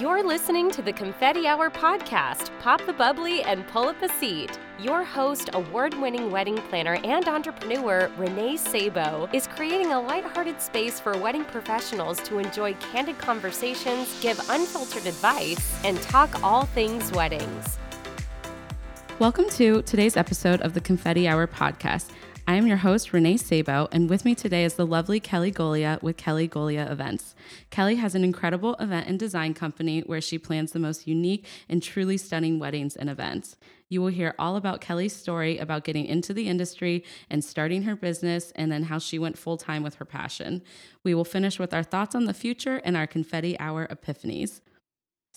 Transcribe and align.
You're 0.00 0.22
listening 0.22 0.70
to 0.72 0.82
the 0.82 0.92
Confetti 0.92 1.46
Hour 1.46 1.70
podcast. 1.70 2.50
Pop 2.60 2.84
the 2.84 2.92
bubbly 2.92 3.42
and 3.44 3.66
pull 3.68 3.88
up 3.88 4.02
a 4.02 4.10
seat. 4.10 4.58
Your 4.78 5.02
host, 5.02 5.48
award 5.54 5.94
winning 5.94 6.30
wedding 6.30 6.58
planner 6.58 6.98
and 7.02 7.26
entrepreneur 7.26 8.10
Renee 8.18 8.58
Sabo, 8.58 9.26
is 9.32 9.46
creating 9.46 9.92
a 9.92 10.00
lighthearted 10.02 10.60
space 10.60 11.00
for 11.00 11.16
wedding 11.16 11.46
professionals 11.46 12.20
to 12.24 12.38
enjoy 12.38 12.74
candid 12.74 13.16
conversations, 13.16 14.20
give 14.20 14.38
unfiltered 14.50 15.06
advice, 15.06 15.82
and 15.82 15.98
talk 16.02 16.42
all 16.42 16.66
things 16.66 17.10
weddings. 17.12 17.78
Welcome 19.18 19.48
to 19.50 19.80
today's 19.80 20.18
episode 20.18 20.60
of 20.60 20.74
the 20.74 20.80
Confetti 20.82 21.26
Hour 21.26 21.46
podcast. 21.46 22.10
I 22.48 22.54
am 22.54 22.68
your 22.68 22.76
host, 22.76 23.12
Renee 23.12 23.38
Sabo, 23.38 23.88
and 23.90 24.08
with 24.08 24.24
me 24.24 24.36
today 24.36 24.62
is 24.62 24.74
the 24.74 24.86
lovely 24.86 25.18
Kelly 25.18 25.50
Golia 25.50 26.00
with 26.00 26.16
Kelly 26.16 26.48
Golia 26.48 26.88
Events. 26.88 27.34
Kelly 27.70 27.96
has 27.96 28.14
an 28.14 28.22
incredible 28.22 28.76
event 28.78 29.08
and 29.08 29.18
design 29.18 29.52
company 29.52 30.02
where 30.02 30.20
she 30.20 30.38
plans 30.38 30.70
the 30.70 30.78
most 30.78 31.08
unique 31.08 31.44
and 31.68 31.82
truly 31.82 32.16
stunning 32.16 32.60
weddings 32.60 32.94
and 32.94 33.10
events. 33.10 33.56
You 33.88 34.00
will 34.00 34.12
hear 34.12 34.32
all 34.38 34.54
about 34.54 34.80
Kelly's 34.80 35.16
story 35.16 35.58
about 35.58 35.82
getting 35.82 36.06
into 36.06 36.32
the 36.32 36.48
industry 36.48 37.02
and 37.28 37.44
starting 37.44 37.82
her 37.82 37.96
business, 37.96 38.52
and 38.54 38.70
then 38.70 38.84
how 38.84 39.00
she 39.00 39.18
went 39.18 39.36
full 39.36 39.56
time 39.56 39.82
with 39.82 39.96
her 39.96 40.04
passion. 40.04 40.62
We 41.02 41.16
will 41.16 41.24
finish 41.24 41.58
with 41.58 41.74
our 41.74 41.82
thoughts 41.82 42.14
on 42.14 42.26
the 42.26 42.34
future 42.34 42.80
and 42.84 42.96
our 42.96 43.08
Confetti 43.08 43.58
Hour 43.58 43.88
epiphanies. 43.88 44.60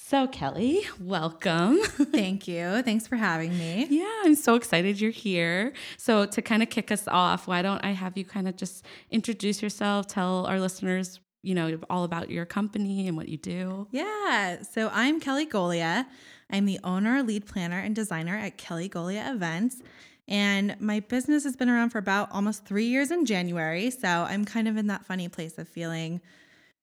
So, 0.01 0.27
Kelly, 0.27 0.87
welcome. 0.99 1.77
Thank 1.83 2.47
you. 2.47 2.81
Thanks 2.81 3.05
for 3.05 3.15
having 3.15 3.55
me. 3.59 3.85
Yeah, 3.91 4.21
I'm 4.23 4.33
so 4.33 4.55
excited 4.55 4.99
you're 4.99 5.11
here. 5.11 5.71
So, 5.97 6.25
to 6.25 6.41
kind 6.41 6.63
of 6.63 6.69
kick 6.71 6.89
us 6.91 7.07
off, 7.07 7.47
why 7.47 7.61
don't 7.61 7.83
I 7.85 7.91
have 7.91 8.17
you 8.17 8.25
kind 8.25 8.47
of 8.47 8.55
just 8.55 8.83
introduce 9.11 9.61
yourself, 9.61 10.07
tell 10.07 10.47
our 10.47 10.59
listeners, 10.59 11.19
you 11.43 11.53
know, 11.53 11.77
all 11.91 12.05
about 12.05 12.31
your 12.31 12.45
company 12.45 13.07
and 13.07 13.17
what 13.17 13.29
you 13.29 13.37
do? 13.37 13.87
Yeah. 13.91 14.63
So, 14.63 14.89
I'm 14.91 15.19
Kelly 15.19 15.45
Golia. 15.45 16.07
I'm 16.49 16.65
the 16.65 16.79
owner, 16.83 17.21
lead 17.21 17.45
planner, 17.45 17.77
and 17.77 17.93
designer 17.95 18.35
at 18.35 18.57
Kelly 18.57 18.89
Golia 18.89 19.31
Events. 19.31 19.79
And 20.27 20.75
my 20.79 21.01
business 21.01 21.43
has 21.43 21.55
been 21.55 21.69
around 21.69 21.91
for 21.91 21.99
about 21.99 22.31
almost 22.31 22.65
three 22.65 22.85
years 22.85 23.11
in 23.11 23.27
January. 23.27 23.91
So, 23.91 24.07
I'm 24.07 24.43
kind 24.45 24.67
of 24.67 24.75
in 24.75 24.87
that 24.87 25.05
funny 25.05 25.27
place 25.27 25.59
of 25.59 25.67
feeling 25.67 26.21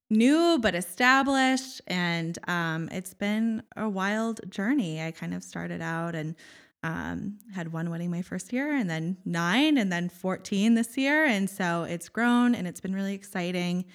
new 0.09 0.59
but 0.61 0.75
established 0.75 1.81
and 1.87 2.39
um, 2.49 2.89
it's 2.93 3.15
been 3.15 3.63
a 3.77 3.89
wild 3.89 4.41
journey. 4.51 5.03
I 5.03 5.11
kind 5.11 5.35
of 5.35 5.43
started 5.43 5.81
out 5.81 6.15
and 6.15 6.35
um, 6.83 7.39
had 7.55 7.73
one 7.73 7.91
wedding 7.91 8.11
my 8.11 8.23
first 8.23 8.53
year 8.53 8.73
and 8.73 8.89
then 8.89 9.17
nine 9.25 9.77
and 9.79 9.91
then 9.91 10.09
14 10.09 10.75
this 10.75 10.97
year 10.97 11.25
and 11.25 11.51
so 11.51 11.85
it's 11.85 12.09
grown 12.09 12.55
and 12.55 12.69
it's 12.69 12.81
been 12.81 12.95
really 12.95 13.15
exciting 13.15 13.87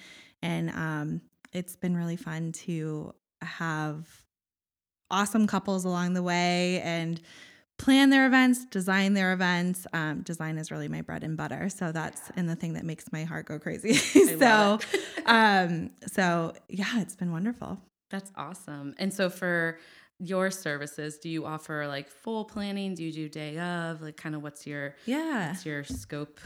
and 0.42 0.70
um, 0.70 1.20
it's 1.52 1.76
been 1.76 1.96
really 1.96 2.16
fun 2.16 2.52
to 2.52 3.14
have 3.40 4.06
awesome 5.10 5.46
couples 5.46 5.84
along 5.84 6.14
the 6.14 6.22
way 6.22 6.80
and 6.82 7.20
plan 7.78 8.10
their 8.10 8.26
events, 8.26 8.64
design 8.66 9.14
their 9.14 9.32
events. 9.32 9.86
Um, 9.92 10.22
design 10.22 10.58
is 10.58 10.70
really 10.70 10.88
my 10.88 11.00
bread 11.02 11.24
and 11.24 11.36
butter. 11.36 11.68
So 11.68 11.92
that's 11.92 12.30
and 12.36 12.48
the 12.48 12.56
thing 12.56 12.74
that 12.74 12.84
makes 12.84 13.10
my 13.12 13.24
heart 13.24 13.46
go 13.46 13.58
crazy. 13.58 13.94
so, 14.38 14.78
um, 15.26 15.90
so 16.06 16.52
yeah, 16.68 17.00
it's 17.00 17.16
been 17.16 17.32
wonderful. 17.32 17.78
That's 18.10 18.30
awesome. 18.36 18.94
And 18.98 19.12
so 19.12 19.30
for 19.30 19.78
your 20.18 20.50
services, 20.50 21.18
do 21.18 21.28
you 21.28 21.44
offer 21.44 21.86
like 21.88 22.08
full 22.08 22.44
planning? 22.44 22.94
Do 22.94 23.02
you 23.02 23.12
do 23.12 23.28
day 23.28 23.58
of? 23.58 24.02
Like 24.02 24.16
kind 24.16 24.34
of 24.34 24.42
what's 24.42 24.66
your 24.66 24.94
yeah, 25.06 25.48
what's 25.48 25.66
your 25.66 25.82
scope? 25.82 26.38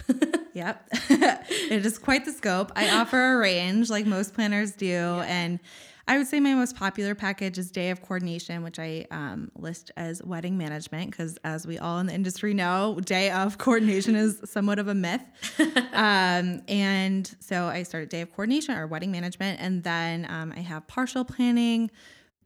yep. 0.54 0.88
it 1.10 1.84
is 1.84 1.98
quite 1.98 2.24
the 2.24 2.32
scope. 2.32 2.72
I 2.74 2.88
offer 2.90 3.34
a 3.34 3.36
range 3.38 3.90
like 3.90 4.06
most 4.06 4.32
planners 4.32 4.72
do. 4.72 4.86
Yeah. 4.86 5.24
And 5.28 5.60
I 6.08 6.18
would 6.18 6.28
say 6.28 6.38
my 6.38 6.54
most 6.54 6.76
popular 6.76 7.16
package 7.16 7.58
is 7.58 7.70
Day 7.72 7.90
of 7.90 8.00
Coordination, 8.00 8.62
which 8.62 8.78
I 8.78 9.06
um, 9.10 9.50
list 9.56 9.90
as 9.96 10.22
wedding 10.22 10.56
management 10.56 11.10
because, 11.10 11.36
as 11.42 11.66
we 11.66 11.78
all 11.78 11.98
in 11.98 12.06
the 12.06 12.14
industry 12.14 12.54
know, 12.54 13.00
Day 13.04 13.30
of 13.32 13.58
Coordination 13.58 14.14
is 14.14 14.40
somewhat 14.44 14.78
of 14.78 14.86
a 14.86 14.94
myth. 14.94 15.22
um, 15.92 16.62
and 16.68 17.34
so 17.40 17.66
I 17.66 17.82
started 17.82 18.08
Day 18.08 18.20
of 18.20 18.32
Coordination 18.32 18.76
or 18.76 18.86
wedding 18.86 19.10
management, 19.10 19.60
and 19.60 19.82
then 19.82 20.26
um, 20.30 20.52
I 20.56 20.60
have 20.60 20.86
partial 20.86 21.24
planning 21.24 21.90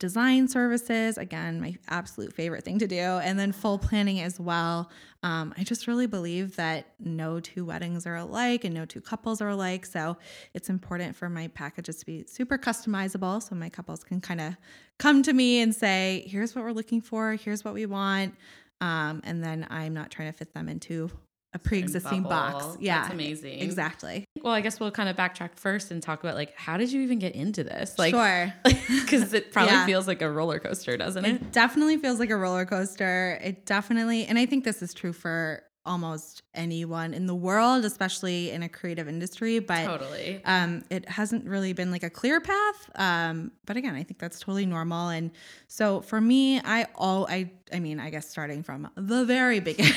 design 0.00 0.48
services 0.48 1.16
again 1.18 1.60
my 1.60 1.76
absolute 1.88 2.32
favorite 2.32 2.64
thing 2.64 2.78
to 2.78 2.88
do 2.88 2.96
and 2.96 3.38
then 3.38 3.52
full 3.52 3.78
planning 3.78 4.20
as 4.20 4.40
well. 4.40 4.90
Um, 5.22 5.52
i 5.58 5.62
just 5.62 5.86
really 5.86 6.06
believe 6.06 6.56
that 6.56 6.94
no 6.98 7.40
two 7.40 7.66
weddings 7.66 8.06
are 8.06 8.16
alike 8.16 8.64
and 8.64 8.74
no 8.74 8.86
two 8.86 9.02
couples 9.02 9.42
are 9.42 9.50
alike 9.50 9.84
so 9.84 10.16
it's 10.54 10.70
important 10.70 11.14
for 11.14 11.28
my 11.28 11.48
packages 11.48 11.98
to 11.98 12.06
be 12.06 12.24
super 12.26 12.56
customizable 12.56 13.42
so 13.42 13.54
my 13.54 13.68
couples 13.68 14.02
can 14.02 14.22
kind 14.22 14.40
of 14.40 14.56
come 14.98 15.22
to 15.22 15.34
me 15.34 15.60
and 15.60 15.74
say 15.74 16.24
here's 16.26 16.54
what 16.54 16.64
we're 16.64 16.72
looking 16.72 17.02
for 17.02 17.34
here's 17.34 17.66
what 17.66 17.74
we 17.74 17.84
want 17.84 18.34
um, 18.80 19.20
and 19.24 19.44
then 19.44 19.66
i'm 19.68 19.92
not 19.92 20.10
trying 20.10 20.32
to 20.32 20.36
fit 20.36 20.54
them 20.54 20.70
into 20.70 21.10
a 21.52 21.58
pre-existing 21.58 22.22
box. 22.22 22.76
Yeah. 22.80 23.02
That's 23.02 23.12
amazing. 23.12 23.60
Exactly. 23.60 24.24
Well, 24.42 24.52
I 24.52 24.60
guess 24.60 24.78
we'll 24.78 24.90
kind 24.90 25.08
of 25.08 25.16
backtrack 25.16 25.56
first 25.56 25.90
and 25.90 26.02
talk 26.02 26.22
about 26.22 26.36
like 26.36 26.56
how 26.56 26.76
did 26.76 26.92
you 26.92 27.00
even 27.02 27.18
get 27.18 27.34
into 27.34 27.64
this? 27.64 27.98
Like 27.98 28.14
Sure. 28.14 28.52
Cuz 29.06 29.32
it 29.32 29.52
probably 29.52 29.72
yeah. 29.72 29.86
feels 29.86 30.06
like 30.06 30.22
a 30.22 30.30
roller 30.30 30.60
coaster, 30.60 30.96
doesn't 30.96 31.24
it? 31.24 31.34
It 31.34 31.52
definitely 31.52 31.96
feels 31.96 32.20
like 32.20 32.30
a 32.30 32.36
roller 32.36 32.64
coaster. 32.64 33.38
It 33.42 33.66
definitely 33.66 34.26
and 34.26 34.38
I 34.38 34.46
think 34.46 34.64
this 34.64 34.80
is 34.82 34.94
true 34.94 35.12
for 35.12 35.64
almost 35.86 36.42
anyone 36.54 37.14
in 37.14 37.26
the 37.26 37.34
world, 37.34 37.84
especially 37.84 38.50
in 38.50 38.62
a 38.62 38.68
creative 38.68 39.08
industry. 39.08 39.58
But 39.58 39.86
totally, 39.86 40.40
um, 40.44 40.84
it 40.90 41.08
hasn't 41.08 41.46
really 41.46 41.72
been 41.72 41.90
like 41.90 42.02
a 42.02 42.10
clear 42.10 42.40
path. 42.40 42.90
Um, 42.94 43.52
but 43.66 43.76
again, 43.76 43.94
I 43.94 44.02
think 44.02 44.18
that's 44.18 44.38
totally 44.40 44.66
normal. 44.66 45.08
And 45.08 45.30
so 45.68 46.00
for 46.02 46.20
me, 46.20 46.60
I 46.60 46.86
all 46.94 47.26
I 47.28 47.50
I 47.72 47.80
mean, 47.80 47.98
I 47.98 48.10
guess 48.10 48.28
starting 48.28 48.62
from 48.62 48.88
the 48.94 49.24
very 49.24 49.60
beginning. 49.60 49.94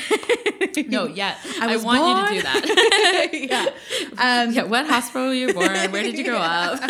No, 0.82 1.06
yeah. 1.06 1.36
I, 1.60 1.74
I 1.74 1.76
want 1.76 2.00
born. 2.00 2.16
you 2.16 2.28
to 2.28 2.34
do 2.34 2.42
that. 2.42 3.30
yeah. 4.18 4.42
Um, 4.42 4.52
yeah. 4.52 4.62
What 4.64 4.86
hospital 4.86 5.28
were 5.28 5.34
you 5.34 5.52
born? 5.52 5.92
Where 5.92 6.02
did 6.02 6.18
you 6.18 6.24
grow 6.24 6.36
up? 6.40 6.80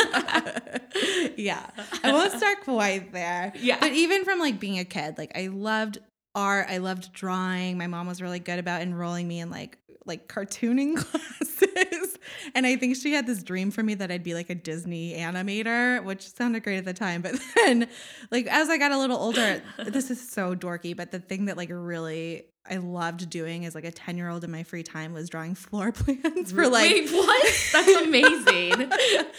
yeah. 1.37 1.67
I 2.03 2.12
won't 2.12 2.33
start 2.33 2.62
quite 2.62 3.12
there. 3.12 3.53
Yeah. 3.56 3.78
But 3.81 3.93
even 3.93 4.25
from 4.25 4.39
like 4.39 4.61
being 4.61 4.78
a 4.78 4.84
kid, 4.84 5.19
like 5.19 5.37
I 5.37 5.49
loved 5.49 5.99
art. 6.34 6.67
I 6.69 6.78
loved 6.78 7.12
drawing. 7.12 7.78
My 7.78 7.87
mom 7.87 8.06
was 8.06 8.21
really 8.21 8.41
good 8.41 8.59
about 8.59 8.83
enrolling 8.83 9.28
me 9.28 9.41
in 9.41 9.50
like 9.50 9.78
like 10.06 10.28
cartooning 10.28 10.97
classes. 10.97 12.19
and 12.55 12.67
I 12.67 12.77
think 12.77 12.97
she 12.97 13.12
had 13.12 13.27
this 13.27 13.43
dream 13.43 13.71
for 13.71 13.83
me 13.83 13.94
that 13.94 14.11
I'd 14.11 14.23
be 14.23 14.34
like 14.34 14.50
a 14.50 14.55
Disney 14.55 15.15
animator, 15.15 16.05
which 16.05 16.28
sounded 16.28 16.62
great 16.62 16.77
at 16.77 16.84
the 16.84 16.93
time. 16.93 17.23
But 17.23 17.41
then 17.56 17.89
like 18.31 18.47
as 18.47 18.69
I 18.69 18.78
got 18.78 18.93
a 18.93 18.99
little 18.99 19.17
older, 19.17 19.62
this 19.78 20.11
is 20.11 20.31
so 20.31 20.55
dorky, 20.55 20.97
but 20.97 21.11
the 21.11 21.21
thing 21.21 21.47
that 21.47 21.56
like 21.56 21.71
really 21.73 22.44
I 22.69 22.76
loved 22.76 23.28
doing 23.28 23.66
as 23.66 23.75
like 23.75 23.84
a 23.84 23.91
10 23.91 24.16
year 24.16 24.28
old 24.28 24.42
in 24.42 24.50
my 24.50 24.62
free 24.62 24.82
time 24.82 25.12
was 25.12 25.28
drawing 25.28 25.54
floor 25.54 25.92
plans 25.92 26.52
for 26.52 26.66
like 26.69 26.91
Wait, 26.91 27.10
what? 27.10 27.54
That's 27.72 28.02
amazing. 28.02 28.92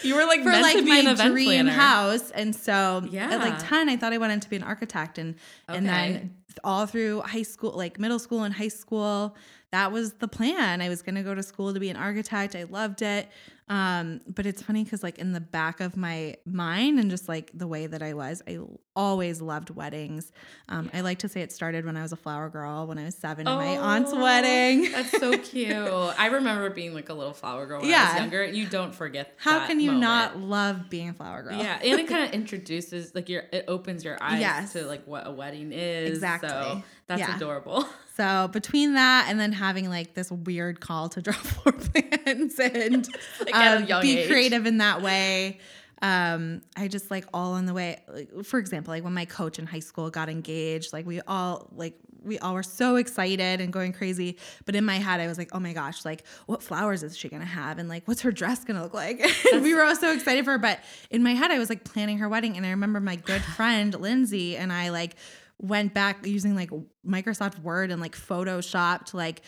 you 0.03 0.15
were 0.15 0.25
like 0.25 0.43
for 0.43 0.51
like 0.51 0.83
my 0.83 1.13
dream 1.13 1.65
planner. 1.65 1.71
house. 1.71 2.31
And 2.31 2.55
so 2.55 3.03
yeah. 3.09 3.31
at 3.31 3.39
like 3.39 3.67
10, 3.67 3.89
I 3.89 3.97
thought 3.97 4.13
I 4.13 4.17
wanted 4.17 4.41
to 4.43 4.49
be 4.49 4.55
an 4.55 4.63
architect 4.63 5.17
and 5.17 5.35
okay. 5.69 5.77
and 5.77 5.87
then 5.87 6.35
all 6.63 6.85
through 6.85 7.21
high 7.21 7.41
school, 7.41 7.71
like 7.71 7.99
middle 7.99 8.19
school 8.19 8.43
and 8.43 8.53
high 8.53 8.69
school, 8.69 9.35
that 9.71 9.91
was 9.91 10.13
the 10.13 10.27
plan. 10.27 10.81
I 10.81 10.89
was 10.89 11.01
going 11.01 11.15
to 11.15 11.23
go 11.23 11.35
to 11.35 11.43
school 11.43 11.73
to 11.73 11.79
be 11.79 11.89
an 11.89 11.97
architect. 11.97 12.55
I 12.55 12.63
loved 12.63 13.01
it. 13.01 13.27
Um, 13.67 14.21
but 14.27 14.45
it's 14.45 14.61
funny 14.61 14.83
because 14.83 15.01
like 15.01 15.17
in 15.17 15.33
the 15.33 15.41
back 15.41 15.79
of 15.79 15.97
my 15.97 16.35
mind 16.45 16.99
and 16.99 17.09
just 17.09 17.27
like 17.27 17.49
the 17.53 17.67
way 17.67 17.87
that 17.87 18.03
I 18.03 18.13
was, 18.13 18.43
I 18.47 18.59
always 18.95 19.41
loved 19.41 19.71
weddings. 19.71 20.31
Um, 20.69 20.85
yeah. 20.85 20.99
I 20.99 21.01
like 21.01 21.19
to 21.19 21.29
say 21.29 21.41
it 21.41 21.51
started 21.51 21.83
when 21.85 21.97
I 21.97 22.03
was 22.03 22.11
a 22.11 22.15
flower 22.15 22.49
girl 22.49 22.85
when 22.85 22.97
I 22.97 23.05
was 23.05 23.15
seven 23.15 23.47
oh, 23.47 23.55
my 23.55 23.77
aunt's 23.77 24.11
oh, 24.13 24.21
wedding. 24.21 24.91
that's 24.91 25.11
so 25.11 25.37
cute. 25.37 25.75
I 25.75 26.27
remember 26.27 26.69
being 26.69 26.93
like 26.93 27.09
a 27.09 27.13
little 27.13 27.33
flower 27.33 27.65
girl 27.65 27.81
when 27.81 27.89
yeah. 27.89 28.07
I 28.09 28.13
was 28.13 28.19
younger. 28.21 28.45
You 28.45 28.67
don't 28.67 28.93
forget. 28.93 29.33
How 29.37 29.65
can 29.65 29.79
you 29.79 29.91
moment. 29.91 30.01
not 30.01 30.39
love 30.39 30.89
being 30.89 31.09
a 31.09 31.13
flower 31.13 31.41
girl? 31.41 31.57
Yeah, 31.57 31.79
and 31.81 31.99
it 31.99 32.07
kind 32.07 32.23
of 32.23 32.33
introduces 32.33 33.15
like 33.15 33.29
your 33.29 33.43
it 33.51 33.66
opens 33.67 34.03
your 34.03 34.17
eyes 34.22 34.41
yes. 34.41 34.73
to 34.73 34.85
like 34.85 35.05
what 35.07 35.25
a 35.25 35.31
wedding 35.31 35.72
is. 35.72 36.11
Exactly. 36.11 36.49
So 36.49 36.84
that's 37.07 37.19
yeah. 37.19 37.35
adorable. 37.35 37.87
So 38.16 38.47
between 38.53 38.93
that 38.93 39.25
and 39.28 39.37
then 39.37 39.51
having 39.51 39.90
like 39.90 40.13
this 40.13 40.31
weird 40.31 40.79
call 40.79 41.09
to 41.09 41.22
draw 41.22 41.34
floor 41.34 41.73
plans 41.73 42.57
and 42.57 43.09
like 43.41 43.53
um, 43.55 44.02
be 44.02 44.19
age. 44.19 44.28
creative 44.28 44.66
in 44.66 44.78
that 44.79 45.02
way, 45.02 45.59
um, 46.02 46.61
I 46.75 46.87
just 46.87 47.09
like 47.09 47.25
all 47.34 47.53
on 47.53 47.66
the 47.66 47.73
way. 47.73 48.02
Like, 48.07 48.46
for 48.46 48.59
example, 48.59 48.93
like 48.93 49.03
when 49.03 49.13
my 49.13 49.25
coach 49.25 49.59
in 49.59 49.66
high 49.66 49.79
school 49.79 50.09
got 50.09 50.29
engaged, 50.29 50.93
like 50.93 51.05
we 51.05 51.22
all 51.22 51.69
like 51.75 51.97
we 52.22 52.40
all 52.40 52.53
were 52.53 52.63
so 52.63 52.96
excited 52.96 53.61
and 53.61 53.72
going 53.72 53.93
crazy. 53.93 54.37
But 54.66 54.75
in 54.75 54.84
my 54.84 54.97
head, 54.97 55.19
I 55.19 55.28
was 55.28 55.37
like, 55.37 55.49
oh 55.53 55.59
my 55.59 55.73
gosh, 55.73 56.03
like 56.03 56.23
what 56.47 56.61
flowers 56.61 57.03
is 57.03 57.17
she 57.17 57.29
gonna 57.29 57.46
have? 57.46 57.78
And 57.78 57.87
like, 57.87 58.07
what's 58.07 58.22
her 58.22 58.31
dress 58.31 58.63
gonna 58.63 58.84
look 58.84 58.93
like? 58.93 59.22
and 59.53 59.63
we 59.63 59.73
were 59.73 59.84
all 59.84 59.96
so 59.96 60.11
excited 60.11 60.43
for 60.43 60.52
her. 60.52 60.57
But 60.57 60.79
in 61.09 61.23
my 61.23 61.34
head, 61.34 61.52
I 61.52 61.59
was 61.59 61.69
like 61.69 61.84
planning 61.84 62.17
her 62.17 62.28
wedding. 62.28 62.57
And 62.57 62.66
I 62.66 62.72
remember 62.72 62.99
my 62.99 63.16
good 63.16 63.41
friend 63.55 63.93
Lindsay 63.93 64.57
and 64.57 64.73
I 64.73 64.90
like 64.90 65.16
went 65.57 65.93
back 65.93 66.25
using 66.25 66.55
like 66.55 66.69
Microsoft 67.07 67.59
Word 67.59 67.91
and 67.91 68.02
like 68.02 68.16
Photoshop 68.16 69.05
to 69.05 69.17
like 69.17 69.41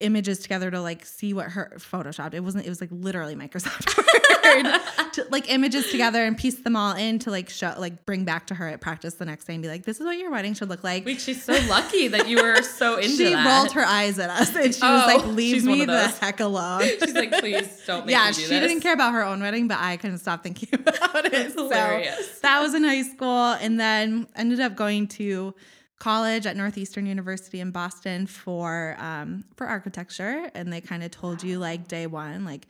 images 0.00 0.38
together 0.40 0.70
to 0.70 0.80
like 0.80 1.04
see 1.04 1.32
what 1.34 1.46
her 1.50 1.72
photoshopped. 1.76 2.34
It 2.34 2.40
wasn't. 2.40 2.66
It 2.66 2.68
was 2.68 2.80
like 2.80 2.90
literally 2.92 3.36
Microsoft 3.36 3.96
Word 4.44 4.80
to 5.12 5.26
like 5.30 5.50
images 5.50 5.90
together 5.90 6.24
and 6.24 6.36
piece 6.36 6.56
them 6.60 6.74
all 6.76 6.94
in 6.96 7.18
to 7.20 7.30
like 7.30 7.50
show 7.50 7.74
like 7.78 8.06
bring 8.06 8.24
back 8.24 8.46
to 8.48 8.54
her 8.54 8.66
at 8.68 8.80
practice 8.80 9.14
the 9.14 9.24
next 9.26 9.44
day 9.44 9.54
and 9.54 9.62
be 9.62 9.68
like, 9.68 9.84
this 9.84 10.00
is 10.00 10.06
what 10.06 10.16
your 10.18 10.30
wedding 10.30 10.54
should 10.54 10.68
look 10.68 10.82
like. 10.82 11.04
Wait, 11.04 11.20
she's 11.20 11.42
so 11.42 11.52
lucky 11.68 12.08
that 12.08 12.28
you 12.28 12.42
were 12.42 12.62
so 12.62 12.96
into 12.98 13.08
she 13.16 13.32
that. 13.34 13.46
rolled 13.46 13.72
her 13.72 13.84
eyes 13.84 14.18
at 14.18 14.30
us 14.30 14.54
and 14.56 14.74
she 14.74 14.80
Oh, 14.82 14.94
was 14.94 15.06
like, 15.14 15.24
oh, 15.24 15.28
leave 15.28 15.64
me 15.64 15.84
the 15.84 16.08
heck 16.08 16.40
alone. 16.40 16.82
She's 16.82 17.12
like, 17.14 17.32
please 17.38 17.82
don't 17.86 18.06
make 18.06 18.14
yeah, 18.14 18.26
me 18.28 18.32
do 18.32 18.40
she 18.42 18.48
this. 18.48 18.60
didn't 18.68 18.80
care 18.80 18.94
about 18.94 19.12
her 19.12 19.22
own 19.22 19.40
wedding, 19.40 19.68
but 19.68 19.78
I 19.80 19.96
couldn't 19.98 20.18
stop 20.18 20.42
thinking 20.42 20.68
about 20.72 21.26
it. 21.26 21.32
That's 21.32 21.54
So 21.54 21.64
hilarious. 21.64 22.38
that 22.40 22.60
was 22.60 22.74
in 22.74 22.84
high 22.84 23.02
school, 23.02 23.52
and 23.60 23.78
then 23.78 24.26
ended 24.34 24.60
up 24.60 24.74
going 24.76 25.06
to 25.08 25.54
college 26.00 26.46
at 26.46 26.56
Northeastern 26.56 27.06
University 27.06 27.60
in 27.60 27.70
Boston 27.70 28.26
for 28.26 28.96
um, 28.98 29.44
for 29.54 29.68
architecture, 29.68 30.50
and 30.54 30.72
they 30.72 30.80
kind 30.80 31.04
of 31.04 31.12
told 31.12 31.44
you 31.44 31.58
like 31.60 31.86
day 31.86 32.08
one, 32.08 32.44
like 32.44 32.66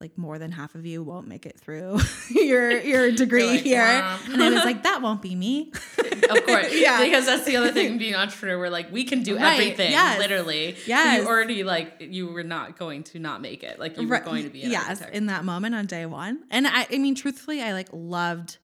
like 0.00 0.18
more 0.18 0.38
than 0.38 0.52
half 0.52 0.74
of 0.74 0.84
you 0.84 1.02
won't 1.02 1.26
make 1.26 1.46
it 1.46 1.58
through 1.58 1.98
your 2.30 2.70
your 2.82 3.10
degree 3.22 3.46
like, 3.46 3.60
here, 3.62 3.80
and 3.80 4.42
I 4.42 4.50
was 4.50 4.64
like, 4.64 4.82
that 4.88 5.00
won't 5.02 5.22
be 5.22 5.34
me. 5.34 5.72
Of 6.30 6.44
course. 6.46 6.74
Yeah. 6.74 7.02
Because 7.04 7.26
that's 7.26 7.44
the 7.44 7.56
other 7.56 7.70
thing 7.70 7.98
being 7.98 8.14
an 8.14 8.20
entrepreneur. 8.20 8.58
We're 8.58 8.70
like, 8.70 8.90
we 8.92 9.04
can 9.04 9.22
do 9.22 9.36
Right, 9.36 9.52
everything. 9.60 9.90
yes. 9.90 10.18
Literally. 10.18 10.74
So 10.76 10.92
you 11.12 11.26
already 11.26 11.64
like 11.64 11.96
you 12.00 12.28
were 12.28 12.42
not 12.42 12.78
going 12.78 13.02
to 13.04 13.18
not 13.18 13.40
make 13.42 13.62
it. 13.62 13.78
Like 13.78 13.96
you 13.98 14.06
were 14.08 14.14
Right. 14.14 14.24
going 14.24 14.44
to 14.44 14.50
be 14.50 14.62
an 14.62 14.70
yes 14.70 14.88
architect. 14.88 15.14
in 15.16 15.26
that 15.26 15.44
moment 15.44 15.74
on 15.74 15.86
day 15.86 16.06
one 16.06 16.42
and 16.50 16.66
i 16.66 16.86
i 16.90 16.98
mean 16.98 17.14
truthfully 17.14 17.62
i 17.62 17.72
like 17.72 17.88
loved 17.92 18.58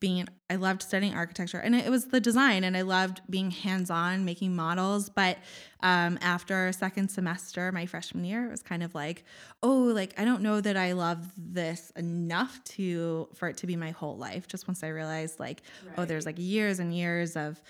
being 0.00 0.26
i 0.50 0.56
loved 0.56 0.82
studying 0.82 1.14
architecture 1.14 1.58
and 1.58 1.74
it, 1.74 1.90
was 1.90 2.06
the 2.06 2.20
design 2.20 2.64
and 2.64 2.76
i 2.76 2.82
loved 2.82 3.20
being 3.28 3.50
hands-on 3.50 4.24
making 4.24 4.54
models 4.54 5.08
but 5.08 5.38
um, 5.80 6.18
after 6.20 6.72
second 6.72 7.08
semester 7.08 7.70
my 7.72 7.86
freshman 7.86 8.24
year 8.24 8.46
it 8.46 8.50
was 8.50 8.62
kind 8.62 8.82
of 8.82 8.94
like 8.94 9.24
oh 9.62 9.78
like 9.78 10.18
i 10.18 10.24
don't 10.24 10.42
know 10.42 10.60
that 10.60 10.76
i 10.76 10.92
love 10.92 11.32
this 11.36 11.90
enough 11.96 12.62
to 12.64 13.28
for 13.34 13.48
it 13.48 13.56
to 13.56 13.66
be 13.66 13.76
my 13.76 13.90
whole 13.90 14.16
life 14.16 14.46
just 14.48 14.66
once 14.68 14.82
i 14.82 14.88
realized 14.88 15.38
like 15.38 15.62
oh 15.96 16.04
there's 16.04 16.26
like 16.26 16.36
years 16.38 16.78
and 16.78 16.94
years 16.94 17.36
of 17.36 17.60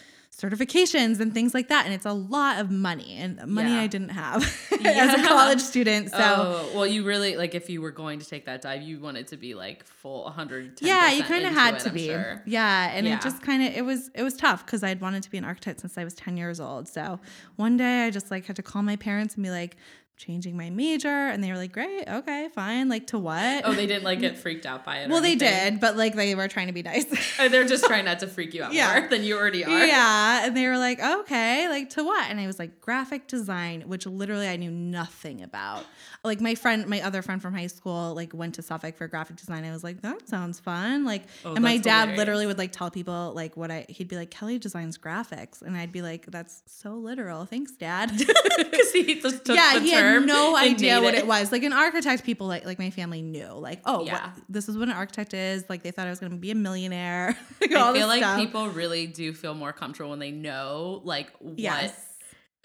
certifications 0.40 1.18
and 1.18 1.34
things 1.34 1.52
like 1.52 1.66
that 1.68 1.84
and 1.84 1.92
it's 1.92 2.06
a 2.06 2.12
lot 2.12 2.60
of 2.60 2.70
money 2.70 3.16
and 3.16 3.44
money 3.46 3.72
Yeah. 3.72 3.80
i 3.80 3.86
didn't 3.88 4.10
have 4.10 4.42
as 4.84 5.14
a 5.14 5.26
college 5.26 5.60
student 5.60 6.10
so 6.10 6.16
oh, 6.20 6.70
well, 6.74 6.86
you 6.86 7.02
really 7.04 7.36
like 7.36 7.56
if 7.56 7.68
you 7.68 7.82
were 7.82 7.90
going 7.90 8.20
to 8.20 8.26
take 8.28 8.46
that 8.46 8.62
dive, 8.62 8.82
you 8.82 9.00
wanted 9.00 9.26
to 9.28 9.36
be 9.36 9.54
like 9.54 9.84
full 9.84 10.22
100 10.24 10.80
yeah 10.80 11.10
you 11.10 11.24
kind 11.24 11.44
of 11.44 11.52
had 11.52 11.74
it, 11.74 11.80
to 11.80 11.88
I'm 11.88 11.94
be 11.94 12.06
Sure. 12.06 12.42
yeah 12.46 12.90
and 12.94 13.06
Yeah. 13.06 13.16
it 13.16 13.22
just 13.22 13.42
kind 13.42 13.62
of 13.66 13.74
it 13.76 13.84
was 13.84 14.10
it 14.14 14.22
was 14.22 14.36
tough 14.36 14.64
because 14.64 14.84
i'd 14.84 15.00
wanted 15.00 15.24
to 15.24 15.30
be 15.30 15.38
an 15.38 15.44
architect 15.44 15.80
since 15.80 15.98
i 15.98 16.04
was 16.04 16.14
10 16.14 16.36
years 16.36 16.60
old 16.60 16.86
so 16.88 17.18
one 17.56 17.76
day 17.76 18.04
i 18.06 18.10
just 18.10 18.30
like 18.30 18.46
had 18.46 18.56
to 18.56 18.62
call 18.62 18.82
my 18.82 18.94
parents 18.96 19.34
and 19.34 19.42
be 19.42 19.50
like 19.50 19.76
changing 20.18 20.56
my 20.56 20.68
major 20.68 21.08
and 21.08 21.42
they 21.42 21.50
were 21.50 21.56
like 21.56 21.72
great 21.72 22.04
okay 22.08 22.48
fine 22.54 22.88
like 22.88 23.06
to 23.06 23.18
what 23.18 23.62
Oh, 23.64 23.72
they 23.72 23.86
didn't 23.86 24.02
like 24.04 24.18
get 24.20 24.36
freaked 24.36 24.66
out 24.66 24.84
by 24.84 24.98
it. 24.98 25.08
well 25.08 25.20
they 25.22 25.32
anything? 25.32 25.74
did 25.74 25.80
but 25.80 25.96
like 25.96 26.14
they 26.16 26.34
were 26.34 26.48
trying 26.48 26.66
to 26.66 26.72
be 26.72 26.82
nice 26.82 27.06
Oh, 27.38 27.48
They're 27.48 27.64
just 27.64 27.84
trying 27.84 28.04
not 28.04 28.18
to 28.18 28.26
freak 28.26 28.52
you 28.52 28.64
out 28.64 28.72
Yeah. 28.72 28.98
more 29.00 29.08
than 29.08 29.22
you 29.22 29.38
already 29.38 29.64
are. 29.64 29.86
yeah 29.86 30.44
and 30.44 30.56
they 30.56 30.66
were 30.66 30.76
like 30.76 31.00
okay 31.00 31.68
like 31.68 31.90
to 31.90 32.02
what 32.04 32.28
and 32.28 32.40
i 32.40 32.46
was 32.48 32.58
like 32.58 32.80
graphic 32.80 33.28
design 33.28 33.82
which 33.86 34.06
literally 34.06 34.48
i 34.48 34.56
knew 34.56 34.70
nothing 34.72 35.40
about 35.42 35.84
like 36.24 36.40
my 36.40 36.54
friend 36.54 36.86
my 36.88 37.00
other 37.00 37.22
friend 37.22 37.40
from 37.40 37.54
high 37.54 37.66
school 37.68 38.12
like 38.14 38.34
went 38.34 38.54
to 38.56 38.62
suffolk 38.62 38.96
for 38.96 39.06
graphic 39.08 39.36
design. 39.36 39.64
I 39.64 39.70
was 39.70 39.84
like 39.84 40.02
that 40.02 40.28
sounds 40.28 40.58
fun. 40.60 41.04
Like 41.04 41.22
Oh, 41.44 41.54
and 41.54 41.62
my 41.62 41.76
dad 41.78 42.00
hilarious. 42.00 42.18
literally 42.18 42.46
would 42.46 42.58
like 42.58 42.72
tell 42.72 42.90
people 42.90 43.32
like 43.34 43.56
what 43.56 43.70
i 43.70 43.86
he'd 43.88 44.08
be 44.08 44.16
like 44.16 44.30
kelly 44.30 44.58
designs 44.58 44.98
graphics. 44.98 45.62
And 45.62 45.76
i'd 45.76 45.92
be 45.92 46.02
like 46.02 46.26
that's 46.26 46.62
so 46.66 46.94
literal. 46.94 47.44
Thanks 47.44 47.72
dad. 47.72 48.10
Because 48.58 48.92
he 48.92 49.20
just 49.20 49.44
took 49.44 49.54
yeah 49.56 49.74
the 49.74 49.80
he 49.80 49.90
term 49.92 50.22
had 50.22 50.26
no 50.26 50.56
idea 50.56 51.00
what 51.00 51.14
it. 51.14 51.26
was. 51.26 51.52
Like 51.52 51.62
an 51.62 51.72
architect 51.72 52.24
people 52.24 52.46
like 52.48 52.64
like 52.66 52.78
my 52.78 52.90
family 52.90 53.22
knew 53.22 53.46
like 53.52 53.80
oh 53.84 54.04
Yeah. 54.04 54.14
what, 54.26 54.30
this 54.48 54.68
is 54.68 54.76
what 54.76 54.88
an 54.88 54.94
architect 54.94 55.32
is. 55.34 55.64
Like 55.68 55.82
they 55.84 55.90
thought 55.92 56.06
i 56.06 56.10
was 56.10 56.18
going 56.20 56.32
to 56.32 56.38
be 56.38 56.50
a 56.50 56.54
millionaire. 56.56 57.36
Like, 57.60 57.72
I 57.72 57.92
feel 57.92 58.06
like 58.06 58.22
stuff. 58.22 58.38
people 58.38 58.68
really 58.68 59.06
do 59.06 59.32
feel 59.32 59.54
more 59.54 59.72
comfortable 59.72 60.10
when 60.10 60.18
they 60.18 60.30
know 60.30 61.00
like 61.04 61.30
what 61.40 61.58
yes 61.58 61.92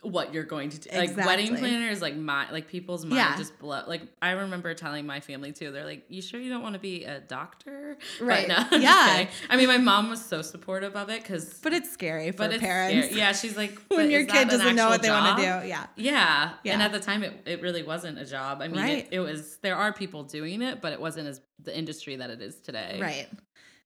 what 0.03 0.33
you're 0.33 0.43
going 0.43 0.69
to 0.69 0.79
do. 0.79 0.89
Like 0.97 1.15
wedding 1.17 1.55
planners, 1.57 2.01
like 2.01 2.15
my 2.15 2.49
like 2.51 2.67
people's 2.67 3.05
mind 3.05 3.15
Yeah. 3.17 3.37
just 3.37 3.57
blow. 3.59 3.83
Like 3.87 4.01
I 4.21 4.31
remember 4.31 4.73
telling 4.73 5.05
my 5.05 5.19
family 5.19 5.51
too. 5.51 5.71
They're 5.71 5.85
like, 5.85 6.05
"You 6.09 6.21
sure 6.21 6.39
you 6.39 6.49
don't 6.49 6.61
want 6.61 6.73
to 6.73 6.79
be 6.79 7.05
a 7.05 7.19
doctor?" 7.19 7.97
Right. 8.21 8.47
But 8.47 8.71
no, 8.71 8.77
Yeah. 8.79 9.27
I 9.49 9.55
mean, 9.55 9.67
my 9.67 9.77
mom 9.77 10.09
was 10.09 10.23
so 10.23 10.41
supportive 10.41 10.95
of 10.95 11.09
it 11.09 11.21
because. 11.21 11.59
but 11.63 11.73
it's 11.73 11.91
scary 11.91 12.31
for 12.31 12.37
But 12.39 12.53
it's 12.53 12.61
parents 12.61 13.07
scary. 13.07 13.19
Yeah, 13.19 13.31
she's 13.33 13.57
like, 13.57 13.77
when 13.87 14.11
your 14.11 14.25
kid 14.25 14.49
doesn't 14.49 14.75
know 14.75 14.89
what 14.89 15.01
they 15.01 15.09
want 15.09 15.37
to 15.37 15.41
do. 15.43 15.67
Yeah. 15.67 15.85
Yeah. 15.95 16.53
And 16.65 16.81
at 16.81 16.91
the 16.91 16.99
time, 16.99 17.23
it, 17.23 17.33
it 17.45 17.61
really 17.61 17.83
wasn't 17.83 18.19
a 18.19 18.25
job. 18.25 18.61
I 18.61 18.67
mean, 18.67 18.81
Right. 18.81 18.97
it, 18.99 19.07
it 19.11 19.19
was, 19.19 19.57
there 19.61 19.75
are 19.75 19.93
people 19.93 20.23
doing 20.23 20.61
it, 20.61 20.81
but 20.81 20.91
it 20.93 20.99
wasn't 20.99 21.27
as 21.27 21.41
the 21.61 21.75
industry 21.77 22.17
that 22.17 22.29
it 22.29 22.41
is 22.41 22.55
today. 22.59 22.99
Right. 23.01 23.27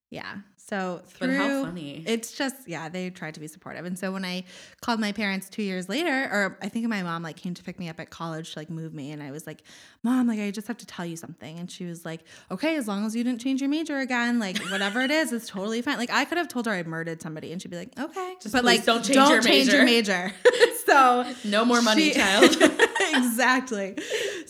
Yeah. 0.09 0.35
So 0.69 0.99
But 1.19 1.27
through 1.27 1.37
how 1.37 1.63
funny. 1.63 2.03
it's 2.05 2.33
just 2.33 2.67
yeah, 2.67 2.89
they 2.89 3.09
tried 3.09 3.35
to 3.35 3.39
be 3.39 3.47
supportive. 3.47 3.85
And 3.85 3.97
so 3.97 4.11
when 4.11 4.25
I 4.25 4.43
called 4.81 4.99
my 4.99 5.13
parents 5.13 5.47
2 5.49 5.63
years 5.63 5.87
later 5.87 6.09
or 6.31 6.57
I 6.61 6.67
think 6.67 6.85
my 6.87 7.03
mom 7.03 7.23
like 7.23 7.37
came 7.37 7.53
to 7.53 7.63
pick 7.63 7.79
me 7.79 7.87
up 7.87 7.99
at 8.01 8.09
college 8.09 8.53
to 8.53 8.59
like 8.59 8.69
move 8.69 8.93
me 8.93 9.11
and 9.11 9.23
I 9.23 9.31
was 9.31 9.47
like, 9.47 9.63
"Mom, 10.03 10.27
like 10.27 10.39
I 10.39 10.51
just 10.51 10.67
have 10.67 10.77
to 10.79 10.85
tell 10.85 11.05
you 11.05 11.15
something." 11.15 11.57
And 11.57 11.71
she 11.71 11.85
was 11.85 12.03
like, 12.03 12.21
"Okay, 12.51 12.75
as 12.75 12.87
long 12.87 13.05
as 13.05 13.15
you 13.15 13.23
didn't 13.23 13.39
change 13.39 13.61
your 13.61 13.69
major 13.69 13.97
again, 13.99 14.39
like 14.39 14.57
whatever 14.69 14.99
it 15.01 15.11
is, 15.11 15.31
it's 15.31 15.47
totally 15.47 15.81
fine." 15.81 15.97
Like 15.97 16.11
I 16.11 16.25
could 16.25 16.37
have 16.37 16.49
told 16.49 16.65
her 16.65 16.73
I 16.73 16.83
murdered 16.83 17.21
somebody 17.21 17.53
and 17.53 17.61
she'd 17.61 17.71
be 17.71 17.77
like, 17.77 17.97
"Okay." 17.97 18.35
Just 18.41 18.53
but 18.53 18.65
like 18.65 18.83
don't 18.83 19.03
change 19.05 19.15
your 19.29 19.41
change 19.41 19.69
your 19.69 19.85
major. 19.85 20.33
so 20.85 21.25
No 21.45 21.63
more 21.63 21.81
money, 21.81 22.11
she- 22.11 22.19
child. 22.19 22.55
exactly. 23.13 23.95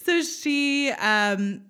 So 0.03 0.21
she 0.23 0.89
um 0.91 1.61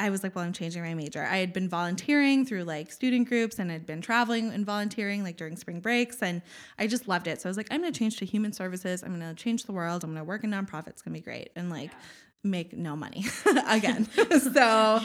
I 0.00 0.10
was 0.10 0.24
like, 0.24 0.34
well, 0.34 0.44
I'm 0.44 0.52
changing 0.52 0.82
my 0.82 0.94
major. 0.94 1.22
I 1.22 1.36
had 1.36 1.52
been 1.52 1.68
volunteering 1.68 2.44
through 2.44 2.64
like 2.64 2.90
student 2.90 3.28
groups 3.28 3.60
and 3.60 3.70
had 3.70 3.86
been 3.86 4.00
traveling 4.00 4.52
and 4.52 4.66
volunteering 4.66 5.22
like 5.22 5.36
during 5.36 5.56
spring 5.56 5.78
breaks. 5.78 6.20
And 6.20 6.42
I 6.78 6.88
just 6.88 7.06
loved 7.06 7.28
it. 7.28 7.40
So 7.40 7.48
I 7.48 7.50
was 7.50 7.56
like, 7.56 7.68
I'm 7.70 7.80
going 7.80 7.92
to 7.92 7.98
change 7.98 8.16
to 8.16 8.24
human 8.24 8.52
services. 8.52 9.04
I'm 9.04 9.18
going 9.18 9.34
to 9.34 9.40
change 9.40 9.64
the 9.64 9.72
world. 9.72 10.02
I'm 10.02 10.10
going 10.10 10.20
to 10.20 10.28
work 10.28 10.42
in 10.42 10.50
nonprofits. 10.50 10.88
It's 10.88 11.02
going 11.02 11.14
to 11.14 11.20
be 11.20 11.24
great. 11.24 11.50
And 11.54 11.70
like, 11.70 11.92
make 12.44 12.72
no 12.76 12.94
money 12.94 13.24
again. 13.68 14.08
so 14.52 15.00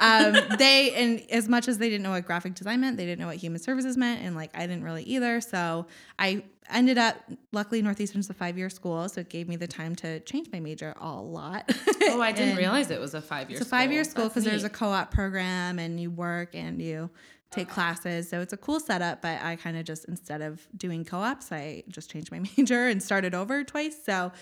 um, 0.00 0.36
they, 0.58 0.92
and 0.94 1.22
as 1.30 1.48
much 1.48 1.68
as 1.68 1.78
they 1.78 1.88
didn't 1.88 2.02
know 2.02 2.10
what 2.10 2.26
graphic 2.26 2.54
design 2.54 2.80
meant, 2.80 2.96
they 2.96 3.06
didn't 3.06 3.20
know 3.20 3.26
what 3.26 3.36
human 3.36 3.60
services 3.60 3.96
meant. 3.96 4.22
And 4.22 4.36
like, 4.36 4.50
I 4.54 4.66
didn't 4.66 4.84
really 4.84 5.02
either. 5.04 5.40
So 5.40 5.86
I 6.18 6.44
ended 6.70 6.98
up, 6.98 7.16
luckily, 7.52 7.82
Northeastern's 7.82 8.28
a 8.30 8.34
five 8.34 8.58
year 8.58 8.70
school. 8.70 9.08
So 9.08 9.22
it 9.22 9.28
gave 9.28 9.48
me 9.48 9.56
the 9.56 9.66
time 9.66 9.94
to 9.96 10.20
change 10.20 10.48
my 10.52 10.60
major 10.60 10.94
a 11.00 11.10
lot. 11.10 11.70
oh, 12.02 12.20
I 12.20 12.32
didn't 12.32 12.56
realize 12.56 12.90
it 12.90 13.00
was 13.00 13.14
a 13.14 13.22
five 13.22 13.50
year 13.50 13.58
it's 13.58 13.66
a 13.66 13.70
five 13.70 13.90
year 13.90 14.04
school 14.04 14.28
because 14.28 14.44
there's 14.44 14.64
a 14.64 14.70
co 14.70 14.88
op 14.88 15.10
program 15.10 15.78
and 15.78 15.98
you 15.98 16.10
work 16.10 16.54
and 16.54 16.80
you 16.80 17.10
take 17.52 17.68
classes. 17.68 18.28
So 18.28 18.40
it's 18.40 18.52
a 18.52 18.56
cool 18.56 18.80
setup. 18.80 19.22
But 19.22 19.42
I 19.42 19.56
kind 19.56 19.76
of 19.76 19.84
just, 19.84 20.06
instead 20.06 20.42
of 20.42 20.66
doing 20.76 21.04
co 21.04 21.18
ops, 21.18 21.52
I 21.52 21.84
just 21.88 22.10
changed 22.10 22.32
my 22.32 22.40
major 22.56 22.88
and 22.88 23.02
started 23.02 23.34
over 23.34 23.62
twice. 23.64 23.96
So, 24.04 24.32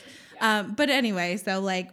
um, 0.40 0.74
but 0.74 0.88
anyway, 0.88 1.36
so 1.36 1.60
like, 1.60 1.90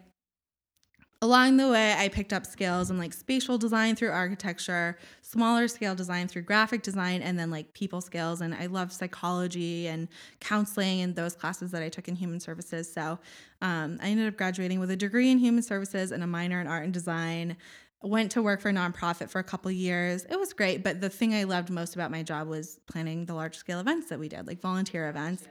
Along 1.20 1.58
the 1.58 1.68
way, 1.70 1.94
I 1.94 2.10
picked 2.10 2.32
up 2.32 2.46
skills 2.46 2.92
in 2.92 3.00
like 3.00 3.12
spatial 3.12 3.58
design 3.58 3.96
through 3.96 4.12
architecture, 4.12 5.00
smaller 5.24 5.68
scale 5.68 5.96
design 5.96 6.28
through 6.28 6.44
graphic 6.44 6.84
design, 6.84 7.24
and 7.24 7.40
then 7.40 7.50
like 7.50 7.74
people 7.74 8.02
skills. 8.02 8.42
And 8.42 8.54
I 8.54 8.68
love 8.68 8.92
psychology 8.92 9.88
and 9.88 10.10
counseling 10.40 11.02
and 11.02 11.16
those 11.16 11.36
classes 11.36 11.72
that 11.72 11.82
I 11.82 11.90
took 11.90 12.08
in 12.08 12.16
human 12.16 12.40
services. 12.40 12.92
So 12.92 13.18
um, 13.64 13.98
I 14.00 14.10
ended 14.10 14.28
up 14.28 14.38
graduating 14.38 14.80
with 14.80 14.92
a 14.92 14.96
degree 14.96 15.32
in 15.32 15.40
human 15.40 15.64
services 15.64 16.12
and 16.12 16.24
a 16.24 16.28
minor 16.28 16.62
in 16.62 16.68
art 16.68 16.84
and 16.84 16.94
design. 16.94 17.58
Went 18.04 18.32
to 18.34 18.44
work 18.44 18.62
for 18.62 18.70
a 18.70 18.74
nonprofit 18.74 19.32
for 19.32 19.40
a 19.40 19.44
couple 19.44 19.72
years. 19.72 20.24
It 20.30 20.40
was 20.40 20.54
great, 20.54 20.84
but 20.84 21.02
the 21.02 21.10
thing 21.10 21.34
I 21.34 21.46
loved 21.46 21.72
most 21.72 21.96
about 21.96 22.12
my 22.12 22.22
job 22.22 22.48
was 22.48 22.80
planning 22.86 23.26
the 23.26 23.34
large 23.34 23.58
scale 23.58 23.80
events 23.80 24.10
that 24.10 24.20
we 24.20 24.30
did, 24.30 24.46
like 24.46 24.62
volunteer 24.62 25.10
events. 25.10 25.48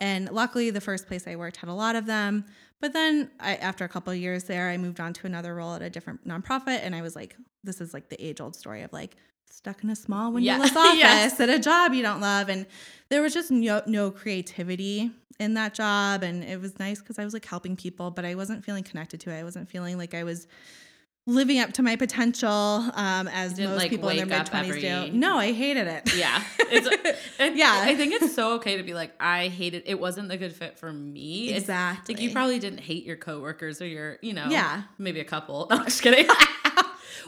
And 0.00 0.28
luckily, 0.32 0.70
the 0.70 0.80
first 0.80 1.06
place 1.06 1.28
I 1.28 1.36
worked 1.36 1.58
had 1.58 1.70
a 1.70 1.74
lot 1.74 1.94
of 1.94 2.06
them. 2.06 2.46
But 2.84 2.92
then, 2.92 3.30
I, 3.40 3.54
after 3.56 3.86
a 3.86 3.88
couple 3.88 4.12
of 4.12 4.18
years 4.18 4.44
there, 4.44 4.68
I 4.68 4.76
moved 4.76 5.00
on 5.00 5.14
to 5.14 5.26
another 5.26 5.54
role 5.54 5.72
at 5.72 5.80
a 5.80 5.88
different 5.88 6.28
nonprofit, 6.28 6.80
and 6.82 6.94
I 6.94 7.00
was 7.00 7.16
like, 7.16 7.34
"This 7.62 7.80
is 7.80 7.94
like 7.94 8.10
the 8.10 8.22
age-old 8.22 8.54
story 8.54 8.82
of 8.82 8.92
like 8.92 9.16
stuck 9.50 9.82
in 9.82 9.88
a 9.88 9.96
small 9.96 10.38
Yeah. 10.38 10.58
windowless 10.58 10.76
office 10.76 10.98
Yes. 10.98 11.40
at 11.40 11.48
a 11.48 11.58
job 11.58 11.94
you 11.94 12.02
don't 12.02 12.20
love." 12.20 12.50
And 12.50 12.66
there 13.08 13.22
was 13.22 13.32
just 13.32 13.50
no, 13.50 13.80
no 13.86 14.10
creativity 14.10 15.10
in 15.40 15.54
that 15.54 15.72
job, 15.72 16.22
and 16.22 16.44
it 16.44 16.60
was 16.60 16.78
nice 16.78 16.98
because 17.00 17.18
I 17.18 17.24
was 17.24 17.32
like 17.32 17.46
helping 17.46 17.74
people, 17.74 18.10
but 18.10 18.26
I 18.26 18.34
wasn't 18.34 18.62
feeling 18.66 18.84
connected 18.84 19.18
to 19.20 19.30
it. 19.30 19.38
I 19.40 19.44
wasn't 19.44 19.70
feeling 19.70 19.96
like 19.96 20.12
I 20.12 20.24
was 20.24 20.46
living 21.26 21.58
up 21.58 21.72
to 21.72 21.82
my 21.82 21.96
potential 21.96 22.50
um, 22.50 23.28
as 23.28 23.58
most 23.58 23.78
like, 23.78 23.90
people 23.90 24.08
in 24.10 24.16
their 24.18 24.26
mid 24.26 24.46
20s 24.46 24.68
every- 24.68 24.80
do. 24.82 25.10
No, 25.12 25.38
I 25.38 25.52
hated 25.52 25.86
it. 25.86 26.14
Yeah. 26.14 26.42
It's, 26.66 26.88
it, 27.38 27.56
Yeah. 27.56 27.72
I 27.84 27.94
think 27.94 28.14
it's 28.14 28.34
so 28.34 28.54
okay 28.54 28.78
to 28.78 28.82
be 28.82 28.94
like, 28.94 29.12
I 29.20 29.46
hated 29.48 29.84
it. 29.84 29.90
It 29.90 30.00
wasn't 30.00 30.32
a 30.32 30.36
good 30.36 30.52
fit 30.54 30.76
for 30.78 30.92
me. 30.92 31.48
It's- 31.50 31.62
Exactly. 31.62 32.14
like 32.14 32.22
you 32.22 32.32
probably 32.32 32.58
didn't 32.58 32.80
hate 32.80 33.04
your 33.04 33.16
coworkers 33.16 33.80
or 33.80 33.86
your, 33.86 34.18
you 34.22 34.32
know, 34.32 34.46
Yeah. 34.48 34.82
maybe 34.98 35.20
a 35.20 35.24
couple. 35.24 35.66
No, 35.70 35.76
I'm 35.76 35.84
just 35.84 36.02
kidding. 36.02 36.26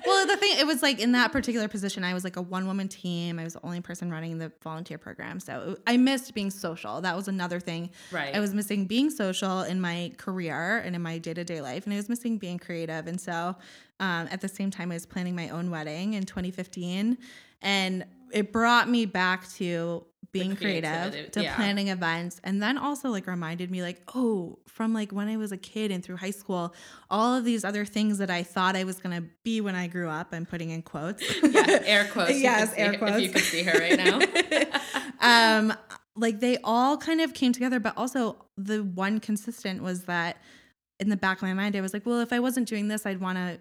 well, 0.04 0.26
the 0.26 0.36
thing 0.36 0.58
it 0.58 0.66
was 0.66 0.82
like 0.82 1.00
in 1.00 1.12
that 1.12 1.32
particular 1.32 1.68
position, 1.68 2.04
I 2.04 2.14
was 2.14 2.24
like 2.24 2.36
a 2.36 2.42
one 2.42 2.66
woman 2.66 2.88
team. 2.88 3.38
I 3.38 3.44
was 3.44 3.54
the 3.54 3.64
only 3.64 3.80
person 3.80 4.10
running 4.10 4.38
the 4.38 4.52
volunteer 4.62 4.98
program, 4.98 5.40
so 5.40 5.76
I 5.86 5.96
missed 5.96 6.34
being 6.34 6.50
social. 6.50 7.00
That 7.00 7.16
was 7.16 7.28
another 7.28 7.60
thing. 7.60 7.90
Right. 8.10 8.34
I 8.34 8.40
was 8.40 8.52
missing 8.52 8.86
being 8.86 9.10
social 9.10 9.62
in 9.62 9.80
my 9.80 10.12
career 10.16 10.78
and 10.78 10.94
in 10.94 11.02
my 11.02 11.18
day 11.18 11.34
to 11.34 11.44
day 11.44 11.60
life, 11.60 11.84
and 11.84 11.94
I 11.94 11.96
was 11.96 12.08
missing 12.08 12.38
being 12.38 12.58
creative. 12.58 13.06
And 13.06 13.20
so, 13.20 13.56
um, 14.00 14.28
at 14.30 14.40
the 14.40 14.48
same 14.48 14.70
time, 14.70 14.90
I 14.90 14.94
was 14.94 15.06
planning 15.06 15.34
my 15.34 15.48
own 15.48 15.70
wedding 15.70 16.14
in 16.14 16.24
2015, 16.24 17.16
and 17.62 18.04
it 18.32 18.52
brought 18.52 18.88
me 18.88 19.06
back 19.06 19.48
to 19.54 20.04
being 20.32 20.56
creative 20.56 21.30
to 21.30 21.42
yeah. 21.42 21.54
planning 21.56 21.88
events 21.88 22.40
and 22.44 22.62
then 22.62 22.78
also 22.78 23.10
like 23.10 23.26
reminded 23.26 23.70
me 23.70 23.82
like 23.82 24.02
oh 24.14 24.58
from 24.66 24.92
like 24.92 25.12
when 25.12 25.28
i 25.28 25.36
was 25.36 25.52
a 25.52 25.56
kid 25.56 25.90
and 25.90 26.04
through 26.04 26.16
high 26.16 26.30
school 26.30 26.74
all 27.10 27.34
of 27.34 27.44
these 27.44 27.64
other 27.64 27.84
things 27.84 28.18
that 28.18 28.30
i 28.30 28.42
thought 28.42 28.76
i 28.76 28.84
was 28.84 28.98
going 28.98 29.14
to 29.14 29.28
be 29.42 29.60
when 29.60 29.74
i 29.74 29.86
grew 29.86 30.08
up 30.08 30.28
i'm 30.32 30.46
putting 30.46 30.70
in 30.70 30.82
quotes 30.82 31.22
yeah, 31.42 31.80
air 31.84 32.08
quotes. 32.12 32.38
Yes, 32.38 32.68
could 32.68 32.76
see 32.76 32.82
air 32.82 32.98
quotes. 32.98 33.16
If 33.16 33.22
you 33.22 33.30
could 33.30 33.42
see 33.42 33.62
her 33.62 33.78
right 33.78 33.96
now. 33.96 34.20
um 35.60 35.76
like 36.16 36.40
they 36.40 36.58
all 36.64 36.96
kind 36.96 37.20
of 37.20 37.34
came 37.34 37.52
together 37.52 37.80
but 37.80 37.96
also 37.96 38.36
the 38.56 38.82
one 38.82 39.20
consistent 39.20 39.82
was 39.82 40.04
that 40.04 40.38
in 40.98 41.08
the 41.08 41.16
back 41.16 41.38
of 41.38 41.42
my 41.42 41.54
mind 41.54 41.76
i 41.76 41.80
was 41.80 41.92
like 41.92 42.06
well 42.06 42.20
if 42.20 42.32
i 42.32 42.40
wasn't 42.40 42.66
doing 42.68 42.88
this 42.88 43.06
i'd 43.06 43.20
want 43.20 43.36
to 43.36 43.60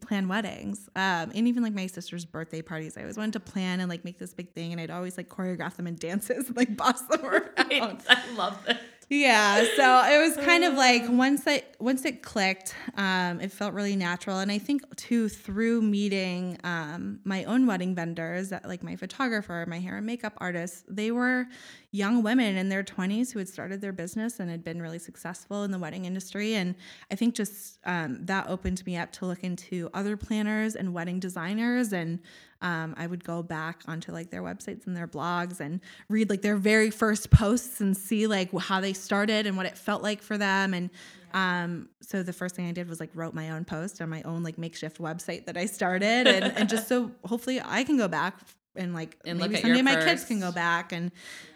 plan 0.00 0.26
weddings 0.28 0.88
um 0.96 1.30
and 1.34 1.46
even 1.46 1.62
like 1.62 1.74
my 1.74 1.86
sister's 1.86 2.24
birthday 2.24 2.60
parties 2.60 2.96
i 2.96 3.00
always 3.00 3.16
wanted 3.16 3.32
to 3.32 3.40
plan 3.40 3.80
and 3.80 3.88
like 3.88 4.04
make 4.04 4.18
this 4.18 4.34
big 4.34 4.52
thing 4.52 4.72
and 4.72 4.80
i'd 4.80 4.90
always 4.90 5.16
like 5.16 5.28
choreograph 5.28 5.76
them 5.76 5.86
in 5.86 5.94
dances 5.96 6.48
and 6.48 6.56
like 6.56 6.76
boss 6.76 7.00
them 7.02 7.24
around. 7.24 7.52
I, 7.58 7.96
I 8.08 8.34
love 8.34 8.58
that. 8.66 8.80
yeah 9.08 9.64
so 9.76 10.02
it 10.12 10.18
was 10.18 10.36
kind 10.44 10.64
of 10.64 10.74
like 10.74 11.02
once 11.08 11.46
it 11.46 11.76
once 11.78 12.04
it 12.04 12.22
clicked 12.22 12.74
um 12.96 13.40
it 13.40 13.52
felt 13.52 13.72
really 13.72 13.96
natural 13.96 14.38
and 14.38 14.50
i 14.50 14.58
think 14.58 14.82
too 14.96 15.28
through 15.28 15.80
meeting 15.80 16.58
um 16.64 17.20
my 17.24 17.44
own 17.44 17.66
wedding 17.66 17.94
vendors 17.94 18.48
that 18.50 18.66
like 18.66 18.82
my 18.82 18.96
photographer 18.96 19.64
my 19.68 19.78
hair 19.78 19.96
and 19.96 20.06
makeup 20.06 20.34
artists 20.38 20.84
they 20.88 21.10
were 21.10 21.46
young 21.90 22.22
women 22.22 22.56
in 22.56 22.68
their 22.68 22.84
20s 22.84 23.32
who 23.32 23.38
had 23.38 23.48
started 23.48 23.80
their 23.80 23.92
business 23.92 24.40
and 24.40 24.50
had 24.50 24.62
been 24.62 24.82
really 24.82 24.98
successful 24.98 25.64
in 25.64 25.70
the 25.70 25.78
wedding 25.78 26.04
industry. 26.04 26.54
And 26.54 26.74
i 27.10 27.14
think 27.14 27.34
just 27.34 27.78
um, 27.84 28.24
that 28.26 28.46
opened 28.48 28.84
me 28.84 28.96
up 28.96 29.10
to 29.12 29.26
look 29.26 29.42
into 29.42 29.88
other 29.94 30.16
planners 30.16 30.76
and 30.76 30.92
wedding 30.92 31.18
designers. 31.18 31.92
And 31.92 32.18
um, 32.60 32.94
I 32.98 33.06
would 33.06 33.24
go 33.24 33.42
back 33.42 33.82
onto 33.86 34.12
like 34.12 34.30
their 34.30 34.42
websites 34.42 34.86
and 34.86 34.96
their 34.96 35.08
blogs 35.08 35.60
and 35.60 35.80
read 36.08 36.28
like 36.28 36.42
their 36.42 36.56
very 36.56 36.90
first 36.90 37.30
posts 37.30 37.80
and 37.80 37.96
see 37.96 38.26
like 38.26 38.52
how 38.58 38.80
they 38.80 38.92
started 38.92 39.46
and 39.46 39.56
what 39.56 39.64
it 39.64 39.78
felt 39.78 40.02
like 40.02 40.20
for 40.20 40.36
them. 40.36 40.74
And 40.74 40.90
um, 41.32 41.88
so 42.00 42.22
the 42.22 42.32
first 42.32 42.54
thing 42.54 42.68
I 42.68 42.72
did 42.72 42.88
was 42.88 43.00
like 43.00 43.10
wrote 43.14 43.34
my 43.34 43.50
own 43.50 43.64
post 43.64 44.00
on 44.00 44.08
my 44.08 44.22
own 44.22 44.42
like 44.42 44.58
makeshift 44.58 44.98
website 44.98 45.46
that 45.46 45.56
I 45.56 45.66
started, 45.66 46.26
and, 46.26 46.44
and 46.56 46.68
just 46.68 46.88
so 46.88 47.10
hopefully 47.24 47.60
I 47.62 47.84
can 47.84 47.96
go 47.96 48.08
back 48.08 48.38
and 48.78 48.94
like 48.94 49.16
And 49.26 49.38
maybe 49.38 49.56
someday 49.56 49.82
my 49.82 49.96
kids 49.96 50.24
can 50.24 50.40
go 50.40 50.52
back 50.52 50.92
and 50.92 51.10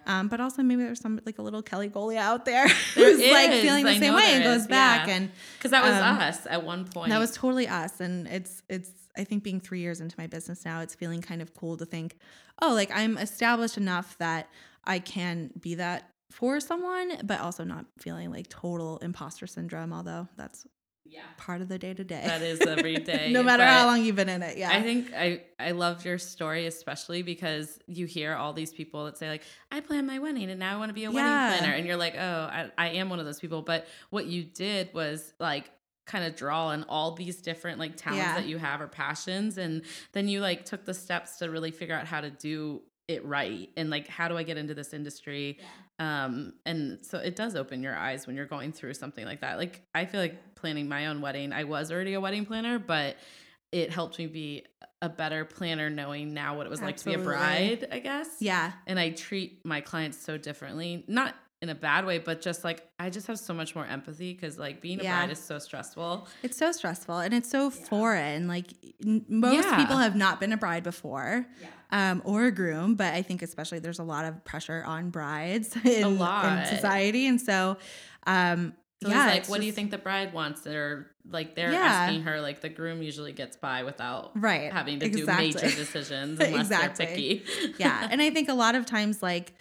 um, 0.06 0.28
but 0.28 0.40
also 0.40 0.62
maybe 0.62 0.82
there's 0.82 1.00
some 1.00 1.20
like 1.24 1.38
a 1.38 1.42
little 1.42 1.62
Kelly 1.62 1.88
Golia 1.88 2.18
out 2.18 2.44
there 2.44 2.68
who's 2.68 3.18
like 3.18 3.52
feeling 3.52 3.84
the 3.84 3.92
I 3.92 3.98
same 3.98 4.14
way 4.14 4.34
and 4.34 4.44
goes 4.44 4.62
is, 4.62 4.66
back 4.66 5.06
yeah. 5.06 5.14
and 5.14 5.30
Because 5.58 5.70
that 5.70 5.82
was 5.82 5.92
Um, 5.92 6.18
us 6.18 6.46
at 6.48 6.64
one 6.64 6.84
point. 6.84 7.10
that 7.10 7.18
was 7.18 7.30
totally 7.32 7.68
us. 7.68 8.00
And 8.00 8.26
it's, 8.26 8.62
it's, 8.68 8.90
I 9.16 9.24
think 9.24 9.44
being 9.44 9.60
three 9.60 9.80
years 9.80 10.00
into 10.00 10.16
my 10.18 10.26
business 10.26 10.64
now, 10.64 10.80
it's 10.80 10.94
feeling 10.94 11.22
kind 11.22 11.40
of 11.40 11.54
cool 11.54 11.76
to 11.76 11.86
think, 11.86 12.16
oh, 12.60 12.72
like 12.74 12.90
I'm 12.92 13.16
established 13.18 13.76
enough 13.76 14.16
that 14.18 14.48
I 14.84 14.98
can 14.98 15.50
be 15.60 15.76
that 15.76 16.10
for 16.30 16.60
someone, 16.60 17.18
but 17.24 17.40
also 17.40 17.62
not 17.62 17.84
feeling 17.98 18.30
like 18.30 18.48
total 18.48 18.98
imposter 18.98 19.46
syndrome, 19.46 19.92
although 19.92 20.28
that's 20.36 20.66
yeah. 21.12 21.20
part 21.36 21.60
of 21.60 21.68
the 21.68 21.78
day 21.78 21.94
to 21.94 22.02
day. 22.04 22.22
That 22.24 22.42
is 22.42 22.60
every 22.74 22.96
day. 22.96 23.30
no 23.32 23.42
matter 23.42 23.62
but 23.62 23.68
how 23.68 23.86
long 23.86 24.02
you've 24.04 24.16
been 24.16 24.28
in 24.28 24.42
it. 24.42 24.56
Yeah. 24.56 24.70
I 24.70 24.82
think 24.82 25.12
I 25.14 25.42
I 25.60 25.72
love 25.72 26.04
your 26.04 26.18
story 26.18 26.66
especially 26.66 27.22
because 27.22 27.78
you 27.86 28.06
hear 28.06 28.34
all 28.34 28.52
these 28.52 28.72
people 28.72 29.04
that 29.04 29.18
say 29.18 29.28
like 29.28 29.42
I 29.70 29.80
planned 29.80 30.06
my 30.06 30.18
wedding 30.18 30.50
and 30.50 30.58
now 30.58 30.74
I 30.74 30.78
want 30.78 30.88
to 30.90 30.94
be 30.94 31.04
a 31.04 31.10
Yeah. 31.10 31.14
wedding 31.14 31.58
planner 31.58 31.74
and 31.76 31.86
you're 31.86 31.96
like 31.96 32.14
oh 32.16 32.48
I, 32.50 32.70
I 32.78 32.88
am 32.90 33.10
one 33.10 33.18
of 33.20 33.26
those 33.26 33.40
people 33.40 33.62
but 33.62 33.86
what 34.10 34.26
you 34.26 34.42
did 34.44 34.92
was 34.94 35.32
like 35.38 35.70
kind 36.04 36.24
of 36.24 36.34
draw 36.34 36.66
on 36.68 36.84
all 36.88 37.12
these 37.12 37.40
different 37.42 37.78
like 37.78 37.96
talents 37.96 38.24
Yeah. 38.24 38.34
that 38.40 38.46
you 38.46 38.58
have 38.58 38.80
or 38.80 38.88
passions 38.88 39.56
and 39.58 39.82
then 40.12 40.26
you 40.28 40.40
like 40.40 40.64
took 40.64 40.84
the 40.84 40.94
steps 40.94 41.38
to 41.38 41.48
really 41.50 41.70
figure 41.70 41.94
out 41.94 42.06
how 42.06 42.20
to 42.20 42.30
do 42.30 42.82
it 43.08 43.24
right 43.24 43.68
and 43.76 43.90
like 43.90 44.08
how 44.08 44.28
do 44.28 44.36
I 44.36 44.42
get 44.44 44.56
into 44.56 44.74
this 44.74 44.92
industry 44.94 45.58
um 45.98 46.54
and 46.66 46.98
so 47.02 47.18
it 47.18 47.36
does 47.36 47.54
open 47.54 47.82
your 47.82 47.96
eyes 47.96 48.26
when 48.26 48.34
you're 48.36 48.46
going 48.46 48.72
through 48.72 48.94
something 48.94 49.24
like 49.24 49.40
that. 49.42 49.58
Like 49.58 49.82
I 49.94 50.04
feel 50.06 50.20
like 50.20 50.54
planning 50.54 50.88
my 50.88 51.06
own 51.06 51.20
wedding 51.20 51.52
I 51.52 51.64
was 51.64 51.90
already 51.92 52.14
a 52.14 52.20
wedding 52.20 52.46
planner 52.46 52.78
but 52.78 53.16
it 53.72 53.90
helped 53.90 54.18
me 54.18 54.26
be 54.26 54.64
a 55.00 55.08
better 55.08 55.44
planner 55.44 55.90
knowing 55.90 56.34
now 56.34 56.56
what 56.56 56.66
it 56.66 56.70
was 56.70 56.80
like 56.82 56.96
to 56.98 57.04
be 57.04 57.14
a 57.14 57.18
bride 57.18 57.88
I 57.90 57.98
guess. 57.98 58.28
Yeah. 58.40 58.72
and 58.86 58.98
I 58.98 59.10
treat 59.10 59.64
my 59.64 59.80
clients 59.80 60.18
so 60.18 60.38
differently. 60.38 61.04
Not 61.08 61.34
in 61.62 61.68
a 61.68 61.74
bad 61.74 62.04
way 62.04 62.18
but 62.18 62.42
just 62.42 62.64
like 62.64 62.86
I 62.98 63.08
just 63.08 63.26
have 63.28 63.38
so 63.38 63.54
much 63.54 63.74
more 63.74 63.86
empathy 63.86 64.34
because 64.34 64.58
like 64.58 64.80
being 64.82 65.00
a 65.00 65.04
bride 65.04 65.30
is 65.30 65.38
so 65.38 65.58
stressful 65.60 66.26
It's 66.42 66.56
so 66.58 66.72
stressful 66.72 67.18
and 67.18 67.32
it's 67.32 67.48
so 67.48 67.70
foreign. 67.70 68.48
Like 68.48 68.66
n- 69.06 69.24
most 69.28 69.64
Yeah. 69.64 69.76
people 69.76 69.96
have 69.96 70.16
not 70.16 70.40
been 70.40 70.52
a 70.52 70.56
bride 70.56 70.82
before. 70.82 71.46
Um, 71.92 72.20
or 72.24 72.46
a 72.46 72.50
groom, 72.50 72.94
but 72.96 73.12
I 73.14 73.20
think 73.22 73.42
especially 73.42 73.78
there's 73.78 73.98
a 73.98 74.02
lot 74.02 74.24
of 74.24 74.42
pressure 74.44 74.82
on 74.86 75.10
brides 75.10 75.76
in, 75.84 75.90
in 76.06 76.18
lot. 76.18 76.66
society, 76.66 77.26
and 77.26 77.38
so 77.40 77.76
um, 78.26 78.72
So 79.02 79.08
yeah, 79.10 79.26
like, 79.26 79.46
what 79.48 79.60
do 79.60 79.66
you 79.66 79.72
think 79.72 79.90
the 79.90 79.98
bride 79.98 80.32
wants? 80.32 80.62
They're 80.62 81.10
like 81.30 81.54
they're 81.54 81.70
Yeah. 81.70 81.80
asking 81.84 82.22
her 82.22 82.40
like 82.40 82.60
the 82.62 82.70
groom 82.70 83.02
usually 83.02 83.32
gets 83.32 83.56
by 83.56 83.82
without 83.84 84.32
Right, 84.34 84.72
having 84.72 85.00
to 85.00 85.06
exactly. 85.06 85.50
do 85.52 85.60
major 85.60 85.76
decisions 85.84 86.40
unless 86.40 86.62
Exactly. 86.66 87.04
they're 87.06 87.14
picky. 87.14 87.74
yeah 87.78 88.08
and 88.10 88.20
i 88.22 88.30
think 88.30 88.48
a 88.48 88.54
lot 88.54 88.74
of 88.74 88.86
times 88.86 89.22
like 89.22 89.54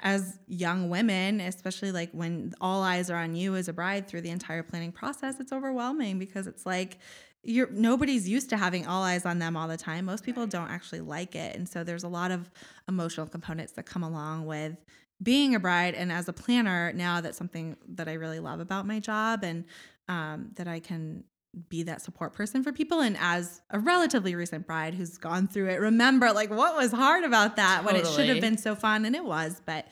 as 0.00 0.38
young 0.46 0.90
women 0.90 1.40
especially 1.40 1.90
like 1.90 2.10
when 2.12 2.52
all 2.60 2.82
eyes 2.82 3.10
are 3.10 3.16
on 3.16 3.34
you 3.34 3.56
as 3.56 3.68
a 3.68 3.72
bride 3.72 4.06
through 4.06 4.20
the 4.20 4.30
entire 4.30 4.62
planning 4.62 4.92
process 4.92 5.40
it's 5.40 5.52
overwhelming 5.52 6.18
because 6.18 6.46
it's 6.46 6.66
like 6.66 6.98
you're 7.42 7.70
nobody's 7.70 8.28
used 8.28 8.50
to 8.50 8.56
having 8.56 8.86
all 8.86 9.04
eyes 9.04 9.24
on 9.24 9.38
them 9.38 9.56
all 9.56 9.68
the 9.68 9.76
time. 9.76 10.04
Most 10.04 10.24
people 10.24 10.48
don't 10.48 10.68
actually 10.68 11.00
like 11.00 11.36
it. 11.36 11.54
And 11.54 11.68
so 11.68 11.84
there's 11.84 12.02
a 12.02 12.08
lot 12.08 12.32
of 12.32 12.50
emotional 12.88 13.28
components 13.28 13.72
that 13.74 13.86
come 13.86 14.02
along 14.02 14.46
with 14.46 14.76
being 15.22 15.54
a 15.54 15.60
bride 15.60 15.94
and 15.94 16.12
as 16.12 16.28
a 16.28 16.32
planner 16.32 16.92
now 16.92 17.20
that's 17.20 17.38
something 17.38 17.76
that 17.88 18.08
i 18.08 18.12
really 18.12 18.38
love 18.38 18.60
about 18.60 18.86
my 18.86 19.00
job 19.00 19.42
and 19.42 19.64
um, 20.08 20.50
that 20.56 20.68
i 20.68 20.78
can 20.78 21.24
be 21.68 21.82
that 21.84 22.02
support 22.02 22.32
person 22.34 22.62
for 22.62 22.72
people 22.72 23.00
and 23.00 23.16
as 23.18 23.62
a 23.70 23.78
relatively 23.78 24.34
recent 24.34 24.66
bride 24.66 24.92
who's 24.94 25.16
gone 25.16 25.46
through 25.48 25.68
it 25.68 25.80
remember 25.80 26.32
like 26.32 26.50
what 26.50 26.76
was 26.76 26.92
hard 26.92 27.24
about 27.24 27.56
that 27.56 27.82
when 27.84 27.96
it 27.96 28.06
should 28.06 28.28
have 28.28 28.40
been 28.40 28.58
so 28.58 28.74
fun 28.74 29.04
and 29.06 29.16
it 29.16 29.24
was 29.24 29.62
but 29.64 29.86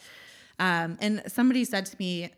um 0.58 0.96
and 1.00 1.22
somebody 1.26 1.64
said 1.64 1.86
to 1.86 1.96
me 1.98 2.30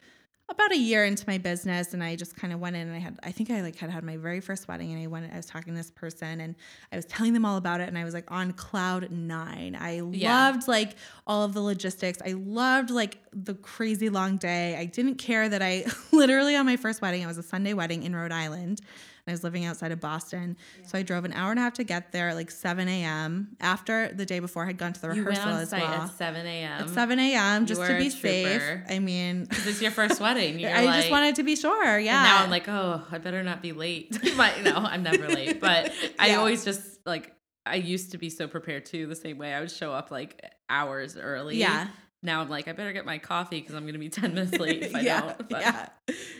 about 0.49 0.71
a 0.71 0.78
year 0.78 1.04
into 1.04 1.25
my 1.26 1.38
business 1.38 1.92
and 1.92 2.04
I 2.04 2.14
just 2.14 2.37
kind 2.37 2.52
of 2.52 2.61
went 2.61 2.76
in 2.76 2.83
and 2.87 2.95
I 2.95 3.00
had 3.00 3.18
I 3.25 3.33
think 3.33 3.50
I 3.50 3.62
like 3.62 3.75
had 3.75 3.90
had 3.90 4.04
my 4.04 4.16
very 4.16 4.38
first 4.38 4.68
wedding 4.68 4.92
and 4.92 5.02
I 5.02 5.09
went 5.09 5.33
I 5.33 5.37
was 5.37 5.47
talking 5.47 5.73
to 5.73 5.76
this 5.76 5.90
person 5.90 6.40
and 6.40 6.54
I 6.92 6.95
was 6.95 7.04
telling 7.06 7.33
them 7.33 7.45
all 7.45 7.56
about 7.56 7.80
it 7.80 7.88
and 7.88 7.99
I 7.99 8.04
was 8.04 8.14
like 8.14 8.30
on 8.30 8.52
cloud 8.52 9.11
9. 9.11 9.75
I 9.75 10.02
Yeah. 10.12 10.50
loved 10.50 10.68
like 10.68 10.95
all 11.26 11.42
of 11.42 11.52
the 11.52 11.61
logistics. 11.61 12.21
I 12.25 12.35
loved 12.35 12.90
like 12.90 13.18
the 13.33 13.54
crazy 13.54 14.09
long 14.09 14.37
day. 14.37 14.76
I 14.76 14.85
didn't 14.85 15.16
care 15.16 15.49
that 15.49 15.62
I 15.62 15.85
literally 16.12 16.54
on 16.54 16.64
my 16.64 16.76
first 16.76 17.02
wedding, 17.02 17.23
it 17.23 17.26
was 17.26 17.38
a 17.38 17.42
Sunday 17.42 17.75
wedding 17.75 18.04
in 18.04 18.14
Rhode 18.14 18.30
Island. 18.30 18.80
I 19.26 19.33
was 19.33 19.42
living 19.42 19.64
outside 19.64 19.90
of 19.90 20.00
Boston. 20.00 20.56
So 20.85 20.97
I 20.97 21.02
drove 21.02 21.25
an 21.25 21.33
hour 21.33 21.50
and 21.50 21.59
a 21.59 21.62
half 21.62 21.75
to 21.75 21.85
get 21.85 22.12
there 22.12 22.28
at 22.28 22.37
like 22.37 22.50
7 22.50 22.88
a.m. 22.88 23.56
after 23.61 24.12
the 24.12 24.25
day 24.25 24.38
before 24.38 24.62
I 24.62 24.66
had 24.66 24.78
gone 24.78 24.92
to 24.92 25.00
the 25.00 25.14
you 25.14 25.25
rehearsal 25.25 25.52
as 25.52 25.73
well. 25.73 25.83
at 25.83 26.11
7 26.11 26.47
a.m. 26.47 26.83
At 26.83 26.90
7 26.90 27.18
a.m. 27.18 27.66
just 27.66 27.80
to 27.80 27.99
be 27.99 28.11
safe. 28.11 28.62
I 28.88 29.00
mean, 29.00 29.47
This 29.50 29.66
is 29.66 29.83
your 29.83 29.90
first 29.90 30.21
wedding. 30.21 30.64
I 30.66 30.85
like, 30.85 31.00
just 31.00 31.11
wanted 31.11 31.35
to 31.37 31.42
be 31.42 31.56
sure. 31.56 31.99
Yeah. 31.99 32.16
And 32.16 32.25
now 32.25 32.45
I'm 32.45 32.50
like, 32.50 32.68
oh, 32.68 33.02
I 33.11 33.18
better 33.18 33.42
not 33.42 33.62
be 33.62 33.73
late. 33.73 34.16
but 34.37 34.62
no, 34.62 34.76
I'm 34.76 35.02
never 35.02 35.28
late. 35.28 35.61
But 35.61 35.92
I 36.18 36.35
always 36.35 36.64
just 36.64 37.04
like 37.04 37.33
I 37.64 37.76
used 37.76 38.12
to 38.12 38.18
be 38.18 38.30
so 38.30 38.47
prepared 38.47 38.87
too. 38.87 39.09
The 39.09 39.16
same 39.16 39.38
way 39.38 39.52
I 39.52 39.59
would 39.59 39.73
show 39.73 39.92
up 39.92 40.12
like 40.12 40.40
hours 40.71 41.16
early. 41.16 41.56
Yeah. 41.56 41.88
Now 42.26 42.40
I'm 42.40 42.50
like, 42.50 42.66
I 42.66 42.73
better 42.73 42.92
get 42.92 43.06
my 43.06 43.18
coffee 43.18 43.61
because 43.61 43.75
I'm 43.75 43.87
gonna 43.87 43.99
be 43.99 44.09
10 44.09 44.35
minutes 44.35 44.59
late 44.59 44.83
if 44.83 44.95
I 44.95 45.00
yeah, 45.02 45.21
don't. 45.21 45.49
But 45.49 45.61
yeah, 45.61 45.88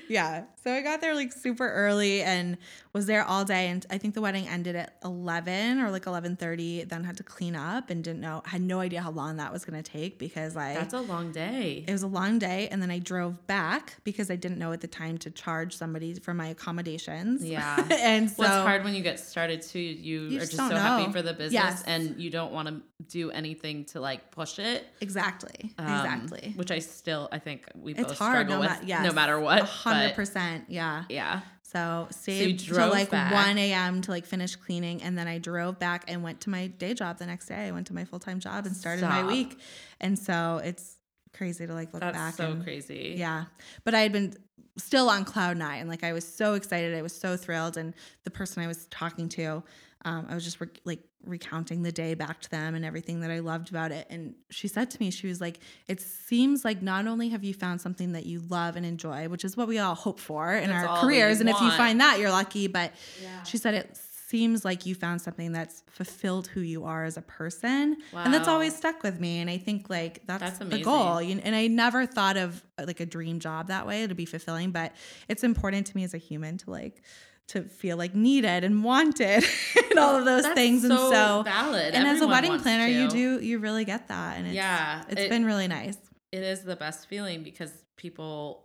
yeah. 0.09 0.45
So 0.62 0.73
I 0.73 0.83
got 0.83 1.00
there 1.00 1.14
like 1.14 1.33
super 1.33 1.66
early 1.66 2.23
and 2.23 2.59
was 2.96 3.06
there 3.06 3.22
all 3.24 3.44
day. 3.44 3.68
And 3.68 3.84
I 3.90 3.98
think 3.98 4.14
the 4.14 4.20
wedding 4.22 4.48
ended 4.48 4.74
at 4.74 4.96
eleven 5.04 5.80
or 5.80 5.90
like 5.90 6.06
eleven 6.06 6.34
thirty. 6.34 6.82
Then 6.84 7.04
had 7.04 7.16
to 7.18 7.22
clean 7.22 7.54
up 7.54 7.90
and 7.90 8.02
didn't 8.02 8.20
know, 8.20 8.42
had 8.46 8.62
no 8.62 8.80
idea 8.80 9.02
how 9.02 9.10
long 9.10 9.36
that 9.36 9.52
was 9.52 9.64
going 9.64 9.80
to 9.82 9.88
take 9.88 10.18
because 10.18 10.56
I 10.56 10.74
that's 10.74 10.94
a 10.94 11.00
long 11.00 11.30
day. 11.30 11.84
it 11.86 11.92
was 11.92 12.02
a 12.02 12.06
long 12.06 12.38
day. 12.38 12.68
And 12.70 12.80
then 12.82 12.90
I 12.90 12.98
drove 12.98 13.46
back 13.46 13.96
because 14.04 14.30
I 14.30 14.36
didn't 14.36 14.58
know 14.58 14.72
at 14.72 14.80
the 14.80 14.86
time 14.88 15.18
to 15.18 15.30
charge 15.30 15.76
somebody 15.76 16.14
for 16.14 16.32
my 16.34 16.46
accommodations. 16.48 17.44
Yeah. 17.44 17.76
and 18.00 18.30
so 18.30 18.36
well, 18.42 18.60
it's 18.60 18.66
hard 18.66 18.82
when 18.84 18.94
you 18.94 19.02
get 19.02 19.20
started 19.20 19.60
too. 19.62 19.78
You, 19.78 20.22
You 20.22 20.36
are 20.38 20.40
just 20.40 20.52
just 20.52 20.68
so 20.70 20.74
happy 20.76 21.12
for 21.12 21.20
the 21.22 21.32
business 21.34 21.52
Yes. 21.52 21.84
and 21.86 22.18
you 22.18 22.30
don't 22.30 22.52
want 22.52 22.68
to 22.68 22.80
do 23.08 23.30
anything 23.30 23.84
to 23.86 24.00
like 24.00 24.30
push 24.30 24.58
it. 24.58 24.86
exactly, 25.02 25.72
Um, 25.78 25.86
exactly. 25.86 26.52
Which 26.56 26.70
I 26.70 26.78
still, 26.78 27.28
I 27.30 27.38
think 27.38 27.66
we 27.74 27.92
It's 27.92 28.02
both 28.02 28.18
hard 28.18 28.32
struggle 28.48 28.54
no 28.56 28.60
with 28.60 28.70
ma- 28.70 28.86
yes, 28.86 29.04
no 29.04 29.12
matter 29.12 29.38
what. 29.38 29.60
A 29.60 29.64
hundred 29.66 30.08
but 30.08 30.14
percent. 30.16 30.64
Yeah. 30.68 31.04
Yeah. 31.10 31.40
So 31.73 32.06
stayed 32.11 32.61
till 32.61 32.88
like 32.90 33.11
back. 33.11 33.32
1 33.32 33.58
a.m. 33.58 34.00
to 34.02 34.11
like 34.12 34.25
finish 34.25 34.54
cleaning. 34.54 35.02
And 35.02 35.18
then 35.18 35.26
I 35.26 35.38
drove 35.38 35.78
back 35.80 36.04
and 36.06 36.23
went 36.23 36.40
to 36.42 36.50
my 36.50 36.68
day 36.68 36.94
job 36.94 37.18
the 37.18 37.26
next 37.26 37.46
day. 37.46 37.66
I 37.66 37.73
went 37.73 37.88
to 37.88 37.94
my 37.94 38.04
full 38.04 38.20
time 38.20 38.38
job 38.38 38.66
and 38.66 38.76
started 38.76 39.02
my 39.02 39.25
week. 39.26 39.58
And 40.00 40.16
so 40.16 40.61
it's 40.62 40.96
crazy 41.32 41.66
to 41.66 41.75
like 41.75 41.92
look 41.92 42.02
That's 42.02 42.16
back. 42.16 42.35
so 42.35 42.52
and, 42.52 42.62
crazy. 42.62 43.14
Yeah. 43.16 43.46
But 43.82 43.94
I 43.94 44.00
had 44.00 44.12
been 44.12 44.35
still 44.78 45.11
on 45.11 45.25
cloud 45.25 45.56
nine. 45.56 45.88
Like 45.88 46.04
I 46.04 46.12
was 46.12 46.26
so 46.26 46.54
excited. 46.54 46.94
I 46.94 47.02
was 47.02 47.14
so 47.14 47.37
thrilled. 47.37 47.76
And 47.76 47.94
the 48.23 48.30
person 48.30 48.62
I 48.62 48.68
was 48.68 48.87
talking 48.87 49.28
to, 49.30 49.64
um, 50.04 50.26
I 50.30 50.35
was 50.35 50.44
just 50.44 50.61
like 50.85 51.00
recounting 51.26 51.83
the 51.83 51.92
day 51.92 52.14
back 52.14 52.40
to 52.42 52.50
them 52.50 52.75
and 52.75 52.85
everything 52.85 53.21
that 53.21 53.30
I 53.30 53.40
loved 53.40 53.71
about 53.71 53.92
it. 53.92 54.06
And 54.11 54.35
she 54.50 54.68
said 54.68 54.90
to 54.92 55.00
me, 55.00 55.11
she 55.11 55.26
was 55.26 55.40
like, 55.40 55.59
it 55.88 56.00
seems 56.00 56.64
like 56.64 56.83
not 56.83 57.06
only 57.06 57.28
have 57.30 57.45
you 57.45 57.54
found 57.54 57.80
something 57.80 58.12
that 58.12 58.26
you 58.26 58.40
love 58.49 58.76
and 58.76 58.87
enjoy, 58.87 59.28
which 59.28 59.45
is 59.45 59.56
what 59.56 59.68
we 59.68 59.78
all 59.78 59.95
hope 59.95 60.21
for 60.21 60.54
in 60.54 60.71
That's 60.71 60.87
our 60.87 60.99
careers. 61.00 61.40
And 61.40 61.49
if 61.49 61.61
you 61.61 61.71
find 61.73 62.00
that, 62.00 62.18
you're 62.18 62.30
lucky. 62.30 62.66
But 62.66 62.92
Yeah. 63.23 63.42
she 63.42 63.59
said 63.59 63.75
it 63.75 63.97
seems 64.28 64.64
like 64.64 64.85
you 64.87 64.95
found 64.95 65.23
something 65.23 65.52
that's 65.52 65.85
fulfilled 65.88 66.49
who 66.49 66.61
you 66.61 66.85
are 66.85 67.04
as 67.04 67.16
a 67.16 67.23
person 67.23 67.97
and 68.12 68.35
that's 68.35 68.49
always 68.49 68.76
stuck 68.76 69.04
with 69.04 69.21
me 69.21 69.38
and 69.38 69.49
i 69.49 69.56
think 69.56 69.88
like 69.88 70.21
that's, 70.26 70.59
That's 70.59 70.59
the 70.59 70.83
goal 70.83 71.18
and 71.18 71.54
i 71.54 71.68
never 71.68 72.06
thought 72.06 72.37
of 72.37 72.61
like 72.85 72.99
a 72.99 73.06
dream 73.06 73.38
job 73.38 73.68
that 73.68 73.87
way 73.87 74.04
to 74.04 74.16
be 74.16 74.25
fulfilling 74.25 74.73
but 74.73 74.92
it's 75.28 75.45
important 75.45 75.87
to 75.87 75.97
me 75.97 76.02
as 76.02 76.12
a 76.12 76.18
human 76.18 76.59
to 76.59 76.71
like 76.73 77.02
to 77.48 77.62
feel 77.62 77.96
like 77.96 78.14
needed 78.14 78.64
and 78.64 78.82
wanted 78.82 79.44
and 79.90 79.98
all 79.98 80.16
of 80.16 80.24
those 80.24 80.42
That's 80.42 80.54
things. 80.54 80.84
And 80.84 80.92
so 80.92 81.10
so 81.10 81.42
valid. 81.44 81.94
and 81.94 82.06
as 82.08 82.20
a 82.20 82.26
wedding 82.26 82.58
planner 82.60 82.86
you 82.86 83.08
do 83.08 83.40
you 83.40 83.58
really 83.58 83.84
get 83.84 84.08
that. 84.08 84.36
And 84.38 84.46
it's, 84.46 84.54
Yeah, 84.56 85.02
it's 85.08 85.20
it- 85.22 85.30
been 85.30 85.44
really 85.44 85.68
nice. 85.68 85.96
It 86.32 86.42
is 86.42 86.62
the 86.64 86.76
best 86.76 87.08
feeling 87.08 87.42
because 87.44 87.72
people 87.96 88.64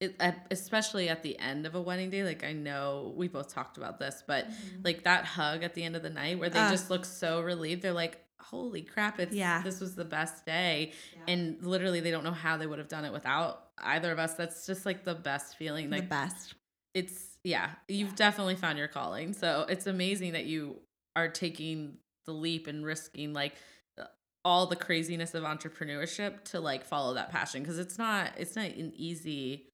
it, 0.00 0.14
especially 0.50 1.08
at 1.08 1.22
the 1.22 1.38
end 1.38 1.66
of 1.66 1.74
a 1.74 1.80
wedding 1.82 2.08
day 2.08 2.22
like 2.22 2.44
i 2.44 2.52
know 2.52 3.12
we 3.16 3.26
both 3.26 3.52
talked 3.52 3.76
about 3.78 3.98
this 3.98 4.22
but 4.28 4.46
like 4.84 5.02
that 5.02 5.24
hug 5.24 5.64
at 5.64 5.74
the 5.74 5.82
end 5.82 5.96
of 5.96 6.02
the 6.04 6.10
night 6.10 6.38
where 6.38 6.48
they 6.48 6.58
Ah. 6.60 6.70
just 6.70 6.88
look 6.88 7.04
so 7.04 7.40
relieved 7.40 7.82
they're 7.82 7.92
like 7.92 8.22
holy 8.40 8.82
crap 8.82 9.18
it's 9.18 9.34
Yeah. 9.34 9.60
this 9.62 9.80
was 9.80 9.94
the 9.96 10.04
best 10.04 10.46
day. 10.46 10.92
And 11.26 11.60
literally 11.62 11.98
they 12.00 12.10
don't 12.12 12.22
know 12.24 12.30
how 12.30 12.56
they 12.56 12.66
would 12.66 12.78
have 12.78 12.88
done 12.88 13.04
it 13.04 13.12
without 13.12 13.64
either 13.82 14.10
of 14.12 14.18
us. 14.20 14.34
That's 14.34 14.64
just 14.64 14.86
like 14.86 15.04
the 15.04 15.14
best 15.16 15.56
feeling 15.56 15.90
like 15.90 16.02
the 16.02 16.06
best. 16.06 16.54
it's 16.94 17.27
yeah. 17.44 17.70
You've 17.88 18.16
definitely 18.16 18.56
found 18.56 18.78
your 18.78 18.88
calling. 18.88 19.32
So 19.32 19.66
it's 19.68 19.86
amazing 19.86 20.32
that 20.32 20.46
you 20.46 20.80
are 21.16 21.28
taking 21.28 21.98
the 22.26 22.32
leap 22.32 22.66
and 22.66 22.84
risking 22.84 23.32
like 23.32 23.54
uh, 23.98 24.04
all 24.44 24.66
the 24.66 24.76
craziness 24.76 25.34
of 25.34 25.44
entrepreneurship 25.44 26.44
to 26.44 26.60
like 26.60 26.84
follow 26.84 27.14
that 27.14 27.30
passion 27.30 27.62
because 27.62 27.78
it's 27.78 27.98
not 27.98 28.32
it's 28.36 28.54
not 28.54 28.66
an 28.66 28.92
easy 28.94 29.66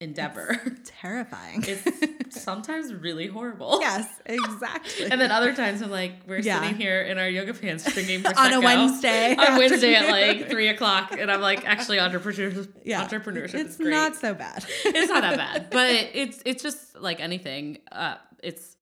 endeavor. 0.00 0.60
terrifying. 0.84 1.64
It's 1.66 1.84
sometimes 2.30 2.92
really 2.94 3.26
horrible 3.26 3.78
yes 3.80 4.08
exactly 4.26 5.06
and 5.10 5.20
then 5.20 5.30
other 5.30 5.54
times 5.54 5.82
i'm 5.82 5.90
like 5.90 6.12
we're 6.26 6.38
Yeah. 6.38 6.60
sitting 6.60 6.76
here 6.76 7.02
in 7.02 7.18
our 7.18 7.28
yoga 7.28 7.54
pants 7.54 7.90
drinking 7.92 8.24
on 8.36 8.52
a 8.52 8.60
wednesday 8.60 9.34
on 9.36 9.58
Wednesday 9.58 9.94
at 9.94 10.10
like 10.10 10.48
three 10.48 10.68
o'clock, 10.68 11.12
and 11.18 11.30
I'm 11.30 11.40
like, 11.40 11.66
actually, 11.66 11.98
entrepreneurship, 11.98 12.68
yeah 12.84 13.06
entrepreneurship 13.06 13.54
it's 13.54 13.70
is 13.72 13.76
great 13.76 13.90
not 13.90 14.16
so 14.16 14.34
bad 14.34 14.64
it's 14.84 15.10
not 15.10 15.22
that 15.22 15.36
bad, 15.36 15.70
but 15.70 15.90
it's 16.14 16.42
it's 16.44 16.62
just 16.62 16.98
like 17.00 17.20
anything. 17.20 17.78
Uh, 17.90 18.16
it's 18.42 18.76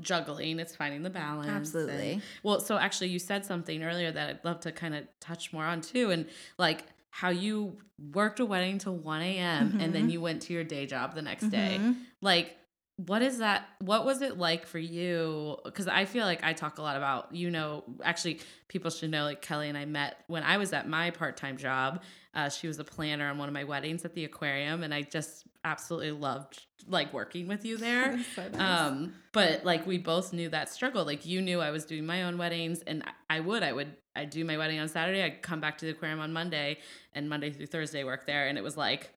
juggling. 0.00 0.58
It's 0.58 0.74
finding 0.74 1.02
the 1.02 1.10
balance. 1.10 1.48
Absolutely. 1.48 2.12
and- 2.14 2.22
well, 2.42 2.60
so 2.60 2.76
actually, 2.76 3.08
you 3.08 3.18
said 3.18 3.44
something 3.44 3.82
earlier 3.82 4.10
that 4.10 4.28
I'd 4.28 4.44
love 4.44 4.60
to 4.60 4.72
kind 4.72 4.94
of 4.94 5.04
touch 5.20 5.52
more 5.52 5.64
on 5.64 5.80
too, 5.80 6.10
and 6.10 6.26
like 6.58 6.84
how 7.10 7.30
you 7.30 7.78
worked 8.12 8.40
a 8.40 8.44
wedding 8.46 8.78
till 8.78 8.96
one 8.96 9.22
a.m. 9.22 9.78
and 9.80 9.94
then 9.94 10.10
you 10.10 10.20
went 10.20 10.42
to 10.42 10.52
your 10.52 10.64
day 10.64 10.86
job 10.86 11.14
the 11.14 11.22
next 11.22 11.48
day. 11.50 11.78
Mhm. 11.80 11.96
Like, 12.20 12.56
what 12.96 13.20
is 13.20 13.38
that? 13.38 13.68
What 13.80 14.04
was 14.06 14.22
it 14.22 14.38
like 14.38 14.66
for 14.66 14.78
you? 14.78 15.58
Because 15.64 15.86
I 15.86 16.06
feel 16.06 16.24
like 16.24 16.42
I 16.42 16.54
talk 16.54 16.78
a 16.78 16.82
lot 16.82 16.96
about, 16.96 17.34
you 17.34 17.50
know, 17.50 17.84
actually, 18.02 18.40
people 18.68 18.90
should 18.90 19.10
know 19.10 19.24
like 19.24 19.42
Kelly 19.42 19.68
and 19.68 19.76
I 19.76 19.84
met 19.84 20.24
when 20.28 20.42
I 20.42 20.56
was 20.56 20.72
at 20.72 20.88
my 20.88 21.10
part 21.10 21.36
time 21.36 21.58
job. 21.58 22.02
Uh, 22.34 22.48
she 22.48 22.66
was 22.68 22.78
a 22.78 22.84
planner 22.84 23.28
on 23.28 23.38
one 23.38 23.48
of 23.48 23.54
my 23.54 23.64
weddings 23.64 24.04
at 24.04 24.14
the 24.14 24.24
aquarium, 24.24 24.82
and 24.82 24.92
I 24.94 25.02
just 25.02 25.46
absolutely 25.64 26.12
loved 26.12 26.64
like 26.88 27.12
working 27.12 27.48
with 27.48 27.64
you 27.64 27.76
there. 27.86 28.18
So 28.34 28.48
nice. 28.48 28.80
Um, 28.80 29.14
but 29.32 29.64
like 29.64 29.86
we 29.86 29.98
both 29.98 30.32
knew 30.32 30.48
that 30.50 30.70
struggle. 30.70 31.04
Like 31.04 31.26
you 31.26 31.42
knew 31.42 31.60
I 31.60 31.70
was 31.70 31.84
doing 31.84 32.06
my 32.06 32.22
own 32.24 32.38
weddings, 32.38 32.80
and 32.86 33.02
I- 33.04 33.12
I 33.36 33.40
would, 33.40 33.62
I 33.64 33.72
would, 33.72 33.88
I'd 34.14 34.30
do 34.30 34.44
my 34.44 34.56
wedding 34.56 34.78
on 34.78 34.88
Saturday. 34.88 35.22
I'd 35.22 35.42
come 35.42 35.60
back 35.60 35.76
to 35.78 35.84
the 35.84 35.90
aquarium 35.92 36.20
on 36.20 36.32
Monday, 36.32 36.78
and 37.12 37.28
Monday 37.28 37.50
through 37.50 37.66
Thursday 37.66 38.04
work 38.04 38.24
there, 38.26 38.46
and 38.48 38.56
it 38.56 38.64
was 38.64 38.76
like 38.76 39.10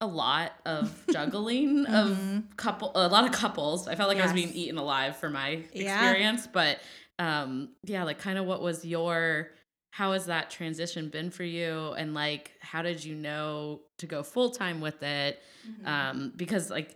a 0.00 0.06
lot 0.06 0.52
of 0.64 0.90
juggling 1.12 1.86
of 1.86 2.08
Mhm. 2.16 2.56
couple, 2.56 2.92
a 2.94 3.08
lot 3.08 3.24
of 3.24 3.32
couples. 3.32 3.86
I 3.88 3.94
felt 3.94 4.08
like 4.08 4.18
I 4.18 4.22
was 4.22 4.32
being 4.32 4.52
eaten 4.52 4.78
alive 4.78 5.16
for 5.16 5.28
my 5.30 5.62
Yeah. 5.72 5.82
experience, 5.82 6.46
but 6.46 6.80
um, 7.18 7.70
yeah, 7.84 8.04
like 8.04 8.18
kind 8.18 8.38
of 8.38 8.46
what 8.46 8.62
was 8.62 8.84
your 8.84 9.50
how 9.92 10.12
has 10.12 10.26
that 10.26 10.50
transition 10.50 11.08
been 11.08 11.30
for 11.30 11.42
you 11.44 11.92
and 11.98 12.14
like 12.14 12.52
how 12.60 12.80
did 12.80 13.04
you 13.04 13.14
know 13.16 13.80
to 13.98 14.06
go 14.06 14.22
full 14.22 14.50
time 14.50 14.80
with 14.80 15.02
it 15.02 15.42
Mm-hmm. 15.68 15.86
um 15.88 16.32
because 16.36 16.70
like 16.70 16.94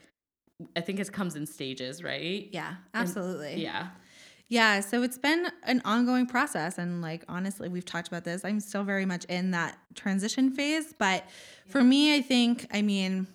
i 0.76 0.80
think 0.80 1.00
it 1.00 1.12
comes 1.12 1.34
in 1.34 1.44
stages 1.44 2.02
right 2.04 2.48
yeah 2.52 2.76
absolutely 2.94 3.56
yeah 3.60 3.88
Yeah, 4.48 4.80
so 4.80 5.02
it's 5.02 5.18
been 5.18 5.46
an 5.62 5.80
ongoing 5.84 6.26
process. 6.26 6.78
And 6.78 7.00
like, 7.00 7.24
honestly, 7.28 7.68
we've 7.68 7.84
talked 7.84 8.08
about 8.08 8.24
this. 8.24 8.44
I'm 8.44 8.60
still 8.60 8.84
very 8.84 9.06
much 9.06 9.24
in 9.26 9.52
that 9.52 9.78
transition 9.94 10.50
phase. 10.50 10.94
But 10.98 11.24
for 11.66 11.82
me, 11.82 12.14
I 12.14 12.20
think, 12.20 12.66
I 12.72 12.82
mean, 12.82 13.26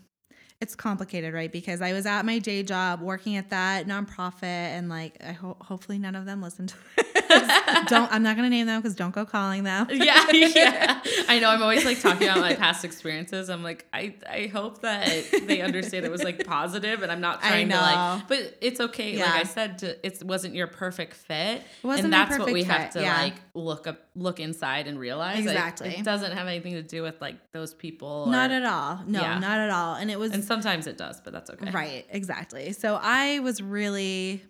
it's 0.61 0.75
complicated, 0.75 1.33
right? 1.33 1.51
Because 1.51 1.81
I 1.81 1.93
was 1.93 2.05
at 2.05 2.25
my 2.25 2.37
day 2.37 2.63
job 2.63 3.01
working 3.01 3.37
at 3.37 3.49
that 3.49 3.87
nonprofit, 3.87 4.43
and 4.43 4.89
like, 4.89 5.17
I 5.23 5.31
ho- 5.31 5.57
hopefully 5.61 5.97
none 5.97 6.15
of 6.15 6.25
them 6.25 6.41
listen 6.41 6.67
to. 6.67 6.75
don't, 7.29 8.11
I'm 8.11 8.23
not 8.23 8.35
going 8.35 8.45
to 8.45 8.49
name 8.49 8.67
them 8.67 8.81
because 8.81 8.95
don't 8.95 9.13
go 9.13 9.25
calling 9.25 9.63
them. 9.63 9.87
yeah 9.91 10.25
yeah 10.31 11.01
i 11.27 11.39
know 11.39 11.49
i'm 11.49 11.61
always 11.61 11.85
like 11.85 11.99
talking 11.99 12.27
about 12.27 12.39
my 12.39 12.55
past 12.55 12.83
experiences 12.83 13.49
i'm 13.49 13.63
like 13.63 13.85
i 13.93 14.15
i 14.29 14.47
hope 14.47 14.81
that 14.81 15.07
they 15.45 15.61
understand 15.61 16.05
it 16.05 16.11
was 16.11 16.23
like 16.23 16.45
positive 16.45 17.01
and 17.03 17.11
i'm 17.11 17.21
not 17.21 17.43
I 17.43 17.49
trying 17.49 17.69
to 17.69 17.75
like 17.75 18.27
but 18.27 18.57
it's 18.61 18.79
okay 18.79 19.17
like 19.17 19.29
i 19.33 19.43
said 19.43 19.79
to, 19.79 20.05
it 20.05 20.23
wasn't 20.23 20.55
your 20.55 20.67
perfect 20.67 21.13
fit 21.13 21.63
wasn't 21.83 22.05
and 22.05 22.13
that's 22.13 22.37
what 22.37 22.51
we 22.51 22.63
perfect 22.63 22.81
have 22.81 22.93
to 22.93 23.01
yeah. 23.01 23.21
like 23.21 23.33
look 23.53 23.87
up 23.87 23.99
look 24.15 24.39
inside 24.39 24.87
and 24.87 24.99
realize 24.99 25.37
Like, 25.45 25.55
Exactly. 25.55 25.89
it 25.89 26.03
doesn't 26.03 26.33
have 26.33 26.47
anything 26.47 26.73
to 26.73 26.83
do 26.83 27.01
with 27.03 27.21
like 27.21 27.51
those 27.51 27.73
people 27.73 28.25
or- 28.27 28.31
Not 28.31 28.51
at 28.51 28.63
all. 28.65 29.01
No, 29.07 29.21
Yeah. 29.21 29.39
not 29.39 29.59
at 29.59 29.69
all. 29.69 29.95
And 29.95 30.11
it 30.11 30.19
was 30.19 30.31
and 30.33 30.43
sometimes 30.43 30.87
it 30.87 30.97
does 30.97 31.21
but 31.21 31.33
that's 31.33 31.49
okay 31.49 31.71
Right, 31.71 32.05
exactly. 32.09 32.73
So 32.73 32.99
I 33.01 33.39
was 33.39 33.61
really, 33.61 34.43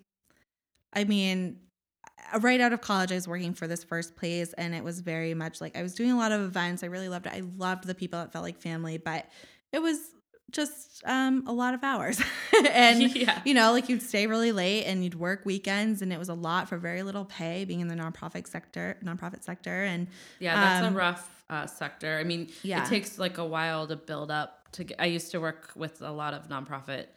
I 0.93 1.03
mean, 1.03 1.57
right 2.39 2.61
out 2.61 2.73
of 2.73 2.81
college, 2.81 3.11
I 3.11 3.15
was 3.15 3.27
working 3.27 3.53
for 3.53 3.67
this 3.67 3.83
first 3.83 4.15
place, 4.15 4.53
and 4.53 4.73
it 4.75 4.83
was 4.83 4.99
very 5.01 5.33
much 5.33 5.61
like 5.61 5.77
I 5.77 5.81
was 5.83 5.93
doing 5.95 6.11
a 6.11 6.17
lot 6.17 6.31
of 6.31 6.41
events. 6.41 6.83
I 6.83 6.87
really 6.87 7.09
loved 7.09 7.25
it. 7.25 7.33
I 7.33 7.41
loved 7.57 7.85
the 7.85 7.95
people. 7.95 8.21
It 8.21 8.31
felt 8.31 8.43
like 8.43 8.59
family, 8.59 8.97
but 8.97 9.25
it 9.71 9.81
was 9.81 9.97
just 10.51 11.03
um, 11.05 11.43
a 11.47 11.53
lot 11.53 11.73
of 11.75 11.83
hours. 11.83 12.19
and, 12.71 13.01
Yeah. 13.15 13.39
you 13.45 13.53
know, 13.53 13.71
like 13.71 13.87
you'd 13.89 14.01
stay 14.01 14.25
really 14.25 14.51
late 14.51 14.85
and 14.85 15.03
you'd 15.03 15.15
work 15.15 15.41
weekends, 15.45 16.01
and 16.01 16.11
it 16.11 16.17
was 16.19 16.29
a 16.29 16.33
lot 16.33 16.67
for 16.69 16.77
very 16.77 17.03
little 17.03 17.25
pay 17.25 17.65
being 17.65 17.79
in 17.81 17.87
the 17.87 17.95
nonprofit 17.95 18.47
sector, 18.47 18.97
nonprofit 19.03 19.43
sector. 19.43 19.83
And 19.83 20.07
Yeah, 20.39 20.55
that's 20.55 20.85
Um, 20.87 20.93
a 20.93 20.97
rough 20.97 21.43
uh, 21.49 21.65
sector. 21.67 22.17
I 22.19 22.23
mean, 22.23 22.49
Yeah. 22.63 22.83
it 22.83 22.89
takes 22.89 23.17
like 23.19 23.37
a 23.37 23.45
while 23.45 23.87
to 23.87 23.95
build 23.95 24.31
up. 24.31 24.55
To 24.73 24.83
get, 24.83 24.99
I 25.01 25.05
used 25.05 25.31
to 25.31 25.39
work 25.39 25.71
with 25.75 25.99
a 26.01 26.11
lot 26.11 26.35
of 26.35 26.47
nonprofit, 26.47 27.07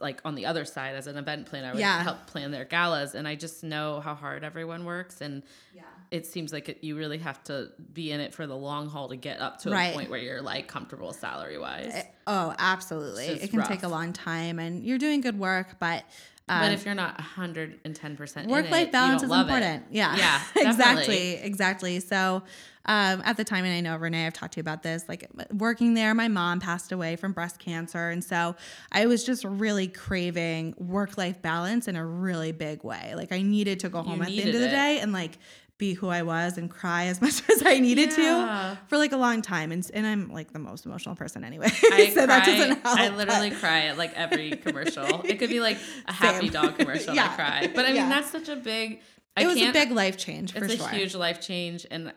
like 0.00 0.20
on 0.24 0.34
the 0.34 0.46
other 0.46 0.64
side 0.64 0.94
as 0.96 1.06
an 1.06 1.16
event 1.16 1.46
planner. 1.46 1.68
I 1.68 1.72
would 1.72 1.80
Yeah. 1.80 2.02
help 2.02 2.26
plan 2.26 2.50
their 2.50 2.64
galas, 2.64 3.14
and 3.14 3.26
I 3.26 3.34
just 3.34 3.62
know 3.64 4.00
how 4.00 4.14
hard 4.14 4.44
everyone 4.44 4.84
works, 4.84 5.20
and 5.20 5.42
yeah. 5.74 5.82
it 6.10 6.26
seems 6.26 6.52
like 6.52 6.68
it, 6.68 6.78
you 6.82 6.96
really 6.96 7.18
have 7.18 7.42
to 7.44 7.70
be 7.92 8.12
in 8.12 8.20
it 8.20 8.32
for 8.34 8.46
the 8.46 8.56
long 8.56 8.88
haul 8.88 9.08
to 9.08 9.16
get 9.16 9.40
up 9.40 9.58
to 9.62 9.70
Right. 9.70 9.86
a 9.90 9.92
point 9.94 10.10
where 10.10 10.20
you're 10.20 10.42
like 10.42 10.68
comfortable 10.68 11.12
salary 11.12 11.58
wise. 11.58 11.90
Eh, 11.94 12.02
Oh, 12.26 12.54
absolutely. 12.58 13.26
It 13.26 13.50
can 13.50 13.62
take 13.64 13.82
a 13.82 13.88
long 13.88 14.12
time, 14.12 14.58
and 14.58 14.84
you're 14.84 14.98
doing 14.98 15.20
good 15.20 15.38
work, 15.38 15.78
but. 15.78 16.04
But 16.48 16.66
um, 16.66 16.72
if 16.72 16.84
you're 16.84 16.94
not 16.94 17.16
110 17.18 18.16
percent 18.16 18.48
work 18.48 18.70
life 18.70 18.90
balance 18.90 19.22
is 19.22 19.30
important. 19.30 19.84
Yeah. 19.90 20.16
Yeah, 20.16 20.40
exactly. 20.56 21.34
Exactly. 21.34 22.00
So, 22.00 22.42
um, 22.86 23.22
at 23.24 23.36
the 23.36 23.44
time, 23.44 23.66
and 23.66 23.74
I 23.74 23.80
know 23.80 23.96
Renee, 23.96 24.26
I've 24.26 24.32
talked 24.32 24.54
to 24.54 24.58
you 24.58 24.62
about 24.62 24.82
this, 24.82 25.04
like 25.08 25.28
working 25.52 25.92
there, 25.92 26.14
my 26.14 26.28
mom 26.28 26.58
passed 26.58 26.90
away 26.90 27.16
from 27.16 27.32
breast 27.32 27.58
cancer. 27.58 28.08
And 28.08 28.24
so 28.24 28.56
I 28.90 29.04
was 29.06 29.24
just 29.24 29.44
really 29.44 29.88
craving 29.88 30.74
work 30.78 31.18
life 31.18 31.42
balance 31.42 31.86
in 31.86 31.96
a 31.96 32.04
really 32.06 32.52
big 32.52 32.82
way. 32.84 33.12
Like 33.14 33.30
I 33.30 33.42
needed 33.42 33.80
to 33.80 33.90
go 33.90 34.02
home 34.02 34.22
at 34.22 34.28
the 34.28 34.40
end 34.40 34.54
of 34.54 34.60
the 34.60 34.68
it. 34.68 34.70
day 34.70 35.00
and 35.00 35.12
like 35.12 35.38
be 35.78 35.94
who 35.94 36.08
I 36.08 36.22
was 36.22 36.58
and 36.58 36.68
cry 36.68 37.04
as 37.04 37.20
much 37.22 37.42
as 37.48 37.62
I 37.64 37.78
needed 37.78 38.10
Yeah. 38.18 38.74
to 38.76 38.78
for 38.88 38.98
like 38.98 39.12
a 39.12 39.16
long 39.16 39.42
time. 39.42 39.70
And, 39.72 39.88
and 39.94 40.06
I'm 40.06 40.28
like 40.32 40.52
the 40.52 40.58
most 40.58 40.84
emotional 40.86 41.14
person 41.14 41.44
anyway. 41.44 41.66
I 41.92 42.10
so 42.10 42.14
cry, 42.14 42.26
that 42.26 42.44
doesn't 42.46 42.82
help. 42.84 42.98
I 42.98 43.08
literally 43.08 43.50
but- 43.50 43.58
cry 43.60 43.86
at 43.86 43.96
like 43.96 44.12
every 44.14 44.50
commercial. 44.64 45.22
it 45.24 45.38
could 45.38 45.50
be 45.50 45.60
like 45.60 45.78
a 46.06 46.12
happy 46.12 46.46
Same. 46.50 46.52
dog 46.52 46.78
commercial 46.78 47.14
Yeah. 47.14 47.30
I 47.30 47.34
cry. 47.36 47.70
But 47.74 47.84
I 47.84 47.88
mean 47.88 47.96
Yeah. 47.96 48.08
that's 48.08 48.30
such 48.30 48.48
a 48.48 48.56
big 48.56 49.00
I 49.36 49.42
it 49.42 49.46
was 49.46 49.56
a 49.56 49.70
big 49.72 49.92
life 49.92 50.16
change 50.16 50.52
for 50.52 50.64
it's 50.64 50.74
a 50.74 50.78
sure. 50.78 50.88
huge 50.88 51.14
life 51.14 51.40
change 51.40 51.86
and 51.90 52.12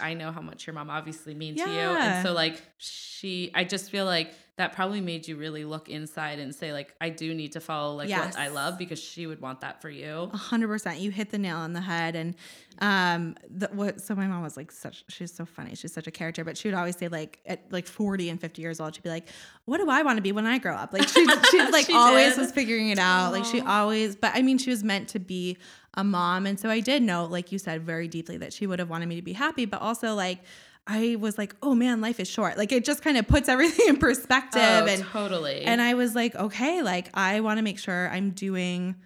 I 0.00 0.14
know 0.14 0.30
how 0.32 0.40
much 0.40 0.66
your 0.66 0.74
mom 0.74 0.90
obviously 0.90 1.34
means 1.34 1.60
to 1.62 1.68
you. 1.68 1.76
And 1.78 2.24
so 2.26 2.32
like 2.32 2.60
she 2.78 3.50
I 3.54 3.64
just 3.64 3.90
feel 3.90 4.04
like 4.04 4.32
that 4.56 4.74
probably 4.74 5.00
made 5.00 5.26
you 5.26 5.36
really 5.36 5.64
look 5.64 5.88
inside 5.88 6.38
and 6.38 6.54
say 6.54 6.72
like 6.74 6.94
I 7.00 7.08
do 7.08 7.32
need 7.34 7.52
to 7.52 7.60
follow 7.60 7.94
like 7.96 8.10
Yes. 8.10 8.34
what 8.34 8.38
I 8.38 8.48
love 8.48 8.76
because 8.78 8.98
she 9.02 9.26
would 9.26 9.40
want 9.40 9.60
that 9.62 9.80
for 9.80 9.88
you. 9.88 10.28
A 10.32 10.36
hundred 10.36 10.68
percent. 10.68 10.98
You 11.00 11.10
hit 11.10 11.30
the 11.30 11.38
nail 11.38 11.56
on 11.56 11.72
the 11.72 11.80
head. 11.80 12.14
And 12.14 12.34
um 12.78 13.34
the, 13.48 13.68
what 13.68 14.00
so 14.00 14.14
my 14.14 14.26
mom 14.26 14.42
was 14.42 14.56
like 14.56 14.70
such 14.70 15.04
she's 15.08 15.32
so 15.32 15.46
funny. 15.46 15.74
She's 15.74 15.92
such 15.92 16.06
a 16.06 16.10
character, 16.10 16.44
but 16.44 16.56
she 16.58 16.68
would 16.68 16.74
always 16.74 16.96
say 16.96 17.08
like 17.08 17.40
at 17.46 17.62
like 17.72 17.86
40 17.86 18.28
and 18.28 18.40
50 18.40 18.60
years 18.60 18.78
old, 18.78 18.94
she'd 18.94 19.02
be 19.02 19.08
like, 19.08 19.28
What 19.64 19.78
do 19.78 19.88
I 19.88 20.02
want 20.02 20.18
to 20.18 20.22
be 20.22 20.32
when 20.32 20.46
I 20.46 20.58
grow 20.58 20.74
up? 20.74 20.92
Like 20.92 21.08
she 21.08 21.26
she 21.50 21.58
like 21.70 21.86
She 21.86 21.94
always 21.94 22.34
did. 22.34 22.40
was 22.42 22.52
figuring 22.52 22.90
it 22.90 22.98
out. 22.98 23.32
Like 23.32 23.46
she 23.46 23.60
always 23.62 24.16
but 24.16 24.32
I 24.34 24.42
mean 24.42 24.58
she 24.58 24.68
was 24.70 24.84
meant 24.84 25.08
to 25.08 25.18
be 25.18 25.56
a 25.94 26.04
mom. 26.04 26.46
And 26.46 26.58
so 26.60 26.68
I 26.70 26.80
did 26.80 27.02
know, 27.02 27.24
like 27.26 27.52
you 27.52 27.58
said, 27.58 27.82
very 27.84 28.08
deeply 28.08 28.36
that 28.38 28.52
she 28.52 28.66
would 28.66 28.78
have 28.78 28.88
wanted 28.90 29.08
me 29.08 29.16
to 29.16 29.22
be 29.22 29.32
happy, 29.34 29.64
but 29.66 29.80
also 29.82 30.14
like 30.14 30.40
I 30.86 31.16
was 31.20 31.38
like, 31.38 31.54
oh 31.62 31.74
man, 31.74 32.00
life 32.00 32.18
is 32.18 32.28
short. 32.28 32.58
Like 32.58 32.72
it 32.72 32.84
just 32.84 33.02
kind 33.02 33.16
of 33.16 33.28
puts 33.28 33.48
everything 33.48 33.86
in 33.88 33.96
perspective. 33.98 34.62
Oh, 34.62 34.86
and 34.86 35.02
totally. 35.04 35.62
and 35.62 35.80
I 35.80 35.94
was 35.94 36.14
like, 36.14 36.34
okay, 36.34 36.82
like 36.82 37.08
I 37.14 37.40
want 37.40 37.58
to 37.58 37.62
make 37.62 37.78
sure 37.78 38.08
I'm 38.10 38.30
doing 38.30 38.96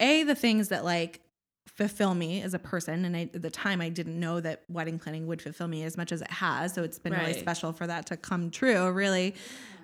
a 0.00 0.24
the 0.24 0.34
things 0.34 0.68
that 0.68 0.84
like 0.84 1.20
fulfill 1.66 2.14
me 2.14 2.42
as 2.42 2.54
a 2.54 2.58
person. 2.58 3.04
And 3.04 3.16
I, 3.16 3.22
at 3.34 3.42
the 3.42 3.50
time, 3.50 3.80
I 3.80 3.88
didn't 3.88 4.18
know 4.18 4.40
that 4.40 4.62
wedding 4.68 4.98
planning 4.98 5.26
would 5.26 5.42
fulfill 5.42 5.68
me 5.68 5.82
as 5.82 5.96
much 5.96 6.12
as 6.12 6.20
it 6.20 6.30
has. 6.30 6.74
So 6.74 6.82
it's 6.82 6.98
been 6.98 7.12
really 7.12 7.34
special 7.34 7.72
for 7.72 7.86
that 7.86 8.06
to 8.06 8.16
come 8.16 8.50
true, 8.50 8.90
really. 8.90 9.34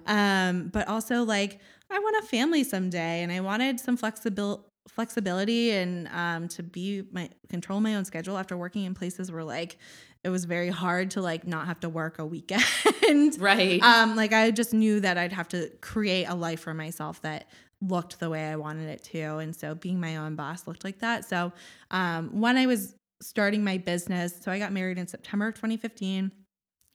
Um, 0.06 0.68
but 0.72 0.88
also 0.88 1.22
like 1.24 1.60
I 1.90 1.98
want 1.98 2.24
a 2.24 2.26
family 2.26 2.64
someday, 2.64 3.22
and 3.22 3.30
I 3.30 3.40
wanted 3.40 3.78
some 3.78 3.96
flexibility 3.96 4.64
flexibility 4.88 5.70
and 5.70 6.08
um, 6.08 6.48
to 6.48 6.62
be 6.62 7.04
my 7.12 7.28
control 7.48 7.80
my 7.80 7.94
own 7.94 8.04
schedule 8.04 8.36
after 8.36 8.56
working 8.56 8.84
in 8.84 8.94
places 8.94 9.30
where 9.30 9.44
like 9.44 9.76
it 10.24 10.28
was 10.28 10.44
very 10.44 10.68
hard 10.68 11.12
to 11.12 11.22
like 11.22 11.46
not 11.46 11.66
have 11.66 11.80
to 11.80 11.88
work 11.88 12.18
a 12.18 12.26
weekend 12.26 12.62
right. 13.38 13.82
um, 13.82 14.16
like 14.16 14.32
I 14.32 14.50
just 14.50 14.74
knew 14.74 15.00
that 15.00 15.16
I'd 15.18 15.32
have 15.32 15.48
to 15.48 15.70
create 15.80 16.26
a 16.26 16.34
life 16.34 16.60
for 16.60 16.74
myself 16.74 17.22
that 17.22 17.48
looked 17.82 18.20
the 18.20 18.28
way 18.28 18.48
I 18.50 18.56
wanted 18.56 18.88
it 18.90 19.02
to. 19.04 19.38
And 19.38 19.56
so 19.56 19.74
being 19.74 19.98
my 20.00 20.16
own 20.16 20.36
boss 20.36 20.66
looked 20.66 20.84
like 20.84 20.98
that. 20.98 21.24
So 21.24 21.52
um, 21.90 22.40
when 22.40 22.58
I 22.58 22.66
was 22.66 22.94
starting 23.22 23.64
my 23.64 23.78
business, 23.78 24.34
so 24.40 24.52
I 24.52 24.58
got 24.58 24.72
married 24.72 24.98
in 24.98 25.06
September 25.06 25.48
of 25.48 25.54
2015. 25.54 26.30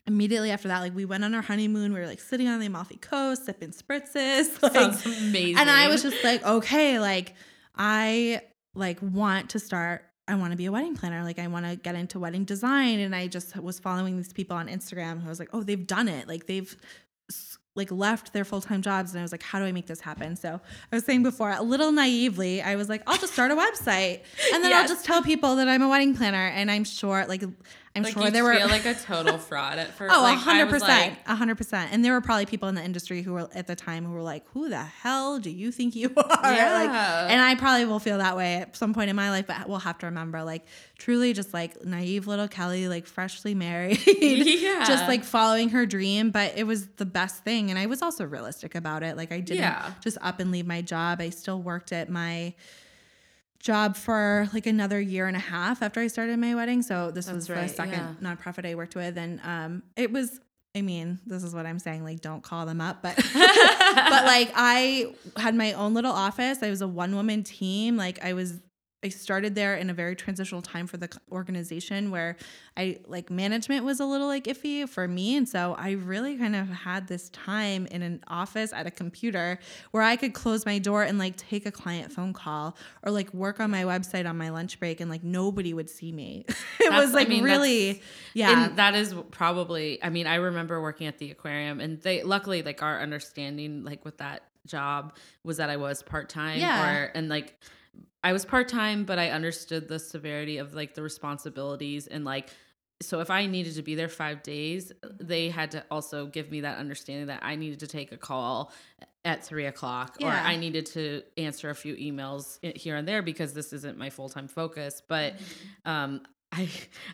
Immediately 0.08 0.52
after 0.52 0.68
that, 0.68 0.82
like 0.82 0.94
we 0.94 1.04
went 1.06 1.24
on 1.24 1.34
our 1.34 1.42
honeymoon. 1.42 1.92
We 1.92 2.00
were 2.00 2.06
like 2.06 2.20
sitting 2.20 2.48
on 2.48 2.60
the 2.60 2.68
Amalfi 2.68 2.98
Coast, 2.98 3.46
sipping 3.46 3.72
spritzes. 3.72 4.62
Like, 4.62 4.74
Sounds 4.74 5.04
amazing. 5.04 5.58
and 5.58 5.68
I 5.68 5.88
was 5.88 6.04
just 6.04 6.24
like, 6.24 6.44
okay, 6.46 7.00
like 7.00 7.34
I 7.76 8.42
like 8.76 9.00
want 9.02 9.50
to 9.52 9.60
start. 9.60 10.06
I 10.28 10.36
want 10.36 10.52
to 10.52 10.58
be 10.58 10.66
a 10.66 10.72
wedding 10.72 10.96
planner. 10.96 11.24
Like 11.24 11.40
I 11.40 11.48
want 11.48 11.66
to 11.66 11.76
get 11.76 11.96
into 11.96 12.20
wedding 12.20 12.46
design. 12.46 13.00
And 13.00 13.16
I 13.16 13.28
just 13.28 13.56
was 13.58 13.80
following 13.80 14.18
these 14.18 14.34
people 14.34 14.58
on 14.58 14.68
Instagram 14.68 15.22
who 15.22 15.30
was 15.30 15.40
like, 15.40 15.50
oh, 15.54 15.64
they've 15.64 15.86
done 15.86 16.08
it. 16.08 16.28
Like 16.28 16.48
they've 16.48 16.76
like 17.76 17.92
left 17.92 18.34
their 18.34 18.46
full 18.46 18.62
time 18.62 18.82
jobs. 18.82 19.12
And 19.12 19.20
I 19.20 19.22
was 19.22 19.32
like, 19.32 19.44
how 19.44 19.60
do 19.60 19.66
I 19.66 19.72
make 19.72 19.86
this 19.86 20.00
happen? 20.00 20.36
So 20.36 20.60
I 20.92 20.96
was 20.96 21.06
saying 21.06 21.24
before, 21.24 21.52
a 21.52 21.62
little 21.62 21.92
naively, 21.92 22.62
I 22.62 22.76
was 22.76 22.90
like, 22.90 23.04
I'll 23.06 23.18
just 23.18 23.34
start 23.34 23.52
a 23.52 23.56
website, 23.56 24.22
and 24.54 24.64
then 24.64 24.74
I'll 24.74 24.88
just 24.96 25.06
tell 25.06 25.22
people 25.22 25.58
that 25.58 25.68
I'm 25.68 25.82
a 25.82 25.90
wedding 25.90 26.16
planner. 26.16 26.48
And 26.48 26.72
I'm 26.72 26.86
sure, 26.86 27.26
like, 27.28 27.44
I'm 27.96 28.04
like 28.04 28.14
sure 28.14 28.24
you 28.24 28.32
there 28.32 28.44
were 28.44 28.54
like 28.68 28.86
a 28.86 28.94
total 29.06 29.38
fraud 29.38 29.78
at 29.78 29.94
first. 29.94 30.14
Oh, 30.16 30.26
hundred 30.36 30.70
percent, 30.70 31.18
hundred 31.26 31.56
percent. 31.56 31.92
And 31.94 32.04
there 32.04 32.12
were 32.14 32.22
probably 32.22 32.46
people 32.46 32.68
in 32.68 32.76
the 32.76 32.84
industry 32.84 33.22
who 33.22 33.34
were 33.34 33.50
at 33.56 33.68
the 33.68 33.76
time 33.76 34.04
who 34.06 34.12
were 34.12 34.22
like, 34.22 34.44
"Who 34.54 34.68
the 34.70 34.84
hell 34.84 35.40
do 35.40 35.50
you 35.50 35.72
think 35.72 35.96
you 35.96 36.12
are?" 36.18 36.24
Like, 36.42 36.90
and 36.90 37.42
I 37.42 37.56
probably 37.56 37.86
will 37.86 38.00
feel 38.00 38.18
that 38.18 38.36
way 38.36 38.56
at 38.56 38.76
some 38.76 38.94
point 38.94 39.10
in 39.10 39.16
my 39.16 39.30
life, 39.30 39.48
but 39.48 39.70
we'll 39.70 39.80
have 39.80 39.98
to 40.00 40.08
remember, 40.08 40.44
like, 40.44 40.66
truly, 40.98 41.32
just 41.34 41.54
like 41.54 41.84
naive 41.86 42.28
little 42.28 42.48
Kelly, 42.48 42.88
like 42.90 43.06
freshly 43.08 43.56
married, 43.56 44.00
Yeah. 44.22 44.86
just 44.86 45.08
like 45.08 45.24
following 45.24 45.70
her 45.70 45.86
dream. 45.86 46.32
But 46.32 46.54
it 46.58 46.66
was 46.66 46.88
the 46.98 47.06
best 47.06 47.44
thing, 47.44 47.70
and 47.70 47.80
I 47.80 47.86
was 47.86 48.02
also 48.02 48.26
realistic 48.26 48.76
about 48.76 49.04
it. 49.04 49.16
Like, 49.16 49.32
I 49.32 49.40
didn't 49.40 49.62
Yeah. 49.62 49.92
just 50.02 50.18
up 50.22 50.40
and 50.40 50.52
leave 50.52 50.68
my 50.68 50.82
job. 50.82 51.22
I 51.22 51.30
still 51.30 51.62
worked 51.62 51.92
at 51.94 52.10
my 52.10 52.54
job 53.66 53.98
for 53.98 54.48
like 54.54 54.68
another 54.68 55.02
year 55.02 55.26
and 55.26 55.36
a 55.36 55.40
half 55.40 55.82
after 55.82 56.00
I 56.00 56.08
started 56.08 56.38
my 56.38 56.54
wedding. 56.54 56.84
So 56.84 57.10
this 57.10 57.30
was 57.30 57.48
That's 57.48 57.60
right, 57.60 57.68
the 57.68 57.74
second 57.74 58.18
yeah. 58.22 58.36
nonprofit 58.36 58.70
I 58.70 58.76
worked 58.76 58.96
with, 58.96 59.18
and 59.18 59.42
um, 59.44 59.84
it 59.98 60.12
was. 60.12 60.40
I 60.78 60.82
mean, 60.82 61.20
this 61.26 61.42
is 61.42 61.56
what 61.56 61.66
I'm 61.66 61.80
saying. 61.80 62.04
Like, 62.04 62.20
don't 62.20 62.44
call 62.44 62.66
them 62.66 62.82
up, 62.82 63.02
but 63.02 63.16
but 63.34 64.26
like 64.26 64.52
I 64.56 65.14
had 65.38 65.56
my 65.56 65.72
own 65.74 65.94
little 65.94 66.12
office. 66.12 66.62
I 66.62 66.70
was 66.70 66.82
a 66.82 66.88
one 66.88 67.16
woman 67.16 67.44
team. 67.44 67.98
Like 67.98 68.24
I 68.24 68.34
was. 68.34 68.60
I 69.06 69.10
started 69.10 69.54
there 69.54 69.76
in 69.76 69.92
a 69.92 69.94
very 69.94 70.16
transitional 70.16 70.64
time 70.64 70.88
for 70.88 70.98
the 70.98 71.08
organization 71.32 72.10
where 72.10 72.38
I 72.76 72.98
like 73.08 73.30
management 73.30 73.86
was 73.86 74.00
a 74.00 74.06
little 74.06 74.26
like 74.28 74.46
iffy 74.46 74.90
for 74.90 75.08
me. 75.08 75.36
And 75.38 75.48
so 75.48 75.76
I 75.78 75.92
really 75.92 76.38
kind 76.38 76.56
of 76.56 76.68
had 76.70 77.08
this 77.08 77.30
time 77.30 77.86
in 77.92 78.02
an 78.02 78.24
office 78.28 78.74
at 78.74 78.88
a 78.88 78.92
computer 78.92 79.60
where 79.92 80.02
I 80.02 80.16
could 80.16 80.34
close 80.34 80.66
my 80.66 80.80
door 80.80 81.04
and 81.04 81.20
like 81.20 81.36
take 81.38 81.68
a 81.68 81.72
client 81.72 82.12
phone 82.12 82.34
call 82.34 82.76
or 83.04 83.12
like 83.12 83.32
work 83.34 83.60
on 83.60 83.70
my 83.70 83.84
website 83.84 84.28
on 84.28 84.38
my 84.38 84.50
lunch 84.50 84.80
break 84.80 85.00
and 85.00 85.10
like 85.12 85.24
nobody 85.24 85.72
would 85.74 85.90
see 85.90 86.12
me. 86.12 86.46
it 86.50 86.56
That's- 86.80 87.00
was 87.06 87.14
like 87.14 87.28
I 87.28 87.30
mean, 87.30 87.44
really, 87.44 88.02
yeah. 88.34 88.66
And 88.66 88.78
that 88.78 88.96
is 88.96 89.14
probably, 89.30 90.04
I 90.04 90.10
mean, 90.10 90.26
I 90.26 90.36
remember 90.36 90.82
working 90.82 91.06
at 91.06 91.20
the 91.20 91.30
aquarium 91.30 91.80
and 91.80 92.02
they, 92.02 92.24
luckily, 92.24 92.64
like 92.64 92.82
our 92.82 93.00
understanding, 93.00 93.84
like 93.84 94.04
with 94.04 94.18
that 94.18 94.44
job 94.66 95.16
was 95.44 95.58
that 95.58 95.70
I 95.70 95.78
was 95.78 96.02
part 96.02 96.28
time 96.28 96.60
Yeah. 96.60 96.90
or, 96.90 97.12
and 97.14 97.30
like, 97.30 97.56
I 98.26 98.34
was 98.34 98.44
part 98.44 98.68
time, 98.68 99.06
but 99.06 99.20
I 99.20 99.30
understood 99.30 99.88
the 99.88 100.00
severity 100.00 100.58
of 100.58 100.74
like 100.74 100.96
the 100.96 101.04
responsibilities 101.04 102.08
and 102.08 102.26
like, 102.26 102.50
so 103.02 103.20
if 103.20 103.30
I 103.30 103.46
needed 103.46 103.76
to 103.76 103.84
be 103.84 103.94
there 103.94 104.10
five 104.10 104.42
days, 104.42 104.92
they 105.20 105.50
had 105.50 105.72
to 105.72 105.86
also 105.92 106.26
give 106.26 106.50
me 106.50 106.62
that 106.62 106.80
understanding 106.80 107.28
that 107.28 107.42
I 107.44 107.56
needed 107.56 107.82
to 107.82 107.88
take 107.88 108.12
a 108.12 108.18
call 108.18 108.72
at 109.26 109.44
three 109.44 109.66
o'clock 109.68 110.18
or 110.22 110.32
I 110.32 110.56
needed 110.56 110.88
to 110.88 111.22
answer 111.38 111.70
a 111.70 111.76
few 111.76 111.96
emails 111.98 112.58
here 112.76 112.96
and 112.96 113.08
there 113.08 113.22
because 113.22 113.54
this 113.54 113.74
isn't 113.74 113.98
my 113.98 114.10
full 114.10 114.30
time 114.30 114.48
focus. 114.48 115.04
But 115.08 115.36
um, 115.86 116.22
I 116.52 116.68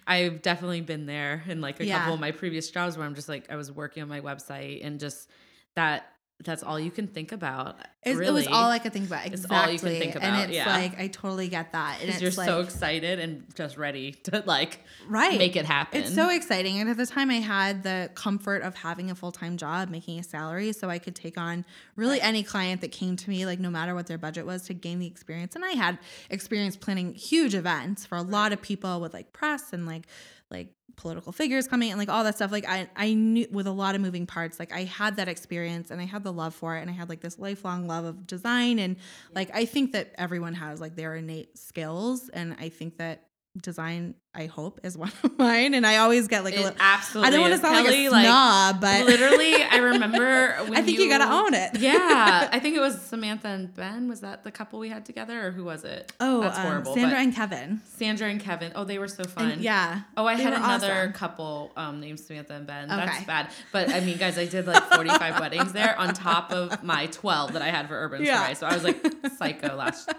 I've 0.08 0.41
definitely 0.41 0.82
been 0.82 1.08
there 1.08 1.43
in 1.47 1.60
like 1.60 1.82
a 1.82 1.86
Yeah. 1.86 1.97
couple 1.97 2.13
of 2.13 2.21
my 2.21 2.32
previous 2.32 2.71
jobs 2.71 2.95
where 2.97 3.06
I'm 3.06 3.15
just 3.15 3.28
like 3.28 3.52
I 3.52 3.58
was 3.58 3.69
working 3.69 4.02
on 4.02 4.08
my 4.08 4.21
website 4.21 4.86
and 4.86 4.97
just 5.00 5.30
that 5.76 6.06
that's 6.44 6.64
all 6.64 6.80
you 6.80 6.92
can 6.92 7.08
think 7.08 7.32
about. 7.32 7.78
It, 8.04 8.16
really. 8.16 8.28
it 8.28 8.34
was 8.34 8.48
all 8.48 8.70
I 8.70 8.80
could 8.80 8.94
think 8.94 9.06
about. 9.06 9.26
It's 9.28 9.44
Exactly. 9.44 9.58
all 9.58 9.70
you 9.72 9.80
can 9.80 9.90
think 9.90 10.16
about. 10.16 10.34
And 10.34 10.50
it's 10.50 10.54
yeah. 10.54 10.76
like 10.76 11.00
I 11.00 11.08
totally 11.08 11.48
get 11.48 11.72
that. 11.74 11.98
And 12.02 12.10
it's 12.10 12.20
because 12.20 12.36
you're 12.36 12.46
like 12.46 12.50
so 12.50 12.62
excited 12.62 13.20
and 13.20 13.44
just 13.56 13.78
ready 13.78 14.14
to 14.24 14.44
like 14.46 14.80
right. 15.08 15.38
make 15.38 15.56
it 15.56 15.66
happen. 15.66 16.02
It's 16.02 16.14
so 16.14 16.30
exciting. 16.30 16.80
And 16.80 16.90
at 16.90 16.98
the 16.98 17.06
time, 17.06 17.30
I 17.30 17.36
had 17.36 17.84
the 17.84 18.10
comfort 18.16 18.64
of 18.64 18.76
having 18.76 19.12
a 19.12 19.16
full 19.16 19.32
time 19.32 19.58
job, 19.58 19.90
making 19.90 20.20
a 20.20 20.24
salary, 20.24 20.74
so 20.74 20.90
I 20.90 21.00
could 21.00 21.16
take 21.16 21.38
on 21.38 21.64
really 21.96 22.20
any 22.22 22.44
client 22.44 22.82
that 22.82 22.92
came 22.92 23.16
to 23.18 23.30
me, 23.30 23.46
like 23.46 23.60
no 23.60 23.70
matter 23.70 23.94
what 23.94 24.08
their 24.08 24.18
budget 24.18 24.46
was, 24.46 24.64
to 24.64 24.74
gain 24.74 25.00
the 25.00 25.08
experience. 25.08 25.56
And 25.56 25.64
I 25.64 25.72
had 25.72 26.00
experience 26.30 26.76
planning 26.76 27.14
huge 27.14 27.54
events 27.54 28.06
for 28.06 28.18
a 28.18 28.24
lot 28.24 28.52
of 28.52 28.62
people 28.62 29.00
with 29.00 29.14
like 29.14 29.32
press 29.34 29.74
and 29.74 29.86
like 29.86 30.08
like 30.52 30.74
political 30.96 31.32
figures 31.32 31.68
coming 31.68 31.90
and 31.90 31.98
like 31.98 32.10
all 32.10 32.24
that 32.24 32.36
stuff. 32.36 32.52
Like 32.52 32.68
I 32.68 32.90
I 32.96 33.14
knew 33.14 33.48
with 33.52 33.68
a 33.68 33.72
lot 33.72 33.96
of 33.96 34.02
moving 34.02 34.28
parts, 34.28 34.60
like 34.60 34.72
I 34.72 34.84
had 34.84 35.16
that 35.16 35.28
experience 35.28 35.92
and 35.92 36.02
I 36.02 36.06
had 36.06 36.24
the 36.24 36.34
love 36.34 36.54
for 36.54 36.78
it 36.78 36.82
and 36.82 36.90
I 36.90 36.94
had 36.94 37.10
like 37.10 37.22
this 37.22 37.40
lifelong 37.40 37.88
love 37.88 38.06
of 38.06 38.28
design 38.28 38.80
and 38.80 38.98
like 39.34 39.50
I 39.54 39.66
think 39.66 39.94
that 39.94 40.14
everyone 40.18 40.54
has 40.56 40.82
like 40.82 40.96
their 40.96 41.16
innate 41.16 41.58
skills 41.58 42.30
and 42.30 42.56
I 42.60 42.70
think 42.70 42.98
that 42.98 43.28
design 43.60 44.16
I 44.34 44.46
hope 44.46 44.80
is 44.84 44.98
one 44.98 45.12
of 45.24 45.38
mine 45.38 45.74
and 45.74 45.86
I 45.86 45.98
always 45.98 46.30
get 46.30 46.46
like 46.46 46.56
a 46.56 46.62
little 46.62 46.78
absolutely. 46.80 47.28
I 47.28 47.32
don't 47.32 47.41
want 47.41 47.54
to 47.54 47.60
sound 47.60 47.86
Kelly, 47.86 48.08
like 48.08 48.24
a 48.24 48.28
snob, 48.28 48.80
but 48.80 49.06
literally, 49.06 49.56
I 49.62 49.78
remember. 49.78 50.56
I 50.74 50.82
think 50.82 51.00
you, 51.00 51.10
gotta 51.10 51.32
own 51.32 51.54
it. 51.54 51.78
yeah, 51.80 52.48
I 52.50 52.60
think 52.60 52.78
it 52.78 52.80
was 52.80 53.02
Samantha 53.02 53.50
and 53.50 53.74
Ben. 53.76 54.08
Was 54.08 54.22
that 54.22 54.44
the 54.44 54.52
couple 54.52 54.80
we 54.80 54.88
had 54.88 55.06
together, 55.06 55.48
or 55.48 55.52
who 55.52 55.65
was 55.65 55.84
it? 55.84 56.13
oh, 56.22 56.41
that's 56.41 56.58
um, 56.58 56.65
horrible. 56.65 56.94
Sandra 56.94 57.20
and 57.20 57.36
Kevin. 57.36 57.82
Sandra 57.86 58.30
and 58.30 58.39
Kevin. 58.39 58.72
Oh, 58.74 58.86
they 58.86 59.00
were 59.00 59.10
so 59.10 59.26
fun. 59.26 59.52
And 59.52 59.62
yeah. 59.62 60.02
Oh, 60.15 60.26
I 60.26 60.38
they 60.38 60.44
had 60.44 60.54
another 60.54 60.91
awesome. 60.91 61.13
couple 61.13 61.72
um, 61.76 62.00
named 62.00 62.20
Samantha 62.20 62.54
and 62.54 62.65
Ben. 62.65 62.88
That's 62.88 63.26
bad. 63.26 63.50
But 63.74 63.89
I 63.89 64.00
mean, 64.00 64.17
guys, 64.17 64.38
I 64.38 64.46
did 64.46 64.65
like 64.65 64.84
45 64.84 65.41
weddings 65.41 65.74
there 65.74 65.98
on 66.00 66.13
top 66.13 66.52
of 66.54 66.84
my 66.84 67.08
12 67.08 67.54
that 67.54 67.62
I 67.62 67.70
had 67.70 67.89
for 67.89 67.96
Urban 67.96 68.24
Yeah. 68.24 68.54
So 68.54 68.65
I 68.65 68.74
was 68.74 68.84
like 68.86 69.06
psycho 69.38 69.76
last 69.76 70.10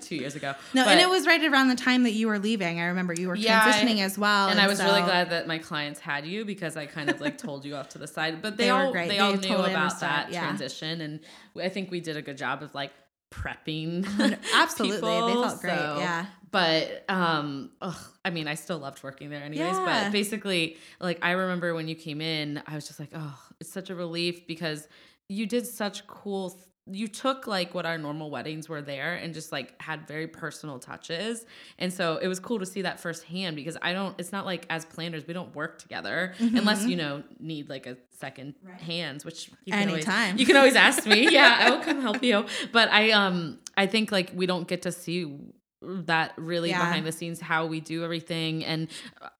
two 0.00 0.14
years 0.14 0.36
ago. 0.36 0.54
No, 0.72 0.84
But- 0.84 0.92
and 0.92 1.00
it 1.00 1.08
was 1.08 1.26
right 1.26 1.42
around 1.42 1.68
the 1.68 1.74
time 1.74 2.04
that 2.04 2.12
you 2.12 2.28
were 2.28 2.38
leaving. 2.38 2.80
I 2.80 2.86
remember 2.86 3.12
you 3.12 3.28
were 3.28 3.34
Yeah, 3.34 3.55
I- 3.56 3.70
transitioning 3.72 4.00
as 4.00 4.18
well. 4.18 4.48
and 4.48 4.60
I 4.60 4.66
was 4.66 4.80
really 4.82 5.02
glad 5.02 5.30
that 5.30 5.46
my 5.46 5.58
clients 5.58 6.00
had 6.00 6.26
you 6.26 6.44
because 6.44 6.76
I 6.76 6.86
kind 6.86 7.10
of 7.10 7.20
like 7.20 7.38
told 7.38 7.64
you 7.64 7.74
off 7.76 7.88
to 7.90 7.98
the 7.98 8.06
side. 8.06 8.42
But 8.42 8.56
they, 8.56 8.64
They 8.64 8.70
all 8.70 8.92
great. 8.92 9.08
they 9.08 9.14
They 9.16 9.20
all 9.20 9.32
knew 9.32 9.48
totally 9.48 9.70
about 9.70 10.00
that 10.00 10.32
yeah. 10.32 10.40
transition, 10.42 11.00
and 11.00 11.20
I 11.60 11.68
think 11.68 11.90
we 11.90 12.00
did 12.00 12.16
a 12.16 12.22
good 12.22 12.36
job 12.38 12.62
of 12.62 12.74
like 12.74 12.92
prepping. 13.32 14.06
Absolutely. 14.54 15.00
They 15.10 15.26
people, 15.26 15.42
felt 15.42 15.60
great. 15.60 15.76
so- 15.76 15.96
Yeah. 15.98 16.26
But 16.52 17.04
um, 17.10 17.70
ugh, 17.82 17.96
I 18.24 18.30
mean, 18.30 18.48
I 18.48 18.54
still 18.54 18.78
loved 18.78 19.02
working 19.02 19.28
there 19.28 19.42
anyways. 19.42 19.74
Yeah. 19.76 20.04
But 20.04 20.12
basically, 20.12 20.78
like 21.00 21.18
I 21.20 21.32
remember 21.32 21.74
when 21.74 21.86
you 21.86 21.94
came 21.96 22.20
in, 22.22 22.62
I 22.66 22.74
was 22.76 22.86
just 22.86 22.98
like, 22.98 23.10
oh, 23.14 23.38
it's 23.60 23.68
such 23.70 23.90
a 23.90 23.94
relief 23.94 24.46
because 24.46 24.88
you 25.28 25.44
did 25.46 25.66
such 25.66 26.06
cool 26.06 26.56
you 26.88 27.08
took 27.08 27.46
like 27.48 27.74
what 27.74 27.84
our 27.84 27.98
normal 27.98 28.30
weddings 28.30 28.68
were 28.68 28.80
there 28.80 29.14
and 29.14 29.34
just 29.34 29.50
like 29.50 29.74
had 29.82 30.06
very 30.06 30.26
personal 30.28 30.78
touches 30.78 31.44
and 31.78 31.92
so 31.92 32.16
it 32.18 32.28
was 32.28 32.38
cool 32.38 32.60
to 32.60 32.66
see 32.66 32.82
that 32.82 33.00
firsthand 33.00 33.56
because 33.56 33.76
i 33.82 33.92
don't 33.92 34.14
it's 34.18 34.30
not 34.30 34.46
like 34.46 34.64
as 34.70 34.84
planners 34.84 35.26
we 35.26 35.34
don't 35.34 35.52
work 35.54 35.78
together 35.80 36.32
Mm-hmm. 36.38 36.56
unless 36.58 36.86
you 36.86 36.94
know 36.96 37.22
need 37.40 37.68
like 37.68 37.86
a 37.86 37.96
second 38.18 38.54
hands 38.78 39.24
which 39.24 39.50
you 39.64 39.72
can 39.72 39.88
Anytime. 39.88 40.26
always, 40.30 40.40
you 40.40 40.46
can 40.46 40.56
always 40.56 40.76
ask 40.76 41.06
me 41.06 41.28
yeah 41.32 41.56
i 41.60 41.70
will 41.70 41.80
come 41.82 42.00
help 42.00 42.22
you 42.22 42.44
but 42.72 42.88
i 42.92 43.10
um 43.10 43.58
i 43.76 43.86
think 43.86 44.12
like 44.12 44.30
we 44.34 44.46
don't 44.46 44.68
get 44.68 44.82
to 44.82 44.92
see 44.92 45.36
that 45.82 46.32
really 46.36 46.70
Yeah. 46.70 46.78
behind 46.78 47.04
the 47.06 47.12
scenes 47.12 47.40
how 47.40 47.66
we 47.66 47.80
do 47.80 48.04
everything 48.04 48.64
and 48.64 48.88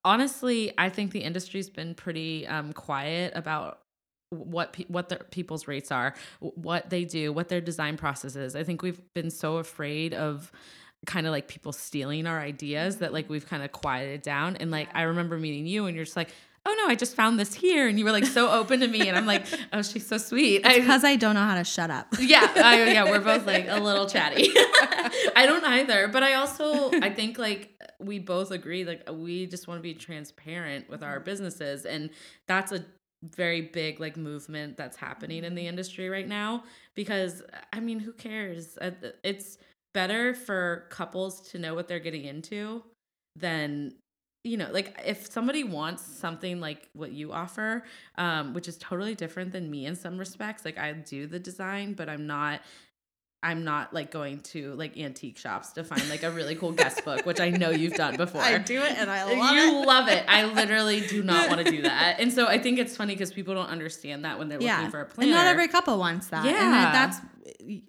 honestly 0.04 0.72
i 0.78 0.88
think 0.88 1.12
the 1.12 1.20
industry's 1.20 1.68
been 1.70 1.94
pretty 1.94 2.46
um 2.46 2.72
quiet 2.72 3.32
about 3.34 3.78
what 4.30 4.72
pe- 4.72 4.84
what 4.88 5.08
their 5.08 5.20
people's 5.30 5.68
rates 5.68 5.92
are, 5.92 6.14
what 6.40 6.90
they 6.90 7.04
do, 7.04 7.32
what 7.32 7.48
their 7.48 7.60
design 7.60 7.96
process 7.96 8.36
is. 8.36 8.56
I 8.56 8.64
think 8.64 8.82
we've 8.82 9.00
been 9.14 9.30
so 9.30 9.56
afraid 9.58 10.14
of 10.14 10.50
kind 11.06 11.26
of 11.26 11.30
like 11.32 11.46
people 11.46 11.72
stealing 11.72 12.26
our 12.26 12.40
ideas 12.40 12.96
that 12.98 13.12
like 13.12 13.28
we've 13.30 13.46
kind 13.46 13.62
of 13.62 13.72
quieted 13.72 14.22
down. 14.22 14.56
And 14.56 14.70
like 14.70 14.88
I 14.94 15.02
remember 15.02 15.38
meeting 15.38 15.66
you, 15.66 15.86
and 15.86 15.94
you're 15.94 16.04
just 16.04 16.16
like, 16.16 16.30
"Oh 16.64 16.74
no, 16.78 16.88
I 16.88 16.96
just 16.96 17.14
found 17.14 17.38
this 17.38 17.54
here," 17.54 17.86
and 17.86 17.98
you 17.98 18.04
were 18.04 18.12
like 18.12 18.26
so 18.26 18.50
open 18.50 18.80
to 18.80 18.88
me, 18.88 19.08
and 19.08 19.16
I'm 19.16 19.26
like, 19.26 19.44
"Oh, 19.72 19.82
she's 19.82 20.06
so 20.06 20.18
sweet." 20.18 20.66
I, 20.66 20.80
Because 20.80 21.04
I 21.04 21.14
don't 21.16 21.34
know 21.34 21.44
how 21.44 21.54
to 21.54 21.64
shut 21.64 21.90
up. 21.90 22.08
yeah, 22.18 22.50
I, 22.56 22.92
yeah, 22.92 23.04
we're 23.04 23.20
both 23.20 23.46
like 23.46 23.66
a 23.68 23.78
little 23.78 24.06
chatty. 24.06 24.50
I 25.36 25.44
don't 25.46 25.64
either, 25.64 26.08
but 26.08 26.22
I 26.24 26.34
also 26.34 26.90
I 27.00 27.10
think 27.10 27.38
like 27.38 27.70
we 28.00 28.18
both 28.18 28.50
agree 28.50 28.84
like 28.84 29.08
we 29.10 29.46
just 29.46 29.68
want 29.68 29.78
to 29.78 29.82
be 29.82 29.94
transparent 29.94 30.90
with 30.90 31.02
our 31.04 31.20
businesses, 31.20 31.84
and 31.86 32.10
that's 32.48 32.72
a 32.72 32.84
very 33.22 33.62
big 33.62 34.00
like 34.00 34.16
movement 34.16 34.76
that's 34.76 34.96
happening 34.96 35.44
in 35.44 35.54
the 35.54 35.66
industry 35.66 36.08
right 36.08 36.28
now 36.28 36.64
because 36.94 37.42
I 37.72 37.80
mean, 37.80 37.98
who 37.98 38.12
cares? 38.12 38.78
Uh, 38.80 38.90
It's 39.24 39.58
better 39.94 40.34
for 40.34 40.86
couples 40.90 41.40
to 41.50 41.58
know 41.58 41.74
what 41.74 41.88
they're 41.88 41.98
getting 41.98 42.24
into 42.24 42.82
than 43.34 43.94
you 44.44 44.56
know 44.56 44.68
like 44.70 44.98
if 45.04 45.30
somebody 45.30 45.64
wants 45.64 46.02
something 46.02 46.60
like 46.60 46.88
what 46.92 47.12
you 47.12 47.32
offer 47.32 47.82
um 48.16 48.54
which 48.54 48.68
is 48.68 48.78
totally 48.78 49.14
different 49.14 49.50
than 49.52 49.70
me 49.70 49.86
in 49.86 49.96
some 49.96 50.18
respects 50.18 50.64
like 50.64 50.78
i 50.78 50.92
do 50.92 51.26
the 51.26 51.38
design 51.38 51.94
but 51.94 52.08
i'm 52.08 52.26
not 52.26 52.60
i'm 53.46 53.64
not 53.64 53.94
like 53.94 54.10
going 54.10 54.40
to 54.40 54.74
like 54.74 54.96
antique 54.98 55.38
shops 55.38 55.72
to 55.72 55.82
find 55.84 56.06
like 56.10 56.22
a 56.22 56.30
really 56.30 56.54
cool 56.54 56.72
guest 56.72 57.04
book 57.04 57.24
which 57.24 57.40
i 57.40 57.48
know 57.50 57.70
you've 57.70 57.94
done 57.94 58.16
before 58.16 58.40
I 58.42 58.58
do 58.58 58.82
it 58.82 58.92
and 58.98 59.10
I 59.10 59.30
you 59.32 59.72
love 59.72 59.82
it. 59.82 59.86
love 59.86 60.08
it 60.08 60.24
i 60.28 60.44
literally 60.44 61.00
do 61.06 61.22
not 61.22 61.48
want 61.48 61.64
to 61.64 61.70
do 61.70 61.82
that 61.90 62.20
and 62.20 62.32
so 62.32 62.46
i 62.46 62.58
think 62.58 62.78
it's 62.78 62.96
funny 62.96 63.14
because 63.14 63.32
people 63.32 63.54
don't 63.54 63.68
understand 63.68 64.24
that 64.24 64.38
when 64.38 64.48
they're 64.48 64.60
yeah. 64.60 64.76
looking 64.76 64.90
for 64.90 65.00
a 65.00 65.06
planner 65.06 65.30
And 65.32 65.38
not 65.38 65.46
every 65.46 65.68
couple 65.68 65.98
wants 65.98 66.26
that. 66.28 66.44
And 66.44 66.54
Yeah. 66.54 66.70
that- 66.70 66.92
that's 66.92 67.20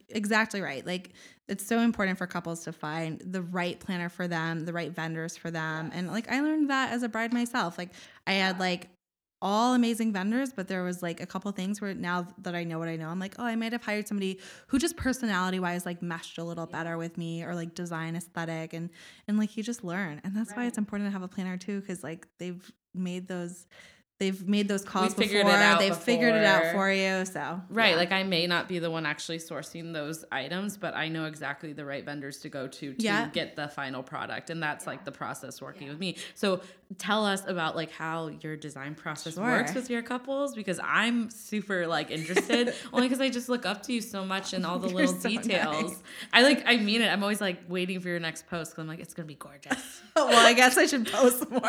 exactly 0.09 0.61
right. 0.61 0.85
Like 0.85 1.11
it's 1.47 1.65
so 1.65 1.79
important 1.79 2.17
for 2.17 2.27
couples 2.27 2.63
to 2.65 2.71
find 2.73 3.19
the 3.25 3.41
right 3.41 3.79
planner 3.79 4.09
for 4.09 4.27
them, 4.27 4.65
the 4.65 4.73
right 4.73 4.91
vendors 4.91 5.37
for 5.37 5.49
them. 5.49 5.91
And 5.93 6.07
like 6.11 6.29
I 6.31 6.41
learned 6.41 6.69
that 6.69 6.91
as 6.91 7.03
a 7.03 7.09
bride 7.09 7.33
myself. 7.33 7.77
Like 7.77 7.89
I 8.25 8.33
had 8.33 8.59
like 8.59 8.89
all 9.41 9.75
amazing 9.75 10.13
vendors, 10.13 10.51
but 10.51 10.67
there 10.67 10.83
was 10.83 11.03
like 11.03 11.21
a 11.21 11.25
couple 11.25 11.51
things 11.51 11.79
where 11.79 11.93
now 11.93 12.27
that 12.39 12.55
I 12.55 12.63
know 12.63 12.79
what 12.79 12.87
I 12.87 12.95
know, 12.95 13.09
I'm 13.09 13.19
like, 13.19 13.35
oh, 13.37 13.45
I 13.45 13.55
might 13.55 13.71
have 13.71 13.83
hired 13.83 14.07
somebody 14.07 14.39
who 14.67 14.79
just 14.79 14.97
personality 14.97 15.59
wise 15.59 15.85
like 15.85 16.01
meshed 16.01 16.37
a 16.37 16.43
little 16.43 16.65
better 16.65 16.97
with 16.97 17.17
me 17.17 17.43
or 17.43 17.53
like 17.53 17.75
design 17.75 18.15
aesthetic 18.15 18.73
and 18.73 18.89
and 19.27 19.37
like 19.37 19.55
you 19.55 19.63
just 19.63 19.83
learn. 19.83 20.21
And 20.23 20.35
that's 20.35 20.53
why 20.53 20.65
it's 20.65 20.77
important 20.77 21.07
to 21.07 21.11
have 21.11 21.23
a 21.23 21.27
planner 21.27 21.57
too, 21.57 21.81
because 21.81 22.03
like 22.03 22.27
they've 22.39 22.71
made 22.93 23.27
those 23.27 23.67
they've 24.19 24.47
made 24.47 24.67
those 24.67 24.83
calls 24.83 25.13
it 25.13 25.17
before. 25.19 25.43
they've 25.77 25.95
figured 25.95 26.33
it 26.33 26.43
out 26.43 26.71
for 26.73 26.91
you. 26.91 27.23
So 27.25 27.61
Right. 27.69 27.91
yeah. 27.91 27.95
Like 27.97 28.11
I 28.11 28.23
may 28.23 28.47
not 28.47 28.67
be 28.67 28.79
the 28.79 28.89
one 28.89 29.05
actually 29.05 29.37
sourcing 29.37 29.93
those 29.93 30.25
items, 30.31 30.75
but 30.75 30.95
I 30.95 31.07
know 31.07 31.25
exactly 31.25 31.71
the 31.73 31.85
right 31.85 32.03
vendors 32.03 32.39
to 32.39 32.49
go 32.49 32.67
to 32.67 32.93
to 32.95 33.03
Yeah. 33.03 33.29
get 33.29 33.55
the 33.55 33.67
final 33.67 34.01
product. 34.01 34.49
And 34.49 34.61
that's 34.61 34.87
like 34.87 35.05
the 35.05 35.11
process 35.11 35.61
working 35.61 35.87
with 35.89 35.99
me. 35.99 36.15
So 36.33 36.61
tell 36.97 37.25
us 37.25 37.43
about 37.47 37.75
like 37.75 37.91
how 37.91 38.29
your 38.41 38.55
design 38.57 38.95
process 38.95 39.35
Sure. 39.35 39.43
works 39.43 39.75
with 39.75 39.89
your 39.89 40.01
couples 40.01 40.55
because 40.55 40.79
I'm 40.83 41.29
super 41.29 41.85
like 41.85 42.09
interested 42.09 42.73
only 42.93 43.07
because 43.09 43.21
I 43.21 43.29
just 43.29 43.49
look 43.49 43.65
up 43.67 43.83
to 43.83 43.93
you 43.93 44.01
so 44.01 44.25
much 44.25 44.53
and 44.53 44.65
all 44.65 44.79
the 44.79 44.87
You're 44.97 44.97
little 45.05 45.13
so 45.21 45.29
details. 45.29 45.91
nice. 45.91 46.03
I 46.33 46.41
like 46.41 46.63
I 46.65 46.77
mean 46.77 47.01
it. 47.03 47.07
I'm 47.07 47.21
always 47.21 47.39
like 47.41 47.59
waiting 47.69 47.99
for 47.99 48.07
your 48.09 48.19
next 48.19 48.47
post 48.47 48.71
because 48.71 48.81
I'm 48.81 48.87
like, 48.87 48.99
it's 48.99 49.13
gonna 49.13 49.27
be 49.27 49.35
gorgeous. 49.35 50.01
well, 50.15 50.35
I 50.47 50.53
guess 50.53 50.75
I 50.77 50.87
should 50.87 51.05
post 51.11 51.47
more. 51.51 51.61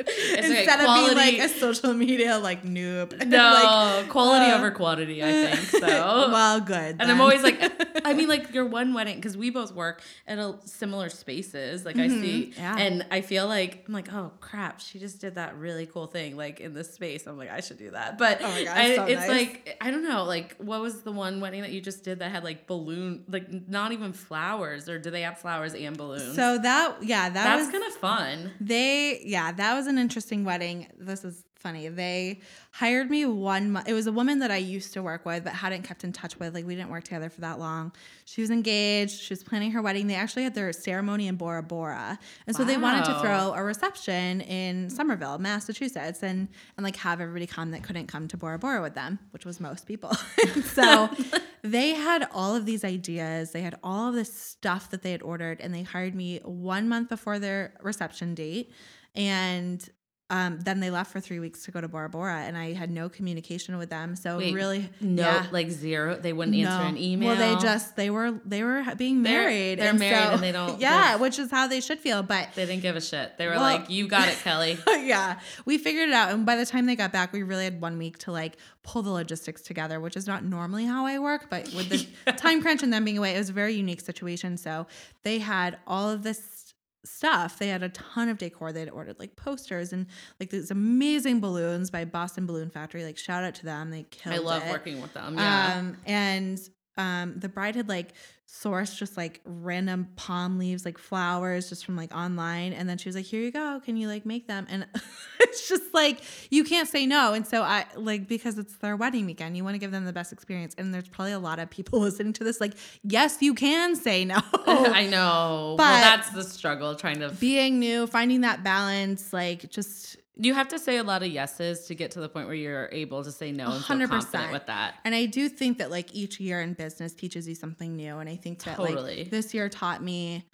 It's 0.00 0.48
okay, 0.48 0.64
Of 0.80 0.84
quality- 0.84 1.14
being 1.14 1.40
like 1.40 1.50
a 1.50 1.52
social 1.54 1.94
media 1.94 2.38
like 2.38 2.62
noob. 2.64 3.14
No, 3.28 4.04
quality 4.08 4.46
uh, 4.50 4.56
over 4.58 4.70
quantity, 4.70 5.22
I 5.22 5.30
think. 5.32 5.60
So 5.68 5.80
well, 6.32 6.60
good. 6.60 6.96
And 6.98 7.10
I'm 7.10 7.20
always 7.20 7.42
like, 7.42 7.58
I 8.04 8.14
mean, 8.14 8.28
like 8.34 8.52
your 8.54 8.64
one 8.66 8.94
wedding, 8.94 9.16
because 9.16 9.36
we 9.36 9.50
both 9.50 9.72
work 9.74 10.02
at 10.26 10.38
a 10.38 10.56
similar 10.64 11.08
spaces. 11.08 11.84
Like 11.84 11.96
I 11.98 12.08
see, 12.08 12.18
Mm-hmm. 12.52 12.60
yeah. 12.60 12.76
and 12.78 13.06
I 13.10 13.20
feel 13.20 13.46
like 13.46 13.84
I'm 13.86 13.94
like, 13.94 14.12
oh 14.12 14.32
crap, 14.40 14.80
she 14.80 14.98
just 14.98 15.20
did 15.20 15.34
that 15.36 15.56
really 15.56 15.86
cool 15.86 16.06
thing, 16.06 16.36
like 16.36 16.60
in 16.60 16.72
this 16.74 16.92
space. 16.92 17.26
I'm 17.26 17.36
like, 17.38 17.50
I 17.50 17.60
should 17.60 17.78
do 17.78 17.90
that. 17.92 18.18
But 18.18 18.38
Oh 18.42 18.48
my 18.48 18.64
God, 18.64 18.76
I, 18.76 18.96
so 18.96 19.04
it's 19.04 19.20
nice. 19.20 19.28
like 19.30 19.76
I 19.80 19.90
don't 19.90 20.02
know, 20.08 20.24
like 20.24 20.56
what 20.58 20.80
was 20.80 21.02
the 21.02 21.12
one 21.12 21.40
wedding 21.40 21.62
that 21.62 21.70
you 21.72 21.80
just 21.80 22.04
did 22.04 22.18
that 22.20 22.30
had 22.30 22.44
like 22.44 22.66
balloon, 22.66 23.24
like 23.28 23.46
not 23.68 23.92
even 23.92 24.12
flowers, 24.12 24.88
or 24.88 24.98
do 24.98 25.10
they 25.10 25.22
have 25.22 25.38
flowers 25.38 25.74
and 25.74 25.96
balloons? 25.96 26.34
so 26.34 26.58
that 26.58 26.96
yeah, 27.02 27.28
that 27.28 27.34
that's 27.44 27.64
was 27.66 27.72
kind 27.72 27.84
of 27.84 27.92
fun. 27.94 28.50
They, 28.60 29.20
yeah, 29.24 29.52
that 29.52 29.74
was 29.74 29.86
an 29.86 29.98
interesting 29.98 30.44
wedding. 30.44 30.67
This 30.98 31.24
is 31.24 31.44
funny. 31.58 31.88
They 31.88 32.40
hired 32.70 33.10
me 33.10 33.26
one 33.26 33.72
month. 33.72 33.88
It 33.88 33.92
was 33.92 34.06
a 34.06 34.12
woman 34.12 34.38
that 34.38 34.50
I 34.50 34.56
used 34.56 34.92
to 34.92 35.02
work 35.02 35.26
with, 35.26 35.44
but 35.44 35.52
hadn't 35.52 35.82
kept 35.82 36.04
in 36.04 36.12
touch 36.12 36.38
with. 36.38 36.54
Like, 36.54 36.66
we 36.66 36.74
didn't 36.74 36.90
work 36.90 37.04
together 37.04 37.28
for 37.28 37.40
that 37.40 37.58
long. 37.58 37.92
She 38.24 38.40
was 38.40 38.50
engaged. 38.50 39.20
She 39.20 39.32
was 39.32 39.42
planning 39.42 39.72
her 39.72 39.82
wedding. 39.82 40.06
They 40.06 40.14
actually 40.14 40.44
had 40.44 40.54
their 40.54 40.72
ceremony 40.72 41.26
in 41.26 41.36
Bora 41.36 41.62
Bora. 41.62 42.18
And 42.46 42.54
so 42.54 42.64
they 42.64 42.76
wanted 42.76 43.04
to 43.06 43.18
throw 43.20 43.54
a 43.54 43.62
reception 43.62 44.40
in 44.42 44.88
Somerville, 44.90 45.38
Massachusetts, 45.38 46.22
and, 46.22 46.48
and 46.76 46.84
like 46.84 46.96
have 46.96 47.20
everybody 47.20 47.46
come 47.46 47.72
that 47.72 47.82
couldn't 47.82 48.06
come 48.06 48.28
to 48.28 48.36
Bora 48.36 48.58
Bora 48.58 48.80
with 48.80 48.94
them, 48.94 49.18
which 49.30 49.44
was 49.44 49.60
most 49.60 49.86
people. 49.86 50.14
so 50.64 51.10
they 51.62 51.90
had 51.94 52.28
all 52.32 52.54
of 52.54 52.66
these 52.66 52.84
ideas. 52.84 53.50
They 53.50 53.62
had 53.62 53.76
all 53.82 54.08
of 54.08 54.14
this 54.14 54.32
stuff 54.32 54.90
that 54.90 55.02
they 55.02 55.12
had 55.12 55.22
ordered, 55.22 55.60
and 55.60 55.74
they 55.74 55.82
hired 55.82 56.14
me 56.14 56.38
one 56.44 56.88
month 56.88 57.08
before 57.08 57.38
their 57.38 57.74
reception 57.82 58.34
date. 58.34 58.72
And 59.14 59.88
um, 60.30 60.60
then 60.60 60.80
they 60.80 60.90
left 60.90 61.10
for 61.10 61.20
three 61.20 61.38
weeks 61.40 61.62
to 61.64 61.70
go 61.70 61.80
to 61.80 61.88
Bora 61.88 62.10
Bora, 62.10 62.40
and 62.40 62.54
I 62.56 62.74
had 62.74 62.90
no 62.90 63.08
communication 63.08 63.78
with 63.78 63.88
them. 63.88 64.14
So 64.14 64.36
Wait, 64.36 64.52
really, 64.54 64.90
No, 65.00 65.22
yeah. 65.22 65.46
like 65.50 65.70
zero. 65.70 66.16
They 66.16 66.34
wouldn't 66.34 66.54
answer 66.54 66.82
No. 66.82 66.88
an 66.88 66.98
email. 66.98 67.28
Well, 67.34 67.56
they 67.56 67.62
just 67.62 67.96
they 67.96 68.10
were 68.10 68.38
they 68.44 68.62
were 68.62 68.84
being 68.98 69.22
They're- 69.22 69.40
married. 69.44 69.78
they're 69.78 69.94
married 69.94 70.34
and 70.34 70.42
they 70.42 70.52
don't- 70.52 70.78
Yeah, 70.80 71.12
they're- 71.12 71.18
which 71.18 71.38
is 71.38 71.50
how 71.50 71.66
they 71.66 71.80
should 71.80 71.98
feel. 71.98 72.22
But 72.22 72.50
they 72.54 72.66
didn't 72.66 72.82
give 72.82 72.94
a 72.94 73.00
shit. 73.00 73.38
They 73.38 73.46
were 73.46 73.52
Well- 73.52 73.62
like, 73.62 73.88
"You 73.88 74.06
got 74.06 74.28
it, 74.28 74.36
Kelly." 74.44 74.78
yeah, 74.86 75.40
we 75.64 75.78
figured 75.78 76.10
it 76.10 76.14
out. 76.14 76.30
And 76.32 76.44
by 76.44 76.56
the 76.56 76.66
time 76.66 76.84
they 76.84 76.96
got 76.96 77.10
back, 77.10 77.32
we 77.32 77.42
really 77.42 77.64
had 77.64 77.80
one 77.80 77.96
week 77.96 78.18
to 78.18 78.32
like 78.32 78.56
pull 78.82 79.02
the 79.02 79.10
logistics 79.10 79.62
together, 79.62 79.98
which 79.98 80.16
is 80.16 80.26
not 80.26 80.44
normally 80.44 80.84
how 80.84 81.06
I 81.06 81.18
work. 81.18 81.46
But 81.48 81.64
with 81.74 81.88
the 81.88 82.32
time 82.32 82.60
crunch 82.60 82.82
and 82.82 82.92
them 82.92 83.04
being 83.04 83.16
away, 83.16 83.34
it 83.34 83.38
was 83.38 83.48
a 83.48 83.52
very 83.54 83.72
unique 83.74 84.00
situation. 84.02 84.56
So 84.58 84.86
they 85.22 85.38
had 85.38 85.78
all 85.86 86.10
of 86.10 86.22
this 86.22 86.57
stuff. 87.04 87.58
They 87.58 87.68
had 87.68 87.82
a 87.82 87.88
ton 87.90 88.28
of 88.28 88.38
decor. 88.38 88.72
They 88.72 88.80
had 88.80 88.90
ordered 88.90 89.18
like 89.18 89.36
posters 89.36 89.92
and 89.92 90.06
like 90.40 90.50
these 90.50 90.70
amazing 90.70 91.40
balloons 91.40 91.90
by 91.90 92.04
Boston 92.04 92.46
Balloon 92.46 92.70
Factory. 92.70 93.04
Like 93.04 93.18
shout 93.18 93.44
out 93.44 93.54
to 93.56 93.64
them. 93.64 93.90
They 93.90 94.04
killed 94.04 94.34
it. 94.34 94.38
I 94.38 94.42
love 94.42 94.62
it. 94.64 94.70
working 94.70 95.00
with 95.00 95.14
them. 95.14 95.36
Yeah. 95.36 95.76
Um, 95.78 95.96
and 96.06 96.60
um, 96.96 97.34
the 97.38 97.48
bride 97.48 97.76
had 97.76 97.88
like 97.88 98.12
sourced 98.48 98.96
just 98.96 99.16
like 99.16 99.40
random 99.44 100.08
palm 100.16 100.58
leaves, 100.58 100.84
like 100.84 100.96
flowers, 100.96 101.68
just 101.68 101.84
from 101.84 101.96
like 101.96 102.14
online. 102.14 102.72
And 102.72 102.88
then 102.88 102.96
she 102.96 103.08
was 103.08 103.14
like, 103.14 103.26
"Here 103.26 103.42
you 103.42 103.52
go. 103.52 103.80
Can 103.84 103.96
you 103.96 104.08
like 104.08 104.24
make 104.24 104.48
them?" 104.48 104.66
And 104.70 104.86
it's 105.40 105.68
just 105.68 105.92
like 105.92 106.22
you 106.50 106.64
can't 106.64 106.88
say 106.88 107.04
no. 107.06 107.34
And 107.34 107.46
so 107.46 107.62
I 107.62 107.84
like 107.94 108.26
because 108.26 108.58
it's 108.58 108.76
their 108.78 108.96
wedding 108.96 109.26
weekend, 109.26 109.56
you 109.56 109.64
want 109.64 109.74
to 109.74 109.78
give 109.78 109.90
them 109.90 110.06
the 110.06 110.12
best 110.12 110.32
experience. 110.32 110.74
And 110.78 110.94
there's 110.94 111.08
probably 111.08 111.32
a 111.32 111.38
lot 111.38 111.58
of 111.58 111.68
people 111.68 112.00
listening 112.08 112.32
to 112.34 112.44
this, 112.44 112.60
like, 112.60 112.74
yes, 113.02 113.38
you 113.40 113.54
can 113.54 113.94
say 113.96 114.24
no. 114.24 114.40
I 114.66 115.06
know. 115.06 115.74
But- 115.76 115.84
well, 115.84 116.00
that's 116.00 116.30
the 116.30 116.44
struggle 116.44 116.94
trying 116.94 117.20
to. 117.20 117.30
Being 117.30 117.78
new, 117.78 118.06
finding 118.06 118.40
that 118.40 118.64
balance, 118.64 119.32
like 119.32 119.70
just 119.70 120.16
You 120.40 120.54
have 120.54 120.68
to 120.68 120.78
say 120.78 120.98
a 120.98 121.02
lot 121.02 121.22
of 121.22 121.28
yeses 121.28 121.86
to 121.86 121.94
get 121.96 122.12
to 122.12 122.20
the 122.20 122.28
point 122.28 122.46
where 122.46 122.54
you're 122.54 122.88
able 122.92 123.24
to 123.24 123.32
say 123.32 123.50
no 123.50 123.72
and 123.72 123.84
feel 123.84 123.96
100%. 123.96 124.08
confident 124.08 124.52
with 124.52 124.66
that. 124.66 124.94
And 125.04 125.14
I 125.14 125.26
do 125.26 125.48
think 125.48 125.78
that 125.78 125.90
like 125.90 126.14
each 126.14 126.38
year 126.38 126.60
in 126.60 126.74
business 126.74 127.12
teaches 127.12 127.48
you 127.48 127.56
something 127.56 127.96
new. 127.96 128.18
And 128.18 128.30
I 128.30 128.36
think 128.36 128.62
that 128.62 128.76
Totally. 128.76 129.18
like 129.18 129.30
this 129.30 129.52
year 129.52 129.68
taught 129.68 130.02
me 130.02 130.46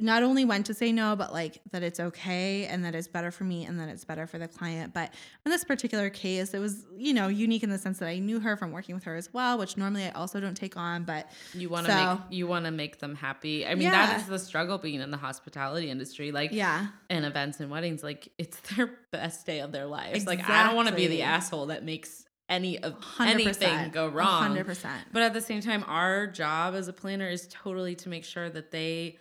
not 0.00 0.24
only 0.24 0.44
when 0.44 0.64
to 0.64 0.74
say 0.74 0.90
no, 0.90 1.14
but 1.14 1.32
like 1.32 1.60
that 1.70 1.84
it's 1.84 2.00
okay 2.00 2.66
and 2.66 2.84
that 2.84 2.96
it's 2.96 3.06
better 3.06 3.30
for 3.30 3.44
me 3.44 3.64
and 3.64 3.78
that 3.78 3.88
it's 3.88 4.04
better 4.04 4.26
for 4.26 4.38
the 4.38 4.48
client. 4.48 4.92
But 4.92 5.14
in 5.46 5.50
this 5.52 5.62
particular 5.62 6.10
case, 6.10 6.52
it 6.52 6.58
was, 6.58 6.84
you 6.96 7.14
know, 7.14 7.28
unique 7.28 7.62
in 7.62 7.70
the 7.70 7.78
sense 7.78 8.00
that 8.00 8.08
I 8.08 8.18
knew 8.18 8.40
her 8.40 8.56
from 8.56 8.72
working 8.72 8.96
with 8.96 9.04
her 9.04 9.14
as 9.14 9.32
well, 9.32 9.56
which 9.56 9.76
normally 9.76 10.04
I 10.04 10.10
also 10.10 10.40
don't 10.40 10.56
take 10.56 10.76
on. 10.76 11.04
But 11.04 11.30
You 11.54 11.68
want 11.68 11.86
to 11.86 11.92
So- 11.92 12.14
make 12.14 12.18
you 12.30 12.46
want 12.48 12.64
to 12.64 12.72
make 12.72 12.98
them 12.98 13.14
happy. 13.14 13.64
I 13.66 13.74
mean, 13.74 13.82
Yeah. 13.82 13.92
that 14.06 14.20
is 14.20 14.26
the 14.26 14.38
struggle 14.40 14.78
being 14.78 15.00
in 15.00 15.10
the 15.12 15.16
hospitality 15.16 15.88
industry. 15.90 16.32
Like, 16.32 16.50
yeah, 16.52 16.88
and 17.08 17.24
events 17.24 17.60
and 17.60 17.70
weddings, 17.70 18.02
like 18.02 18.28
it's 18.36 18.58
their 18.74 18.90
best 19.12 19.46
day 19.46 19.60
of 19.60 19.70
their 19.70 19.86
lives. 19.86 20.26
Like, 20.26 20.48
I 20.48 20.64
don't 20.66 20.74
want 20.74 20.88
to 20.88 20.94
be 20.94 21.06
the 21.06 21.22
asshole 21.22 21.66
that 21.66 21.84
makes 21.84 22.24
any 22.48 22.78
of 22.78 22.94
100%, 23.00 23.26
anything 23.30 23.90
go 23.90 24.08
wrong. 24.08 24.54
100%. 24.54 24.88
But 25.12 25.22
at 25.22 25.32
the 25.32 25.40
same 25.40 25.60
time, 25.62 25.82
our 25.86 26.26
job 26.26 26.74
as 26.74 26.88
a 26.88 26.92
planner 26.92 27.28
is 27.28 27.46
totally 27.48 27.94
to 27.96 28.08
make 28.08 28.24
sure 28.24 28.50
that 28.50 28.70
they 28.70 29.18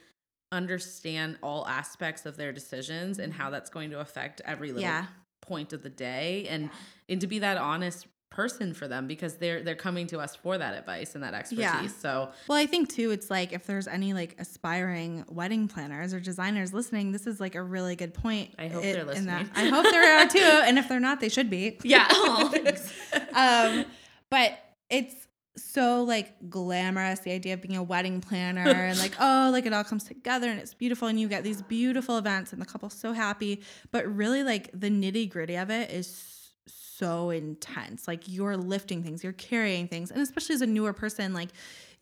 understand 0.54 1.38
all 1.42 1.68
aspects 1.68 2.26
of 2.26 2.38
their 2.38 2.52
decisions 2.54 3.20
and 3.20 3.34
how 3.34 3.50
that's 3.50 3.70
going 3.70 3.90
to 3.90 4.00
affect 4.00 4.42
every 4.46 4.70
little 4.70 4.82
Yeah. 4.84 5.06
point 5.42 5.74
of 5.74 5.84
the 5.84 5.90
day 5.90 6.48
and 6.50 6.70
and 7.10 7.20
to 7.20 7.28
be 7.28 7.40
that 7.40 7.58
honest 7.58 8.08
person 8.30 8.74
for 8.74 8.88
them 8.88 9.06
because 9.08 9.36
they're 9.38 9.62
they're 9.62 9.76
coming 9.76 10.08
to 10.08 10.20
us 10.20 10.36
for 10.36 10.58
that 10.58 10.74
advice 10.74 11.14
and 11.16 11.24
that 11.24 11.34
expertise. 11.36 11.62
Yeah. 11.62 11.88
So 11.88 12.32
Well, 12.48 12.58
I 12.58 12.66
think 12.66 12.90
too, 12.90 13.12
it's 13.12 13.30
like 13.30 13.54
if 13.54 13.68
there's 13.68 13.88
any 13.88 14.14
like 14.14 14.36
aspiring 14.40 15.24
wedding 15.28 15.68
planners 15.68 16.14
or 16.16 16.20
designers 16.20 16.74
listening, 16.74 17.12
this 17.12 17.28
is 17.28 17.40
like 17.40 17.54
a 17.56 17.62
really 17.62 17.96
good 17.96 18.14
point. 18.14 18.56
I 18.58 18.70
hope 18.70 18.84
i- 18.84 18.92
they're 18.94 19.02
in 19.02 19.26
that- 19.26 19.42
listening. 19.44 19.50
I 19.56 19.70
hope 19.70 19.84
there 19.84 20.18
are 20.20 20.28
too, 20.28 20.40
and 20.40 20.80
if 20.80 20.88
they're 20.90 21.00
not, 21.00 21.20
they 21.20 21.30
should 21.30 21.50
be. 21.50 21.78
yeah. 21.84 22.08
Oh, 22.10 22.50
thanks. 22.52 22.92
um, 23.34 23.86
but 24.32 24.58
it's 24.90 25.16
so 25.56 26.04
like 26.04 26.50
glamorous 26.50 27.20
the 27.20 27.32
idea 27.32 27.54
of 27.54 27.62
being 27.62 27.76
a 27.76 27.84
wedding 27.84 28.22
planner 28.22 28.68
and 28.68 28.98
like 29.00 29.16
oh 29.20 29.50
like 29.52 29.66
it 29.66 29.74
all 29.74 29.84
comes 29.84 30.04
together 30.04 30.50
and 30.50 30.60
it's 30.60 30.74
beautiful 30.74 31.08
and 31.08 31.20
you 31.20 31.28
get 31.28 31.44
these 31.44 31.62
beautiful 31.62 32.18
events 32.18 32.54
and 32.54 32.62
the 32.62 32.66
couple's 32.66 32.94
so 32.94 33.14
happy. 33.14 33.62
But 33.92 34.08
really 34.08 34.44
like 34.44 34.70
the 34.74 34.90
nitty 34.90 35.30
gritty 35.30 35.56
of 35.56 35.70
it 35.70 35.92
is 35.92 36.52
so 36.66 37.30
intense. 37.30 38.08
Like 38.08 38.28
you're 38.28 38.58
lifting 38.58 39.04
things 39.04 39.24
you're 39.24 39.34
carrying 39.34 39.88
things. 39.88 40.12
And 40.12 40.22
especially 40.22 40.56
as 40.56 40.62
a 40.62 40.68
newer 40.68 40.94
person 40.94 41.34
like 41.34 41.50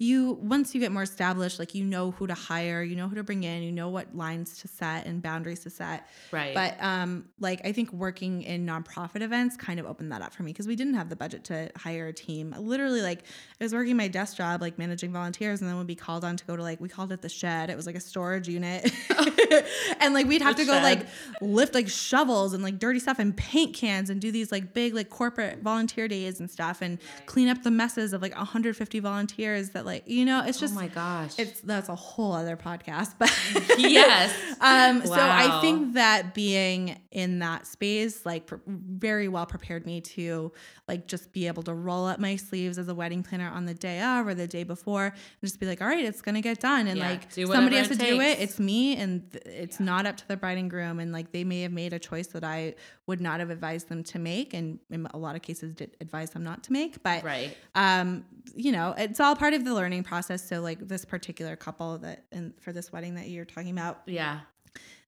you 0.02 0.34
once 0.42 0.74
you 0.74 0.82
get 0.82 0.92
more 0.92 1.04
established 1.04 1.60
like 1.60 1.76
you 1.76 1.84
know 1.84 2.10
who 2.10 2.26
to 2.26 2.34
hire 2.34 2.82
you 2.82 2.96
know 2.96 3.08
who 3.08 3.14
to 3.14 3.24
bring 3.24 3.44
in 3.44 3.62
you 3.62 3.72
know 3.72 3.88
what 3.88 4.16
lines 4.16 4.58
to 4.58 4.68
set 4.68 5.06
and 5.06 5.22
boundaries 5.22 5.60
to 5.60 5.70
set 5.70 6.08
Right. 6.32 6.56
but 6.56 6.82
um, 6.84 7.26
like 7.40 7.62
I 7.64 7.72
think 7.72 7.94
working 7.94 8.42
in 8.42 8.66
nonprofit 8.66 9.22
events 9.22 9.56
kind 9.56 9.80
of 9.80 9.86
opened 9.86 10.12
that 10.12 10.24
up 10.24 10.34
for 10.34 10.42
me 10.42 10.54
because 10.54 10.66
we 10.66 10.76
didn't 10.76 10.96
have 10.96 11.10
the 11.10 11.16
budget 11.16 11.44
to 11.46 11.70
hire 11.78 12.08
a 12.08 12.14
team. 12.14 12.56
Literally, 12.58 13.02
like 13.02 13.20
I 13.60 13.64
was 13.64 13.74
working 13.74 13.96
my 13.96 14.08
desk 14.08 14.38
job, 14.38 14.62
like 14.62 14.80
managing 14.80 15.12
volunteers, 15.12 15.62
and 15.62 15.70
then 15.70 15.78
we'd 15.78 15.86
be 15.88 15.96
called 15.96 16.24
on 16.24 16.36
to 16.38 16.46
go 16.46 16.56
to 16.56 16.64
like 16.64 16.82
we 16.82 16.90
called 16.90 17.12
it 17.12 17.22
the 17.22 17.30
shed. 17.30 17.70
It 17.70 17.78
was 17.78 17.86
like 17.86 17.96
a 17.96 18.00
storage 18.00 18.48
unit, 18.48 18.92
and 20.00 20.14
like 20.14 20.26
we'd 20.28 20.42
have 20.42 20.56
The 20.56 20.64
to 20.64 20.68
go 20.68 20.74
like 20.74 21.06
lift 21.42 21.74
like 21.76 21.90
shovels 21.90 22.54
and 22.54 22.64
like 22.64 22.80
dirty 22.80 23.00
stuff 23.00 23.20
and 23.20 23.36
paint 23.38 23.76
cans 23.76 24.10
and 24.10 24.20
do 24.20 24.32
these 24.32 24.52
like 24.52 24.74
big 24.74 24.96
like 24.96 25.10
corporate 25.10 25.60
volunteer 25.62 26.08
days 26.08 26.40
and 26.40 26.50
stuff 26.50 26.82
and 26.82 26.98
clean 27.26 27.48
up 27.50 27.62
the 27.64 27.72
messes 27.72 28.14
of 28.14 28.22
like 28.22 28.36
150 28.36 29.00
volunteers 29.00 29.70
that 29.72 29.86
like 29.86 29.91
you 30.06 30.26
know 30.26 30.44
it's 30.46 30.60
just 30.60 30.74
oh 30.74 30.76
my 30.80 30.88
gosh. 30.88 31.38
it's 31.38 31.62
that's 31.62 31.90
a 31.90 31.96
whole 31.96 32.34
other 32.34 32.56
podcast 32.58 33.14
but 33.20 33.32
Yes. 33.78 34.34
um 34.62 35.06
so 35.06 35.14
i 35.18 35.60
think 35.62 35.94
that 35.94 36.34
being 36.34 37.00
in 37.12 37.40
that 37.40 37.68
space 37.68 38.26
like 38.26 38.46
pr- 38.48 38.56
very 38.68 39.28
well 39.28 39.46
prepared 39.46 39.86
me 39.86 40.02
to 40.02 40.52
like 40.88 41.08
just 41.08 41.32
be 41.34 41.48
able 41.48 41.64
to 41.64 41.74
roll 41.74 42.06
up 42.06 42.20
my 42.20 42.36
sleeves 42.36 42.78
as 42.78 42.88
a 42.88 42.96
wedding 42.96 43.24
planner 43.24 43.50
on 43.50 43.66
the 43.66 43.74
day 43.74 44.02
of 44.02 44.28
or 44.28 44.34
the 44.34 44.48
day 44.48 44.64
before 44.64 45.06
and 45.06 45.14
just 45.44 45.60
be 45.60 45.66
like 45.66 45.82
all 45.82 45.88
right 45.88 46.06
it's 46.06 46.22
gonna 46.22 46.42
get 46.42 46.60
done 46.60 46.88
and 46.88 46.98
Yeah, 46.98 47.10
like 47.10 47.34
do 47.34 47.46
somebody 47.48 47.78
has 47.78 47.88
to 47.88 47.94
it 47.94 48.00
do 48.00 48.22
it 48.22 48.40
it's 48.40 48.60
me 48.60 48.96
and 48.98 49.30
th- 49.32 49.44
it's 49.46 49.80
not 49.80 50.06
up 50.06 50.18
to 50.18 50.28
the 50.28 50.38
bride 50.38 50.58
and 50.58 50.70
groom 50.70 51.00
and 51.00 51.12
like 51.12 51.32
they 51.32 51.44
may 51.44 51.62
have 51.64 51.72
made 51.72 51.94
a 51.94 52.00
choice 52.00 52.28
that 52.28 52.44
i 52.44 52.74
would 53.08 53.20
not 53.22 53.40
have 53.40 53.50
advised 53.50 53.90
them 53.90 54.04
to 54.04 54.20
make 54.20 54.54
and 54.54 54.80
in 54.90 55.08
a 55.14 55.18
lot 55.18 55.36
of 55.36 55.42
cases 55.42 55.74
did 55.74 55.98
advise 56.00 56.30
them 56.30 56.44
not 56.44 56.64
to 56.64 56.72
make 56.72 57.02
but 57.04 57.24
right. 57.24 57.58
um 57.76 58.24
you 58.56 58.72
know 58.72 58.94
it's 58.98 59.20
all 59.20 59.36
part 59.36 59.54
of 59.54 59.66
the 59.66 59.74
learning 59.82 60.04
process 60.04 60.48
so 60.48 60.62
like 60.62 60.80
this 60.88 61.04
particular 61.06 61.56
couple 61.56 61.98
that 61.98 62.26
and 62.32 62.54
for 62.62 62.72
this 62.72 62.92
wedding 62.92 63.16
that 63.16 63.28
you're 63.30 63.46
talking 63.46 63.72
about 63.72 64.02
Yeah. 64.06 64.42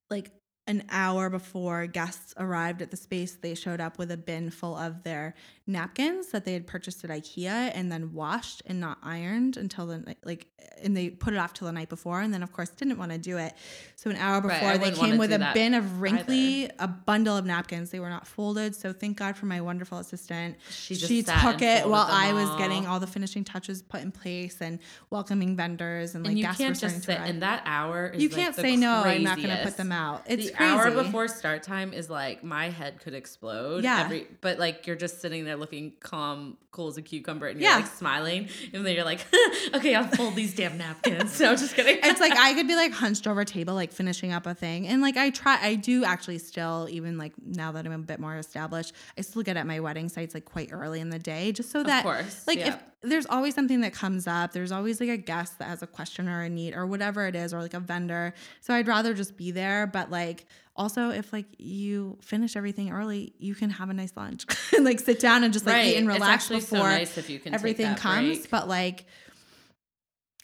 like 0.10 0.32
an 0.66 0.84
hour 0.90 1.30
before 1.30 1.86
guests 1.88 2.34
arrived 2.38 2.82
at 2.82 2.90
the 2.90 2.96
space 2.98 3.34
they 3.42 3.54
showed 3.54 3.82
up 3.82 3.98
with 3.98 4.10
a 4.12 4.18
bin 4.18 4.50
full 4.50 4.78
of 4.78 5.04
their 5.04 5.34
napkins 5.68 6.28
that 6.28 6.46
they 6.46 6.54
had 6.54 6.66
purchased 6.68 7.04
at 7.04 7.10
ikea 7.10 7.72
and 7.74 7.92
then 7.92 8.14
washed 8.14 8.62
and 8.66 8.80
not 8.80 8.98
ironed 9.04 9.58
until 9.58 9.86
the 9.88 10.16
like 10.24 10.48
and 10.82 10.96
they 10.96 11.10
put 11.10 11.34
it 11.34 11.38
off 11.38 11.54
till 11.54 11.66
the 11.68 11.72
night 11.72 11.90
before 11.90 12.22
and 12.22 12.34
then 12.34 12.44
of 12.44 12.52
course 12.52 12.70
didn't 12.70 12.98
want 12.98 13.12
to 13.12 13.18
do 13.18 13.38
it 13.38 13.54
so 13.96 14.10
an 14.10 14.16
hour 14.18 14.42
before 14.42 14.70
I 14.70 14.78
they 14.78 14.92
came 14.92 15.18
with 15.18 15.32
a 15.34 15.52
bin 15.54 15.74
of 15.74 16.02
wrinkly 16.02 16.70
a 16.80 16.88
bundle 16.88 17.36
of 17.38 17.46
napkins 17.46 17.90
they 17.92 18.00
were 18.00 18.10
not 18.10 18.26
folded 18.28 18.76
so 18.76 18.92
thank 18.94 19.18
god 19.18 19.36
for 19.38 19.46
my 19.46 19.62
wonderful 19.62 19.98
assistant 20.00 20.58
She 20.70 20.96
just 20.96 21.08
she 21.08 21.24
took 21.24 21.62
it 21.62 21.88
while 21.88 22.08
i 22.10 22.34
was 22.34 22.50
all. 22.50 22.58
getting 22.58 22.86
all 22.88 23.00
the 23.00 23.08
finishing 23.08 23.44
touches 23.44 23.82
put 23.82 24.02
in 24.02 24.12
place 24.12 24.62
and 24.62 24.80
welcoming 25.10 25.56
vendors 25.56 26.16
and 26.16 26.24
like 26.24 26.32
and 26.32 26.40
you 26.40 26.46
guests 26.46 26.60
were 26.60 26.66
can't 26.66 26.78
starting 26.78 26.96
just 27.00 27.06
to 27.08 27.12
sit 27.14 27.20
arrive. 27.20 27.30
in 27.30 27.40
that 27.42 27.64
hour. 27.66 28.08
Is 28.08 28.22
you 28.24 28.30
like 28.30 28.38
can't 28.38 28.56
say 28.56 28.76
no 28.76 29.04
i'm 29.06 29.24
not 29.24 29.38
going 29.38 29.50
to 29.50 29.64
put 29.64 29.78
them 29.78 29.92
out 29.92 30.24
it's 30.28 30.53
hour 30.60 30.92
before 30.92 31.28
start 31.28 31.64
time 31.64 31.94
is 31.94 32.10
like 32.10 32.44
my 32.44 32.70
head 32.70 33.00
could 33.00 33.14
explode. 33.14 33.84
Yeah. 33.84 34.02
Every, 34.06 34.28
but 34.42 34.60
like 34.60 34.86
you're 34.88 34.96
just 34.96 35.22
sitting 35.22 35.46
there 35.46 35.56
looking 35.56 35.94
calm, 36.00 36.58
cool 36.72 36.88
as 36.88 36.98
a 36.98 37.02
cucumber, 37.02 37.48
and 37.48 37.60
you're 37.60 37.70
Yeah. 37.70 37.78
like 37.78 37.88
smiling, 37.88 38.50
and 38.74 38.86
then 38.86 38.96
you're 38.96 39.04
like, 39.06 39.26
okay, 39.74 39.96
I'll 39.96 40.08
fold 40.08 40.36
these 40.36 40.54
damn 40.54 40.78
napkins. 40.78 41.40
No, 41.44 41.56
just 41.56 41.76
kidding. 41.76 42.00
it's 42.04 42.20
like 42.20 42.34
I 42.38 42.54
could 42.54 42.68
be 42.68 42.76
like 42.76 42.92
hunched 42.94 43.28
over 43.28 43.42
a 43.42 43.46
table, 43.46 43.74
like 43.76 43.92
finishing 43.92 44.32
up 44.32 44.46
a 44.46 44.54
thing. 44.54 44.88
And 44.88 45.02
like 45.02 45.18
I 45.18 45.30
try, 45.30 45.60
I 45.62 45.76
do 45.76 46.04
actually 46.06 46.38
still, 46.40 46.88
even 46.90 47.18
like 47.18 47.34
now 47.46 47.72
that 47.74 47.86
I'm 47.86 47.92
a 47.92 47.98
bit 48.00 48.20
more 48.20 48.36
established, 48.38 48.94
I 49.18 49.22
still 49.22 49.44
get 49.44 49.58
at 49.58 49.68
my 49.68 49.80
wedding 49.80 50.10
sites 50.10 50.34
like 50.34 50.46
quite 50.46 50.70
early 50.72 51.00
in 51.00 51.10
the 51.10 51.20
day, 51.20 51.52
just 51.52 51.72
so 51.72 51.84
that, 51.84 52.00
of 52.00 52.04
course, 52.04 52.48
like, 52.48 52.60
yeah. 52.60 52.70
if 52.70 52.80
there's 53.04 53.26
always 53.26 53.54
something 53.54 53.82
that 53.82 53.94
comes 53.94 54.28
up, 54.28 54.54
there's 54.54 54.72
always 54.72 55.00
like 55.00 55.10
a 55.10 55.18
guest 55.18 55.60
that 55.60 55.66
has 55.68 55.82
a 55.84 55.88
question 55.88 56.28
or 56.30 56.42
a 56.42 56.50
need 56.50 56.74
or 56.74 56.86
whatever 56.88 57.28
it 57.28 57.36
is, 57.36 57.54
or 57.54 57.62
like 57.62 57.74
a 57.74 57.80
vendor. 57.80 58.34
So 58.62 58.74
I'd 58.74 58.88
rather 58.88 59.14
just 59.14 59.36
be 59.38 59.52
there. 59.52 59.86
But 59.88 60.10
like, 60.10 60.46
also, 60.76 61.10
if 61.10 61.32
like 61.34 61.46
you 61.60 62.18
finish 62.22 62.56
everything 62.56 62.92
early, 62.92 63.34
you 63.38 63.56
can 63.56 63.70
have 63.70 63.90
a 63.90 63.94
nice 63.94 64.14
lunch 64.16 64.46
and 64.76 64.84
like 64.90 65.00
sit 65.00 65.20
down 65.20 65.44
and 65.44 65.54
just 65.54 65.66
like 65.66 65.86
eat 65.86 65.98
and 65.98 66.08
It's 66.10 66.14
relax 66.16 66.44
actually 66.46 66.62
so 66.62 66.76
before 66.78 66.90
nice 66.90 67.18
if 67.18 67.30
you 67.30 67.40
can 67.40 67.54
everything 67.54 67.94
comes. 67.96 68.40
break. 68.40 68.50
But 68.50 68.68
like, 68.68 69.06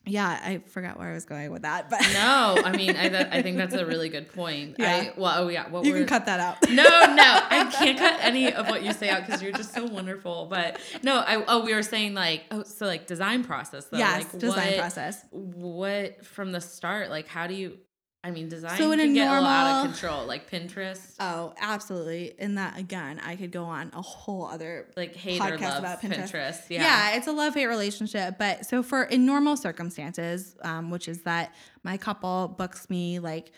yeah, 0.06 0.40
I 0.44 0.62
forgot 0.70 0.98
where 0.98 1.10
I 1.10 1.14
was 1.14 1.26
going 1.26 1.52
with 1.52 1.64
that. 1.64 1.90
But 1.90 2.02
No, 2.14 2.62
I 2.64 2.76
mean, 2.76 2.96
I, 2.96 3.10
that, 3.10 3.34
I 3.34 3.42
think 3.42 3.58
that's 3.58 3.76
a 3.76 3.86
really 3.86 4.10
good 4.10 4.34
point. 4.34 4.76
Yeah. 4.80 5.12
I, 5.16 5.20
well, 5.20 5.44
oh 5.44 5.48
yeah. 5.50 5.70
What 5.70 5.86
you 5.86 5.94
were, 5.94 6.00
can 6.00 6.08
cut 6.08 6.26
that 6.26 6.40
out. 6.40 6.58
No, 6.70 6.84
no, 6.84 7.40
I 7.50 7.70
can't 7.72 7.98
cut 7.98 8.20
any 8.22 8.54
of 8.54 8.68
what 8.68 8.84
you 8.84 8.94
say 8.94 9.10
out 9.10 9.26
because 9.26 9.42
you're 9.42 9.52
just 9.52 9.74
so 9.74 9.86
wonderful. 9.86 10.48
But 10.50 10.80
no, 11.04 11.18
I 11.18 11.44
oh 11.48 11.66
we 11.66 11.74
were 11.74 11.84
saying 11.84 12.14
like 12.14 12.44
oh 12.52 12.64
so 12.64 12.86
like 12.86 13.06
design 13.06 13.44
process 13.44 13.86
though. 13.86 13.98
yes, 13.98 14.24
like, 14.24 14.40
design 14.40 14.68
what, 14.68 14.78
process. 14.78 15.26
What 15.32 16.26
from 16.26 16.52
the 16.52 16.62
start? 16.62 17.10
Like 17.10 17.28
how 17.28 17.48
do 17.48 17.54
you? 17.54 17.78
I 18.22 18.32
mean, 18.32 18.50
design 18.50 18.78
So 18.78 18.92
in 18.92 19.00
a 19.00 19.04
can 19.04 19.14
get 19.14 19.28
a 19.30 19.32
little 19.32 19.46
out 19.48 19.86
of 19.86 19.92
control. 19.92 20.26
Like 20.26 20.50
Pinterest, 20.50 21.16
Oh, 21.22 21.54
absolutely. 21.60 22.34
And 22.38 22.58
that 22.58 22.78
again, 22.78 23.22
I 23.26 23.38
could 23.38 23.52
go 23.52 23.64
on 23.64 23.92
a 23.94 24.02
whole 24.02 24.46
other 24.46 24.88
like 24.98 25.16
hate 25.16 25.40
or 25.40 25.58
podcast 25.58 25.62
love 25.62 25.80
about 25.80 26.02
Pinterest. 26.02 26.32
Pinterest. 26.32 26.62
Yeah. 26.70 26.82
Yeah. 26.82 27.18
it's 27.18 27.28
a 27.28 27.32
love 27.32 27.54
hate 27.54 27.68
relationship. 27.68 28.36
But 28.38 28.66
so 28.66 28.84
for 28.84 29.04
in 29.04 29.26
normal 29.26 29.56
circumstances, 29.56 30.58
um, 30.64 30.92
which 30.92 31.08
is 31.08 31.22
that 31.22 31.56
my 31.84 31.96
couple 31.96 32.50
books 32.50 32.90
me 32.90 33.20
like 33.20 33.54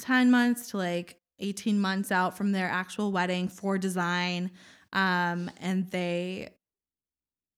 10 0.00 0.30
months 0.30 0.70
to 0.70 0.78
like 0.78 1.18
18 1.38 1.78
months 1.78 2.10
out 2.10 2.36
from 2.36 2.52
their 2.52 2.68
actual 2.68 3.12
wedding 3.12 3.48
for 3.48 3.76
design. 3.76 4.50
Um, 4.94 5.50
and 5.60 5.90
they 5.90 6.50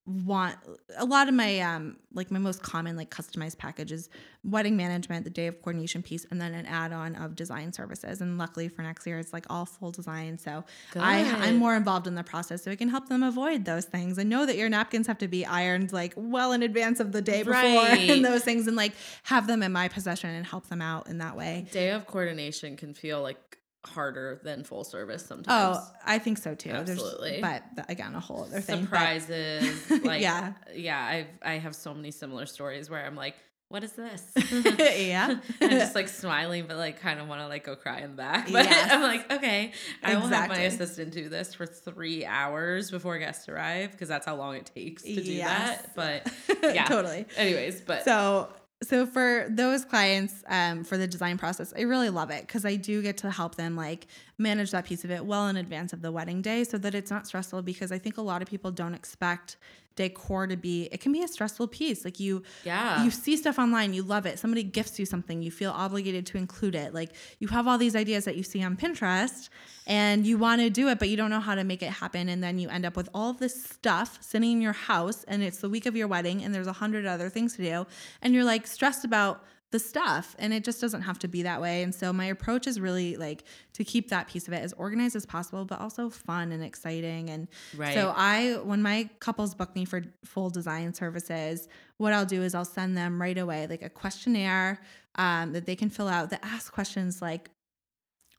want 0.04 0.56
a 0.96 1.04
lot 1.04 1.28
of 1.28 1.34
my 1.34 1.60
um 1.60 1.96
like 2.12 2.28
my 2.32 2.38
most 2.38 2.60
common 2.60 2.96
like 2.96 3.08
customized 3.08 3.56
packages 3.56 4.10
wedding 4.42 4.76
management 4.76 5.22
the 5.22 5.30
day 5.30 5.46
of 5.46 5.62
coordination 5.62 6.02
piece 6.02 6.26
and 6.32 6.40
then 6.40 6.52
an 6.54 6.66
add-on 6.66 7.14
of 7.14 7.36
design 7.36 7.72
services 7.72 8.20
and 8.20 8.36
luckily 8.36 8.68
for 8.68 8.82
next 8.82 9.06
year 9.06 9.20
it's 9.20 9.32
like 9.32 9.46
all 9.48 9.64
full 9.64 9.92
design 9.92 10.36
so 10.36 10.64
I, 10.96 11.22
Good. 11.22 11.34
I'm 11.34 11.56
more 11.56 11.76
involved 11.76 12.08
in 12.08 12.16
the 12.16 12.24
process 12.24 12.64
so 12.64 12.72
I 12.72 12.76
can 12.76 12.88
help 12.88 13.08
them 13.08 13.22
avoid 13.22 13.64
those 13.64 13.84
things. 13.84 14.18
I 14.18 14.24
know 14.24 14.44
that 14.44 14.56
your 14.56 14.68
napkins 14.68 15.06
have 15.06 15.18
to 15.18 15.28
be 15.28 15.46
ironed 15.46 15.92
like 15.92 16.14
well 16.16 16.50
in 16.50 16.64
advance 16.64 16.98
of 16.98 17.12
the 17.12 17.22
day 17.22 17.44
before 17.44 17.52
Right. 17.62 18.10
and 18.10 18.24
those 18.24 18.42
things 18.42 18.66
and 18.66 18.76
like 18.76 18.94
have 19.22 19.46
them 19.46 19.62
in 19.62 19.70
my 19.70 19.86
possession 19.86 20.30
and 20.30 20.44
help 20.44 20.66
them 20.68 20.82
out 20.82 21.06
in 21.06 21.18
that 21.18 21.36
way. 21.36 21.66
Day 21.70 21.90
of 21.90 22.06
coordination 22.08 22.76
can 22.76 22.92
feel 22.94 23.22
like 23.22 23.51
harder 23.84 24.40
than 24.44 24.64
full 24.64 24.84
service 24.84 25.24
sometimes. 25.24 25.76
Oh, 25.80 25.86
I 26.04 26.18
think 26.18 26.38
so 26.38 26.54
too. 26.54 26.70
Absolutely. 26.70 27.40
There's, 27.40 27.62
but 27.76 27.90
again, 27.90 28.14
a 28.14 28.20
whole 28.20 28.44
other 28.44 28.60
thing. 28.60 28.80
but- 28.80 28.84
surprises. 28.84 29.90
like 30.04 30.22
Yeah. 30.22 30.52
yeah. 30.74 31.04
I've 31.04 31.26
I 31.42 31.54
have 31.58 31.74
so 31.74 31.92
many 31.92 32.10
similar 32.10 32.46
stories 32.46 32.88
where 32.88 33.04
I'm 33.04 33.16
like, 33.16 33.34
what 33.68 33.82
is 33.82 33.92
this? 33.92 34.22
Yeah. 34.78 35.36
I'm 35.60 35.70
just 35.70 35.94
like 35.94 36.08
smiling, 36.08 36.66
but 36.68 36.76
like 36.76 37.00
kind 37.00 37.18
of 37.20 37.26
want 37.26 37.40
to 37.40 37.48
like 37.48 37.64
go 37.64 37.74
cry 37.74 38.00
in 38.00 38.10
the 38.12 38.16
back. 38.16 38.44
But 38.52 38.66
Yes. 38.66 38.92
I'm 38.92 39.00
like, 39.02 39.32
okay, 39.32 39.72
I 40.02 40.14
will 40.14 40.28
have 40.28 40.48
my 40.50 40.58
assistant 40.60 41.10
do 41.12 41.28
this 41.28 41.54
for 41.54 41.64
three 41.66 42.24
hours 42.24 42.90
before 42.90 43.18
guests 43.18 43.48
arrive 43.48 43.90
because 43.92 44.08
that's 44.08 44.26
how 44.26 44.36
long 44.36 44.56
it 44.56 44.70
takes 44.74 45.02
to 45.04 45.14
do 45.22 45.32
Yes. 45.32 45.82
that. 45.82 45.94
But 45.96 46.74
yeah, 46.74 46.84
totally. 46.84 47.26
Anyways, 47.36 47.80
but 47.80 48.04
So 48.04 48.48
so 48.82 49.06
for 49.06 49.46
those 49.48 49.84
clients 49.84 50.42
um, 50.48 50.84
for 50.84 50.96
the 50.96 51.06
design 51.06 51.38
process 51.38 51.72
i 51.76 51.82
really 51.82 52.10
love 52.10 52.30
it 52.30 52.46
because 52.46 52.64
i 52.64 52.76
do 52.76 53.02
get 53.02 53.16
to 53.16 53.30
help 53.30 53.54
them 53.54 53.76
like 53.76 54.06
manage 54.38 54.70
that 54.72 54.84
piece 54.84 55.04
of 55.04 55.10
it 55.10 55.24
well 55.24 55.48
in 55.48 55.56
advance 55.56 55.92
of 55.92 56.02
the 56.02 56.12
wedding 56.12 56.42
day 56.42 56.64
so 56.64 56.76
that 56.78 56.94
it's 56.94 57.10
not 57.10 57.26
stressful 57.26 57.62
because 57.62 57.92
I 57.92 57.98
think 57.98 58.18
a 58.18 58.22
lot 58.22 58.42
of 58.42 58.48
people 58.48 58.70
don't 58.70 58.94
expect 58.94 59.56
decor 59.96 60.46
to 60.46 60.56
be 60.56 60.84
it 60.92 61.00
can 61.00 61.12
be 61.12 61.22
a 61.22 61.28
stressful 61.28 61.68
piece. 61.68 62.04
Like 62.04 62.18
you 62.20 62.42
Yeah. 62.64 63.04
you 63.04 63.10
see 63.10 63.36
stuff 63.36 63.58
online 63.58 63.92
you 63.94 64.02
love 64.02 64.26
it. 64.26 64.38
Somebody 64.38 64.62
gifts 64.62 64.98
you 64.98 65.06
something 65.06 65.42
you 65.42 65.50
feel 65.50 65.70
obligated 65.70 66.26
to 66.26 66.38
include 66.38 66.74
it. 66.74 66.94
Like 66.94 67.10
you 67.38 67.48
have 67.48 67.68
all 67.68 67.78
these 67.78 67.94
ideas 67.96 68.24
that 68.24 68.36
you 68.36 68.42
see 68.42 68.62
on 68.62 68.76
pinterest 68.76 69.48
and 69.86 70.26
you 70.26 70.38
want 70.38 70.60
to 70.60 70.70
do 70.70 70.88
it 70.88 70.98
but 70.98 71.08
you 71.08 71.16
don't 71.16 71.30
know 71.30 71.40
how 71.40 71.54
to 71.54 71.64
make 71.64 71.82
it 71.82 71.90
happen. 71.90 72.28
And 72.28 72.42
then 72.42 72.58
you 72.58 72.68
end 72.68 72.86
up 72.86 72.96
with 72.96 73.08
all 73.14 73.30
of 73.30 73.38
this 73.38 73.62
stuff 73.64 74.18
sitting 74.20 74.52
in 74.52 74.60
your 74.62 74.72
house 74.72 75.24
and 75.24 75.42
it's 75.42 75.58
the 75.58 75.68
week 75.68 75.86
of 75.86 75.94
your 75.96 76.08
wedding 76.08 76.42
and 76.42 76.54
there's 76.54 76.66
a 76.66 76.72
hundred 76.72 77.06
other 77.06 77.28
things 77.28 77.56
to 77.56 77.62
do. 77.62 77.86
And 78.22 78.34
you're 78.34 78.44
like 78.44 78.66
stressed 78.66 79.04
about 79.04 79.44
the 79.72 79.78
stuff 79.78 80.36
and 80.38 80.52
it 80.54 80.62
just 80.62 80.80
doesn't 80.80 81.02
have 81.02 81.18
to 81.18 81.26
be 81.26 81.42
that 81.42 81.60
way 81.60 81.82
and 81.82 81.92
so 81.94 82.12
my 82.12 82.26
approach 82.26 82.66
is 82.66 82.78
really 82.78 83.16
like 83.16 83.42
to 83.72 83.82
keep 83.82 84.08
that 84.10 84.28
piece 84.28 84.46
of 84.46 84.52
it 84.54 84.62
as 84.62 84.72
organized 84.74 85.16
as 85.16 85.26
possible 85.26 85.64
but 85.64 85.80
also 85.80 86.08
fun 86.08 86.52
and 86.52 86.62
exciting 86.62 87.28
and 87.30 87.48
Right. 87.76 87.94
so 87.94 88.12
i 88.16 88.58
when 88.62 88.82
my 88.82 89.08
couples 89.18 89.54
book 89.54 89.74
me 89.74 89.84
for 89.84 90.02
full 90.24 90.50
design 90.50 90.94
services 90.94 91.68
what 91.96 92.12
i'll 92.12 92.24
do 92.26 92.42
is 92.42 92.54
i'll 92.54 92.64
send 92.64 92.96
them 92.96 93.20
right 93.20 93.36
away 93.38 93.66
like 93.66 93.82
a 93.82 93.90
questionnaire 93.90 94.80
um, 95.16 95.52
that 95.52 95.66
they 95.66 95.76
can 95.76 95.90
fill 95.90 96.08
out 96.08 96.30
that 96.30 96.40
asks 96.44 96.70
questions 96.70 97.20
like 97.20 97.50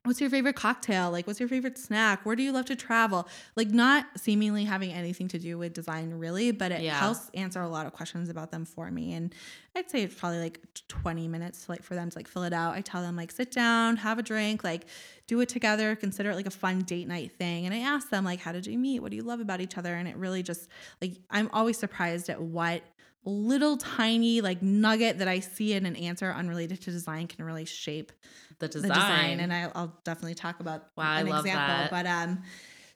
what's 0.05 0.19
your 0.19 0.29
favorite 0.29 0.55
cocktail? 0.55 1.11
Like 1.11 1.25
what's 1.27 1.39
your 1.39 1.47
favorite 1.49 1.77
snack? 1.77 2.25
Where 2.25 2.35
do 2.35 2.43
you 2.43 2.51
love 2.51 2.65
to 2.65 2.75
travel? 2.75 3.27
Like 3.55 3.69
not 3.69 4.05
seemingly 4.17 4.65
having 4.65 4.91
anything 4.91 5.27
to 5.29 5.39
do 5.39 5.57
with 5.57 5.73
design 5.73 6.11
really 6.11 6.51
but 6.51 6.71
it 6.71 6.81
Yeah. 6.81 6.95
helps 6.99 7.29
answer 7.33 7.61
a 7.61 7.69
lot 7.69 7.85
of 7.85 7.93
questions 7.93 8.29
about 8.29 8.51
them 8.51 8.65
for 8.65 8.91
me. 8.91 9.13
And 9.13 9.33
i'd 9.75 9.89
say 9.89 10.03
it's 10.03 10.13
probably 10.13 10.39
like 10.39 10.59
20 10.87 11.27
minutes 11.27 11.65
to, 11.65 11.71
like 11.71 11.81
for 11.83 11.95
them 11.95 12.09
to 12.09 12.17
like 12.17 12.27
fill 12.27 12.43
it 12.43 12.53
out. 12.53 12.75
I 12.75 12.81
tell 12.81 13.01
them 13.01 13.15
like 13.15 13.31
sit 13.31 13.51
down 13.51 13.95
have 13.97 14.19
a 14.19 14.23
drink 14.23 14.63
like 14.63 14.85
do 15.25 15.39
it 15.39 15.47
together 15.49 15.95
consider 15.95 16.31
it 16.31 16.35
like 16.35 16.45
a 16.47 16.51
fun 16.51 16.79
date 16.81 17.07
night 17.07 17.31
thing. 17.37 17.65
And 17.65 17.73
i 17.73 17.79
ask 17.79 18.09
them 18.09 18.25
like 18.25 18.39
how 18.39 18.51
did 18.51 18.67
you 18.67 18.77
meet? 18.77 18.99
What 19.01 19.11
do 19.11 19.15
you 19.17 19.23
love 19.23 19.39
about 19.39 19.61
each 19.61 19.77
other? 19.77 19.95
And 19.95 20.07
it 20.07 20.17
really 20.17 20.43
just 20.43 20.67
like 21.01 21.13
i'm 21.29 21.49
always 21.53 21.77
surprised 21.77 22.29
at 22.29 22.41
what 22.41 22.81
little 23.25 23.77
tiny 23.77 24.41
like 24.41 24.61
nugget 24.61 25.19
that 25.19 25.27
i 25.27 25.39
see 25.39 25.73
in 25.73 25.85
an 25.85 25.95
answer 25.95 26.31
unrelated 26.31 26.81
to 26.81 26.91
design 26.91 27.27
can 27.27 27.45
really 27.45 27.65
shape 27.65 28.11
the 28.59 28.67
the 28.67 28.73
design. 28.73 28.89
design 28.91 29.39
and 29.39 29.53
I, 29.53 29.71
i'll 29.75 29.93
definitely 30.03 30.35
talk 30.35 30.59
about 30.59 30.87
Wow, 30.97 31.17
an 31.17 31.27
example 31.27 31.51
that. 31.51 31.91
but 31.91 32.05
um 32.05 32.43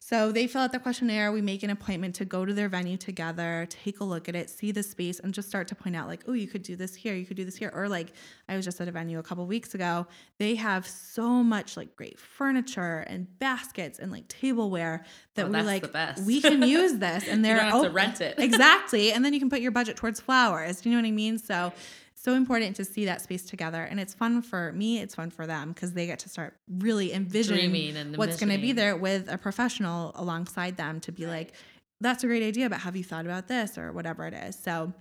so 0.10 0.32
they 0.32 0.48
fill 0.48 0.62
out 0.62 0.72
the 0.72 0.80
questionnaire. 0.80 1.32
We 1.34 1.42
make 1.42 1.64
an 1.64 1.70
appointment 1.70 2.16
to 2.16 2.26
go 2.26 2.46
to 2.46 2.54
their 2.54 2.70
venue 2.70 2.96
together 2.98 3.68
take 3.70 4.00
a 4.00 4.04
look 4.04 4.30
at 4.30 4.36
it 4.36 4.50
see 4.50 4.72
the 4.72 4.84
space 4.84 5.20
and 5.20 5.34
just 5.34 5.48
start 5.50 5.68
to 5.68 5.76
point 5.76 5.96
out 5.96 6.08
like 6.08 6.24
oh 6.28 6.34
you 6.34 6.48
could 6.48 6.64
do 6.64 6.76
this 6.76 6.96
here 6.96 7.14
you 7.16 7.26
could 7.26 7.36
do 7.38 7.44
this 7.46 7.58
here. 7.58 7.72
Or 7.74 7.90
like 7.90 8.14
i 8.48 8.56
was 8.56 8.64
just 8.64 8.80
at 8.80 8.88
a 8.88 8.92
venue 8.92 9.20
a 9.20 9.24
couple 9.24 9.46
weeks 9.46 9.76
ago. 9.76 10.08
They 10.38 10.56
have 10.56 10.88
so 10.88 11.28
much 11.44 11.76
like 11.76 11.96
great 11.96 12.18
furniture 12.20 13.00
and 13.08 13.28
baskets 13.40 14.00
and 14.00 14.12
like 14.12 14.28
tableware 14.28 15.04
that 15.36 15.48
Oh, 15.48 15.50
we're 15.52 15.64
like 15.64 15.82
the 15.82 15.88
best. 15.90 16.24
we 16.24 16.42
can 16.42 16.62
use 16.64 16.94
this 17.00 17.28
and 17.28 17.44
they're 17.46 17.58
don't 17.58 17.72
have 17.72 17.84
to 17.84 17.90
rent 17.90 18.22
it. 18.22 18.36
exactly. 18.40 19.12
And 19.12 19.26
then 19.26 19.34
you 19.34 19.40
can 19.40 19.50
put 19.50 19.62
your 19.62 19.72
budget 19.72 19.98
towards 19.98 20.20
flowers. 20.22 20.82
Do 20.82 20.90
you 20.90 20.96
know 20.96 21.02
what 21.02 21.08
i 21.08 21.12
mean? 21.12 21.38
So 21.38 21.74
so 22.20 22.34
important 22.34 22.76
to 22.78 22.84
see 22.84 23.06
that 23.06 23.22
space 23.22 23.44
together. 23.44 23.84
And 23.84 24.00
it's 24.00 24.14
fun 24.14 24.42
for 24.42 24.72
me 24.74 25.00
it's 25.00 25.16
fun 25.16 25.30
for 25.30 25.46
them 25.46 25.72
because 25.72 25.94
they 25.94 26.08
get 26.08 26.20
to 26.20 26.30
start 26.30 26.56
really 26.68 27.14
envisioning 27.14 28.14
what's 28.16 28.40
going 28.40 28.52
to 28.52 28.58
be 28.58 28.72
there 28.72 28.96
with 28.98 29.32
a 29.32 29.38
professional 29.38 30.12
alongside 30.16 30.78
them 30.78 31.00
to 31.02 31.12
be 31.12 31.28
like 31.28 31.54
that's 32.02 32.24
a 32.24 32.28
great 32.28 32.44
idea 32.44 32.70
but 32.70 32.80
have 32.80 32.96
you 32.96 33.04
thought 33.04 33.26
about 33.26 33.48
this? 33.48 33.78
or 33.78 33.92
whatever 33.92 34.26
it 34.26 34.34
is. 34.34 34.58
So 34.58 34.92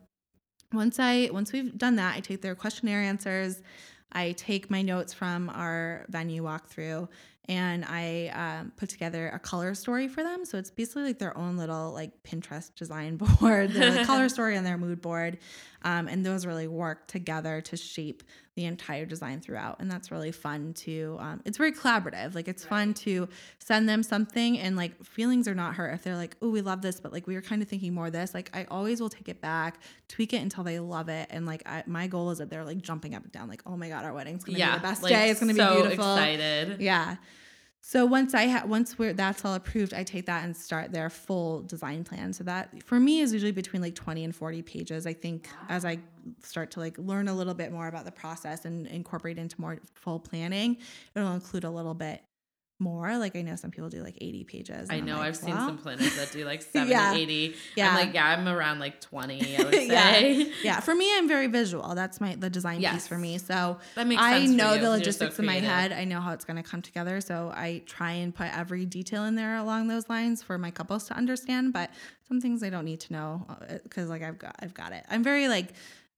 once 0.73 0.99
i 0.99 1.31
once 1.33 1.53
we've 1.53 1.77
done 1.79 1.97
that 1.97 2.17
i 2.17 2.21
take 2.21 2.43
their 2.43 2.55
questionnaire 2.55 3.01
answers. 3.01 3.63
I 4.13 4.33
take 4.33 4.71
my 4.71 4.83
notes 4.83 5.13
from 5.13 5.51
our 5.51 6.07
venue 6.09 6.43
walkthrough 6.43 7.09
and 7.49 7.85
i 7.85 8.29
um, 8.35 8.73
put 8.77 8.89
together 8.89 9.29
a 9.29 9.39
color 9.39 9.75
story 9.75 10.09
for 10.09 10.23
them. 10.23 10.45
So 10.45 10.59
it's 10.59 10.71
basically 10.71 11.05
like 11.05 11.19
their 11.19 11.37
own 11.37 11.57
little 11.57 11.93
like 11.93 12.23
pinterest 12.23 12.75
design 12.75 13.17
board 13.41 13.71
their 13.71 14.05
color 14.05 14.29
story 14.29 14.57
on 14.57 14.65
their 14.65 14.79
mood 14.79 15.01
board. 15.01 15.39
Um, 15.83 16.09
and 16.09 16.27
those 16.27 16.47
really 16.47 16.67
work 16.67 17.07
together 17.07 17.61
to 17.61 17.77
shape 17.77 18.25
the 18.57 18.65
entire 18.65 19.05
design 19.05 19.41
throughout. 19.41 19.79
And 19.79 19.91
that's 19.91 20.11
really 20.11 20.33
fun 20.33 20.73
to 20.75 21.17
um, 21.21 21.43
it's 21.45 21.59
very 21.59 21.73
collaborative. 21.73 22.35
Like 22.35 22.49
it's 22.49 22.65
fun 22.65 22.95
to 22.95 23.29
send 23.59 23.89
them 23.89 24.03
something 24.03 24.59
and 24.59 24.77
like 24.77 25.05
feelings 25.05 25.47
are 25.47 25.55
not 25.55 25.75
hurt 25.75 25.95
if 25.95 26.03
they're 26.03 26.17
like 26.17 26.37
oh 26.43 26.49
we 26.49 26.63
love 26.63 26.81
this 26.83 26.99
but 26.99 27.13
like 27.13 27.27
we 27.27 27.35
were 27.35 27.43
kind 27.43 27.63
of 27.63 27.69
thinking 27.69 27.95
more 27.95 28.07
of 28.07 28.13
this. 28.13 28.35
Like 28.35 28.51
i 28.55 28.65
always 28.71 29.01
will 29.01 29.11
take 29.11 29.29
it 29.29 29.41
back 29.41 29.79
tweak 30.09 30.33
it 30.33 30.39
until 30.39 30.65
they 30.65 30.81
love 30.81 31.09
it. 31.09 31.29
And 31.31 31.47
like 31.47 31.63
I, 31.67 31.85
my 31.87 32.07
goal 32.07 32.31
is 32.31 32.39
that 32.39 32.51
they're 32.51 32.65
like 32.65 32.81
jumping 32.83 33.15
up 33.15 33.23
and 33.23 33.33
down 33.33 33.49
like 33.49 33.63
oh 33.67 33.77
my 33.77 33.89
god 33.89 34.05
our 34.05 34.13
wedding's 34.13 34.43
gonna 34.43 34.59
yeah, 34.59 34.73
be 34.73 34.79
the 34.79 34.83
best 34.83 35.03
like, 35.03 35.13
day. 35.13 35.31
It's 35.31 35.41
gonna 35.41 35.55
so 35.55 35.75
be 35.75 35.83
beautiful. 35.83 36.17
Excited. 36.17 36.81
yeah. 36.81 37.17
So 37.89 38.05
once 38.05 38.35
I 38.35 38.49
ha- 38.49 38.65
once 38.67 38.99
we're 38.99 39.13
that's 39.13 39.45
all 39.45 39.55
approved, 39.55 39.95
I 39.95 40.03
take 40.03 40.27
that 40.27 40.43
and 40.43 40.57
start 40.57 40.91
their 40.91 41.09
full 41.09 41.63
design 41.63 42.03
plan. 42.03 42.33
So 42.33 42.43
that 42.43 42.83
for 42.83 42.99
me 42.99 43.21
is 43.21 43.33
usually 43.33 43.53
between 43.53 43.81
like 43.81 43.95
20 43.95 44.25
and 44.25 44.35
40 44.35 44.61
pages. 44.63 45.07
I 45.07 45.13
think 45.13 45.49
as 45.69 45.85
I 45.85 46.01
start 46.43 46.73
to 46.73 46.81
like 46.81 46.99
learn 46.99 47.29
a 47.29 47.33
little 47.33 47.55
bit 47.55 47.71
more 47.71 47.87
about 47.87 48.05
the 48.05 48.11
process 48.11 48.65
and 48.65 48.89
incorporate 48.89 49.39
into 49.39 49.61
more 49.61 49.79
full 49.95 50.19
planning, 50.19 50.79
it'll 51.15 51.31
include 51.31 51.63
a 51.63 51.71
little 51.71 51.95
bit 51.95 52.23
more. 52.79 53.17
Like 53.19 53.37
I 53.37 53.43
know 53.43 53.57
some 53.57 53.71
people 53.71 53.89
do 53.89 54.03
like 54.03 54.19
80 54.21 54.45
pages. 54.45 54.89
I 54.91 55.01
know 55.01 55.17
like, 55.17 55.29
I've 55.29 55.37
seen 55.37 55.55
some 55.55 55.79
planners 55.79 56.15
that 56.17 56.33
do 56.33 56.45
like 56.45 56.63
70, 56.73 56.91
Yeah. 56.91 57.15
80. 57.15 57.55
Yeah. 57.75 57.89
I'm 57.91 57.95
like, 57.95 58.15
yeah, 58.15 58.27
I'm 58.27 58.47
around 58.49 58.79
like 58.81 59.01
20, 59.01 59.57
I 59.57 59.63
would 59.65 59.73
yeah. 59.87 60.11
say. 60.13 60.53
yeah. 60.63 60.81
For 60.81 60.95
me, 60.95 61.11
I'm 61.17 61.27
very 61.29 61.47
visual. 61.47 61.95
That's 61.95 62.21
my 62.21 62.35
the 62.35 62.51
design 62.51 62.83
piece 62.83 63.07
for 63.09 63.19
me. 63.19 63.39
So 63.39 63.79
That 63.95 64.07
makes 64.07 64.21
I 64.23 64.45
know 64.47 64.71
the 64.73 64.77
You're 64.77 64.85
so 64.85 64.91
logistics 64.91 65.39
in 65.39 65.47
my 65.47 65.55
head. 65.61 65.93
I 65.93 66.05
know 66.05 66.21
how 66.21 66.33
it's 66.33 66.45
going 66.45 66.63
to 66.63 66.69
come 66.69 66.83
together. 66.83 67.21
So 67.21 67.53
I 67.55 67.83
try 67.87 68.13
and 68.13 68.35
put 68.35 68.57
every 68.57 68.85
detail 68.85 69.25
in 69.25 69.35
there 69.35 69.57
along 69.57 69.89
those 69.89 70.09
lines 70.09 70.43
for 70.43 70.59
my 70.59 70.71
couples 70.71 71.05
to 71.09 71.15
understand. 71.17 71.73
But 71.73 71.91
some 72.29 72.41
things 72.41 72.63
I 72.63 72.71
don't 72.71 72.85
need 72.85 73.01
to 73.01 73.13
know 73.13 73.47
uh, 73.49 73.79
because 73.83 74.09
like 74.09 74.23
I've 74.23 74.39
got 74.39 74.57
I've 74.61 74.75
got 74.75 74.93
it. 74.93 75.05
I'm 75.09 75.23
very 75.23 75.49
like 75.49 75.73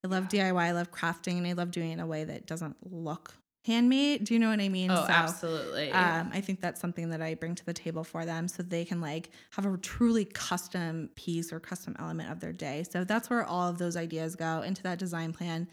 I 0.05 0.09
love 0.09 0.29
DIY. 0.29 0.57
I 0.57 0.71
love 0.73 0.93
crafting, 0.93 1.39
and 1.39 1.47
I 1.47 1.53
love 1.55 1.71
doing 1.73 1.91
it 1.91 1.95
in 1.95 2.01
a 2.01 2.07
way 2.07 2.23
that 2.25 2.47
doesn't 2.47 2.77
look 2.93 3.35
handmade. 3.65 4.25
Do 4.25 4.35
you 4.35 4.41
know 4.41 4.49
what 4.49 4.61
I 4.61 4.69
mean? 4.69 4.91
Oh, 4.91 4.97
So, 5.07 5.13
absolutely. 5.13 5.91
um, 5.93 6.31
I 6.33 6.41
think 6.41 6.61
that's 6.61 6.81
something 6.81 7.11
that 7.11 7.21
I 7.21 7.35
bring 7.35 7.55
to 7.57 7.65
the 7.67 7.75
table 7.75 8.05
for 8.05 8.25
them 8.25 8.49
so 8.49 8.63
they 8.63 8.85
can 8.85 9.01
like 9.01 9.31
have 9.51 9.67
a 9.67 9.77
truly 9.79 10.25
custom 10.25 11.11
piece 11.15 11.53
or 11.53 11.61
custom 11.61 11.95
element 11.99 12.31
of 12.31 12.41
their 12.41 12.53
day. 12.53 12.85
So 12.91 13.05
that's 13.05 13.29
where 13.31 13.45
all 13.45 13.69
of 13.69 13.79
those 13.79 13.97
ideas 13.97 14.37
go 14.37 14.63
into 14.63 14.83
that 14.85 14.99
design 14.99 15.33
plan. 15.33 15.69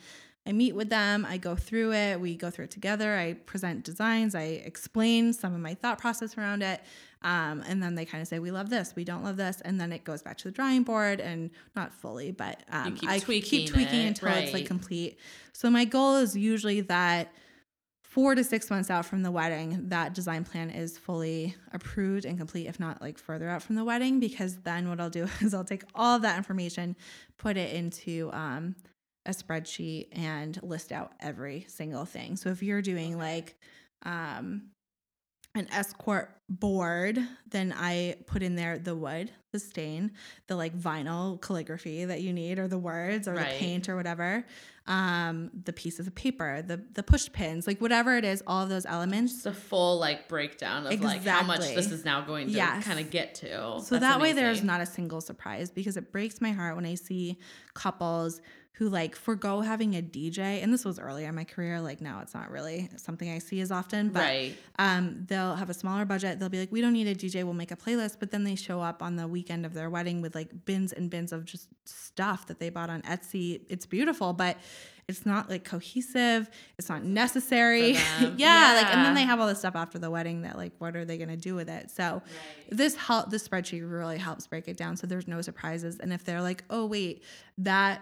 I 0.48 0.52
meet 0.52 0.76
with 0.76 0.90
them, 0.90 1.26
I 1.28 1.38
go 1.38 1.56
through 1.56 1.94
it, 1.94 2.20
we 2.22 2.36
go 2.36 2.52
through 2.52 2.66
it 2.66 2.72
together, 2.72 3.16
I 3.16 3.34
present 3.34 3.84
designs, 3.84 4.36
I 4.36 4.44
explain 4.44 5.34
some 5.34 5.56
of 5.56 5.60
my 5.60 5.74
thought 5.74 5.98
process 5.98 6.38
around 6.38 6.62
it. 6.62 6.82
Um, 7.24 7.64
and 7.68 7.82
then 7.82 7.96
they 7.96 8.06
kind 8.06 8.22
of 8.22 8.28
say, 8.28 8.38
We 8.38 8.52
love 8.52 8.70
this, 8.70 8.94
we 8.96 9.04
don't 9.04 9.24
love 9.24 9.38
this. 9.38 9.60
And 9.62 9.82
then 9.82 9.92
it 9.92 10.04
goes 10.04 10.22
back 10.22 10.38
to 10.40 10.44
the 10.44 10.52
drawing 10.52 10.84
board 10.84 11.20
and 11.20 11.50
not 11.76 11.92
fully, 11.92 12.30
but 12.32 12.62
um, 12.72 12.96
keep 12.96 13.10
I 13.10 13.18
tweaking 13.18 13.50
keep 13.62 13.70
tweaking 13.74 14.02
it, 14.02 14.08
until 14.08 14.30
it's 14.30 14.54
like 14.54 14.68
complete. 14.68 15.18
So 15.54 15.72
my 15.72 15.86
goal 15.86 16.18
is 16.18 16.38
usually 16.38 16.82
that 16.82 17.34
four 18.16 18.34
to 18.34 18.46
six 18.46 18.70
months 18.70 18.90
out 18.90 19.06
from 19.06 19.24
the 19.24 19.30
wedding, 19.30 19.90
that 19.90 20.14
design 20.14 20.46
plan 20.46 20.70
is 20.70 20.98
fully 20.98 21.54
approved 21.74 22.24
and 22.24 22.38
complete, 22.38 22.66
if 22.66 22.80
not 22.80 23.02
like 23.02 23.18
further 23.18 23.50
out 23.50 23.62
from 23.62 23.76
the 23.76 23.84
wedding, 23.84 24.22
because 24.22 24.56
then 24.60 24.88
what 24.88 25.02
I'll 25.02 25.10
do 25.10 25.28
is 25.42 25.54
I'll 25.54 25.66
take 25.66 25.84
all 25.94 26.16
of 26.16 26.22
that 26.22 26.38
information, 26.38 26.96
put 27.38 27.58
it 27.58 27.74
into 27.74 28.30
um, 28.32 28.74
a 29.26 29.32
spreadsheet, 29.32 30.08
and 30.18 30.58
list 30.64 30.94
out 30.94 31.12
every 31.20 31.66
single 31.68 32.06
thing. 32.06 32.38
So 32.38 32.50
if 32.52 32.64
you're 32.64 32.82
doing 32.82 33.18
like 33.18 33.56
um, 34.04 34.70
an 35.54 35.68
escort 35.74 36.32
board, 36.50 37.20
then 37.50 37.74
I 37.78 38.16
put 38.28 38.44
in 38.44 38.56
there 38.56 38.78
the 38.78 38.96
wood, 38.96 39.30
the 39.52 39.60
stain, 39.60 40.14
the 40.48 40.56
like 40.56 40.78
vinyl 40.78 41.42
calligraphy 41.42 42.06
that 42.06 42.22
you 42.22 42.32
need, 42.32 42.60
or 42.60 42.70
the 42.70 42.78
words, 42.80 43.28
or 43.28 43.34
Right. 43.34 43.50
the 43.50 43.56
paint, 43.58 43.90
or 43.90 43.98
whatever. 43.98 44.46
Um, 44.88 45.50
the 45.64 45.74
pieces 45.74 46.06
of 46.06 46.14
paper, 46.14 46.62
the 46.62 46.80
the 46.94 47.02
push 47.02 47.28
pins, 47.32 47.66
like 47.66 47.82
whatever 47.82 48.18
it 48.18 48.24
is, 48.24 48.44
all 48.46 48.62
of 48.62 48.70
those 48.70 48.86
elements. 48.86 49.34
Just 49.34 49.46
a 49.48 49.52
full 49.54 49.98
like 49.98 50.28
breakdown 50.30 50.86
of 50.86 51.02
like 51.02 51.26
how 51.26 51.42
much 51.42 51.62
this 51.62 51.92
is 51.92 52.06
now 52.06 52.22
going 52.22 52.48
to 52.50 52.54
Yes. 52.54 52.86
kind 52.86 53.00
of 53.00 53.10
get 53.10 53.34
to. 53.36 53.48
So 53.82 53.96
That's 53.98 54.02
that 54.02 54.22
way 54.22 54.34
there's 54.34 54.62
not 54.64 54.82
a 54.82 54.86
single 54.86 55.22
surprise 55.22 55.72
because 55.72 55.98
it 55.98 56.12
breaks 56.12 56.40
my 56.40 56.52
heart 56.52 56.76
when 56.76 56.86
I 56.86 56.94
see 56.94 57.40
couples 57.74 58.42
who 58.78 58.90
like 58.90 59.16
forego 59.16 59.62
having 59.62 59.96
a 59.96 60.02
DJ. 60.02 60.62
And 60.62 60.74
this 60.74 60.84
was 60.84 61.00
earlier 61.00 61.30
in 61.30 61.36
my 61.36 61.46
career, 61.46 61.80
like 61.80 62.02
now 62.02 62.20
it's 62.22 62.34
not 62.34 62.52
really 62.52 62.90
something 62.98 63.30
I 63.30 63.40
see 63.40 63.62
as 63.62 63.72
often, 63.72 64.10
but 64.10 64.20
right. 64.20 64.56
um, 64.78 65.24
they'll 65.28 65.56
have 65.56 65.70
a 65.70 65.74
smaller 65.74 66.04
budget. 66.04 66.40
They'll 66.40 66.50
be 66.50 66.60
like, 66.60 66.74
we 66.74 66.82
don't 66.82 66.92
need 66.92 67.08
a 67.08 67.16
DJ, 67.16 67.46
we'll 67.46 67.54
make 67.54 67.72
a 67.72 67.78
playlist. 67.78 68.18
But 68.20 68.32
then 68.32 68.44
they 68.44 68.56
show 68.56 68.82
up 68.82 69.02
on 69.02 69.16
the 69.16 69.30
weekend 69.30 69.66
of 69.66 69.74
their 69.74 69.90
wedding 69.90 70.22
with 70.22 70.36
like 70.36 70.66
bins 70.66 70.92
and 70.92 71.10
bins 71.10 71.32
of 71.32 71.46
just 71.46 71.70
stuff 71.86 72.48
that 72.48 72.60
they 72.60 72.70
bought 72.70 72.90
on 72.90 73.02
Etsy. 73.04 73.62
It's 73.70 73.86
beautiful, 73.86 74.34
but 74.34 74.58
it's 75.08 75.26
not 75.26 75.50
like 75.50 75.64
cohesive. 75.64 76.50
It's 76.78 76.90
not 76.90 77.04
necessary. 77.04 77.94
Them. 78.20 78.36
yeah, 78.38 78.82
like 78.82 78.94
and 78.94 79.06
then 79.06 79.16
they 79.16 79.24
have 79.24 79.40
all 79.40 79.48
this 79.48 79.60
stuff 79.60 79.76
after 79.76 80.00
the 80.00 80.12
wedding 80.12 80.42
that 80.42 80.58
like 80.58 80.74
what 80.80 80.98
are 80.98 81.06
they 81.06 81.18
gonna 81.18 81.38
do 81.38 81.56
with 81.56 81.70
it? 81.70 81.92
So 81.92 82.22
this 82.70 82.96
help 82.96 83.30
this 83.30 83.48
spreadsheet 83.48 83.90
really 83.90 84.18
helps 84.18 84.48
break 84.48 84.68
it 84.68 84.76
down 84.76 84.98
so 84.98 85.08
there's 85.08 85.28
no 85.28 85.42
surprises. 85.42 86.00
And 86.00 86.12
if 86.12 86.26
they're 86.26 86.42
like, 86.42 86.64
oh 86.70 86.86
wait, 86.86 87.24
that 87.60 88.02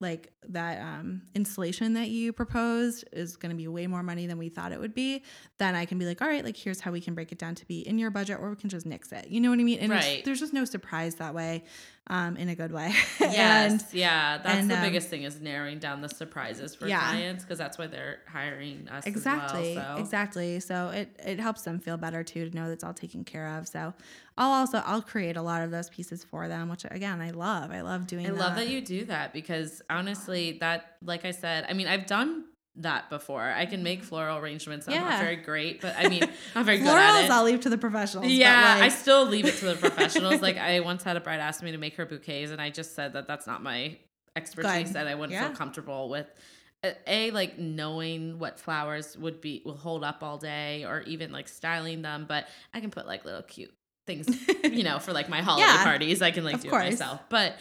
like 0.00 0.32
that 0.48 0.80
um, 0.80 1.22
installation 1.34 1.94
that 1.94 2.08
you 2.08 2.32
proposed 2.32 3.04
is 3.12 3.36
going 3.36 3.50
to 3.50 3.56
be 3.56 3.66
way 3.66 3.86
more 3.88 4.02
money 4.02 4.26
than 4.26 4.38
we 4.38 4.48
thought 4.48 4.70
it 4.70 4.78
would 4.78 4.94
be, 4.94 5.24
then 5.58 5.74
I 5.74 5.86
can 5.86 5.98
be 5.98 6.04
like, 6.06 6.22
all 6.22 6.28
right, 6.28 6.44
like 6.44 6.56
here's 6.56 6.80
how 6.80 6.92
we 6.92 7.00
can 7.00 7.14
break 7.14 7.32
it 7.32 7.38
down 7.38 7.54
to 7.56 7.66
be 7.66 7.80
in 7.80 7.98
your 7.98 8.10
budget, 8.10 8.38
or 8.40 8.50
we 8.50 8.56
can 8.56 8.68
just 8.70 8.86
nix 8.86 9.10
it. 9.10 9.28
You 9.28 9.40
know 9.40 9.50
what 9.50 9.58
I 9.58 9.64
mean? 9.64 9.80
And 9.80 9.90
Right. 9.90 10.24
there's 10.24 10.38
just 10.40 10.52
no 10.52 10.64
surprise 10.64 11.16
that 11.16 11.34
way, 11.34 11.64
um, 12.10 12.36
in 12.36 12.48
a 12.48 12.54
good 12.54 12.72
way. 12.72 12.94
Yes, 13.20 13.70
and 13.72 13.84
yeah, 13.92 14.38
that's 14.38 14.60
and, 14.60 14.70
the 14.70 14.76
um, 14.76 14.82
biggest 14.82 15.08
thing 15.08 15.24
is 15.24 15.40
narrowing 15.40 15.78
down 15.78 16.00
the 16.00 16.08
surprises 16.08 16.74
for 16.74 16.88
Yeah. 16.88 17.10
clients 17.10 17.44
because 17.44 17.58
that's 17.58 17.76
why 17.76 17.86
they're 17.86 18.20
hiring 18.26 18.88
us 18.88 19.06
exactly, 19.06 19.72
as 19.72 19.76
well. 19.76 19.96
So. 19.96 20.02
exactly. 20.02 20.60
So 20.60 20.88
it 20.88 21.20
it 21.24 21.38
helps 21.38 21.62
them 21.62 21.78
feel 21.78 21.98
better 21.98 22.24
too 22.24 22.48
to 22.48 22.56
know 22.56 22.68
that's 22.68 22.82
all 22.82 22.94
taken 22.94 23.24
care 23.24 23.46
of. 23.58 23.68
So 23.68 23.92
I'll 24.38 24.50
also 24.52 24.82
I'll 24.86 25.02
create 25.02 25.36
a 25.36 25.42
lot 25.42 25.62
of 25.62 25.70
those 25.70 25.90
pieces 25.90 26.24
for 26.24 26.48
them, 26.48 26.68
which 26.70 26.84
again 26.90 27.20
I 27.20 27.30
love. 27.30 27.70
I 27.70 27.82
love 27.82 28.06
doing. 28.06 28.26
I 28.26 28.30
love 28.30 28.56
that 28.56 28.68
you 28.68 28.80
do 28.80 29.04
that 29.04 29.32
because 29.32 29.82
honestly, 29.90 30.58
that 30.60 30.96
like 31.04 31.24
I 31.24 31.32
said, 31.32 31.66
I 31.68 31.74
mean, 31.74 31.86
I've 31.86 32.06
done 32.06 32.44
that 32.82 33.10
before. 33.10 33.42
I 33.42 33.66
can 33.66 33.82
make 33.82 34.00
mm-hmm. 34.00 34.08
floral 34.08 34.38
arrangements. 34.38 34.88
I'm 34.88 34.94
not 34.94 35.20
very 35.20 35.36
great, 35.36 35.80
but 35.80 35.94
I 35.96 36.08
mean, 36.08 36.22
I'm 36.54 36.64
very 36.64 36.78
good 36.78 36.86
at 36.86 37.14
Florals 37.14 37.24
it. 37.24 37.30
I'll 37.30 37.44
leave 37.44 37.60
to 37.60 37.68
the 37.70 37.78
professionals. 37.78 38.26
Yeah, 38.28 38.78
I 38.80 38.88
still 38.88 39.26
leave 39.26 39.46
it 39.46 39.56
to 39.56 39.66
the 39.66 39.74
professionals. 39.88 40.40
like 40.40 40.56
I 40.56 40.80
once 40.80 41.02
had 41.02 41.16
a 41.16 41.20
bride 41.20 41.40
ask 41.40 41.62
me 41.62 41.72
to 41.72 41.78
make 41.78 41.96
her 41.96 42.06
bouquets, 42.06 42.50
and 42.50 42.60
I 42.60 42.70
just 42.70 42.94
said 42.94 43.12
that 43.14 43.26
that's 43.26 43.46
not 43.46 43.62
my 43.62 43.98
expertise, 44.36 44.94
and 44.94 45.08
I 45.08 45.14
wouldn't 45.14 45.32
Yeah. 45.32 45.48
feel 45.48 45.56
comfortable 45.56 46.08
with 46.08 46.26
a 47.08 47.32
like 47.32 47.58
knowing 47.58 48.38
what 48.38 48.60
flowers 48.60 49.16
would 49.18 49.40
be 49.40 49.62
will 49.64 49.76
hold 49.76 50.04
up 50.04 50.22
all 50.22 50.38
day, 50.38 50.84
or 50.84 51.02
even 51.02 51.32
like 51.32 51.48
styling 51.48 52.02
them. 52.02 52.26
But 52.28 52.46
I 52.72 52.80
can 52.80 52.90
put 52.90 53.06
like 53.06 53.24
little 53.24 53.42
cute 53.42 53.72
things, 54.08 54.26
you 54.64 54.82
know, 54.82 54.98
for 54.98 55.12
like 55.12 55.28
my 55.28 55.40
holiday 55.42 55.66
Yeah, 55.68 55.84
parties. 55.84 56.20
I 56.20 56.32
can 56.32 56.42
like 56.44 56.60
do 56.60 56.70
course. 56.70 56.82
it 56.86 56.90
myself. 56.90 57.20
But 57.28 57.54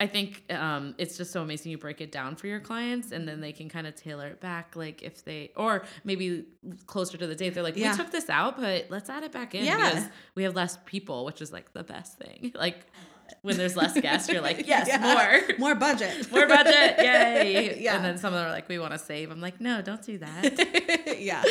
I 0.00 0.06
think 0.08 0.44
um, 0.52 0.94
it's 0.98 1.16
just 1.16 1.30
so 1.32 1.40
amazing. 1.42 1.70
You 1.72 1.78
break 1.78 2.00
it 2.00 2.12
down 2.12 2.36
for 2.36 2.46
your 2.46 2.60
clients, 2.60 3.10
and 3.12 3.26
then 3.28 3.40
they 3.40 3.52
can 3.52 3.68
kind 3.68 3.86
of 3.86 3.94
tailor 3.94 4.26
it 4.28 4.40
back. 4.40 4.76
Like 4.76 5.02
if 5.02 5.24
they, 5.24 5.50
or 5.56 5.84
maybe 6.04 6.44
closer 6.86 7.16
to 7.16 7.26
the 7.26 7.34
date, 7.34 7.54
they're 7.54 7.62
like, 7.62 7.76
Yeah. 7.76 7.92
"We 7.92 7.96
took 7.96 8.10
this 8.12 8.28
out, 8.30 8.56
but 8.60 8.86
let's 8.90 9.08
add 9.08 9.22
it 9.24 9.32
back 9.32 9.54
in 9.54 9.64
Yeah. 9.64 9.76
because 9.90 10.08
we 10.34 10.42
have 10.44 10.54
less 10.54 10.78
people," 10.84 11.24
which 11.24 11.40
is 11.40 11.52
like 11.52 11.72
the 11.72 11.84
best 11.84 12.18
thing. 12.18 12.52
Like 12.64 12.86
when 13.42 13.56
there's 13.56 13.76
less 13.76 13.98
guests, 14.00 14.28
you're 14.30 14.40
like, 14.42 14.66
"Yes, 14.66 14.88
Yeah. 14.88 14.98
more." 14.98 15.56
more 15.58 15.74
budget, 15.74 16.30
More 16.32 16.46
budget, 16.46 16.96
yay! 16.98 17.78
Yeah. 17.80 17.96
And 17.96 18.04
then 18.04 18.18
some 18.18 18.32
of 18.32 18.38
them 18.38 18.48
are 18.48 18.52
like, 18.52 18.68
"We 18.68 18.78
want 18.78 18.92
to 18.92 18.98
save." 18.98 19.30
I'm 19.30 19.40
like, 19.40 19.60
"No, 19.60 19.82
don't 19.82 20.02
do 20.02 20.18
that." 20.18 21.16
yeah. 21.18 21.42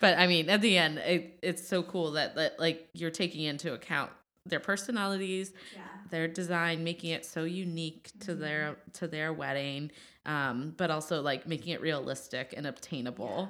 but 0.00 0.18
I 0.18 0.26
mean, 0.26 0.48
at 0.50 0.60
the 0.60 0.76
end, 0.78 0.98
it, 0.98 1.38
it's 1.42 1.66
so 1.66 1.82
cool 1.82 2.12
that, 2.12 2.34
that 2.36 2.58
like 2.58 2.88
you're 2.92 3.10
taking 3.10 3.44
into 3.44 3.72
account 3.72 4.10
their 4.46 4.60
personalities, 4.60 5.52
their 6.10 6.26
design, 6.28 6.82
making 6.84 7.10
it 7.10 7.24
so 7.24 7.44
unique 7.44 8.10
to 8.20 8.34
their 8.34 8.76
to 8.94 9.06
their 9.06 9.32
wedding, 9.32 9.90
um, 10.26 10.74
but 10.76 10.90
also 10.90 11.22
like 11.22 11.46
making 11.46 11.72
it 11.72 11.80
realistic 11.80 12.54
and 12.56 12.66
obtainable. 12.66 13.48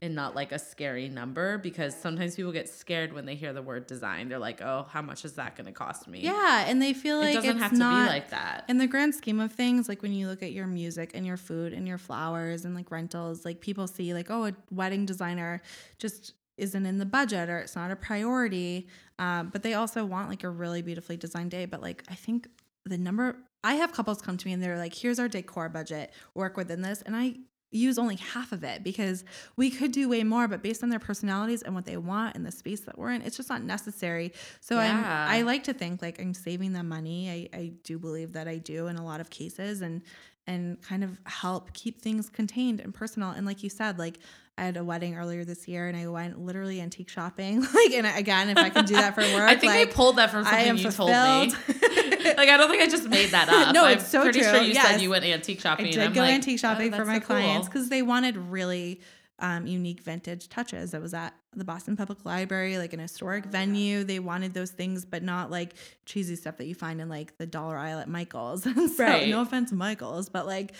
And 0.00 0.14
not 0.14 0.36
like 0.36 0.52
a 0.52 0.58
scary 0.58 1.08
number 1.08 1.58
because 1.58 1.94
sometimes 1.96 2.36
people 2.36 2.52
get 2.52 2.68
scared 2.68 3.12
when 3.12 3.26
they 3.26 3.34
hear 3.34 3.52
the 3.52 3.62
word 3.62 3.86
design. 3.86 4.28
They're 4.28 4.38
like, 4.38 4.60
"Oh, 4.60 4.86
how 4.88 5.02
much 5.02 5.24
is 5.24 5.34
that 5.34 5.56
going 5.56 5.66
to 5.66 5.72
cost 5.72 6.06
me?" 6.06 6.20
Yeah, 6.20 6.64
and 6.66 6.80
they 6.80 6.92
feel 6.92 7.18
like 7.18 7.32
it 7.32 7.34
doesn't 7.34 7.50
it's 7.50 7.60
have 7.60 7.72
to 7.72 7.78
not, 7.78 8.06
be 8.06 8.08
like 8.08 8.30
that. 8.30 8.64
In 8.68 8.78
the 8.78 8.86
grand 8.86 9.14
scheme 9.14 9.40
of 9.40 9.52
things, 9.52 9.88
like 9.88 10.02
when 10.02 10.12
you 10.12 10.28
look 10.28 10.42
at 10.42 10.52
your 10.52 10.68
music 10.68 11.12
and 11.14 11.26
your 11.26 11.36
food 11.36 11.72
and 11.72 11.86
your 11.86 11.98
flowers 11.98 12.64
and 12.64 12.76
like 12.76 12.90
rentals, 12.92 13.44
like 13.44 13.60
people 13.60 13.88
see 13.88 14.14
like, 14.14 14.30
oh, 14.30 14.46
a 14.46 14.52
wedding 14.70 15.04
designer 15.04 15.62
just 15.98 16.34
isn't 16.58 16.86
in 16.86 16.98
the 16.98 17.06
budget 17.06 17.48
or 17.48 17.58
it's 17.58 17.74
not 17.74 17.90
a 17.90 17.96
priority. 17.96 18.86
Um, 19.18 19.48
but 19.48 19.62
they 19.62 19.74
also 19.74 20.04
want 20.04 20.28
like 20.28 20.44
a 20.44 20.50
really 20.50 20.82
beautifully 20.82 21.16
designed 21.16 21.50
day. 21.50 21.64
But 21.64 21.82
like 21.82 22.04
I 22.08 22.14
think 22.14 22.48
the 22.84 22.98
number 22.98 23.36
I 23.64 23.74
have 23.74 23.92
couples 23.92 24.20
come 24.22 24.36
to 24.36 24.46
me 24.46 24.52
and 24.52 24.62
they're 24.62 24.78
like, 24.78 24.94
here's 24.94 25.18
our 25.18 25.28
decor 25.28 25.68
budget, 25.68 26.12
work 26.34 26.56
within 26.56 26.82
this. 26.82 27.02
And 27.02 27.16
I 27.16 27.34
use 27.72 27.98
only 27.98 28.16
half 28.16 28.52
of 28.52 28.62
it 28.62 28.84
because 28.84 29.24
we 29.56 29.70
could 29.70 29.90
do 29.90 30.08
way 30.08 30.22
more, 30.22 30.46
but 30.46 30.62
based 30.62 30.82
on 30.82 30.90
their 30.90 30.98
personalities 30.98 31.62
and 31.62 31.74
what 31.74 31.86
they 31.86 31.96
want 31.96 32.36
and 32.36 32.46
the 32.46 32.52
space 32.52 32.80
that 32.82 32.98
we're 32.98 33.10
in, 33.10 33.22
it's 33.22 33.36
just 33.36 33.48
not 33.48 33.62
necessary. 33.62 34.32
So 34.60 34.76
Yeah. 34.76 35.26
I'm 35.28 35.38
I 35.38 35.42
like 35.42 35.64
to 35.64 35.72
think 35.72 36.02
like 36.02 36.20
I'm 36.20 36.34
saving 36.34 36.74
them 36.74 36.88
money. 36.88 37.50
I, 37.52 37.56
I 37.56 37.72
do 37.82 37.98
believe 37.98 38.34
that 38.34 38.46
I 38.46 38.58
do 38.58 38.86
in 38.86 38.96
a 38.96 39.04
lot 39.04 39.20
of 39.20 39.30
cases 39.30 39.80
and 39.80 40.02
and 40.46 40.82
kind 40.82 41.04
of 41.04 41.20
help 41.24 41.72
keep 41.72 42.02
things 42.02 42.28
contained 42.28 42.80
and 42.80 42.92
personal. 42.92 43.30
And 43.30 43.46
like 43.46 43.62
you 43.62 43.70
said, 43.70 43.98
like 43.98 44.18
I 44.58 44.64
had 44.64 44.76
a 44.76 44.84
wedding 44.84 45.16
earlier 45.16 45.44
this 45.44 45.66
year 45.66 45.88
and 45.88 45.96
I 45.96 46.08
went 46.08 46.38
literally 46.38 46.80
antique 46.80 47.08
shopping. 47.08 47.60
like 47.74 47.92
and 47.92 48.06
again, 48.06 48.50
if 48.50 48.58
I 48.58 48.68
can 48.68 48.84
do 48.84 48.94
that 48.94 49.14
for 49.14 49.20
work, 49.34 49.48
I 49.48 49.56
think 49.56 49.72
like, 49.72 49.88
I 49.88 49.92
pulled 49.92 50.16
that 50.16 50.30
from 50.30 50.44
something 50.44 50.76
you 50.76 50.90
told 50.90 51.10
me. 51.10 51.14
like 52.36 52.48
I 52.48 52.56
don't 52.56 52.70
think 52.70 52.82
I 52.82 52.88
just 52.88 53.08
made 53.08 53.30
that 53.30 53.48
up. 53.48 53.74
No, 53.74 53.84
I'm 53.84 53.98
it's 53.98 54.06
so 54.06 54.22
pretty 54.22 54.40
true. 54.40 54.48
sure 54.48 54.62
you 54.62 54.72
Yes. 54.74 54.86
said 54.86 55.00
you 55.00 55.10
went 55.10 55.24
antique 55.24 55.60
shopping. 55.60 55.86
I 55.86 55.90
did 55.90 56.14
go 56.14 56.20
like, 56.20 56.34
antique 56.34 56.58
shopping 56.58 56.92
oh, 56.92 56.96
for 56.96 57.04
my 57.04 57.20
so 57.20 57.26
clients 57.26 57.68
because 57.68 57.88
they 57.88 58.02
wanted 58.02 58.36
really 58.36 59.00
um, 59.38 59.66
unique 59.66 60.00
vintage 60.00 60.48
touches. 60.48 60.94
I 60.94 60.98
was 60.98 61.14
at 61.14 61.34
the 61.54 61.64
Boston 61.64 61.96
Public 61.96 62.24
Library, 62.24 62.78
like 62.78 62.92
an 62.92 62.98
historic 63.00 63.44
oh, 63.46 63.50
venue. 63.50 64.04
They 64.04 64.18
wanted 64.18 64.54
those 64.54 64.70
things, 64.70 65.04
but 65.04 65.22
not 65.22 65.50
like 65.50 65.74
cheesy 66.06 66.36
stuff 66.36 66.56
that 66.56 66.66
you 66.66 66.74
find 66.74 67.00
in 67.00 67.08
like 67.08 67.36
the 67.38 67.46
dollar 67.46 67.76
aisle 67.76 67.98
at 67.98 68.08
Michael's. 68.08 68.62
so, 68.96 69.04
Right. 69.04 69.28
no 69.28 69.42
offense, 69.42 69.70
Michael's, 69.72 70.28
but 70.28 70.46
like, 70.46 70.72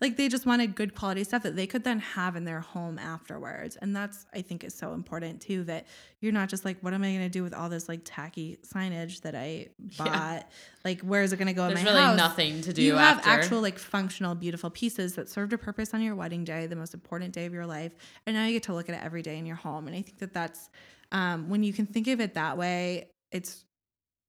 like 0.00 0.16
they 0.16 0.28
just 0.28 0.46
wanted 0.46 0.74
good 0.74 0.94
quality 0.94 1.24
stuff 1.24 1.42
that 1.42 1.56
they 1.56 1.66
could 1.66 1.84
then 1.84 1.98
have 1.98 2.36
in 2.36 2.44
their 2.44 2.60
home 2.60 2.98
afterwards. 2.98 3.76
And 3.76 3.94
that's 3.94 4.26
I 4.32 4.42
think 4.42 4.64
is 4.64 4.74
so 4.74 4.92
important 4.92 5.40
too. 5.42 5.64
That 5.64 5.86
you're 6.20 6.32
not 6.32 6.48
just 6.48 6.64
like, 6.64 6.78
what 6.80 6.94
am 6.94 7.02
I 7.02 7.08
going 7.08 7.20
to 7.20 7.28
do 7.28 7.42
with 7.42 7.54
all 7.54 7.68
this 7.68 7.88
like 7.88 8.00
tacky 8.04 8.58
signage 8.66 9.22
that 9.22 9.34
I 9.34 9.68
bought? 9.98 10.48
Like, 10.84 11.00
where 11.02 11.22
is 11.22 11.32
it 11.32 11.36
going 11.36 11.48
to 11.48 11.52
go 11.52 11.66
There's 11.66 11.80
in 11.80 11.84
my 11.84 11.90
really 11.90 12.02
house? 12.02 12.16
nothing 12.16 12.62
to 12.62 12.72
do 12.72 12.82
you 12.82 12.94
have 12.94 13.20
actual 13.26 13.60
like 13.60 13.78
functional 13.78 14.34
beautiful 14.34 14.70
pieces 14.70 15.14
that 15.16 15.28
served 15.28 15.52
a 15.52 15.58
purpose 15.58 15.92
on 15.92 16.00
your 16.00 16.14
wedding 16.14 16.44
day 16.44 16.66
the 16.66 16.76
most 16.76 16.94
important 16.94 17.34
day 17.34 17.44
of 17.44 17.52
your 17.52 17.66
life 17.66 17.92
and 18.26 18.34
now 18.34 18.46
you 18.46 18.52
get 18.52 18.62
to 18.62 18.72
look 18.74 18.88
at 18.88 18.94
it 18.94 19.04
every 19.04 19.20
day 19.20 19.36
in 19.36 19.44
your 19.44 19.56
home 19.56 19.86
and 19.86 19.94
i 19.94 20.00
think 20.00 20.18
that 20.20 20.32
that's 20.32 20.70
um, 21.12 21.48
when 21.48 21.62
you 21.62 21.72
can 21.72 21.86
think 21.86 22.06
of 22.06 22.20
it 22.20 22.34
that 22.34 22.56
way 22.56 23.08
it's 23.32 23.64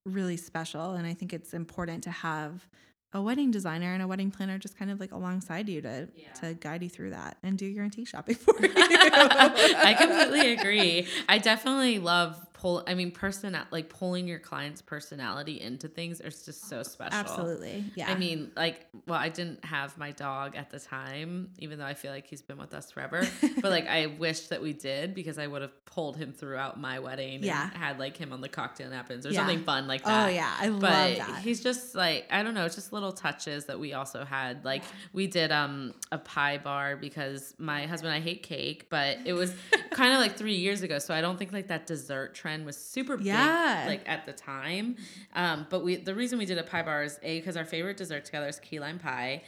really 0.05 0.37
special 0.37 0.91
and 0.93 1.05
i 1.05 1.13
think 1.13 1.31
it's 1.31 1.53
important 1.53 2.03
to 2.03 2.11
have 2.11 2.67
a 3.13 3.21
wedding 3.21 3.51
designer 3.51 3.93
and 3.93 4.01
a 4.01 4.07
wedding 4.07 4.31
planner 4.31 4.57
just 4.57 4.77
kind 4.77 4.89
of 4.89 4.99
like 4.99 5.11
alongside 5.11 5.67
you 5.67 5.81
to 5.81 6.07
to 6.33 6.53
guide 6.55 6.81
you 6.81 6.89
through 6.89 7.09
that 7.09 7.37
and 7.43 7.57
do 7.57 7.65
your 7.65 7.83
antique 7.83 8.07
shopping 8.07 8.35
for 8.45 8.55
you 8.61 8.71
I 8.73 9.95
completely 9.99 10.53
agree. 10.53 11.07
I 11.27 11.37
definitely 11.37 11.99
love 11.99 12.39
pull. 12.61 12.83
I 12.87 12.93
mean, 12.93 13.11
person 13.11 13.57
like 13.71 13.89
pulling 13.89 14.27
your 14.27 14.39
client's 14.39 14.81
personality 14.81 15.59
into 15.61 15.87
things 15.87 16.21
is 16.21 16.43
just 16.45 16.69
so 16.69 16.83
special. 16.83 17.17
absolutely 17.17 17.83
yeah 17.95 18.11
I 18.11 18.15
mean, 18.15 18.51
like, 18.55 18.85
well, 19.07 19.19
I 19.19 19.29
didn't 19.29 19.65
have 19.65 19.97
my 19.97 20.11
dog 20.11 20.55
at 20.55 20.69
the 20.69 20.79
time, 20.79 21.49
even 21.59 21.79
though 21.79 21.85
I 21.85 21.93
feel 21.95 22.11
like 22.11 22.27
he's 22.27 22.41
been 22.41 22.57
with 22.57 22.73
us 22.73 22.91
forever. 22.91 23.25
but 23.61 23.71
like, 23.71 23.87
I 23.87 24.05
wish 24.07 24.41
that 24.47 24.61
we 24.61 24.73
did 24.73 25.13
because 25.15 25.37
I 25.39 25.47
would 25.47 25.61
have 25.61 25.85
pulled 25.85 26.17
him 26.17 26.31
throughout 26.33 26.79
my 26.79 26.99
wedding. 26.99 27.43
Yeah. 27.43 27.63
and 27.63 27.73
had 27.73 27.99
like 27.99 28.15
him 28.17 28.31
on 28.33 28.41
the 28.41 28.49
cocktail 28.49 28.89
napkins 28.89 29.25
or 29.25 29.31
Yeah. 29.31 29.39
something 29.39 29.63
fun 29.63 29.87
like 29.87 30.03
that. 30.05 30.27
oh 30.27 30.29
yeah 30.29 30.53
i 30.59 30.69
But 30.69 30.81
love 30.81 31.17
that 31.17 31.39
he's 31.41 31.61
just 31.63 31.95
like 31.95 32.27
I 32.29 32.43
don't 32.43 32.53
know, 32.53 32.65
it's 32.65 32.75
just 32.75 32.93
little 32.93 33.11
touches 33.11 33.65
that 33.65 33.79
we 33.79 33.93
also 33.93 34.23
had. 34.23 34.63
Like 34.63 34.83
we 35.13 35.25
did 35.27 35.51
um 35.51 35.93
a 36.11 36.17
pie 36.17 36.57
bar 36.59 36.95
because 36.95 37.55
my 37.57 37.85
husband 37.87 38.13
I 38.13 38.19
hate 38.19 38.43
cake, 38.43 38.87
but 38.89 39.17
it 39.25 39.33
was 39.33 39.51
kind 39.91 40.13
of 40.13 40.19
like 40.19 40.37
three 40.37 40.55
years 40.55 40.81
ago, 40.83 40.99
so 40.99 41.13
I 41.13 41.21
don't 41.21 41.37
think 41.39 41.51
like 41.53 41.67
that 41.69 41.87
dessert 41.87 42.35
trend 42.35 42.50
was 42.65 42.77
super 42.77 43.17
Yeah. 43.19 43.85
big 43.85 43.99
like 43.99 44.09
at 44.09 44.25
the 44.25 44.33
time. 44.33 44.95
Um, 45.33 45.65
but 45.69 45.83
we 45.83 45.95
the 45.95 46.13
reason 46.15 46.37
we 46.39 46.45
did 46.45 46.57
a 46.57 46.63
pie 46.63 46.83
bar 46.83 47.03
is 47.03 47.19
a 47.23 47.39
because 47.39 47.57
our 47.57 47.65
favorite 47.65 47.97
dessert 47.97 48.25
together 48.25 48.47
is 48.47 48.59
key 48.59 48.79
lime 48.79 48.99
pie. 48.99 49.43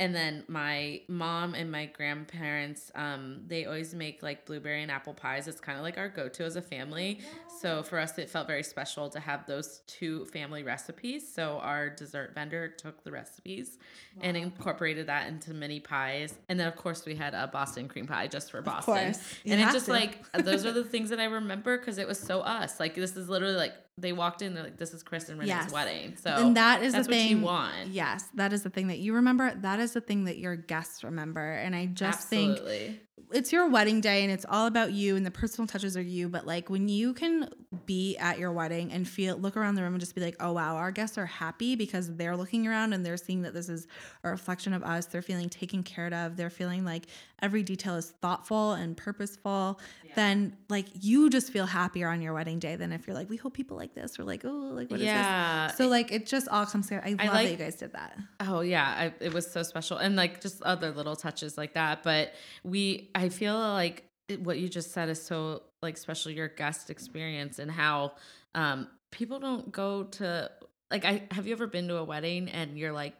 And 0.00 0.12
then 0.12 0.42
my 0.48 1.02
mom 1.06 1.54
and 1.54 1.70
my 1.70 1.86
grandparents, 1.86 2.90
um, 2.96 3.42
they 3.46 3.64
always 3.64 3.94
make 3.94 4.24
like 4.24 4.44
blueberry 4.44 4.82
and 4.82 4.90
apple 4.90 5.14
pies. 5.14 5.46
It's 5.46 5.60
kind 5.60 5.78
of 5.78 5.84
like 5.84 5.98
our 5.98 6.08
go 6.08 6.28
to 6.28 6.44
as 6.44 6.56
a 6.56 6.62
family. 6.62 7.20
So 7.60 7.84
for 7.84 8.00
us, 8.00 8.18
it 8.18 8.28
felt 8.28 8.48
very 8.48 8.64
special 8.64 9.08
to 9.10 9.20
have 9.20 9.46
those 9.46 9.82
two 9.86 10.24
family 10.26 10.64
recipes. 10.64 11.32
So 11.32 11.60
our 11.62 11.90
dessert 11.90 12.34
vendor 12.34 12.66
took 12.68 13.04
the 13.04 13.12
recipes 13.12 13.78
and 14.20 14.36
incorporated 14.36 15.06
that 15.06 15.28
into 15.28 15.54
mini 15.54 15.78
pies. 15.78 16.34
And 16.48 16.58
then, 16.58 16.66
of 16.66 16.74
course, 16.74 17.04
we 17.06 17.14
had 17.14 17.32
a 17.32 17.46
Boston 17.46 17.86
cream 17.86 18.08
pie 18.08 18.26
just 18.26 18.50
for 18.50 18.62
Boston. 18.62 19.14
And 19.44 19.60
it 19.60 19.60
have 19.60 19.72
just 19.72 19.86
to. 19.86 19.92
like, 19.92 20.24
those 20.32 20.66
are 20.66 20.72
the 20.72 20.84
things 20.84 21.10
that 21.10 21.20
I 21.20 21.24
remember 21.26 21.78
because 21.78 21.98
it 21.98 22.08
was 22.08 22.18
so 22.18 22.40
us. 22.40 22.80
Like, 22.80 22.96
this 22.96 23.16
is 23.16 23.28
literally 23.28 23.54
like, 23.56 23.74
they 23.96 24.12
walked 24.12 24.42
in, 24.42 24.54
they're 24.54 24.64
like, 24.64 24.76
this 24.76 24.92
is 24.92 25.02
Chris 25.02 25.28
and 25.28 25.38
Renee's 25.38 25.50
Yes. 25.50 25.72
wedding. 25.72 26.16
So 26.16 26.30
and 26.30 26.56
that 26.56 26.82
is 26.82 26.92
that's 26.92 27.06
the 27.06 27.12
what 27.12 27.16
thing 27.18 27.30
you 27.38 27.44
want. 27.44 27.88
Yes, 27.88 28.28
that 28.34 28.52
is 28.52 28.62
the 28.62 28.70
thing 28.70 28.88
that 28.88 28.98
you 28.98 29.14
remember. 29.14 29.54
That 29.54 29.78
is 29.78 29.92
the 29.92 30.00
thing 30.00 30.24
that 30.24 30.38
your 30.38 30.56
guests 30.56 31.04
remember. 31.04 31.52
And 31.52 31.76
I 31.76 31.86
just 31.86 32.28
think 32.28 32.52
Absolutely. 32.52 33.00
It's 33.32 33.52
your 33.52 33.68
wedding 33.68 34.00
day 34.00 34.22
and 34.24 34.32
it's 34.32 34.44
all 34.48 34.66
about 34.66 34.92
you 34.92 35.14
and 35.16 35.24
the 35.24 35.30
personal 35.30 35.66
touches 35.68 35.96
are 35.96 36.02
you. 36.02 36.28
But 36.28 36.46
like 36.46 36.68
when 36.68 36.88
you 36.88 37.14
can 37.14 37.48
be 37.86 38.16
at 38.18 38.38
your 38.38 38.52
wedding 38.52 38.92
and 38.92 39.06
feel 39.08 39.36
look 39.36 39.56
around 39.56 39.76
the 39.76 39.82
room 39.82 39.94
and 39.94 40.00
just 40.00 40.14
be 40.14 40.20
like, 40.20 40.36
oh 40.40 40.52
wow, 40.52 40.76
our 40.76 40.90
guests 40.90 41.16
are 41.16 41.26
happy 41.26 41.76
because 41.76 42.14
they're 42.16 42.36
looking 42.36 42.66
around 42.66 42.92
and 42.92 43.06
they're 43.06 43.16
seeing 43.16 43.42
that 43.42 43.54
this 43.54 43.68
is 43.68 43.86
a 44.24 44.30
reflection 44.30 44.72
of 44.74 44.82
us. 44.82 45.06
They're 45.06 45.22
feeling 45.22 45.48
taken 45.48 45.82
care 45.82 46.12
of. 46.12 46.36
They're 46.36 46.50
feeling 46.50 46.84
like 46.84 47.06
every 47.40 47.62
detail 47.62 47.94
is 47.94 48.10
thoughtful 48.20 48.72
and 48.72 48.96
purposeful. 48.96 49.80
Then 50.16 50.56
like 50.68 50.86
you 51.00 51.30
just 51.30 51.52
feel 51.52 51.66
happier 51.66 52.08
on 52.08 52.20
your 52.22 52.34
wedding 52.34 52.58
day 52.58 52.76
than 52.76 52.92
if 52.92 53.06
you're 53.06 53.16
like, 53.16 53.30
we 53.30 53.36
hope 53.36 53.54
people 53.54 53.76
like 53.76 53.84
like 53.84 53.94
this 53.94 54.18
or 54.18 54.24
like 54.24 54.46
oh 54.46 54.48
like 54.48 54.90
what 54.90 54.98
is 54.98 55.04
Yeah. 55.04 55.66
this? 55.68 55.76
So 55.76 55.88
like 55.88 56.10
it 56.10 56.24
just 56.24 56.48
all 56.48 56.64
comes 56.64 56.86
together. 56.88 57.04
I 57.06 57.10
love 57.26 57.36
I 57.36 57.44
that 57.44 57.50
you 57.50 57.56
guys 57.58 57.74
did 57.74 57.92
that. 57.92 58.16
Oh 58.40 58.60
yeah, 58.60 58.86
I, 58.86 59.12
it 59.22 59.34
was 59.34 59.50
so 59.50 59.62
special, 59.62 59.98
and 59.98 60.16
like 60.16 60.40
just 60.40 60.62
other 60.62 60.90
little 60.90 61.14
touches 61.16 61.58
like 61.58 61.74
that. 61.74 62.02
But 62.02 62.32
we, 62.62 63.03
I 63.14 63.28
feel 63.28 63.58
like 63.58 64.04
what 64.38 64.58
you 64.58 64.68
just 64.68 64.92
said 64.92 65.08
is 65.08 65.22
so 65.22 65.62
like 65.82 65.96
special. 65.96 66.32
Your 66.32 66.48
guest 66.48 66.90
experience 66.90 67.58
and 67.58 67.70
how 67.70 68.12
um 68.54 68.88
people 69.10 69.38
don't 69.38 69.70
go 69.70 70.04
to 70.04 70.50
like. 70.90 71.04
I 71.04 71.22
have 71.30 71.46
you 71.46 71.52
ever 71.52 71.66
been 71.66 71.88
to 71.88 71.96
a 71.96 72.04
wedding 72.04 72.48
and 72.48 72.78
you're 72.78 72.92
like, 72.92 73.14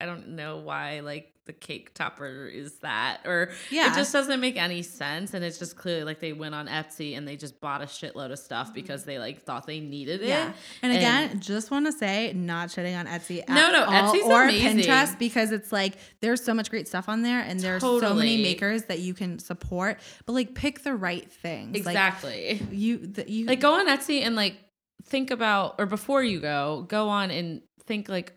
I 0.00 0.06
don't 0.06 0.30
know 0.30 0.58
why 0.58 1.00
like 1.00 1.32
the 1.46 1.52
cake 1.52 1.94
topper 1.94 2.46
is 2.46 2.74
that 2.80 3.20
or 3.24 3.50
Yeah. 3.70 3.92
it 3.92 3.96
just 3.96 4.12
doesn't 4.12 4.40
make 4.40 4.56
any 4.56 4.82
sense 4.82 5.32
and 5.32 5.44
it's 5.44 5.58
just 5.58 5.76
clearly 5.76 6.04
like 6.04 6.20
they 6.20 6.32
went 6.32 6.54
on 6.54 6.66
Etsy 6.66 7.16
and 7.16 7.26
they 7.26 7.36
just 7.36 7.60
bought 7.60 7.82
a 7.82 7.86
shitload 7.86 8.32
of 8.32 8.38
stuff 8.38 8.66
mm-hmm. 8.66 8.74
because 8.74 9.04
they 9.04 9.18
like 9.18 9.42
thought 9.42 9.66
they 9.66 9.80
needed 9.80 10.22
it. 10.22 10.28
Yeah. 10.28 10.52
And 10.82 10.92
again, 10.92 11.40
just 11.40 11.70
want 11.70 11.86
to 11.86 11.92
say, 11.92 12.32
not 12.34 12.68
shitting 12.68 12.98
on 12.98 13.06
Etsy. 13.06 13.40
At 13.40 13.48
No, 13.48 13.70
no, 13.70 13.84
all, 13.84 14.14
Etsy's 14.14 14.24
or 14.24 14.44
amazing. 14.44 14.78
Pinterest 14.78 15.18
because 15.18 15.52
it's 15.52 15.72
like 15.72 15.94
there's 16.20 16.42
so 16.42 16.54
much 16.54 16.70
great 16.70 16.88
stuff 16.88 17.08
on 17.08 17.22
there, 17.22 17.40
and 17.40 17.60
there's 17.60 17.82
so 17.82 18.14
many 18.14 18.42
makers 18.42 18.84
that 18.84 19.00
you 19.00 19.14
can 19.14 19.38
support. 19.38 19.98
But 20.24 20.32
like, 20.32 20.54
pick 20.54 20.82
the 20.82 20.94
right 20.94 21.30
things. 21.30 21.76
exactly. 21.76 22.60
Like, 22.60 22.72
you, 22.72 22.98
the, 22.98 23.30
you 23.30 23.46
like 23.46 23.60
go 23.60 23.74
on 23.74 23.86
Etsy 23.86 24.22
and 24.22 24.36
like 24.36 24.56
think 25.04 25.30
about 25.30 25.76
or 25.78 25.86
before 25.86 26.22
you 26.22 26.40
go, 26.40 26.84
go 26.88 27.08
on 27.08 27.30
and 27.30 27.62
think 27.84 28.08
like 28.08 28.32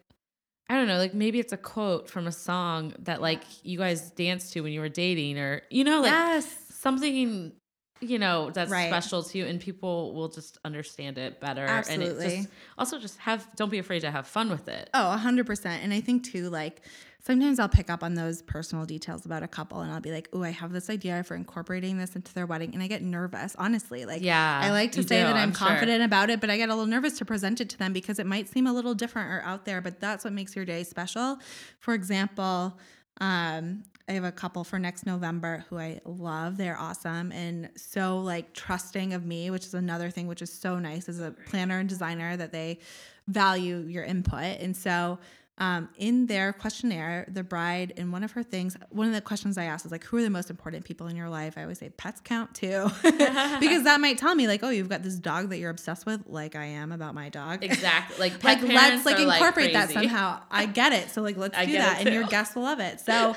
I 0.70 0.76
don't 0.76 0.88
know, 0.88 0.98
like 0.98 1.16
maybe 1.16 1.40
it's 1.40 1.52
a 1.52 1.58
quote 1.58 2.08
from 2.10 2.28
a 2.28 2.32
song 2.32 2.94
that 3.00 3.22
like 3.22 3.42
you 3.64 3.78
guys 3.80 4.12
danced 4.12 4.54
to 4.54 4.62
when 4.62 4.72
you 4.72 4.82
were 4.82 4.90
dating 4.90 5.40
or 5.40 5.64
you 5.72 5.84
know 5.84 6.02
like 6.02 6.12
yes. 6.12 6.56
something 6.70 7.54
you 8.02 8.18
know 8.20 8.50
that's 8.52 8.72
Right. 8.72 8.88
special 8.88 9.24
to 9.24 9.38
you 9.38 9.46
and 9.46 9.60
people 9.60 10.14
will 10.14 10.30
just 10.30 10.58
understand 10.64 11.18
it 11.18 11.40
better 11.42 11.62
and 11.66 11.72
Absolutely. 11.72 12.26
it 12.26 12.38
just 12.38 12.50
also 12.78 13.00
just 13.00 13.18
have 13.18 13.48
don't 13.56 13.70
be 13.72 13.80
afraid 13.80 14.02
to 14.02 14.12
have 14.12 14.28
fun 14.28 14.50
with 14.50 14.68
it. 14.70 14.90
Oh, 14.94 15.12
a 15.12 15.18
hundred 15.18 15.46
percent. 15.48 15.84
And 15.84 15.92
I 15.94 16.02
think 16.02 16.24
too, 16.24 16.50
like 16.50 16.82
sometimes 17.22 17.60
I'll 17.60 17.70
pick 17.70 17.90
up 17.90 18.04
on 18.04 18.14
those 18.16 18.42
personal 18.42 18.86
details 18.86 19.26
about 19.26 19.44
a 19.44 19.48
couple 19.48 19.82
and 19.82 19.92
I'll 19.92 20.00
be 20.00 20.12
like, 20.12 20.30
oh, 20.34 20.44
I 20.44 20.52
have 20.52 20.72
this 20.72 20.90
idea 20.90 21.24
for 21.24 21.36
incorporating 21.36 21.98
this 21.98 22.16
into 22.16 22.34
their 22.34 22.46
wedding. 22.46 22.74
And 22.74 22.82
I 22.82 22.88
get 22.88 23.02
nervous, 23.02 23.56
honestly. 23.58 24.06
Like 24.06 24.22
Yeah, 24.22 24.60
I 24.64 24.72
like 24.72 24.94
to 24.94 25.04
say 25.04 25.20
do, 25.20 25.24
that 25.24 25.36
I'm, 25.36 25.50
I'm 25.50 25.54
sure. 25.54 25.68
confident 25.68 26.04
about 26.04 26.30
it, 26.30 26.40
but 26.40 26.50
I 26.50 26.58
get 26.58 26.70
a 26.70 26.74
little 26.74 26.88
nervous 26.88 27.18
to 27.20 27.26
present 27.26 27.60
it 27.62 27.70
to 27.70 27.78
them 27.78 27.94
because 27.94 28.20
it 28.20 28.26
might 28.26 28.48
seem 28.48 28.68
a 28.68 28.74
little 28.74 28.94
different 28.94 29.32
or 29.32 29.42
out 29.44 29.66
there, 29.66 29.82
but 29.82 30.00
that's 30.00 30.24
what 30.24 30.34
makes 30.34 30.56
your 30.56 30.66
day 30.66 30.84
special. 30.84 31.38
For 31.80 31.94
example, 31.94 32.78
um, 33.20 33.84
I 34.08 34.14
have 34.14 34.24
a 34.24 34.32
couple 34.32 34.64
for 34.64 34.80
next 34.80 35.06
November 35.06 35.66
who 35.70 35.78
I 35.78 36.00
love. 36.06 36.58
They're 36.58 36.80
awesome 36.80 37.32
and 37.32 37.70
so 37.76 38.20
like 38.20 38.54
trusting 38.54 39.14
of 39.14 39.26
me, 39.26 39.52
which 39.52 39.66
is 39.66 39.74
another 39.76 40.10
thing 40.10 40.26
which 40.26 40.42
is 40.42 40.52
so 40.52 40.80
nice 40.80 41.08
as 41.10 41.20
a 41.20 41.32
planner 41.48 41.78
and 41.80 41.88
designer 41.88 42.36
that 42.38 42.52
they 42.52 42.80
value 43.28 43.86
your 43.88 44.04
input. 44.04 44.60
And 44.60 44.76
so 44.76 45.20
um, 45.60 45.90
in 45.98 46.28
their 46.28 46.54
questionnaire, 46.54 47.28
the 47.30 47.44
bride, 47.44 47.94
in 47.98 48.12
one 48.12 48.24
of 48.24 48.32
her 48.32 48.44
things, 48.44 48.78
one 48.90 49.08
of 49.08 49.14
the 49.14 49.20
questions 49.20 49.58
I 49.58 49.66
asked 49.66 49.86
is 49.86 49.92
like, 49.92 50.06
who 50.06 50.18
are 50.18 50.22
the 50.22 50.30
most 50.30 50.50
important 50.50 50.86
people 50.86 51.08
in 51.08 51.18
your 51.18 51.28
life? 51.28 51.58
I 51.58 51.64
always 51.64 51.80
say 51.80 51.90
pets 51.90 52.22
count 52.24 52.56
too, 52.56 52.90
because 53.04 53.84
that 53.84 53.98
might 54.00 54.18
tell 54.18 54.34
me 54.36 54.48
like, 54.48 54.64
oh, 54.64 54.70
you've 54.70 54.88
got 54.88 55.04
this 55.04 55.16
dog 55.16 55.50
that 55.50 55.58
you're 55.58 55.70
obsessed 55.70 56.06
with, 56.06 56.24
like 56.28 56.56
I 56.56 56.66
am 56.66 56.94
about 56.94 57.14
my 57.14 57.28
dog. 57.28 57.64
Exactly. 57.64 58.18
Like 58.18 58.44
like 58.44 58.62
let's 58.62 59.06
like 59.06 59.20
incorporate 59.20 59.74
that 59.74 59.92
somehow. 59.92 60.42
I 60.50 60.66
get 60.66 60.94
it. 60.94 61.10
So 61.10 61.22
like 61.22 61.36
let's 61.36 61.58
I 61.58 61.66
do 61.66 61.74
that, 61.74 62.00
and 62.02 62.14
your 62.14 62.24
guests 62.24 62.56
will 62.56 62.64
love 62.64 62.80
it. 62.80 63.02
So 63.02 63.36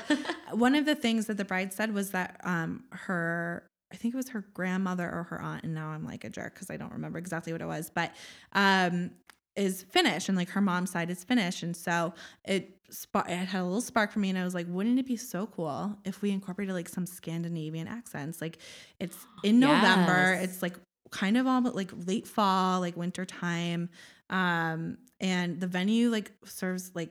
one 0.51 0.75
of 0.75 0.85
the 0.85 0.95
things 0.95 1.27
that 1.27 1.37
the 1.37 1.45
bride 1.45 1.73
said 1.73 1.93
was 1.93 2.11
that 2.11 2.39
um 2.43 2.83
her 2.91 3.69
I 3.91 3.95
think 3.95 4.15
it 4.15 4.17
was 4.17 4.29
her 4.29 4.43
grandmother 4.53 5.09
or 5.09 5.23
her 5.23 5.41
aunt, 5.41 5.63
and 5.63 5.75
now 5.75 5.89
I'm 5.89 6.03
like 6.03 6.23
a 6.23 6.29
jerk 6.29 6.55
because 6.55 6.71
I 6.71 6.77
don't 6.77 6.93
remember 6.93 7.19
exactly 7.19 7.53
what 7.53 7.61
it 7.61 7.67
was, 7.67 7.91
but 7.93 8.11
um 8.53 9.11
is 9.55 9.83
Finnish 9.83 10.29
and 10.29 10.37
like 10.37 10.49
her 10.49 10.61
mom's 10.61 10.91
side 10.91 11.09
is 11.09 11.23
Finnish, 11.23 11.61
and 11.63 11.75
so 11.77 12.13
it 12.45 12.77
spark 12.89 13.29
it 13.29 13.35
had 13.35 13.61
a 13.61 13.63
little 13.63 13.81
spark 13.81 14.11
for 14.11 14.19
me, 14.19 14.29
and 14.29 14.37
I 14.37 14.43
was 14.43 14.53
like, 14.53 14.67
wouldn't 14.69 14.97
it 14.99 15.05
be 15.05 15.17
so 15.17 15.47
cool 15.47 15.97
if 16.05 16.21
we 16.21 16.31
incorporated 16.31 16.73
like 16.75 16.89
some 16.89 17.05
Scandinavian 17.05 17.87
accents? 17.87 18.41
Like 18.41 18.57
it's 18.99 19.17
in 19.43 19.59
November, 19.59 20.33
Yes. 20.33 20.43
it's 20.45 20.61
like 20.61 20.75
kind 21.11 21.37
of 21.37 21.45
all 21.45 21.61
but 21.61 21.75
like 21.75 21.91
late 22.07 22.27
fall, 22.27 22.79
like 22.79 22.97
winter 22.97 23.25
time, 23.25 23.89
um, 24.29 24.97
and 25.19 25.59
the 25.59 25.67
venue 25.67 26.09
like 26.09 26.31
serves 26.45 26.91
like 26.95 27.09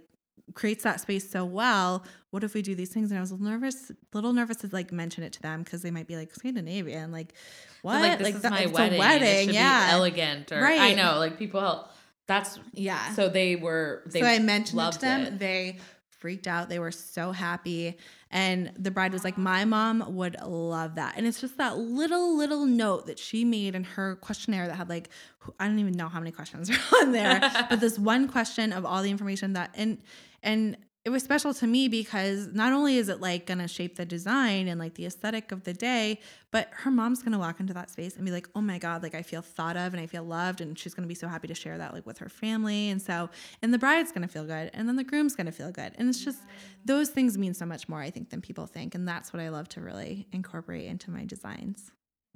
creates 0.55 0.83
that 0.85 1.01
space 1.01 1.31
so 1.31 1.45
well. 1.45 2.05
What 2.31 2.45
if 2.45 2.53
we 2.55 2.63
do 2.63 2.75
these 2.75 2.91
things? 2.93 3.11
And 3.11 3.19
I 3.19 3.21
was 3.21 3.31
a 3.31 3.35
little 3.35 3.51
nervous, 3.51 3.93
little 4.13 4.33
nervous 4.33 4.59
to 4.59 4.69
like 4.73 4.93
mention 4.93 5.23
it 5.23 5.33
to 5.35 5.43
them 5.43 5.63
because 5.63 5.83
they 5.83 5.91
might 5.91 6.07
be 6.09 6.17
like 6.17 6.35
Scandinavian, 6.35 7.13
like 7.13 7.35
what? 7.83 8.01
But, 8.01 8.21
like 8.21 8.35
this 8.35 8.37
is 8.37 8.43
that- 8.43 8.51
my 8.53 8.67
wedding. 8.67 8.99
wedding, 8.99 9.47
should 9.47 9.55
yeah, 9.55 9.87
be 9.87 9.93
elegant 9.93 10.53
or 10.53 10.61
right. 10.61 10.81
I 10.81 10.95
know, 10.95 11.19
like 11.19 11.39
people. 11.39 11.89
That's 12.27 12.59
yeah. 12.73 13.13
so 13.15 13.29
they 13.29 13.57
were. 13.57 14.03
They 14.07 14.21
so 14.21 14.27
I 14.27 14.39
mentioned 14.39 14.81
it 14.81 14.93
to 14.93 14.99
them. 15.01 15.21
it. 15.23 15.39
They 15.39 15.79
freaked 16.23 16.47
out. 16.47 16.69
They 16.69 16.79
were 16.79 16.93
so 16.93 17.33
happy. 17.33 17.99
And 18.31 18.73
the 18.79 18.93
bride 18.93 19.13
was 19.13 19.25
like, 19.25 19.37
My 19.37 19.65
mom 19.65 20.15
would 20.15 20.37
love 20.41 20.95
that. 20.95 21.15
And 21.17 21.27
it's 21.27 21.41
just 21.41 21.59
that 21.59 21.77
little, 21.77 22.37
little 22.37 22.65
note 22.65 23.07
that 23.07 23.19
she 23.19 23.45
made 23.45 23.75
in 23.75 23.83
her 23.83 24.15
questionnaire 24.17 24.69
that 24.69 24.77
had 24.77 24.89
like, 24.89 25.11
I 25.59 25.67
don't 25.67 25.81
even 25.81 25.95
know 25.95 26.09
how 26.09 26.21
many 26.21 26.31
questions 26.31 26.71
are 26.93 26.99
on 27.03 27.11
there, 27.13 27.41
but 27.69 27.81
this 27.81 27.99
one 27.99 28.29
question 28.29 28.73
of 28.73 28.87
all 28.87 29.03
the 29.03 29.11
information 29.11 29.55
that, 29.55 29.75
and, 29.75 29.99
and, 30.43 30.77
it 31.05 31.11
was 31.11 31.25
special 31.25 31.53
to 31.53 31.67
me 31.67 31.89
because 31.89 32.47
not 32.53 32.73
only 32.73 32.97
is 32.97 33.09
it 33.09 33.21
like 33.21 33.45
gonna 33.45 33.67
shape 33.67 33.97
the 33.97 34.05
design 34.05 34.69
and 34.69 34.79
like 34.79 34.95
the 34.95 35.05
aesthetic 35.05 35.51
of 35.51 35.65
the 35.65 35.73
day, 35.73 36.21
but 36.53 36.69
her 36.71 36.93
mom's 36.93 37.25
gonna 37.25 37.41
walk 37.41 37.59
into 37.59 37.75
that 37.75 37.91
space 37.91 38.15
and 38.15 38.25
be 38.25 38.31
like, 38.31 38.49
oh 38.55 38.61
my 38.61 38.79
God, 38.79 39.03
like 39.03 39.15
I 39.15 39.23
feel 39.23 39.43
thought 39.43 39.77
of 39.77 39.95
and 39.95 40.01
I 40.01 40.07
feel 40.07 40.23
loved. 40.23 40.61
And 40.61 40.79
she's 40.79 40.95
gonna 40.95 41.09
be 41.09 41.17
so 41.17 41.27
happy 41.27 41.49
to 41.49 41.55
share 41.55 41.77
that 41.77 41.93
like 41.93 42.07
with 42.07 42.19
her 42.19 42.29
family. 42.29 42.91
And 42.91 43.03
so, 43.03 43.31
and 43.63 43.75
the 43.75 43.79
bride's 43.79 44.13
gonna 44.13 44.29
feel 44.29 44.45
good 44.45 44.71
and 44.75 44.87
then 44.89 44.95
the 44.95 45.03
groom's 45.03 45.35
gonna 45.35 45.51
feel 45.51 45.73
good. 45.73 45.93
And 45.99 46.09
it's 46.09 46.25
just 46.25 46.39
those 46.85 47.09
things 47.11 47.37
mean 47.37 47.55
so 47.55 47.67
much 47.67 47.89
more, 47.89 48.01
I 48.01 48.11
think, 48.11 48.31
than 48.31 48.41
people 48.41 48.67
think. 48.67 48.95
And 48.95 49.07
that's 49.07 49.33
what 49.33 49.43
I 49.43 49.49
love 49.49 49.69
to 49.71 49.81
really 49.81 50.29
incorporate 50.31 50.87
into 50.87 51.11
my 51.11 51.25
designs. 51.25 51.91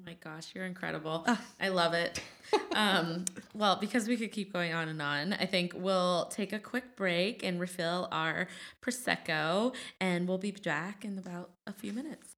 My 0.05 0.15
gosh, 0.23 0.55
you're 0.55 0.67
incredible. 0.67 1.27
I 1.61 1.69
love 1.69 1.95
it. 1.95 2.21
um, 2.75 3.25
well, 3.55 3.77
because 3.77 4.07
we 4.07 4.17
could 4.17 4.31
keep 4.31 4.53
going 4.53 4.75
on 4.75 4.89
and 4.89 5.01
on, 5.01 5.33
I 5.33 5.47
think 5.47 5.73
we'll 5.75 6.27
take 6.27 6.53
a 6.53 6.59
quick 6.59 6.97
break 6.97 7.43
and 7.43 7.59
refill 7.59 8.09
our 8.13 8.47
Prosecco, 8.83 9.75
and 10.01 10.29
we'll 10.29 10.39
be 10.39 10.51
back 10.51 11.05
in 11.05 11.19
about 11.19 11.51
a 11.67 11.73
few 11.73 11.93
minutes. 11.93 12.37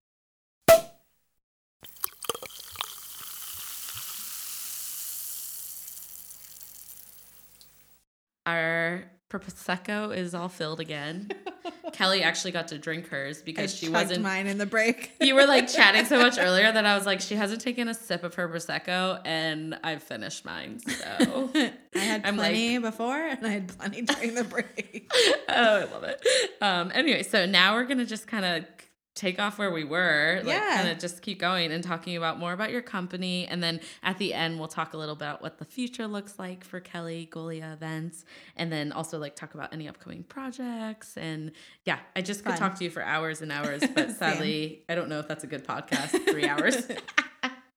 Our 8.46 9.11
Prosecco 9.28 10.16
is 10.16 10.34
all 10.34 10.48
filled 10.48 10.80
again. 10.80 11.30
Kelly 11.99 12.22
actually 12.22 12.53
got 12.53 12.68
to 12.68 12.78
drink 12.78 13.09
hers 13.09 13.42
because 13.42 13.74
she 13.74 13.88
wasn't 13.88 14.22
mine 14.22 14.46
in 14.46 14.57
the 14.57 14.66
break. 14.66 15.11
you 15.20 15.34
were 15.34 15.46
like 15.46 15.66
chatting 15.74 16.05
so 16.05 16.16
much 16.16 16.38
earlier 16.38 16.70
that 16.70 16.86
I 16.86 16.94
was 16.94 17.05
like, 17.05 17.20
she 17.20 17.34
hasn't 17.34 17.61
taken 17.61 17.88
a 17.88 17.94
sip 17.94 18.22
of 18.22 18.36
her 18.36 18.49
prosecco, 18.49 19.20
and 19.24 19.76
I've 19.82 20.05
finished 20.05 20.44
mine. 20.44 20.78
So 20.78 21.51
I 21.96 21.99
had 21.99 22.24
I'm 22.24 22.36
plenty 22.36 22.78
before 22.78 23.18
and 23.18 23.44
I 23.44 23.51
had 23.51 23.76
plenty 23.76 24.03
during 24.03 24.34
the 24.34 24.44
break. 24.44 25.11
oh, 25.49 25.76
I 25.76 25.84
love 25.86 26.05
it. 26.05 26.24
Um, 26.61 26.92
anyway, 26.94 27.24
so 27.24 27.46
now 27.46 27.74
we're 27.74 27.86
gonna 27.86 28.07
just 28.07 28.28
kind 28.28 28.44
of 28.44 28.78
take 29.19 29.39
off 29.41 29.59
where 29.59 29.71
we 29.73 29.83
were, 29.85 30.37
like 30.45 30.55
Yeah. 30.57 30.77
kind 30.77 30.89
of 30.89 30.99
just 30.99 31.23
keep 31.23 31.39
going 31.41 31.73
and 31.73 31.83
talking 31.83 32.16
about 32.16 32.39
more 32.39 32.53
about 32.53 32.71
your 32.71 32.83
company, 32.83 33.47
and 33.47 33.62
then 33.62 33.81
at 34.03 34.16
the 34.19 34.33
end 34.33 34.59
we'll 34.59 34.69
talk 34.69 34.95
a 34.95 34.97
little 34.97 35.14
bit 35.16 35.25
about 35.25 35.43
what 35.43 35.59
the 35.59 35.64
future 35.64 36.07
looks 36.07 36.39
like 36.39 36.64
for 36.64 36.79
Kelly 36.81 37.29
Golia 37.31 37.73
events, 37.73 38.25
and 38.57 38.73
then 38.73 38.93
also 38.93 39.19
like 39.19 39.35
talk 39.35 39.55
about 39.55 39.73
any 39.75 39.89
upcoming 39.89 40.23
projects. 40.23 41.16
And 41.16 41.51
yeah, 41.85 41.99
I 42.14 42.23
just 42.23 42.45
could 42.45 42.57
talk 42.57 42.77
to 42.79 42.85
you 42.85 42.91
for 42.91 43.03
hours 43.03 43.43
and 43.43 43.51
hours, 43.53 43.83
but 43.95 44.11
sadly, 44.19 44.85
I 44.89 44.95
don't 44.95 45.09
know 45.09 45.19
if 45.19 45.27
that's 45.29 45.45
a 45.45 45.49
good 45.49 45.66
podcast. 45.66 46.11
Three 46.31 46.47
hours. 46.49 46.87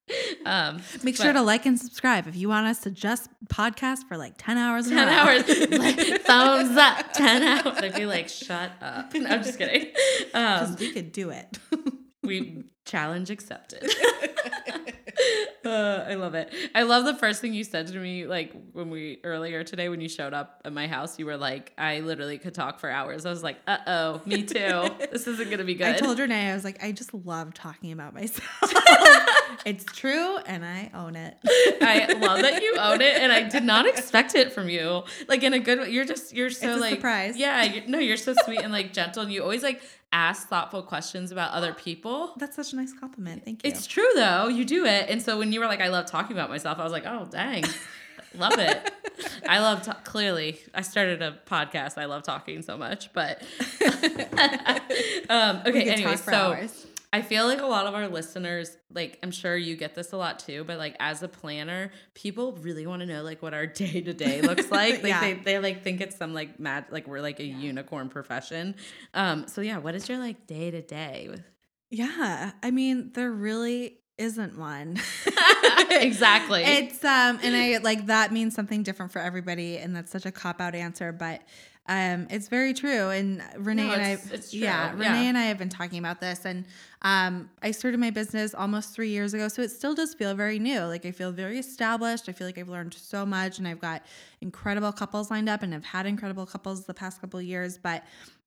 um, 0.46 0.82
Make 1.02 1.16
sure 1.16 1.32
to 1.32 1.42
like 1.42 1.66
and 1.66 1.78
subscribe 1.78 2.26
if 2.26 2.36
you 2.36 2.48
want 2.48 2.66
us 2.66 2.80
to 2.80 2.90
just 2.90 3.28
podcast 3.46 4.06
for 4.08 4.16
like 4.16 4.34
10 4.38 4.58
hours. 4.58 4.88
10 4.88 4.98
hours. 5.08 5.42
Like, 5.72 6.22
thumbs 6.22 6.76
up. 6.76 7.12
10 7.12 7.42
hours. 7.42 7.78
I'd 7.78 7.94
be 7.94 8.06
like, 8.06 8.28
shut 8.28 8.72
up. 8.80 9.14
No, 9.14 9.26
I'm 9.28 9.42
just 9.42 9.58
kidding. 9.58 9.92
Um, 10.34 10.76
we 10.78 10.92
could 10.92 11.12
do 11.12 11.30
it. 11.30 11.58
we 12.22 12.64
challenge 12.84 13.30
accepted. 13.30 13.90
Uh, 15.72 16.04
I 16.08 16.14
love 16.14 16.34
it. 16.34 16.52
I 16.74 16.82
love 16.82 17.04
the 17.04 17.14
first 17.14 17.40
thing 17.40 17.54
you 17.54 17.62
said 17.62 17.86
to 17.88 17.98
me, 17.98 18.26
like 18.26 18.52
when 18.72 18.90
we 18.90 19.20
earlier 19.22 19.62
today 19.62 19.88
when 19.88 20.00
you 20.00 20.08
showed 20.08 20.34
up 20.34 20.60
at 20.64 20.72
my 20.72 20.88
house. 20.88 21.18
You 21.18 21.26
were 21.26 21.36
like, 21.36 21.72
"I 21.78 22.00
literally 22.00 22.38
could 22.38 22.52
talk 22.52 22.80
for 22.80 22.90
hours." 22.90 23.24
I 23.24 23.30
was 23.30 23.42
like, 23.44 23.58
"Uh 23.66 23.78
oh, 23.86 24.20
me 24.26 24.42
too. 24.42 24.88
This 25.12 25.26
isn't 25.28 25.50
gonna 25.50 25.64
be 25.64 25.74
good." 25.74 25.86
I 25.86 25.98
told 25.98 26.18
Renee, 26.18 26.50
I 26.50 26.54
was 26.54 26.64
like, 26.64 26.82
I 26.82 26.90
just 26.90 27.14
love 27.14 27.54
talking 27.54 27.92
about 27.92 28.12
myself. 28.12 28.44
it's 29.64 29.84
true 29.84 30.36
and 30.38 30.64
I 30.64 30.90
own 30.94 31.14
it. 31.16 31.36
I 31.80 32.12
love 32.20 32.42
that 32.42 32.62
you 32.62 32.76
own 32.78 33.00
it, 33.00 33.16
and 33.16 33.30
I 33.30 33.48
did 33.48 33.62
not 33.62 33.86
expect 33.86 34.34
it 34.34 34.52
from 34.52 34.68
you. 34.68 35.04
Like 35.28 35.42
in 35.42 35.52
a 35.52 35.58
good 35.60 35.78
way. 35.78 35.90
You're 35.90 36.04
just 36.04 36.34
you're 36.34 36.50
so 36.50 36.76
like 36.76 36.96
surprise. 36.96 37.36
Yeah, 37.36 37.62
you 37.62 37.82
no, 37.86 37.98
you're 37.98 38.16
so 38.16 38.34
sweet 38.44 38.62
and 38.62 38.72
like 38.72 38.92
gentle, 38.92 39.22
and 39.22 39.32
you 39.32 39.42
always 39.42 39.62
like 39.62 39.80
ask 40.12 40.48
thoughtful 40.48 40.82
questions 40.82 41.32
about 41.32 41.52
other 41.52 41.72
people. 41.72 42.34
That's 42.36 42.56
such 42.56 42.72
a 42.72 42.76
nice 42.76 42.92
compliment. 42.92 43.44
Thank 43.44 43.64
you. 43.64 43.70
It's 43.70 43.86
true 43.86 44.08
though, 44.14 44.48
you 44.48 44.64
do 44.64 44.84
it, 44.84 45.06
and 45.08 45.22
so 45.22 45.38
when 45.38 45.51
you 45.52 45.60
were 45.60 45.66
like, 45.66 45.80
I 45.80 45.88
love 45.88 46.06
talking 46.06 46.36
about 46.36 46.50
myself, 46.50 46.78
I 46.78 46.84
was 46.84 46.92
like, 46.92 47.06
oh 47.06 47.26
dang. 47.30 47.64
Love 48.34 48.58
it. 48.58 48.90
I 49.46 49.58
love 49.58 49.82
ta- 49.82 50.00
clearly. 50.04 50.58
I 50.74 50.80
started 50.80 51.20
a 51.20 51.38
podcast. 51.46 51.98
I 51.98 52.06
love 52.06 52.22
talking 52.22 52.62
so 52.62 52.78
much, 52.78 53.12
but 53.12 53.42
um, 55.28 55.62
okay. 55.66 55.90
Anyway, 55.90 56.16
so 56.16 56.32
hours. 56.32 56.86
I 57.12 57.20
feel 57.20 57.46
like 57.46 57.60
a 57.60 57.66
lot 57.66 57.86
of 57.86 57.94
our 57.94 58.08
listeners, 58.08 58.74
like 58.90 59.18
I'm 59.22 59.30
sure 59.32 59.54
you 59.54 59.76
get 59.76 59.94
this 59.94 60.12
a 60.12 60.16
lot 60.16 60.38
too, 60.38 60.64
but 60.64 60.78
like 60.78 60.96
as 60.98 61.22
a 61.22 61.28
planner, 61.28 61.92
people 62.14 62.52
really 62.62 62.86
want 62.86 63.00
to 63.00 63.06
know 63.06 63.22
like 63.22 63.42
what 63.42 63.52
our 63.52 63.66
day 63.66 64.00
to 64.00 64.14
day 64.14 64.40
looks 64.40 64.70
like. 64.70 65.02
Like 65.02 65.10
Yeah. 65.10 65.20
they, 65.20 65.34
they 65.34 65.58
like 65.58 65.82
think 65.84 66.00
it's 66.00 66.16
some 66.16 66.32
like 66.32 66.58
mad 66.58 66.86
like 66.90 67.06
we're 67.06 67.20
like 67.20 67.38
a 67.38 67.44
unicorn 67.44 68.08
profession. 68.08 68.76
Um, 69.12 69.46
so 69.46 69.60
yeah, 69.60 69.76
what 69.76 69.94
is 69.94 70.08
your 70.08 70.18
like 70.18 70.46
day 70.46 70.70
to 70.70 70.80
day 70.80 71.26
with 71.30 71.42
Yeah, 71.90 72.52
I 72.62 72.70
mean, 72.70 73.10
there 73.12 73.30
really 73.30 73.98
isn't 74.22 74.58
one. 74.58 74.98
Exactly. 75.90 76.62
It's 76.62 77.04
um 77.04 77.38
and 77.42 77.54
I 77.54 77.78
like 77.82 78.06
that 78.06 78.32
means 78.32 78.54
something 78.54 78.82
different 78.82 79.12
for 79.12 79.18
everybody 79.18 79.76
and 79.78 79.94
that's 79.94 80.10
such 80.10 80.24
a 80.26 80.32
cop 80.32 80.60
out 80.60 80.74
answer, 80.74 81.12
but 81.12 81.42
um 81.88 82.26
it's 82.30 82.48
very 82.48 82.72
true 82.72 83.10
and 83.10 83.42
Renee 83.58 83.86
No, 83.88 83.92
and 83.92 84.02
I 84.02 84.10
it's- 84.12 84.30
it's 84.30 84.50
true. 84.50 84.60
yeah, 84.60 84.94
Yeah. 84.96 85.12
Renee 85.12 85.28
and 85.28 85.36
I 85.38 85.42
have 85.42 85.58
been 85.58 85.68
talking 85.68 85.98
about 85.98 86.20
this 86.20 86.44
and 86.46 86.64
um 87.02 87.50
I 87.62 87.72
started 87.72 88.00
my 88.00 88.10
business 88.10 88.54
almost 88.54 88.94
3 88.94 89.10
years 89.10 89.34
ago, 89.34 89.48
so 89.48 89.60
it 89.62 89.70
still 89.70 89.94
does 89.94 90.14
feel 90.14 90.34
very 90.34 90.58
new. 90.58 90.80
Like 90.80 91.04
I 91.04 91.10
feel 91.12 91.30
very 91.30 91.58
established. 91.58 92.28
I 92.28 92.32
feel 92.32 92.46
like 92.46 92.58
I've 92.58 92.68
learned 92.70 92.94
so 92.94 93.26
much 93.26 93.58
and 93.58 93.68
I've 93.68 93.80
got 93.80 94.02
incredible 94.40 94.92
couples 94.92 95.30
lined 95.30 95.48
up 95.48 95.62
and 95.62 95.74
I've 95.74 95.84
had 95.84 96.06
incredible 96.06 96.46
couples 96.46 96.84
the 96.84 96.94
past 96.94 97.20
couple 97.20 97.38
of 97.38 97.44
years, 97.46 97.76
but 97.78 98.02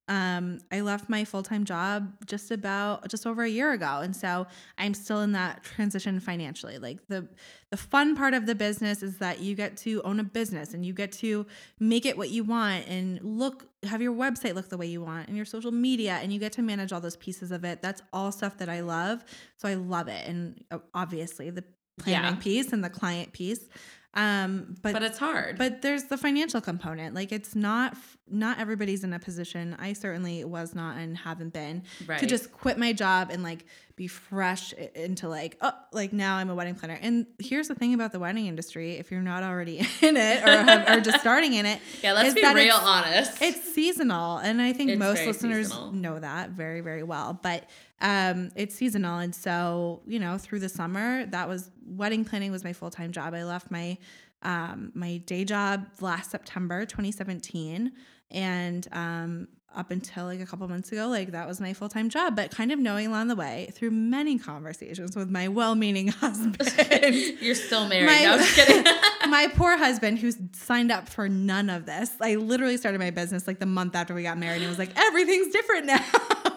um 0.08 0.60
i 0.72 0.82
left 0.82 1.10
my 1.10 1.26
full-time 1.26 1.64
job 1.66 2.14
just 2.28 2.52
about 2.52 3.08
just 3.10 3.26
over 3.26 3.42
a 3.44 3.50
year 3.50 3.72
ago. 3.72 4.02
And 4.04 4.16
so 4.16 4.46
i'm 4.78 4.94
still 4.94 5.22
in 5.22 5.32
that 5.32 5.64
transition 5.64 6.20
financially. 6.20 6.78
Like 6.78 7.00
the 7.08 7.28
the 7.72 7.78
fun 7.78 8.16
part 8.16 8.34
of 8.34 8.46
the 8.46 8.54
business 8.56 9.02
is 9.02 9.18
that 9.18 9.40
you 9.42 9.56
get 9.56 9.76
to 9.78 10.02
own 10.04 10.20
a 10.20 10.24
business 10.24 10.74
and 10.74 10.86
you 10.86 10.94
get 10.94 11.12
to 11.14 11.46
make 11.80 12.06
it 12.06 12.18
what 12.18 12.30
you 12.30 12.44
want 12.44 12.88
and 12.88 13.20
look 13.24 13.68
have 13.84 14.02
your 14.02 14.14
website 14.14 14.54
look 14.56 14.70
the 14.70 14.78
way 14.78 14.86
you 14.88 15.02
want 15.02 15.28
and 15.28 15.36
your 15.36 15.46
social 15.46 15.72
media 15.72 16.20
and 16.22 16.32
you 16.32 16.40
get 16.40 16.52
to 16.54 16.62
manage 16.62 16.94
all 16.94 17.02
those 17.02 17.18
pieces 17.18 17.52
of 17.52 17.64
it. 17.66 17.82
That's 17.82 18.02
all 18.14 18.32
stuff 18.32 18.58
that 18.60 18.70
i 18.70 18.82
love. 18.82 19.24
So 19.58 19.68
i 19.68 19.74
love 19.74 20.08
it. 20.08 20.28
And 20.28 20.64
uh, 20.72 20.78
obviously 20.94 21.50
the 21.50 21.64
planning 21.98 22.36
Yeah. 22.36 22.42
piece 22.42 22.74
and 22.74 22.84
the 22.84 22.90
client 22.90 23.32
piece 23.34 23.70
um 24.16 24.76
but 24.82 24.94
but 24.94 25.04
it's 25.04 25.18
hard. 25.18 25.58
but 25.58 25.82
there's 25.82 26.06
the 26.06 26.18
financial 26.18 26.62
component. 26.62 27.14
Like 27.16 27.32
it's 27.32 27.56
not 27.56 27.96
not 28.30 28.60
everybody's 28.60 29.04
in 29.04 29.14
a 29.14 29.20
position. 29.20 29.76
I 29.78 29.94
certainly 29.94 30.44
was 30.46 30.74
not 30.74 30.98
and 30.98 31.16
haven't 31.18 31.54
been 31.54 31.84
to 32.20 32.26
just 32.26 32.52
quit 32.52 32.78
my 32.78 32.94
job 32.94 33.30
and 33.32 33.44
like 33.44 33.66
be 33.98 34.08
fresh 34.08 34.74
into 34.96 35.28
like 35.30 35.58
oh 35.62 35.72
like 35.92 36.12
now 36.14 36.38
I'm 36.38 36.50
a 36.50 36.56
wedding 36.56 36.76
planner. 36.76 36.98
And 37.02 37.28
here's 37.40 37.68
the 37.68 37.76
thing 37.76 37.94
about 37.94 38.14
the 38.14 38.20
wedding 38.20 38.48
industry: 38.48 38.94
if 38.94 39.12
you're 39.12 39.22
not 39.22 39.44
already 39.44 39.80
in 40.02 40.18
it 40.18 40.44
or 40.44 40.64
have, 40.64 40.98
or 40.98 41.02
just 41.02 41.20
starting 41.20 41.54
in 41.54 41.66
it, 41.66 41.80
yeah, 42.02 42.14
let's 42.14 42.34
be 42.34 42.42
real 42.42 42.56
it's- 42.78 42.82
honest. 42.84 43.42
it's 43.42 43.74
seasonal, 43.74 44.38
and 44.38 44.62
I 44.62 44.72
think 44.74 44.92
It's 44.92 45.00
most 45.00 45.26
listeners 45.26 45.68
seasonal. 45.68 45.92
know 45.92 46.20
that 46.20 46.52
very, 46.52 46.82
very 46.82 47.04
well. 47.04 47.38
But 47.42 47.70
um, 48.02 48.52
it's 48.56 48.76
seasonal, 48.76 49.20
and 49.20 49.34
so 49.34 50.02
you 50.06 50.20
know, 50.20 50.38
through 50.38 50.60
the 50.60 50.70
summer, 50.70 51.26
that 51.28 51.48
was 51.48 51.72
wedding 51.86 52.26
planning 52.26 52.52
was 52.52 52.64
my 52.64 52.74
full 52.74 52.90
time 52.90 53.12
job. 53.12 53.34
I 53.34 53.44
left 53.44 53.72
my 53.72 53.98
um, 54.42 54.92
my 54.94 55.18
day 55.18 55.46
job 55.46 55.88
last 56.02 56.32
September, 56.32 56.86
2017, 56.86 57.92
and 58.32 58.88
um, 58.92 59.48
up 59.76 59.92
until 59.92 60.26
like 60.26 60.40
a 60.40 60.46
couple 60.46 60.68
months 60.68 60.92
ago, 60.92 61.08
like 61.08 61.32
that 61.32 61.48
was 61.48 61.60
my 61.60 61.74
full 61.74 61.90
time 61.90 62.10
job. 62.10 62.36
But 62.36 62.52
kind 62.52 62.72
of 62.72 62.80
knowing 62.80 63.08
along 63.08 63.28
the 63.28 63.36
way 63.36 63.70
through 63.74 63.92
many 63.92 64.38
conversations 64.38 65.16
with 65.16 65.30
my 65.30 65.48
well 65.48 65.76
meaning 65.76 66.08
husband. 66.10 66.74
You're 67.42 67.56
still 67.56 67.88
married. 67.88 68.06
My- 68.08 68.24
no, 68.24 68.34
I'm 68.34 68.40
just 68.40 68.56
kidding. 68.56 68.84
my 69.30 69.48
poor 69.56 69.78
husband 69.78 70.20
who 70.20 70.32
signed 70.54 70.92
up 70.92 71.10
for 71.10 71.28
none 71.28 71.70
of 71.70 71.86
this. 71.86 72.12
I 72.22 72.36
literally 72.36 72.78
started 72.78 73.00
my 73.00 73.12
business 73.12 73.48
like 73.48 73.60
the 73.60 73.66
month 73.66 73.96
after 73.96 74.14
we 74.14 74.24
got 74.24 74.38
married 74.38 74.62
and 74.62 74.70
was 74.70 74.80
like, 74.80 74.98
everything's 74.98 75.52
different 75.52 75.86
now. 75.86 76.06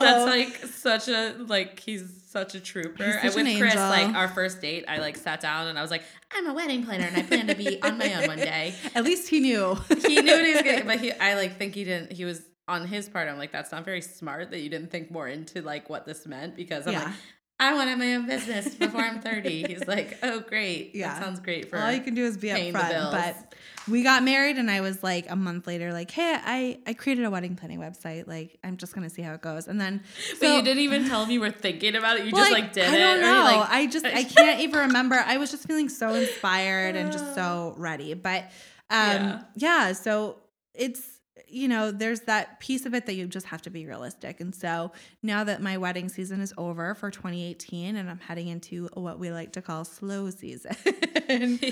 That's 0.01 0.19
uh-huh. 0.19 0.27
like 0.27 0.57
such 0.67 1.09
a 1.09 1.35
like 1.47 1.81
he's 1.81 2.23
such 2.27 2.55
a 2.55 2.61
trooper. 2.61 3.05
He's 3.05 3.15
and 3.17 3.33
such 3.33 3.45
with 3.45 3.59
Chris, 3.59 3.75
like 3.75 4.15
our 4.15 4.29
first 4.29 4.61
date, 4.61 4.85
I 4.89 4.99
like 4.99 5.17
sat 5.17 5.41
down 5.41 5.69
and 5.69 5.79
I 5.79 5.83
was 5.83 5.91
like, 5.91 6.03
I'm 6.37 6.47
a 6.47 6.55
wedding 6.55 6.85
planner 6.85 7.07
and 7.07 7.17
I 7.17 7.23
plan 7.23 7.47
to 7.47 7.55
be 7.55 7.83
on 7.83 7.99
my 7.99 8.15
own 8.15 8.27
one 8.29 8.39
day. 8.39 8.75
At 8.95 9.05
least 9.05 9.29
he 9.29 9.41
knew. 9.41 9.77
He 10.07 10.21
knew 10.23 10.33
what 10.33 10.45
he 10.45 10.53
was 10.55 10.63
getting, 10.63 10.87
but 10.87 11.01
he 11.01 11.13
I 11.13 11.35
like 11.35 11.59
think 11.59 11.75
he 11.75 11.85
didn't 11.85 12.13
he 12.13 12.25
was 12.25 12.43
on 12.67 12.87
his 12.87 13.09
part, 13.09 13.29
I'm 13.29 13.39
like, 13.39 13.51
that's 13.51 13.73
not 13.73 13.85
very 13.85 14.03
smart 14.03 14.51
that 14.51 14.61
you 14.61 14.69
didn't 14.69 14.91
think 14.91 15.11
more 15.11 15.27
into 15.27 15.63
like 15.63 15.89
what 15.89 16.05
this 16.05 16.27
meant 16.27 16.55
because 16.55 16.87
I'm 16.87 16.93
Yeah. 16.93 17.05
like, 17.05 17.15
I 17.61 17.75
want 17.75 17.87
to 17.87 17.91
have 17.91 17.99
my 17.99 18.15
own 18.15 18.27
business 18.27 18.75
before 18.75 19.01
I'm 19.01 19.21
30. 19.21 19.65
He's 19.69 19.87
like, 19.89 20.19
oh 20.23 20.41
great. 20.41 20.95
Yeah. 20.95 21.15
That 21.15 21.23
sounds 21.25 21.41
great 21.41 21.69
for 21.69 21.79
All 21.79 21.91
you 21.93 22.01
can 22.01 22.15
do 22.15 22.25
is 22.25 22.37
be 22.37 22.49
upfront. 22.49 23.11
But 23.11 23.55
we 23.89 24.03
got 24.03 24.23
married 24.23 24.59
and 24.59 24.71
I 24.71 24.81
was 24.81 25.03
like 25.03 25.29
a 25.31 25.35
month 25.35 25.67
later, 25.67 25.93
like, 25.93 26.11
hey, 26.11 26.37
I, 26.41 26.79
I 26.87 26.95
created 26.95 27.25
a 27.25 27.31
wedding 27.31 27.57
planning 27.57 27.81
website. 27.81 28.29
Like, 28.29 28.59
I'm 28.63 28.77
just 28.77 28.95
gonna 28.95 29.11
see 29.11 29.23
how 29.23 29.33
it 29.35 29.41
goes. 29.41 29.67
And 29.67 29.81
then 29.81 30.03
But 30.41 30.47
you 30.57 30.63
didn't 30.63 30.83
even 30.85 31.09
tell 31.09 31.27
me 31.27 31.35
you 31.35 31.41
were 31.41 31.51
thinking 31.51 31.97
about 31.97 32.19
it. 32.19 32.27
You 32.27 32.33
Well, 32.33 32.43
just 32.45 32.53
like 32.53 32.73
did 32.73 32.85
I 32.89 32.97
don't 32.97 33.19
or 33.19 33.23
know. 33.23 33.45
like, 33.59 33.71
I 33.71 33.87
just 33.87 34.05
I 34.07 34.23
can't 34.37 34.61
even 34.61 34.79
remember. 34.81 35.17
I 35.17 35.39
was 35.39 35.51
just 35.51 35.67
feeling 35.67 35.89
so 35.89 36.15
inspired 36.15 36.95
and 36.97 37.11
just 37.11 37.35
so 37.35 37.75
ready. 37.77 38.15
But 38.15 38.43
um 38.91 38.99
Yeah. 38.99 39.43
yeah, 39.57 39.93
so 39.93 40.37
it's 40.75 41.18
you 41.47 41.69
know, 41.69 41.91
there's 41.91 42.21
that 42.23 42.59
piece 42.61 42.87
of 42.87 42.95
it 42.95 43.07
that 43.07 43.15
you 43.15 43.27
just 43.27 43.47
have 43.47 43.63
to 43.63 43.71
be 43.71 43.87
realistic. 43.87 44.41
And 44.41 44.55
so 44.55 44.93
now 45.23 45.45
that 45.45 45.63
my 45.63 45.77
wedding 45.79 46.09
season 46.09 46.41
is 46.41 46.53
over 46.59 46.95
for 46.95 47.11
2018 47.11 47.97
and 47.97 48.11
I'm 48.11 48.19
heading 48.19 48.49
into 48.49 48.89
what 48.95 49.19
we 49.19 49.31
like 49.31 49.53
to 49.53 49.63
call 49.63 49.85
slow 49.85 50.31
season. 50.31 50.75
is 50.85 51.63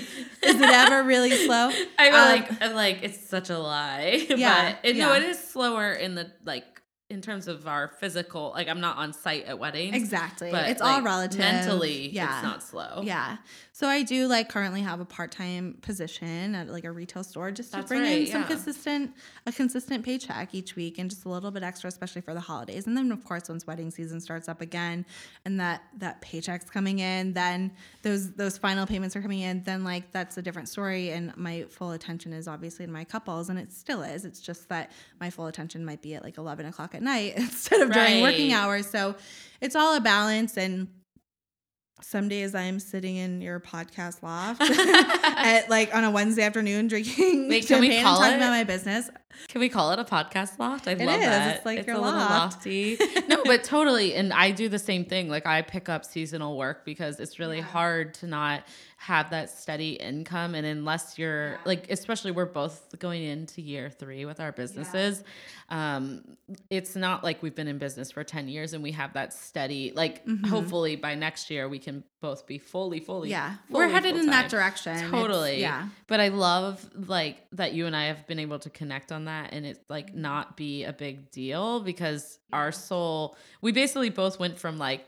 it 0.41 0.61
ever 0.61 1.03
really 1.03 1.31
slow? 1.31 1.69
I 1.99 2.09
feel 2.09 2.15
Um, 2.15 2.27
like 2.29 2.61
I'm 2.63 2.75
like 2.75 2.99
it's 3.03 3.27
such 3.27 3.49
a 3.49 3.57
lie. 3.59 4.25
Yeah, 4.37 4.75
but 4.81 4.89
it, 4.89 4.95
no, 4.97 5.13
it 5.13 5.23
is 5.23 5.39
slower 5.39 5.91
in 5.93 6.15
the 6.15 6.31
like 6.45 6.63
in 7.09 7.21
terms 7.21 7.47
of 7.47 7.67
our 7.67 7.87
physical. 7.87 8.51
Like 8.53 8.67
I'm 8.67 8.81
not 8.81 8.97
on 8.97 9.13
site 9.13 9.45
at 9.45 9.57
weddings. 9.57 9.95
Exactly. 9.95 10.51
But 10.51 10.69
it's 10.69 10.81
all 10.81 11.01
relative. 11.01 11.39
Mentally, 11.39 12.09
Yeah. 12.09 12.35
it's 12.35 12.43
not 12.43 12.61
slow. 12.63 13.01
Yeah. 13.03 13.37
So 13.77 13.87
I 13.87 14.01
do 14.01 14.25
like 14.25 14.49
currently 14.49 14.81
have 14.81 15.01
a 15.01 15.05
part-time 15.05 15.77
position 15.83 16.55
at 16.55 16.67
like 16.67 16.83
a 16.83 16.91
retail 16.91 17.23
store 17.23 17.51
just 17.51 17.73
to 17.73 17.83
bring 17.83 18.01
right, 18.01 18.21
in 18.21 18.25
some 18.25 18.41
yeah. 18.41 18.47
consistent 18.47 19.13
a 19.45 19.51
consistent 19.51 20.03
paycheck 20.03 20.55
each 20.55 20.75
week 20.75 20.97
and 20.97 21.11
just 21.11 21.25
a 21.25 21.29
little 21.29 21.51
bit 21.51 21.61
extra 21.61 21.87
especially 21.87 22.21
for 22.21 22.33
the 22.33 22.39
holidays. 22.39 22.87
And 22.87 22.97
then 22.97 23.11
of 23.11 23.23
course 23.23 23.49
once 23.49 23.67
wedding 23.67 23.91
season 23.91 24.19
starts 24.19 24.49
up 24.49 24.61
again 24.61 25.05
and 25.45 25.59
that 25.59 25.83
that 25.99 26.21
paycheck's 26.21 26.71
coming 26.71 26.97
in, 26.97 27.33
then 27.33 27.71
those 28.01 28.31
those 28.31 28.57
final 28.57 28.87
payments 28.87 29.15
are 29.15 29.21
coming 29.21 29.41
in, 29.41 29.61
then 29.61 29.83
like 29.83 30.11
that's 30.11 30.37
a 30.37 30.41
different 30.41 30.69
story 30.69 31.11
and 31.11 31.37
my 31.37 31.65
full 31.69 31.91
attention 31.91 32.33
is 32.33 32.47
obviously 32.47 32.83
in 32.83 32.91
my 32.91 33.03
couples 33.03 33.47
and 33.47 33.59
it 33.59 33.71
still 33.71 34.01
is. 34.01 34.25
It's 34.25 34.41
just 34.41 34.69
that 34.69 34.91
my 35.19 35.29
full 35.29 35.45
attention 35.45 35.85
might 35.85 36.01
be 36.01 36.15
at 36.15 36.23
like 36.23 36.39
11 36.39 36.65
o'clock 36.65 36.95
at 36.95 37.03
night 37.03 37.33
instead 37.37 37.81
of 37.81 37.91
during 37.91 38.23
working 38.23 38.53
hours. 38.53 38.87
So 38.87 39.13
it's 39.61 39.75
all 39.75 39.95
a 39.95 40.01
balance 40.01 40.57
and 40.57 40.87
some 42.01 42.29
days 42.29 42.53
I'm 42.55 42.79
sitting 42.79 43.15
in 43.17 43.41
your 43.41 43.59
podcast 43.59 44.21
loft 44.21 44.61
at 44.61 45.69
like 45.69 45.93
on 45.95 46.03
a 46.03 46.11
Wednesday 46.11 46.43
afternoon 46.43 46.87
drinking 46.87 47.49
Wait, 47.49 47.67
can 47.67 47.79
we 47.81 48.01
call 48.01 48.17
talking 48.19 48.33
it? 48.33 48.37
about 48.37 48.51
my 48.51 48.63
business. 48.63 49.09
Can 49.49 49.61
we 49.61 49.69
call 49.69 49.91
it 49.91 49.99
a 49.99 50.03
podcast 50.03 50.57
loft? 50.57 50.87
I 50.87 50.91
It 50.91 50.99
love 50.99 51.19
is. 51.19 51.25
that. 51.25 51.55
It's 51.57 51.65
like 51.65 51.79
it's 51.79 51.87
your 51.87 51.97
a 51.97 52.01
little 52.01 52.19
lofty. 52.19 52.97
no, 53.27 53.43
but 53.45 53.63
totally. 53.63 54.15
And 54.15 54.33
I 54.33 54.51
do 54.51 54.67
the 54.69 54.79
same 54.79 55.05
thing. 55.05 55.29
Like 55.29 55.45
I 55.45 55.61
pick 55.61 55.89
up 55.89 56.05
seasonal 56.05 56.57
work 56.57 56.85
because 56.85 57.19
it's 57.19 57.37
really 57.39 57.61
hard 57.61 58.13
to 58.15 58.27
not 58.27 58.63
have 58.99 59.29
that 59.29 59.51
steady 59.51 59.91
income. 59.91 60.55
And 60.55 60.65
unless 60.65 61.19
you're 61.19 61.59
like, 61.65 61.91
especially 61.91 62.31
we're 62.31 62.45
both 62.45 62.97
going 62.97 63.23
into 63.23 63.61
year 63.61 63.91
three 63.91 64.25
with 64.25 64.39
our 64.39 64.51
businesses. 64.51 65.23
Um, 65.69 66.23
it's 66.71 66.95
not 66.95 67.23
like 67.23 67.43
we've 67.43 67.53
been 67.53 67.67
in 67.67 67.77
business 67.77 68.11
for 68.11 68.23
10 68.23 68.47
years 68.47 68.73
and 68.73 68.81
we 68.81 68.91
have 68.93 69.13
that 69.13 69.33
steady, 69.33 69.91
like 69.95 70.23
hopefully 70.47 70.95
by 70.95 71.13
next 71.13 71.51
year 71.51 71.69
we 71.69 71.77
can 71.77 72.03
both 72.21 72.47
be 72.47 72.57
fully, 72.57 72.99
fully. 72.99 73.27
Mm-hmm. 73.27 73.31
Yeah. 73.33 73.55
fully 73.69 73.85
We're 73.85 73.91
headed 73.91 74.15
in 74.15 74.25
that 74.27 74.49
direction. 74.49 74.95
It's- 74.95 75.11
Totally. 75.11 75.61
yeah. 75.61 75.89
But 76.07 76.19
I 76.19 76.29
love 76.29 76.83
like 77.07 77.37
that 77.51 77.73
you 77.73 77.85
and 77.85 77.95
I 77.95 78.05
have 78.05 78.25
been 78.25 78.39
able 78.39 78.57
to 78.59 78.69
connect 78.71 79.11
on 79.11 79.25
that 79.25 79.49
and 79.53 79.63
it's 79.63 79.79
like 79.89 80.15
not 80.15 80.57
be 80.57 80.85
a 80.85 80.91
big 80.93 81.29
deal 81.29 81.81
because 81.81 82.39
our 82.51 82.71
soul 82.71 83.37
we 83.61 83.71
basically 83.71 84.09
both 84.09 84.39
went 84.39 84.57
from 84.57 84.79
like 84.79 85.05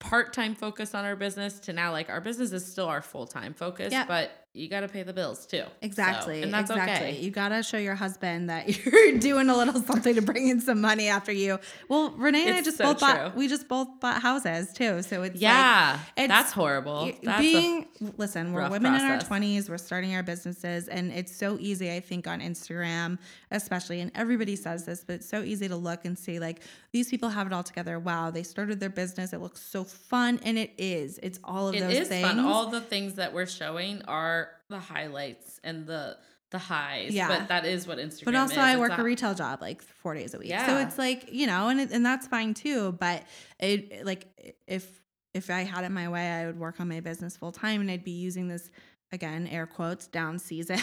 part-time 0.00 0.54
focus 0.54 0.94
on 0.94 1.04
our 1.04 1.14
business 1.14 1.60
to 1.60 1.72
now 1.72 1.92
like 1.92 2.08
our 2.10 2.20
business 2.20 2.50
is 2.52 2.66
still 2.66 2.86
our 2.86 3.02
full-time 3.02 3.54
focus 3.54 3.92
Yeah. 3.92 4.06
but 4.06 4.39
you 4.52 4.68
got 4.68 4.80
to 4.80 4.88
pay 4.88 5.02
the 5.04 5.12
bills 5.12 5.46
too. 5.46 5.58
So, 5.58 5.68
Exactly. 5.82 6.42
and 6.42 6.52
that's 6.52 6.70
exactly. 6.70 7.08
okay. 7.10 7.20
You 7.20 7.30
gotta 7.30 7.62
show 7.62 7.78
your 7.78 7.94
husband 7.94 8.50
that 8.50 8.84
you're 8.84 9.18
doing 9.18 9.48
a 9.48 9.56
little 9.56 9.80
something 9.80 10.14
to 10.16 10.22
bring 10.22 10.48
in 10.48 10.60
some 10.60 10.80
money 10.80 11.06
after 11.08 11.30
you. 11.30 11.58
Well, 11.88 12.10
Renee 12.10 12.46
and 12.48 12.56
I 12.56 12.62
just 12.62 12.76
so 12.78 12.84
both 12.84 13.00
bought 13.00 13.36
we 13.36 13.46
just 13.46 13.68
both 13.68 14.00
bought 14.00 14.20
houses 14.22 14.72
too. 14.72 15.02
So 15.02 15.22
it's 15.22 15.34
like, 15.34 15.40
Yeah. 15.40 15.94
it's- 16.16 16.28
that's 16.28 16.52
horrible. 16.52 17.12
That's 17.22 17.40
being 17.40 17.86
listen 18.16 18.52
we're 18.52 18.68
women 18.70 18.94
in 18.94 19.00
our 19.02 19.18
20s 19.18 19.68
we're 19.68 19.76
starting 19.78 20.14
our 20.14 20.22
businesses 20.22 20.88
and 20.88 21.12
it's 21.12 21.34
so 21.36 21.58
easy 21.60 21.92
i 21.92 22.00
think 22.00 22.26
on 22.26 22.40
instagram 22.40 23.18
especially 23.50 24.00
and 24.00 24.10
everybody 24.14 24.56
says 24.56 24.84
this 24.86 25.04
but 25.04 25.14
it's 25.16 25.28
so 25.28 25.42
easy 25.42 25.68
to 25.68 25.76
look 25.76 26.04
and 26.06 26.18
see 26.18 26.38
like 26.38 26.62
these 26.92 27.08
people 27.10 27.28
have 27.28 27.46
it 27.46 27.52
all 27.52 27.62
together 27.62 27.98
wow 27.98 28.30
they 28.30 28.42
started 28.42 28.80
their 28.80 28.88
business 28.90 29.32
it 29.34 29.40
looks 29.40 29.60
so 29.60 29.84
fun 29.84 30.40
and 30.44 30.56
it 30.58 30.72
is 30.78 31.18
it's 31.22 31.38
all 31.44 31.68
of 31.68 31.74
It 31.74 31.80
those 31.80 31.92
is 31.94 32.08
things 32.08 32.26
fun. 32.26 32.40
All 32.40 32.66
the 32.68 32.80
things 32.80 33.14
that 33.14 33.32
we're 33.34 33.46
showing 33.46 34.02
are 34.08 34.49
the 34.70 34.78
highlights 34.78 35.60
and 35.62 35.86
the 35.86 36.16
the 36.50 36.58
highs. 36.58 37.12
Yeah. 37.12 37.28
But 37.28 37.48
that 37.48 37.64
is 37.64 37.86
what 37.86 37.98
Instagram 37.98 38.24
but 38.24 38.34
also 38.34 38.54
is. 38.54 38.58
I 38.58 38.76
work 38.76 38.96
a 38.96 39.02
retail 39.02 39.34
job 39.34 39.60
like 39.60 39.82
four 39.82 40.14
days 40.14 40.34
a 40.34 40.38
week. 40.38 40.48
Yeah. 40.48 40.66
So 40.66 40.78
it's 40.78 40.98
like, 40.98 41.32
you 41.32 41.46
know, 41.46 41.68
and 41.68 41.80
it, 41.80 41.90
and 41.92 42.04
that's 42.04 42.26
fine 42.26 42.54
too. 42.54 42.92
But 42.92 43.22
it 43.58 44.04
like 44.04 44.26
if 44.66 45.00
if 45.32 45.48
I 45.50 45.60
had 45.60 45.84
it 45.84 45.90
my 45.90 46.08
way, 46.08 46.28
I 46.28 46.46
would 46.46 46.58
work 46.58 46.80
on 46.80 46.88
my 46.88 47.00
business 47.00 47.36
full 47.36 47.52
time 47.52 47.80
and 47.80 47.90
I'd 47.90 48.04
be 48.04 48.10
using 48.10 48.48
this 48.48 48.70
again, 49.12 49.46
air 49.48 49.66
quotes, 49.66 50.06
down 50.06 50.38
season 50.38 50.78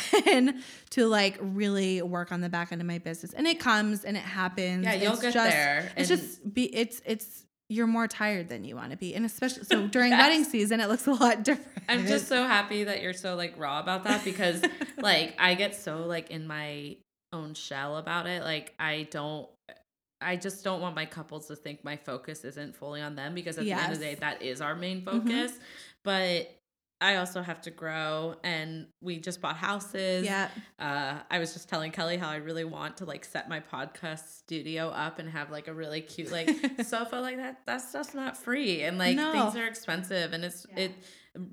to 0.92 1.08
like 1.08 1.38
really 1.42 2.02
work 2.02 2.32
on 2.32 2.42
the 2.42 2.50
back 2.50 2.72
end 2.72 2.82
of 2.82 2.88
my 2.88 2.98
business. 2.98 3.34
And 3.34 3.48
it 3.48 3.60
comes 3.60 4.04
and 4.04 4.16
it 4.18 4.24
happens. 4.24 4.86
Yeah, 4.86 4.94
you'll 4.94 5.14
It's 5.14 5.22
get 5.22 5.34
just, 5.34 5.50
there. 5.50 5.92
It's 5.98 6.10
just 6.10 6.54
be 6.54 6.64
it's 6.76 7.02
it's 7.06 7.46
you're 7.70 7.88
more 7.88 8.08
tired 8.08 8.48
than 8.50 8.64
you 8.64 8.76
want 8.76 8.92
to 8.92 8.98
be. 8.98 9.14
And 9.14 9.26
especially 9.26 9.64
so 9.66 9.88
during 9.90 10.12
Yes. 10.12 10.22
wedding 10.22 10.44
season 10.46 10.80
it 10.80 10.88
looks 10.88 11.06
a 11.08 11.12
lot 11.14 11.44
different. 11.44 11.72
I'm 11.90 12.06
just 12.08 12.28
so 12.28 12.44
happy 12.46 12.86
that 12.86 13.02
you're 13.02 13.14
so 13.14 13.36
like 13.36 13.54
raw 13.58 13.80
about 13.80 14.04
that 14.06 14.24
because 14.24 14.62
like 14.98 15.36
I 15.40 15.56
get 15.56 15.76
so 15.76 16.06
like 16.06 16.32
in 16.32 16.48
my 16.48 16.98
own 17.34 17.54
shell 17.54 17.98
about 17.98 18.26
it. 18.28 18.42
Like 18.44 18.74
I 18.80 19.08
don't 19.12 19.48
I 20.20 20.36
just 20.36 20.64
don't 20.64 20.82
want 20.82 20.96
my 20.96 21.06
couples 21.06 21.48
to 21.48 21.56
think 21.56 21.84
my 21.84 21.96
focus 21.98 22.44
isn't 22.44 22.76
fully 22.76 23.02
on 23.02 23.16
them 23.16 23.36
because 23.36 23.58
at 23.58 23.66
the 23.66 23.72
end 23.72 23.94
of 23.94 24.00
the 24.00 24.06
day 24.06 24.16
that 24.16 24.42
is 24.42 24.62
our 24.62 24.76
main 24.76 25.02
Mm-hmm. 25.04 25.28
focus. 25.28 25.54
But 26.04 26.57
I 27.00 27.18
also 27.18 27.42
have 27.44 27.62
to 27.62 27.70
grow 27.72 28.36
and 28.44 28.88
we 29.02 29.20
just 29.20 29.40
bought 29.40 29.56
houses. 29.58 30.26
yeah. 30.26 30.50
Uh, 30.80 31.20
I 31.30 31.38
was 31.40 31.54
just 31.54 31.70
telling 31.70 31.92
Kelly 31.92 32.18
how 32.18 32.30
I 32.30 32.38
really 32.38 32.64
want 32.64 32.98
to 32.98 33.06
like 33.06 33.24
set 33.24 33.48
my 33.48 33.60
podcast 33.60 34.38
studio 34.40 34.90
up 34.90 35.20
and 35.20 35.30
have 35.30 35.52
like 35.52 35.68
a 35.68 35.74
really 35.74 36.02
cute 36.02 36.32
like 36.32 36.50
sofa 36.84 37.18
like 37.18 37.38
that. 37.38 37.62
That 37.68 37.82
stuff's 37.82 38.14
not 38.16 38.36
free 38.36 38.82
and 38.84 38.98
like 38.98 39.16
No. 39.16 39.32
things 39.32 39.56
are 39.56 39.68
expensive 39.68 40.34
and 40.34 40.44
it's 40.44 40.66
it 40.76 40.92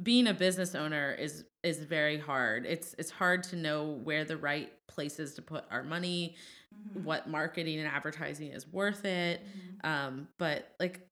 being 0.03 0.27
a 0.29 0.35
business 0.35 0.75
owner 0.75 1.13
is 1.13 1.45
is 1.63 1.79
very 1.79 2.19
hard. 2.19 2.65
It's 2.65 2.95
it's 2.99 3.11
hard 3.11 3.43
to 3.45 3.57
know 3.57 4.01
where 4.03 4.25
the 4.25 4.39
right 4.39 4.73
places 4.87 5.35
to 5.35 5.43
put 5.43 5.65
our 5.71 5.83
money, 5.83 6.37
Mm-hmm. 6.75 7.05
what 7.05 7.29
marketing 7.29 7.79
and 7.79 7.87
advertising 7.87 8.51
is 8.51 8.67
worth 8.67 9.05
it. 9.05 9.41
Um, 9.85 10.27
but 10.39 10.75
like 10.81 11.07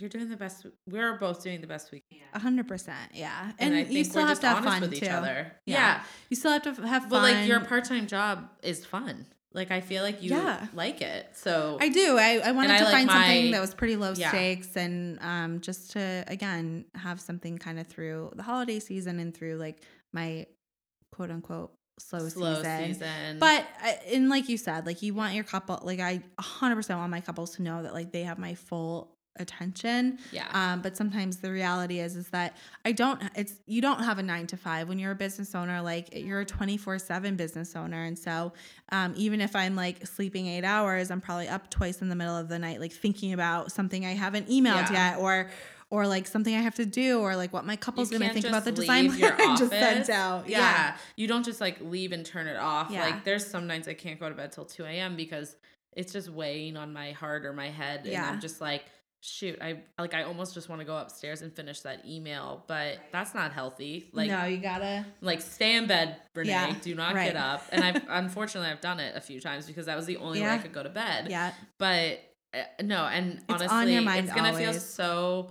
you're 0.00 0.10
doing 0.10 0.28
the 0.28 0.36
best. 0.36 0.66
We're 0.88 1.14
both 1.18 1.42
doing 1.42 1.60
the 1.60 1.66
best 1.66 1.92
we 1.92 2.02
can. 2.10 2.20
A 2.34 2.38
hundred 2.38 2.66
percent, 2.68 3.10
yeah. 3.12 3.52
And, 3.58 3.72
And, 3.72 3.74
I 3.74 3.84
think 3.84 3.96
you 3.98 4.04
still 4.04 4.26
have 4.26 4.40
to 4.40 4.48
have 4.48 4.64
fun 4.64 4.80
with 4.80 4.94
each 4.94 5.00
too. 5.00 5.06
other. 5.08 5.52
Yeah. 5.66 5.76
yeah. 5.76 6.02
You 6.28 6.36
still 6.36 6.52
have 6.52 6.62
to 6.62 6.74
have 6.86 7.02
fun. 7.02 7.10
But 7.10 7.22
like 7.22 7.46
your 7.48 7.60
part 7.60 7.84
time 7.84 8.06
job 8.06 8.48
is 8.62 8.84
fun. 8.84 9.26
Like 9.52 9.72
I 9.72 9.80
feel 9.80 10.02
like 10.04 10.22
you 10.22 10.30
Yeah. 10.30 10.66
like 10.74 11.00
it. 11.00 11.28
So 11.34 11.76
I 11.80 11.88
do. 11.88 12.16
I, 12.18 12.40
I 12.44 12.52
wanted 12.52 12.70
I 12.70 12.78
to 12.78 12.84
like 12.84 12.92
find 12.92 13.10
something 13.10 13.44
my- 13.46 13.50
that 13.52 13.60
was 13.60 13.74
pretty 13.74 13.96
low 13.96 14.12
Yeah. 14.16 14.28
stakes 14.28 14.76
and 14.76 15.18
um, 15.20 15.60
just 15.60 15.90
to 15.92 16.24
again 16.28 16.84
have 16.94 17.20
something 17.20 17.58
kind 17.58 17.80
of 17.80 17.86
through 17.88 18.32
the 18.36 18.44
holiday 18.44 18.78
season 18.78 19.18
and 19.18 19.34
through 19.34 19.56
like 19.56 19.78
my 20.12 20.46
quote 21.12 21.30
unquote 21.32 21.72
slow, 21.98 22.28
slow 22.28 22.54
season. 22.62 22.94
season. 22.94 23.38
But 23.40 23.66
I- 23.82 23.98
and 24.12 24.28
like 24.28 24.48
you 24.48 24.56
said, 24.56 24.86
like 24.86 25.02
you 25.02 25.14
want 25.14 25.34
your 25.34 25.42
couple, 25.44 25.80
like 25.82 25.98
I 25.98 26.22
100% 26.40 26.96
want 26.96 27.10
my 27.10 27.20
couples 27.20 27.56
to 27.56 27.62
know 27.62 27.82
that 27.82 27.92
like 27.92 28.12
they 28.12 28.22
have 28.22 28.38
my 28.38 28.54
full 28.54 29.16
attention. 29.36 30.18
yeah. 30.32 30.46
Um, 30.52 30.82
but 30.82 30.96
sometimes 30.96 31.38
the 31.38 31.50
reality 31.50 32.00
is 32.00 32.16
is 32.16 32.28
that 32.28 32.56
I 32.84 32.92
don't. 32.92 33.20
It's 33.34 33.54
you 33.66 33.80
don't 33.80 34.02
have 34.02 34.18
a 34.18 34.22
nine 34.22 34.46
to 34.48 34.56
five 34.56 34.88
when 34.88 34.98
you're 34.98 35.12
a 35.12 35.16
business 35.16 35.54
owner. 35.54 35.80
Like 35.82 36.08
you're 36.14 36.40
a 36.40 36.44
twenty 36.44 36.76
four 36.76 36.98
seven 36.98 37.36
business 37.36 37.74
owner, 37.76 38.04
and 38.04 38.18
so 38.18 38.52
um, 38.92 39.14
even 39.16 39.40
if 39.40 39.54
I'm 39.56 39.76
like 39.76 40.06
sleeping 40.06 40.46
eight 40.46 40.64
hours, 40.64 41.10
I'm 41.10 41.20
probably 41.20 41.48
up 41.48 41.70
twice 41.70 42.02
in 42.02 42.08
the 42.08 42.16
middle 42.16 42.36
of 42.36 42.48
the 42.48 42.58
night, 42.58 42.80
like 42.80 42.92
thinking 42.92 43.32
about 43.32 43.72
something 43.72 44.04
I 44.04 44.14
haven't 44.14 44.48
emailed 44.48 44.90
Yeah. 44.90 45.12
yet, 45.12 45.18
or 45.18 45.50
or 45.92 46.06
like 46.06 46.26
something 46.28 46.54
I 46.54 46.60
have 46.60 46.76
to 46.76 46.86
do, 46.86 47.20
or 47.20 47.34
like 47.34 47.52
what 47.52 47.64
my 47.64 47.74
couple's 47.76 48.10
gonna 48.10 48.32
think 48.32 48.46
about 48.46 48.64
the 48.64 48.70
design 48.72 49.06
your 49.16 49.32
plan 49.32 49.50
I 49.50 49.56
just 49.56 49.70
sent 49.70 50.08
out. 50.10 50.48
Yeah. 50.48 50.96
You 51.16 51.26
don't 51.26 51.44
just 51.44 51.60
like 51.60 51.80
leave 51.80 52.12
and 52.12 52.24
turn 52.24 52.46
it 52.46 52.56
off. 52.56 52.90
Yeah. 52.92 53.04
Like 53.04 53.24
there's 53.24 53.44
some 53.46 53.66
nights 53.66 53.88
I 53.88 53.94
can't 53.94 54.20
go 54.20 54.28
to 54.28 54.34
bed 54.34 54.52
till 54.52 54.64
2 54.66 54.84
a.m. 54.84 55.16
because 55.16 55.56
it's 55.92 56.12
just 56.12 56.28
weighing 56.28 56.76
on 56.76 56.92
my 56.92 57.10
heart 57.10 57.44
or 57.44 57.52
my 57.52 57.70
head. 57.70 58.02
And 58.04 58.12
Yeah. 58.12 58.30
I'm 58.30 58.38
just 58.40 58.60
like, 58.60 58.84
shoot, 59.20 59.58
I 59.60 59.80
like 59.98 60.14
I 60.14 60.22
almost 60.24 60.54
just 60.54 60.68
want 60.68 60.80
to 60.80 60.84
go 60.84 60.96
upstairs 60.96 61.42
and 61.42 61.52
finish 61.52 61.80
that 61.80 62.06
email, 62.06 62.64
but 62.66 62.98
that's 63.12 63.34
not 63.34 63.52
healthy. 63.52 64.10
Like 64.12 64.28
no, 64.30 64.44
you 64.44 64.58
gotta. 64.58 65.04
like 65.20 65.40
stay 65.40 65.76
in 65.76 65.86
bed, 65.86 66.16
Renee. 66.34 66.50
Yeah, 66.50 66.74
Do 66.82 66.94
not 66.94 67.14
right. 67.14 67.26
get 67.32 67.36
up. 67.36 67.64
And 67.70 67.84
I've 67.84 68.02
unfortunately 68.08 68.70
I've 68.70 68.80
done 68.80 69.00
it 69.00 69.14
a 69.16 69.20
few 69.20 69.40
times 69.40 69.66
because 69.66 69.86
that 69.86 69.96
was 69.96 70.06
the 70.06 70.16
only 70.16 70.40
way 70.40 70.48
I 70.48 70.58
could 70.58 70.72
go 70.72 70.82
to 70.82 70.88
bed. 70.88 71.28
Yeah. 71.30 71.52
But 71.78 72.20
uh, 72.54 72.62
no, 72.82 73.04
and 73.06 73.34
It's 73.34 73.44
on 73.48 73.68
honestly, 73.68 73.94
your 73.94 74.02
mind 74.02 74.26
it's 74.26 74.34
gonna 74.34 74.56
feel 74.56 74.72
so. 74.72 75.50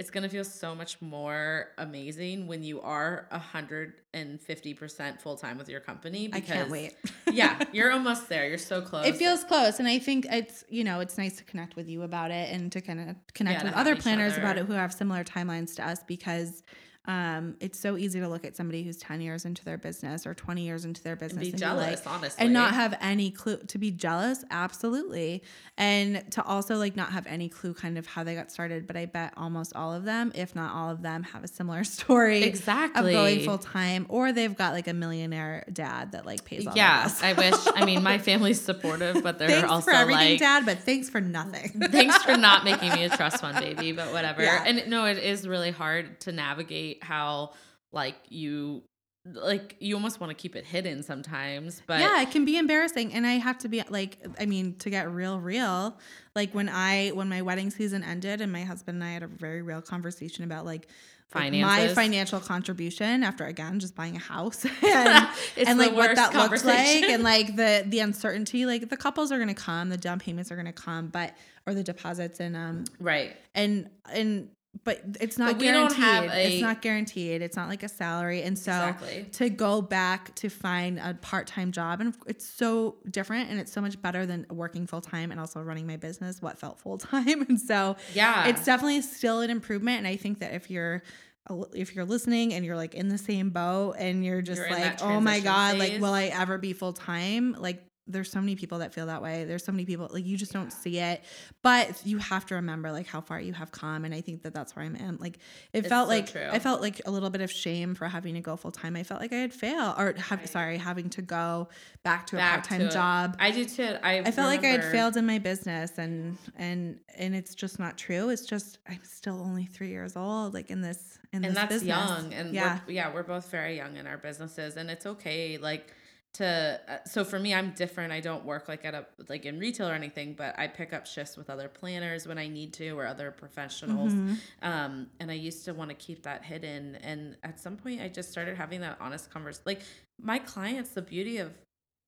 It's 0.00 0.08
gonna 0.10 0.30
feel 0.30 0.44
so 0.44 0.74
much 0.74 1.00
more 1.02 1.68
amazing 1.76 2.46
when 2.46 2.62
you 2.62 2.80
are 2.80 3.28
hundred 3.30 3.92
and 4.14 4.40
fifty 4.40 4.72
percent 4.72 5.20
full 5.20 5.36
time 5.36 5.58
with 5.58 5.68
your 5.68 5.80
company. 5.80 6.30
I 6.32 6.40
Because, 6.40 6.48
can't 6.48 6.70
wait. 6.70 6.94
yeah, 7.30 7.62
you're 7.72 7.92
almost 7.92 8.30
there. 8.30 8.48
You're 8.48 8.56
so 8.56 8.80
close. 8.80 9.04
It 9.06 9.16
feels 9.16 9.44
close, 9.44 9.78
and 9.78 9.86
I 9.86 9.98
think 9.98 10.26
it's 10.30 10.64
you 10.70 10.84
know 10.84 11.00
it's 11.00 11.18
nice 11.18 11.36
to 11.36 11.44
connect 11.44 11.76
with 11.76 11.86
you 11.86 12.00
about 12.00 12.30
it 12.30 12.50
and 12.50 12.72
to 12.72 12.80
kind 12.80 13.10
of 13.10 13.16
connect 13.34 13.60
Yeah, 13.60 13.66
with 13.68 13.74
other 13.74 13.94
planners 13.94 14.32
other. 14.32 14.40
about 14.42 14.56
it 14.56 14.64
who 14.64 14.72
have 14.72 14.90
similar 14.94 15.22
timelines 15.22 15.76
to 15.76 15.86
us 15.86 16.00
because 16.06 16.62
um, 17.10 17.56
it's 17.60 17.78
so 17.78 17.96
easy 17.96 18.20
to 18.20 18.28
look 18.28 18.44
at 18.44 18.54
somebody 18.56 18.82
who's 18.84 18.96
ten 18.98 19.20
years 19.20 19.44
into 19.44 19.64
their 19.64 19.78
business 19.78 20.26
or 20.26 20.34
twenty 20.34 20.62
years 20.62 20.84
into 20.84 21.02
their 21.02 21.16
business 21.16 21.44
be 21.44 21.50
and 21.50 21.58
jealous, 21.58 22.00
be 22.00 22.06
like, 22.08 22.16
honestly, 22.18 22.44
and 22.44 22.52
not 22.52 22.74
have 22.74 22.96
any 23.00 23.30
clue 23.30 23.56
to 23.56 23.78
be 23.78 23.90
jealous, 23.90 24.44
absolutely, 24.50 25.42
and 25.76 26.24
to 26.32 26.42
also 26.44 26.76
like 26.76 26.94
not 26.96 27.12
have 27.12 27.26
any 27.26 27.48
clue 27.48 27.74
kind 27.74 27.98
of 27.98 28.06
how 28.06 28.22
they 28.22 28.34
got 28.34 28.50
started. 28.50 28.86
But 28.86 28.96
I 28.96 29.06
bet 29.06 29.32
almost 29.36 29.74
all 29.74 29.92
of 29.92 30.04
them, 30.04 30.30
if 30.34 30.54
not 30.54 30.74
all 30.74 30.90
of 30.90 31.02
them, 31.02 31.22
have 31.24 31.42
a 31.44 31.48
similar 31.48 31.84
story 31.98 32.42
Exactly. 32.44 33.12
of 33.14 33.16
going 33.16 33.40
full 33.44 33.58
time, 33.58 34.06
or 34.08 34.32
they've 34.32 34.56
got 34.56 34.72
like 34.72 34.86
a 34.88 34.94
millionaire 34.94 35.64
dad 35.72 36.12
that 36.12 36.26
like 36.26 36.44
pays 36.44 36.66
all 36.66 36.76
Yeah. 36.76 37.10
I 37.22 37.32
wish. 37.32 37.54
I 37.74 37.84
mean, 37.84 38.02
my 38.02 38.18
family's 38.30 38.60
supportive, 38.60 39.22
but 39.22 39.38
they're 39.38 39.48
Thanks 39.48 39.68
also 39.70 39.90
for 39.90 39.96
everything, 39.96 40.32
like, 40.32 40.38
Dad, 40.38 40.64
but 40.64 40.78
thanks 40.78 41.08
for 41.10 41.20
nothing. 41.20 41.70
thanks 41.90 42.22
for 42.22 42.36
not 42.36 42.64
making 42.64 42.92
me 42.92 43.04
a 43.04 43.08
trust 43.16 43.40
fund 43.40 43.58
baby, 43.58 43.92
but 43.92 44.12
whatever. 44.12 44.42
Yeah. 44.42 44.62
And 44.66 44.88
no, 44.88 45.06
it 45.06 45.18
is 45.18 45.48
really 45.48 45.70
hard 45.70 46.20
to 46.20 46.32
navigate 46.32 46.99
how 47.02 47.52
like 47.92 48.16
you 48.28 48.82
like 49.24 49.76
you 49.80 49.94
almost 49.94 50.20
want 50.20 50.30
to 50.30 50.34
keep 50.34 50.56
it 50.56 50.64
hidden 50.64 51.02
sometimes, 51.02 51.82
but 51.86 52.00
yeah, 52.00 52.22
it 52.22 52.30
can 52.30 52.44
be 52.44 52.56
embarrassing, 52.56 53.12
and 53.12 53.26
I 53.26 53.32
have 53.34 53.58
to 53.58 53.68
be 53.68 53.82
like, 53.88 54.18
I 54.38 54.46
mean, 54.46 54.74
to 54.76 54.90
get 54.90 55.10
real, 55.10 55.38
real. 55.38 55.98
Like 56.34 56.52
when 56.52 56.68
I 56.68 57.10
when 57.10 57.28
my 57.28 57.42
wedding 57.42 57.70
season 57.70 58.02
ended, 58.02 58.40
and 58.40 58.50
my 58.52 58.62
husband 58.64 58.96
and 58.96 59.04
I 59.04 59.12
had 59.12 59.22
a 59.22 59.26
very 59.26 59.62
real 59.62 59.82
conversation 59.82 60.44
about 60.44 60.64
like. 60.64 60.88
like, 61.32 61.52
my 61.52 61.94
financial 61.94 62.40
contribution 62.40 63.22
after 63.22 63.44
again 63.44 63.78
just 63.78 63.94
buying 63.94 64.16
a 64.16 64.18
house 64.18 64.64
and, 64.82 65.28
It's 65.54 65.70
and 65.70 65.78
like 65.78 65.92
what 65.94 66.16
that 66.16 66.34
looks 66.34 66.64
like 66.64 67.04
and 67.04 67.22
like 67.22 67.54
the 67.54 67.84
the 67.86 68.00
uncertainty 68.00 68.66
like 68.66 68.88
the 68.88 68.96
couples 68.96 69.30
are 69.30 69.38
gonna 69.38 69.54
come 69.54 69.90
the 69.90 69.96
down 69.96 70.18
payments 70.18 70.50
are 70.50 70.56
gonna 70.56 70.72
come 70.72 71.06
but 71.06 71.36
or 71.68 71.74
the 71.74 71.84
deposits 71.84 72.40
and 72.40 72.56
um 72.56 72.82
right. 72.98 73.36
and 73.54 73.88
and 74.12 74.48
but 74.84 75.00
it's 75.20 75.36
not 75.36 75.52
But 75.52 75.60
we 75.60 75.66
don't 75.66 75.94
guaranteed. 75.94 75.98
have 76.04 76.24
a- 76.32 76.46
it's 76.54 76.62
not 76.62 76.80
guaranteed. 76.80 77.42
It's 77.42 77.56
not 77.56 77.68
like 77.68 77.82
a 77.82 77.88
salary, 77.88 78.42
and 78.42 78.58
so 78.58 78.70
Exactly. 78.72 79.26
to 79.32 79.50
go 79.50 79.82
back 79.82 80.34
to 80.36 80.48
find 80.48 80.98
a 80.98 81.14
part 81.14 81.46
time 81.48 81.72
job, 81.72 82.00
and 82.00 82.14
it's 82.26 82.46
so 82.48 82.96
different, 83.10 83.50
and 83.50 83.58
it's 83.60 83.72
so 83.72 83.80
much 83.80 84.00
better 84.00 84.26
than 84.26 84.46
working 84.50 84.86
full 84.86 85.00
time 85.00 85.30
and 85.32 85.40
also 85.40 85.60
running 85.60 85.86
my 85.86 85.96
business. 85.96 86.40
What 86.40 86.58
felt 86.58 86.78
full 86.78 86.98
time, 86.98 87.42
and 87.48 87.60
so 87.60 87.96
Yeah. 88.14 88.46
it's 88.48 88.64
definitely 88.64 89.02
still 89.02 89.40
an 89.40 89.50
improvement. 89.50 89.98
And 89.98 90.06
I 90.06 90.16
think 90.16 90.38
that 90.38 90.54
if 90.54 90.70
you're 90.70 91.02
uh, 91.48 91.64
if 91.74 91.94
you're 91.94 92.04
listening 92.04 92.54
and 92.54 92.64
you're 92.64 92.76
like 92.76 92.94
in 92.94 93.08
the 93.08 93.18
same 93.18 93.50
boat 93.50 93.96
and 93.98 94.24
you're 94.24 94.42
just 94.42 94.60
You're 94.60 94.70
like, 94.70 95.02
oh 95.02 95.20
my 95.20 95.40
god, 95.40 95.78
like 95.78 96.00
will 96.00 96.12
I 96.14 96.24
ever 96.26 96.58
be 96.58 96.74
full 96.74 96.92
time? 96.92 97.56
Like 97.58 97.82
there's 98.06 98.30
so 98.30 98.40
many 98.40 98.56
people 98.56 98.78
that 98.78 98.92
feel 98.92 99.06
that 99.06 99.22
way. 99.22 99.44
There's 99.44 99.64
so 99.64 99.72
many 99.72 99.84
people 99.84 100.08
like 100.10 100.26
you 100.26 100.36
just 100.36 100.52
don't 100.52 100.72
see 100.72 100.98
it, 100.98 101.22
but 101.62 102.04
you 102.04 102.18
have 102.18 102.44
to 102.46 102.56
remember 102.56 102.90
like 102.90 103.06
how 103.06 103.20
far 103.20 103.40
you 103.40 103.52
have 103.52 103.70
come. 103.70 104.04
And 104.04 104.14
I 104.14 104.20
think 104.20 104.42
that 104.42 104.54
that's 104.54 104.74
where 104.74 104.84
I'm 104.84 104.96
at. 104.96 105.20
Like 105.20 105.36
it 105.72 105.80
It's 105.80 105.88
felt 105.88 106.08
so 106.08 106.14
like 106.14 106.30
true. 106.30 106.48
I 106.50 106.58
felt 106.58 106.80
like 106.80 107.00
a 107.06 107.10
little 107.10 107.30
bit 107.30 107.40
of 107.40 107.50
shame 107.50 107.94
for 107.94 108.08
having 108.08 108.34
to 108.34 108.40
go 108.40 108.56
full 108.56 108.72
time. 108.72 108.96
I 108.96 109.02
felt 109.02 109.20
like 109.20 109.32
I 109.32 109.36
had 109.36 109.52
failed 109.52 109.94
or 109.98 110.14
have, 110.18 110.46
sorry 110.48 110.78
having 110.78 111.10
to 111.10 111.22
go 111.22 111.68
back 112.02 112.26
to 112.28 112.36
a 112.36 112.40
part 112.40 112.64
time 112.64 112.90
job. 112.90 113.36
I 113.38 113.50
did 113.50 113.68
too. 113.68 113.96
I 114.02 114.18
I 114.18 114.30
felt 114.30 114.48
like 114.48 114.64
I 114.64 114.68
had 114.68 114.84
failed 114.84 115.16
in 115.16 115.26
my 115.26 115.38
business 115.38 115.92
and 115.98 116.36
and 116.56 116.98
and 117.16 117.34
it's 117.34 117.54
just 117.54 117.78
not 117.78 117.96
true. 117.96 118.30
It's 118.30 118.46
just 118.46 118.78
I'm 118.88 119.00
still 119.04 119.40
only 119.40 119.66
three 119.66 119.90
years 119.90 120.16
old, 120.16 120.54
like 120.54 120.70
in 120.70 120.80
this 120.80 121.18
in 121.32 121.44
and 121.44 121.52
this 121.52 121.54
that's 121.54 121.74
business. 121.74 121.88
young 121.88 122.34
and 122.34 122.52
yeah, 122.54 122.80
we're, 122.86 122.92
yeah 122.92 123.14
we're 123.14 123.22
both 123.22 123.50
very 123.50 123.76
young 123.76 123.96
in 123.96 124.06
our 124.06 124.18
businesses 124.18 124.76
and 124.76 124.90
it's 124.90 125.06
okay 125.06 125.58
like 125.58 125.94
to 126.34 126.80
uh, 126.88 126.98
so 127.06 127.24
for 127.24 127.38
me 127.38 127.52
i'm 127.52 127.72
different. 127.72 128.12
I 128.12 128.20
don't 128.20 128.44
work 128.44 128.68
like 128.68 128.84
at 128.84 128.94
a 128.94 129.06
like 129.28 129.44
in 129.46 129.58
retail 129.58 129.88
or 129.88 129.94
anything 129.94 130.34
but 130.34 130.56
i 130.58 130.68
pick 130.68 130.92
up 130.92 131.06
shifts 131.06 131.36
with 131.36 131.50
other 131.50 131.68
planners 131.68 132.26
when 132.28 132.38
i 132.38 132.46
need 132.46 132.72
to 132.74 132.90
or 132.90 133.06
other 133.06 133.30
professionals. 133.32 134.12
Mm-hmm. 134.12 134.34
um 134.62 135.08
and 135.18 135.30
i 135.30 135.34
used 135.34 135.64
to 135.64 135.74
want 135.74 135.90
to 135.90 135.96
keep 135.96 136.22
that 136.22 136.44
hidden. 136.44 136.96
And 136.96 137.36
at 137.42 137.58
some 137.58 137.76
point 137.76 138.00
i 138.00 138.08
just 138.08 138.30
started 138.30 138.56
having 138.56 138.80
that 138.82 138.96
honest 139.00 139.30
conversation 139.30 139.62
like 139.66 139.80
my 140.22 140.38
clients 140.38 140.90
the 140.90 141.02
beauty 141.02 141.38
of 141.38 141.52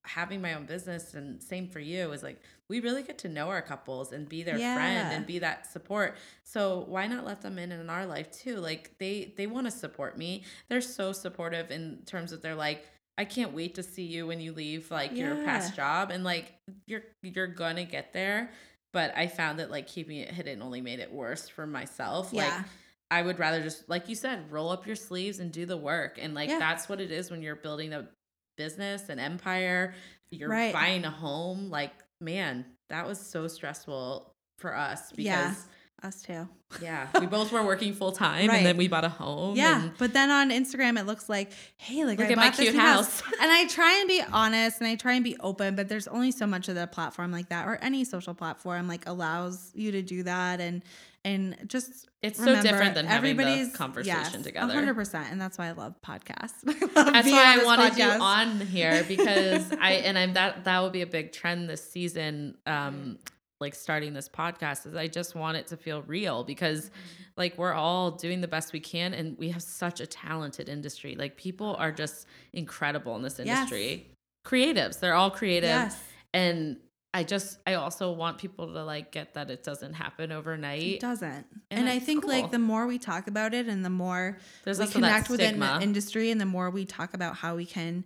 having 0.05 0.41
my 0.41 0.55
own 0.55 0.67
business 0.67 1.15
and 1.15 1.41
same 1.43 1.69
for 1.69 1.79
you 1.79 2.11
is 2.13 2.23
like 2.25 2.41
we 2.69 2.81
really 2.81 3.03
get 3.03 3.19
to 3.19 3.29
know 3.29 3.49
our 3.49 3.63
couples 3.63 4.13
and 4.13 4.29
be 4.29 4.43
their 4.43 4.59
Yeah. 4.59 4.75
friend 4.75 5.13
and 5.15 5.27
be 5.27 5.39
that 5.41 5.71
support. 5.71 6.17
So 6.43 6.85
why 6.89 7.07
not 7.07 7.25
let 7.25 7.41
them 7.43 7.57
in 7.59 7.71
in 7.71 7.89
our 7.91 8.05
life 8.07 8.31
too? 8.33 8.57
Like 8.57 8.97
they 8.99 9.33
they 9.37 9.47
want 9.47 9.67
to 9.67 9.71
support 9.71 10.17
me. 10.19 10.43
They're 10.69 10.81
so 10.81 11.13
supportive 11.13 11.71
in 11.71 11.99
terms 12.07 12.33
of 12.33 12.43
they're 12.43 12.57
like 12.57 12.85
i 13.19 13.25
can't 13.25 13.53
wait 13.53 13.75
to 13.75 13.83
see 13.83 14.05
you 14.05 14.27
when 14.27 14.41
you 14.41 14.53
leave 14.53 14.91
like 14.91 15.17
your 15.17 15.35
past 15.45 15.75
job 15.77 16.11
and 16.11 16.25
like 16.25 16.53
you're 16.87 17.03
you're 17.23 17.47
gonna 17.47 17.85
get 17.85 18.13
there 18.13 18.51
but 18.93 19.13
i 19.17 19.27
found 19.27 19.59
that 19.59 19.71
like 19.71 19.87
keeping 19.87 20.17
it 20.19 20.31
hidden 20.31 20.63
only 20.63 20.81
made 20.81 20.99
it 20.99 21.13
worse 21.13 21.49
for 21.49 21.67
myself 21.67 22.33
like 22.33 22.49
Yeah. 22.49 22.65
I 23.11 23.21
would 23.21 23.39
rather 23.39 23.63
just 23.63 23.91
like 23.91 24.09
you 24.09 24.15
said, 24.15 24.51
roll 24.51 24.71
up 24.71 24.87
your 24.87 24.97
sleeves 24.97 25.39
and 25.39 25.53
do 25.53 25.67
the 25.67 25.77
work. 25.77 26.19
And 26.19 26.33
like 26.33 26.49
Yeah. 26.49 26.59
that's 26.59 26.89
what 26.89 26.99
it 26.99 27.11
is 27.11 27.31
when 27.31 27.43
you're 27.43 27.57
building 27.57 27.93
a 27.93 28.09
business, 28.57 29.11
an 29.11 29.19
empire, 29.19 29.93
you're 30.31 30.49
Right. 30.49 30.73
buying 30.73 31.05
a 31.05 31.11
home. 31.11 31.69
Like, 31.69 31.93
man, 32.23 32.65
that 32.89 33.07
was 33.07 33.21
so 33.21 33.49
stressful 33.49 34.35
for 34.61 34.75
us 34.75 35.11
because 35.11 35.27
Yeah. 35.27 35.55
Us 36.03 36.21
too. 36.23 36.49
yeah, 36.83 37.07
we 37.21 37.27
both 37.27 37.53
were 37.53 37.63
working 37.65 37.93
full 37.95 38.11
time 38.13 38.49
Right. 38.49 38.57
and 38.59 38.67
then 38.67 38.77
we 38.77 38.89
bought 38.89 39.05
a 39.05 39.09
home. 39.09 39.57
Yeah, 39.57 39.91
but 39.99 40.13
then 40.13 40.31
on 40.31 40.51
Instagram 40.51 40.99
it 40.99 41.07
looks 41.07 41.29
like, 41.29 41.53
hey, 41.77 42.05
like 42.05 42.19
Look 42.19 42.29
I 42.29 42.33
at 42.33 42.37
my 42.37 42.45
bought 42.49 42.57
this 42.57 42.65
cute 42.71 42.75
new 42.75 42.81
house. 42.81 43.23
and 43.41 43.51
I 43.53 43.67
try 43.67 43.99
and 44.01 44.09
be 44.09 44.23
honest 44.33 44.81
and 44.81 44.89
I 44.89 44.97
try 44.97 45.13
and 45.15 45.23
be 45.23 45.37
open, 45.41 45.77
but 45.77 45.89
there's 45.89 46.09
only 46.09 46.33
so 46.33 46.47
much 46.47 46.69
of 46.69 46.75
the 46.75 46.87
platform 46.89 47.31
like 47.31 47.51
that 47.51 47.69
or 47.69 47.77
any 47.83 48.05
social 48.05 48.35
platform 48.35 48.89
like 48.89 49.07
allows 49.07 49.71
you 49.75 49.93
to 49.93 50.03
do 50.03 50.23
that 50.25 50.61
and 50.61 50.83
and 51.25 51.57
just 51.69 52.09
It's 52.21 52.37
so 52.43 52.61
different 52.61 52.97
than 52.97 53.07
having 53.07 53.37
the 53.37 53.43
everybody's- 53.45 53.77
conversation 53.77 54.17
yes, 54.35 54.43
together. 54.43 54.75
100%, 54.75 55.31
and 55.31 55.41
that's 55.41 55.57
why 55.57 55.69
I 55.69 55.71
love 55.71 55.95
podcasts. 56.05 56.65
I 56.97 57.11
That's 57.13 57.31
why 57.31 57.61
I 57.61 57.65
wanted 57.65 57.97
you 57.97 58.05
podcast. 58.07 58.21
on 58.21 58.61
here 58.61 59.05
because 59.07 59.71
I 59.81 59.93
and 60.05 60.19
I'm 60.19 60.33
that 60.33 60.65
that 60.65 60.81
will 60.81 60.91
be 60.91 61.03
a 61.03 61.07
big 61.07 61.31
trend 61.31 61.71
this 61.71 61.89
season. 61.89 62.57
Um, 62.67 63.19
like 63.63 63.75
starting 63.75 64.13
this 64.13 64.29
podcast 64.29 64.87
is 64.87 64.95
I 64.95 65.07
just 65.07 65.35
want 65.35 65.57
it 65.57 65.67
to 65.69 65.79
feel 65.79 66.03
real 66.03 66.45
because 66.45 66.87
mm-hmm. 66.87 67.23
like 67.39 67.57
we're 67.57 67.73
all 67.73 68.11
doing 68.11 68.43
the 68.43 68.49
best 68.49 68.75
we 68.75 68.81
can 68.81 69.15
and 69.15 69.39
we 69.39 69.49
have 69.49 69.63
such 69.63 70.01
a 70.01 70.07
talented 70.07 70.69
industry. 70.69 71.15
Like 71.17 71.37
people 71.39 71.75
are 71.79 71.93
just 71.93 72.27
incredible 72.53 73.17
in 73.17 73.23
this 73.23 73.39
Yes. 73.39 73.49
industry. 73.49 74.09
Creatives, 74.45 75.01
they're 75.01 75.15
all 75.15 75.31
creative. 75.31 75.71
Yes. 75.71 75.99
And 76.35 76.77
I 77.15 77.25
just 77.25 77.59
I 77.67 77.75
also 77.75 78.13
want 78.13 78.39
people 78.39 78.73
to 78.73 78.85
like 78.85 79.13
get 79.13 79.35
that 79.35 79.51
it 79.51 79.63
doesn't 79.63 79.95
happen 79.95 80.33
overnight. 80.33 80.83
It 80.83 81.01
doesn't. 81.01 81.47
And 81.71 81.81
And, 81.81 81.89
I 81.89 81.99
think 81.99 82.23
cool. 82.23 82.33
like 82.33 82.51
the 82.51 82.59
more 82.59 82.87
we 82.87 82.99
talk 82.99 83.27
about 83.29 83.53
it 83.55 83.69
and 83.69 83.85
the 83.85 83.91
more 83.91 84.39
There's 84.65 84.79
we 84.79 84.87
connect 84.87 85.29
within 85.29 85.49
stigma. 85.49 85.77
the 85.79 85.85
industry 85.85 86.31
and 86.31 86.41
the 86.41 86.47
more 86.47 86.71
we 86.71 86.85
talk 86.87 87.15
about 87.15 87.37
how 87.37 87.57
we 87.57 87.67
can 87.67 88.05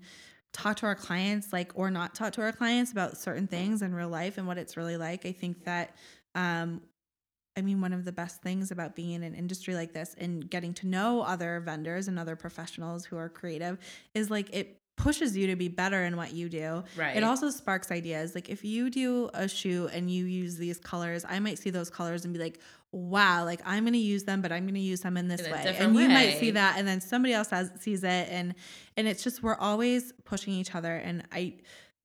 talk 0.56 0.76
to 0.76 0.86
our 0.86 0.94
clients 0.94 1.52
like 1.52 1.70
or 1.74 1.90
not 1.90 2.14
talk 2.14 2.32
to 2.32 2.40
our 2.40 2.52
clients 2.52 2.90
about 2.90 3.18
certain 3.18 3.46
things 3.46 3.82
in 3.82 3.94
real 3.94 4.08
life 4.08 4.38
and 4.38 4.46
what 4.46 4.56
it's 4.56 4.76
really 4.76 4.96
like. 4.96 5.26
I 5.26 5.32
think 5.32 5.64
that 5.64 5.94
um 6.34 6.80
I 7.58 7.62
mean, 7.62 7.80
one 7.80 7.94
of 7.94 8.04
the 8.04 8.12
best 8.12 8.42
things 8.42 8.70
about 8.70 8.94
being 8.94 9.12
in 9.12 9.22
an 9.22 9.34
industry 9.34 9.74
like 9.74 9.94
this 9.94 10.14
and 10.18 10.48
getting 10.48 10.74
to 10.74 10.86
know 10.86 11.22
other 11.22 11.60
vendors 11.60 12.06
and 12.06 12.18
other 12.18 12.36
professionals 12.36 13.06
who 13.06 13.16
are 13.16 13.30
creative 13.30 13.78
is 14.14 14.30
like 14.30 14.54
it 14.54 14.78
pushes 14.96 15.36
you 15.36 15.46
to 15.46 15.56
be 15.56 15.68
better 15.68 16.04
in 16.04 16.16
what 16.16 16.32
you 16.32 16.48
do. 16.48 16.84
Right. 16.96 17.16
It 17.16 17.22
also 17.22 17.50
sparks 17.50 17.90
ideas. 17.90 18.34
Like 18.34 18.48
if 18.48 18.64
you 18.64 18.90
do 18.90 19.30
a 19.34 19.48
shoot 19.48 19.88
and 19.92 20.10
you 20.10 20.24
use 20.24 20.56
these 20.56 20.78
colors, 20.78 21.24
I 21.26 21.38
might 21.38 21.58
see 21.58 21.70
those 21.70 21.90
colors 21.90 22.24
and 22.24 22.34
be 22.34 22.40
like, 22.40 22.60
wow, 22.96 23.44
like 23.44 23.60
I'm 23.64 23.84
going 23.84 23.92
to 23.92 23.98
use 23.98 24.24
them, 24.24 24.40
but 24.40 24.52
I'm 24.52 24.64
going 24.64 24.74
to 24.74 24.80
use 24.80 25.00
them 25.00 25.16
in 25.16 25.28
this 25.28 25.42
In 25.42 25.52
way. 25.52 25.74
And 25.78 25.94
you 25.94 26.08
might 26.08 26.38
see 26.38 26.52
that 26.52 26.78
and 26.78 26.88
then 26.88 27.00
somebody 27.00 27.34
else 27.34 27.50
has, 27.50 27.70
sees 27.78 28.02
it 28.02 28.28
and 28.30 28.54
and 28.96 29.06
it's 29.06 29.22
just 29.22 29.42
we're 29.42 29.56
always 29.56 30.12
pushing 30.24 30.54
each 30.54 30.74
other 30.74 30.96
and 30.96 31.24
I 31.30 31.58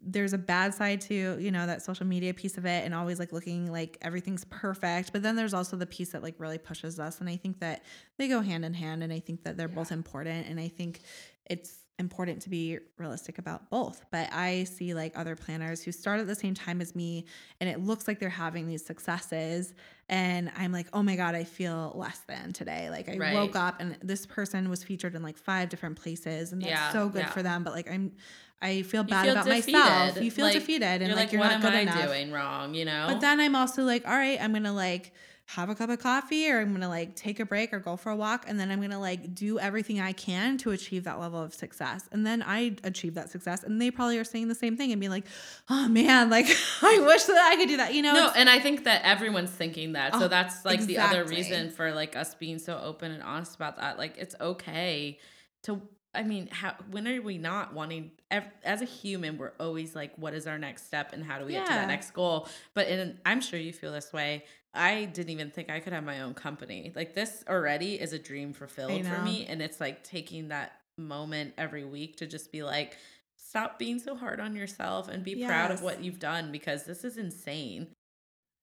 there's 0.04 0.34
a 0.34 0.38
bad 0.38 0.74
side 0.74 1.00
to 1.00 1.38
you 1.40 1.52
know 1.52 1.66
that 1.68 1.82
social 1.82 2.06
media 2.06 2.34
piece 2.34 2.58
of 2.58 2.66
it 2.66 2.84
and 2.84 2.94
always 2.94 3.20
like 3.20 3.32
looking 3.32 3.72
like 3.72 3.98
everything's 4.02 4.44
perfect 4.46 5.14
but 5.14 5.22
then 5.22 5.36
there's 5.36 5.54
also 5.54 5.78
the 5.78 5.86
piece 5.86 6.10
that 6.10 6.24
like 6.24 6.34
really 6.40 6.58
pushes 6.58 7.00
us 7.00 7.20
and 7.20 7.30
i 7.30 7.36
think 7.36 7.60
that 7.60 7.84
they 8.18 8.28
go 8.28 8.42
hand 8.42 8.66
in 8.66 8.74
hand 8.74 9.04
and 9.04 9.14
i 9.14 9.20
think 9.20 9.44
that 9.44 9.58
they're 9.58 9.68
both 9.68 9.92
important 9.92 10.48
and 10.48 10.60
i 10.60 10.68
think 10.68 11.02
it's 11.46 11.81
important 12.00 12.42
to 12.42 12.50
be 12.50 12.80
realistic 12.98 13.38
about 13.38 13.70
both 13.70 14.04
but 14.12 14.28
i 14.34 14.64
see 14.64 14.94
like 14.96 15.16
other 15.16 15.36
planners 15.36 15.84
who 15.84 15.92
start 15.92 16.20
at 16.20 16.26
the 16.26 16.34
same 16.34 16.54
time 16.56 16.82
as 16.82 16.96
me 16.96 17.26
and 17.60 17.70
it 17.70 17.80
looks 17.80 18.08
like 18.08 18.18
they're 18.20 18.30
having 18.30 18.66
these 18.66 18.84
successes 18.84 19.74
and 20.10 20.52
i'm 20.58 20.72
like 20.72 20.88
oh 20.94 21.04
my 21.04 21.16
god 21.16 21.36
i 21.36 21.44
feel 21.44 21.92
less 21.96 22.20
than 22.28 22.52
today 22.54 22.90
like 22.90 23.08
i 23.08 23.16
Right. 23.18 23.34
woke 23.36 23.56
up 23.56 23.80
and 23.80 23.98
this 24.02 24.26
person 24.26 24.68
was 24.70 24.84
featured 24.84 25.14
in 25.14 25.22
like 25.22 25.38
five 25.38 25.70
different 25.70 25.96
places 26.02 26.52
and 26.54 26.62
that's 26.62 26.72
Yeah, 26.72 26.92
so 26.92 27.08
good 27.08 27.20
yeah. 27.20 27.30
for 27.30 27.44
them 27.44 27.64
but 27.64 27.74
like 27.74 27.92
i'm 27.92 28.14
i 28.64 28.82
feel 28.82 29.04
bad 29.04 29.24
feel 29.26 29.32
about 29.34 29.48
myself 29.48 30.22
you 30.22 30.32
feel 30.32 30.46
Like, 30.46 30.54
defeated 30.56 30.84
and 30.84 31.08
you're 31.08 31.16
like, 31.16 31.32
you're 31.32 31.40
what 31.42 31.48
not 31.50 31.56
am 31.56 31.62
good 31.62 31.74
I 31.74 31.80
enough 31.82 32.08
doing 32.08 32.32
wrong? 32.32 32.74
You 32.74 32.86
know. 32.86 33.06
but 33.10 33.22
then 33.22 33.40
i'm 33.40 33.56
also 33.56 33.84
like 33.84 34.08
all 34.08 34.16
right 34.16 34.40
i'm 34.42 34.54
gonna 34.54 34.74
like 34.74 35.14
have 35.56 35.70
a 35.70 35.76
cup 35.76 35.90
of 35.90 36.00
coffee 36.00 36.50
or 36.50 36.60
i'm 36.60 36.72
gonna 36.72 36.88
like 36.88 37.16
take 37.16 37.40
a 37.40 37.46
break 37.46 37.74
or 37.74 37.80
go 37.80 37.98
for 37.98 38.12
a 38.12 38.16
walk 38.16 38.46
and 38.48 38.60
then 38.60 38.72
i'm 38.72 38.82
gonna 38.82 39.00
like 39.00 39.36
do 39.36 39.60
everything 39.60 40.00
i 40.00 40.12
can 40.12 40.58
to 40.58 40.72
achieve 40.72 41.04
that 41.04 41.20
level 41.20 41.42
of 41.42 41.54
success 41.54 42.08
and 42.12 42.26
then 42.26 42.42
i 42.48 42.76
achieve 42.84 43.16
that 43.16 43.30
success 43.30 43.64
and 43.64 43.82
they 43.82 43.92
probably 43.92 44.18
are 44.18 44.24
saying 44.24 44.48
the 44.48 44.56
same 44.56 44.78
thing 44.78 44.92
and 44.92 45.00
being 45.00 45.12
like 45.12 45.26
oh 45.70 45.88
man 45.88 46.30
like 46.30 46.46
i 46.82 47.00
wish 47.06 47.24
that 47.24 47.52
i 47.52 47.56
could 47.56 47.68
do 47.68 47.78
that 47.78 47.94
you 47.94 48.02
know 48.02 48.14
no, 48.14 48.32
and 48.36 48.50
I 48.50 48.60
think 48.60 48.84
that 48.84 49.04
everyone's 49.04 49.50
thinking 49.50 49.94
that. 49.94 50.14
So 50.14 50.26
Oh, 50.26 50.28
that's 50.28 50.66
like 50.66 50.82
the 50.82 50.98
other 50.98 51.24
reason 51.24 51.70
for 51.72 51.92
like 51.94 52.16
us 52.16 52.36
being 52.36 52.60
so 52.60 52.80
open 52.84 53.12
and 53.12 53.24
honest 53.24 53.56
about 53.56 53.78
that. 53.78 53.98
Like 53.98 54.18
it's 54.18 54.36
okay 54.40 55.20
to 55.64 55.82
I 56.14 56.24
mean, 56.24 56.50
how 56.52 56.76
when 56.90 57.08
are 57.08 57.22
we 57.22 57.38
not 57.38 57.74
wanting 57.74 58.12
as 58.30 58.82
a 58.82 58.86
human, 58.86 59.38
we're 59.38 59.54
always 59.60 59.96
like 59.96 60.14
what 60.18 60.34
is 60.34 60.46
our 60.46 60.58
next 60.58 60.86
step 60.86 61.14
and 61.14 61.24
how 61.24 61.40
do 61.40 61.46
we 61.46 61.54
get 61.54 61.66
to 61.66 61.72
that 61.72 61.88
next 61.88 62.12
goal? 62.12 62.48
But 62.74 62.88
in 62.88 63.20
I'm 63.26 63.40
sure 63.42 63.60
you 63.60 63.72
feel 63.72 63.94
this 63.94 64.12
way. 64.12 64.44
I 64.74 65.06
didn't 65.06 65.32
even 65.32 65.52
think 65.52 65.70
I 65.70 65.80
could 65.80 65.94
have 65.94 66.04
my 66.04 66.22
own 66.22 66.34
company. 66.34 66.92
Like 66.96 67.14
this 67.14 67.44
already 67.50 68.00
is 68.00 68.14
a 68.14 68.20
dream 68.20 68.54
fulfilled 68.54 69.06
for 69.06 69.22
me 69.22 69.46
and 69.46 69.62
it's 69.62 69.80
like 69.80 70.04
taking 70.04 70.48
that 70.50 70.74
moment 70.98 71.54
every 71.58 71.84
week 71.84 72.18
to 72.18 72.28
just 72.28 72.52
be 72.52 72.64
like 72.64 72.98
stop 73.36 73.78
being 73.78 74.00
so 74.00 74.16
hard 74.16 74.40
on 74.40 74.56
yourself 74.56 75.10
and 75.10 75.24
be 75.24 75.46
proud 75.46 75.72
of 75.72 75.82
what 75.82 76.02
you've 76.04 76.20
done 76.20 76.52
because 76.52 76.86
this 76.86 77.04
is 77.04 77.18
insane. 77.18 77.88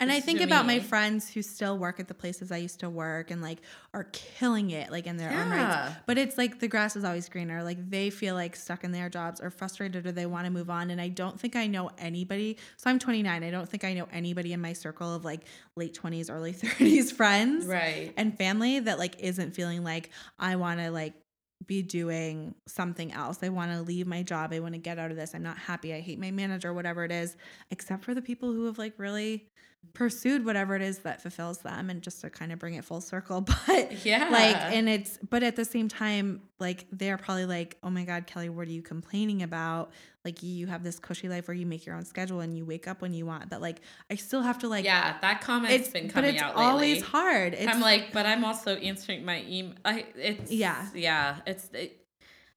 And 0.00 0.12
I 0.12 0.20
think 0.20 0.40
about 0.40 0.64
my 0.64 0.78
friends 0.78 1.28
who 1.28 1.42
still 1.42 1.76
work 1.76 1.98
at 1.98 2.06
the 2.06 2.14
places 2.14 2.52
I 2.52 2.58
used 2.58 2.78
to 2.80 2.88
work 2.90 3.32
and 3.32 3.42
like 3.42 3.58
are 3.92 4.04
killing 4.12 4.70
it 4.70 4.92
like 4.92 5.08
in 5.08 5.16
their 5.16 5.28
own 5.30 5.36
Yeah. 5.50 5.86
rights. 5.86 5.96
But 6.06 6.18
it's 6.18 6.38
like 6.38 6.60
the 6.60 6.68
grass 6.68 6.94
is 6.94 7.02
always 7.02 7.28
greener. 7.28 7.64
Like 7.64 7.90
they 7.90 8.10
feel 8.10 8.36
like 8.36 8.54
stuck 8.54 8.84
in 8.84 8.92
their 8.92 9.08
jobs 9.08 9.40
or 9.40 9.50
frustrated 9.50 10.06
or 10.06 10.12
they 10.12 10.26
want 10.26 10.44
to 10.44 10.50
move 10.52 10.70
on. 10.70 10.90
And 10.90 11.00
I 11.00 11.08
don't 11.08 11.38
think 11.40 11.56
I 11.56 11.66
know 11.66 11.90
anybody. 11.98 12.58
So 12.76 12.90
I'm 12.90 13.00
29. 13.00 13.42
I 13.42 13.50
don't 13.50 13.68
think 13.68 13.82
I 13.82 13.92
know 13.94 14.06
anybody 14.12 14.52
in 14.52 14.60
my 14.60 14.72
circle 14.72 15.12
of 15.12 15.24
like 15.24 15.40
late 15.74 15.98
20s, 16.00 16.30
early 16.32 16.52
30s 16.54 17.12
friends 17.12 17.66
Right. 17.66 18.14
and 18.16 18.36
family 18.38 18.78
that 18.78 19.00
like 19.00 19.16
isn't 19.18 19.56
feeling 19.56 19.82
like 19.82 20.10
I 20.38 20.54
want 20.56 20.78
to 20.78 20.92
like 20.92 21.14
be 21.66 21.82
doing 21.82 22.54
something 22.68 23.10
else. 23.12 23.40
I 23.42 23.48
want 23.48 23.72
to 23.72 23.82
leave 23.82 24.06
my 24.06 24.22
job. 24.22 24.52
I 24.52 24.60
want 24.60 24.74
to 24.74 24.78
get 24.78 24.96
out 25.00 25.10
of 25.10 25.16
this. 25.16 25.34
I'm 25.34 25.42
not 25.42 25.58
happy. 25.58 25.92
I 25.92 25.98
hate 26.00 26.20
my 26.20 26.30
manager, 26.30 26.72
whatever 26.72 27.04
it 27.04 27.10
is, 27.10 27.36
except 27.72 28.04
for 28.04 28.14
the 28.14 28.22
people 28.22 28.52
who 28.52 28.66
have 28.66 28.78
like 28.78 28.94
really 28.96 29.48
pursued 29.94 30.44
whatever 30.44 30.74
it 30.76 30.82
is 30.82 30.98
that 31.00 31.20
fulfills 31.22 31.58
them 31.58 31.90
and 31.90 32.02
just 32.02 32.20
to 32.20 32.30
kind 32.30 32.52
of 32.52 32.58
bring 32.58 32.74
it 32.74 32.84
full 32.84 33.00
circle. 33.00 33.40
But 33.66 34.04
Yeah. 34.04 34.28
like, 34.30 34.56
and 34.56 34.88
it's, 34.88 35.18
but 35.28 35.42
at 35.42 35.56
the 35.56 35.64
same 35.64 35.88
time, 35.88 36.42
like 36.58 36.86
they're 36.92 37.18
probably 37.18 37.46
like, 37.46 37.76
oh 37.82 37.90
my 37.90 38.04
God, 38.04 38.26
Kelly, 38.26 38.48
what 38.48 38.66
are 38.68 38.70
you 38.70 38.82
complaining 38.82 39.42
about? 39.42 39.92
Like 40.24 40.42
you 40.42 40.66
have 40.66 40.82
this 40.82 40.98
cushy 40.98 41.28
life 41.28 41.48
where 41.48 41.54
you 41.56 41.66
make 41.66 41.86
your 41.86 41.94
own 41.94 42.04
schedule 42.04 42.40
and 42.40 42.56
you 42.56 42.64
wake 42.64 42.86
up 42.88 43.00
when 43.00 43.12
you 43.14 43.24
want. 43.26 43.48
But 43.50 43.60
like, 43.60 43.80
I 44.10 44.16
still 44.16 44.42
have 44.42 44.58
to 44.58 44.68
like, 44.68 44.84
yeah, 44.84 45.16
that 45.20 45.40
comment's 45.40 45.74
it's, 45.74 45.88
been 45.90 46.06
but 46.06 46.14
coming 46.14 46.34
it's 46.34 46.42
out 46.42 46.56
lately. 46.56 46.70
always 46.70 47.02
hard. 47.02 47.54
It's, 47.54 47.66
I'm 47.72 47.80
like, 47.80 48.12
but 48.12 48.26
I'm 48.26 48.44
also 48.44 48.74
answering 48.76 49.24
my 49.24 49.42
email. 49.48 49.74
I 49.84 50.06
it's 50.16 50.50
Yeah. 50.50 50.86
yeah. 50.94 51.36
It's 51.46 51.68
it, 51.72 52.04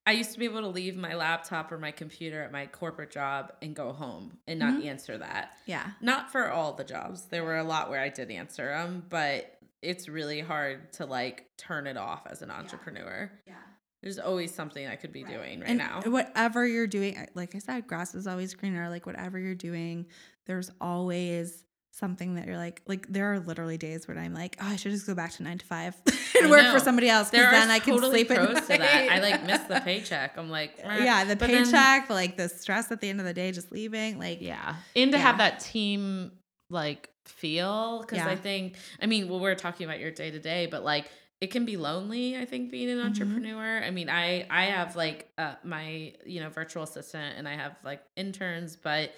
I 0.05 0.13
used 0.13 0.33
to 0.33 0.39
be 0.39 0.45
able 0.45 0.61
to 0.61 0.67
leave 0.67 0.95
my 0.97 1.13
laptop 1.13 1.71
or 1.71 1.77
my 1.77 1.91
computer 1.91 2.41
at 2.41 2.51
my 2.51 2.65
corporate 2.65 3.11
job 3.11 3.53
and 3.61 3.75
go 3.75 3.93
home 3.93 4.37
and 4.47 4.59
not 4.59 4.73
Mm-hmm. 4.73 4.87
answer 4.87 5.17
that. 5.19 5.51
yeah. 5.67 5.91
Not 6.01 6.31
for 6.31 6.49
all 6.49 6.73
the 6.73 6.83
jobs. 6.83 7.25
There 7.25 7.43
were 7.43 7.57
a 7.57 7.63
lot 7.63 7.89
where 7.89 7.99
I 7.99 8.09
did 8.09 8.31
answer 8.31 8.67
them, 8.69 9.05
but 9.09 9.57
it's 9.83 10.09
really 10.09 10.41
hard 10.41 10.91
to 10.93 11.05
like 11.05 11.45
turn 11.57 11.85
it 11.87 11.97
off 11.97 12.25
as 12.29 12.41
an 12.41 12.49
entrepreneur. 12.51 13.31
Yeah. 13.47 13.53
There's 14.01 14.17
always 14.17 14.51
something 14.53 14.87
I 14.87 14.95
could 14.95 15.11
be 15.13 15.23
doing 15.23 15.59
right 15.59 15.69
and 15.69 15.77
now. 15.77 16.01
whatever 16.07 16.65
you're 16.65 16.87
doing 16.87 17.27
like 17.35 17.53
i 17.53 17.59
said 17.59 17.85
grass 17.85 18.15
is 18.15 18.25
always 18.25 18.55
greener 18.55 18.89
like 18.89 19.05
whatever 19.05 19.37
you're 19.37 19.53
doing 19.53 20.07
there's 20.47 20.71
always 20.81 21.63
something 21.93 22.35
that 22.35 22.47
you're 22.47 22.57
like 22.57 22.81
like 22.87 23.05
there 23.07 23.33
are 23.33 23.39
literally 23.39 23.77
days 23.77 24.07
where 24.07 24.17
i'm 24.17 24.33
like 24.33 24.55
oh 24.61 24.65
i 24.67 24.75
should 24.77 24.91
just 24.91 25.05
go 25.05 25.13
back 25.13 25.31
to 25.31 25.43
nine 25.43 25.57
to 25.57 25.65
five 25.65 25.93
and 26.37 26.47
I 26.47 26.49
work 26.49 26.63
know. 26.63 26.73
for 26.73 26.79
somebody 26.79 27.09
else 27.09 27.29
because 27.29 27.51
then 27.51 27.69
i 27.69 27.79
can 27.79 27.93
totally 27.95 28.19
sleep 28.25 28.31
at 28.31 28.37
pros 28.37 28.61
to 28.61 28.67
that. 28.77 29.07
I 29.11 29.19
like 29.19 29.43
miss 29.45 29.59
the 29.63 29.81
paycheck. 29.83 30.37
I'm 30.37 30.49
like, 30.49 30.79
"Eh." 30.81 31.03
yeah 31.03 31.25
the 31.25 31.35
But 31.35 31.49
paycheck 31.49 32.07
but 32.07 32.13
like 32.13 32.37
the 32.37 32.47
stress 32.49 32.91
at 32.91 33.01
the 33.01 33.09
end 33.09 33.19
of 33.19 33.25
the 33.25 33.33
day 33.33 33.51
just 33.51 33.71
leaving 33.71 34.19
like 34.19 34.41
Yeah. 34.41 34.75
And 34.95 35.11
to 35.11 35.17
Yeah. 35.17 35.23
have 35.23 35.37
that 35.39 35.59
team 35.59 36.31
like 36.69 37.09
feel 37.25 37.99
because 38.01 38.17
Yeah. 38.19 38.29
I 38.29 38.35
think 38.37 38.75
I 39.01 39.05
mean, 39.05 39.27
well 39.27 39.39
we're 39.39 39.55
talking 39.55 39.85
about 39.85 39.99
your 39.99 40.11
day 40.11 40.31
to 40.31 40.39
day, 40.39 40.67
but 40.67 40.83
like 40.83 41.07
it 41.41 41.49
can 41.51 41.65
be 41.65 41.75
lonely 41.75 42.37
i 42.37 42.45
think 42.45 42.69
being 42.69 42.87
an 42.89 42.97
Mm-hmm. 42.99 43.07
entrepreneur 43.07 43.81
i 43.83 43.89
mean 43.89 44.09
i 44.09 44.45
i 44.51 44.65
have 44.65 44.95
like 44.95 45.27
uh, 45.39 45.55
my 45.63 46.13
you 46.23 46.39
know 46.39 46.49
virtual 46.49 46.83
assistant 46.83 47.35
and 47.35 47.47
i 47.49 47.55
have 47.55 47.75
like 47.83 48.01
interns 48.15 48.75
but 48.75 49.11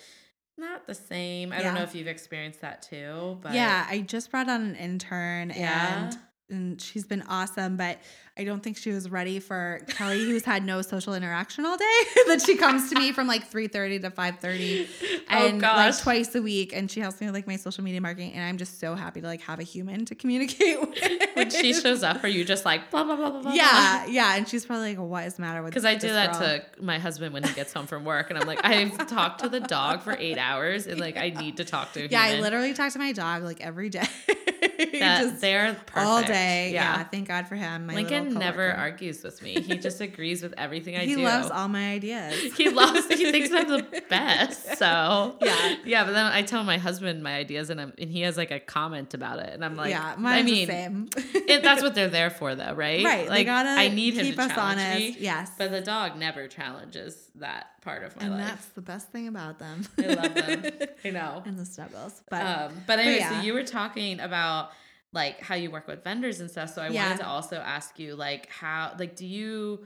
not 0.58 0.86
the 0.88 0.93
same 0.93 1.51
i 1.51 1.62
don't 1.62 1.74
know 1.76 1.82
if 1.84 1.95
you've 1.95 2.08
experienced 2.08 2.62
that 2.62 2.82
too 2.82 3.38
but 3.41 3.54
yeah, 3.54 3.88
I 3.89 4.01
just 4.01 4.30
brought 4.32 4.49
on 4.49 4.62
an 4.62 4.76
intern 4.76 5.51
Yeah? 5.56 6.06
and 6.10 6.18
and 6.54 6.82
she's 6.82 7.06
been 7.06 7.24
awesome, 7.24 7.76
but 7.76 7.99
I 8.36 8.45
don't 8.45 8.64
think 8.64 8.78
she 8.78 8.89
was 8.89 9.12
ready 9.12 9.39
for 9.39 9.82
Kelly, 9.89 10.24
who's 10.24 10.43
had 10.43 10.66
no 10.66 10.82
social 10.82 11.14
interaction 11.14 11.68
all 11.68 11.78
day. 11.78 11.84
that 12.28 12.41
she 12.43 12.58
comes 12.58 12.89
to 12.89 12.97
me 12.97 13.12
from 13.12 13.28
like 13.28 13.45
three 13.45 13.68
thirty 13.68 13.99
to 13.99 14.10
5:30 14.10 14.88
and 15.30 15.62
gosh. 15.62 15.78
like 15.78 16.01
twice 16.01 16.34
a 16.34 16.41
week, 16.41 16.74
and 16.74 16.89
she 16.89 16.99
helps 16.99 17.22
me 17.22 17.28
with 17.28 17.36
like 17.36 17.45
my 17.45 17.58
social 17.58 17.84
media 17.84 18.01
marketing. 18.01 18.34
And 18.34 18.43
I'm 18.43 18.58
just 18.58 18.80
so 18.80 18.95
happy 18.95 19.22
to 19.22 19.28
like 19.28 19.41
have 19.41 19.60
a 19.60 19.64
human 19.64 20.06
to 20.06 20.16
communicate 20.16 20.80
with. 20.89 21.30
when 21.36 21.51
she 21.51 21.74
shows 21.74 22.01
up 22.01 22.24
are 22.24 22.28
you 22.28 22.43
just 22.43 22.66
like 22.66 22.89
blah 22.89 23.04
blah 23.04 23.16
blah 23.16 23.30
blah 23.30 23.41
blah 23.41 23.54
yeah, 23.54 24.08
yeah, 24.08 24.36
and 24.36 24.47
she's 24.47 24.66
probably 24.66 24.95
like, 24.95 25.06
"What 25.06 25.26
is 25.26 25.36
the 25.36 25.43
matter 25.43 25.62
with?" 25.62 25.70
because 25.70 25.86
I 25.86 25.93
do 25.93 26.10
that 26.10 26.32
girl?" 26.32 26.41
to 26.41 26.84
my 26.84 26.97
husband 26.97 27.36
when 27.36 27.43
he 27.43 27.54
gets 27.54 27.72
home 27.72 27.86
from 27.86 28.04
work, 28.04 28.32
and 28.32 28.39
I'm 28.39 28.47
like, 28.47 28.66
I've 28.66 29.06
talked 29.08 29.41
to 29.41 29.49
the 29.49 29.60
dog 29.60 30.01
for 30.01 30.16
eight 30.18 30.39
hours, 30.39 30.88
and 30.88 30.99
like 30.99 31.18
I 31.18 31.30
need 31.30 31.58
to 31.58 31.66
talk 31.66 31.93
to. 31.93 32.06
A 32.06 32.08
Yeah, 32.08 32.22
I 32.24 32.39
literally 32.39 32.74
talk 32.74 32.91
to 32.93 32.99
my 32.99 33.12
dog 33.12 33.43
like 33.43 33.62
every 33.62 33.89
day. 33.89 34.08
That, 35.03 35.21
Just 35.24 35.41
they're 35.41 35.74
perfect. 35.74 35.97
all 35.97 36.21
day. 36.24 36.71
Yeah. 36.74 37.03
thank 37.03 37.28
God 37.28 37.47
for 37.47 37.55
him. 37.55 37.88
My 37.88 37.95
Lincoln 37.95 38.34
never 38.34 38.71
argues 38.71 39.24
with 39.24 39.41
me. 39.41 39.61
He 39.61 39.78
just 39.78 40.01
agrees 40.09 40.41
with 40.41 40.53
everything 40.57 40.95
I 40.95 40.99
He 41.05 41.13
do. 41.13 41.19
He 41.19 41.26
loves 41.26 41.49
all 41.51 41.67
my 41.67 41.91
ideas. 41.91 42.34
he 42.57 42.69
loves. 42.69 43.07
He 43.07 43.32
thinks 43.32 43.51
I'm 43.51 43.67
the 43.69 44.03
best. 44.09 44.78
So 44.78 45.36
Yeah. 45.41 45.76
yeah. 45.86 46.03
But 46.05 46.13
then 46.13 46.26
I 46.26 46.41
tell 46.41 46.63
my 46.63 46.78
husband 46.78 47.21
my 47.24 47.36
ideas, 47.36 47.69
and 47.69 47.80
I'm, 47.82 47.93
and 47.97 48.09
he 48.09 48.21
has 48.21 48.38
like 48.38 48.51
a 48.51 48.59
comment 48.59 49.13
about 49.13 49.39
it, 49.39 49.53
and 49.53 49.63
I'm 49.63 49.76
like, 49.76 49.91
yeah, 49.91 50.15
mine's 50.17 50.41
I 50.41 50.43
mean, 50.43 50.67
the 50.67 50.74
same. 50.74 51.09
it, 51.47 51.63
that's 51.63 51.82
what 51.84 51.95
they're 51.95 52.09
there 52.09 52.30
for, 52.30 52.55
though, 52.55 52.74
right? 52.74 53.03
right. 53.05 53.28
Like 53.30 53.47
I 53.47 53.88
need 53.89 54.13
him 54.15 54.26
keep 54.26 54.36
to 54.36 54.41
us 54.43 54.51
challenge 54.51 54.80
honest. 54.82 54.99
me, 54.99 55.17
Yes. 55.19 55.51
but 55.57 55.71
the 55.71 55.82
dog 55.82 56.17
never 56.17 56.47
challenges 56.47 57.30
that 57.36 57.67
part 57.84 58.04
of 58.04 58.16
my 58.16 58.24
life, 58.24 58.32
and 58.32 58.40
life. 58.40 58.48
that's 58.50 58.66
the 58.70 58.82
best 58.82 59.10
thing 59.12 59.28
about 59.28 59.60
them. 59.60 59.86
I 60.00 60.08
love 60.08 60.34
them. 60.36 60.64
I 61.06 61.10
know. 61.10 61.44
and 61.46 61.58
the 61.58 61.66
snuggles. 61.66 62.22
But 62.30 62.46
um, 62.46 62.74
but 62.88 63.00
anyway, 63.00 63.20
yeah. 63.20 63.40
so 63.40 63.46
you 63.46 63.54
were 63.54 63.64
talking 63.64 64.20
about 64.20 64.72
like 65.12 65.40
how 65.42 65.56
you 65.56 65.70
work 65.70 65.88
with 65.88 66.04
vendors 66.04 66.40
and 66.40 66.50
stuff. 66.50 66.74
So 66.74 66.82
I 66.82 66.90
Yeah. 66.90 67.04
wanted 67.04 67.20
to 67.20 67.28
also 67.28 67.58
ask 67.58 68.00
you 68.00 68.16
like 68.16 68.50
how 68.50 68.96
like 68.98 69.16
do 69.16 69.26
you 69.28 69.86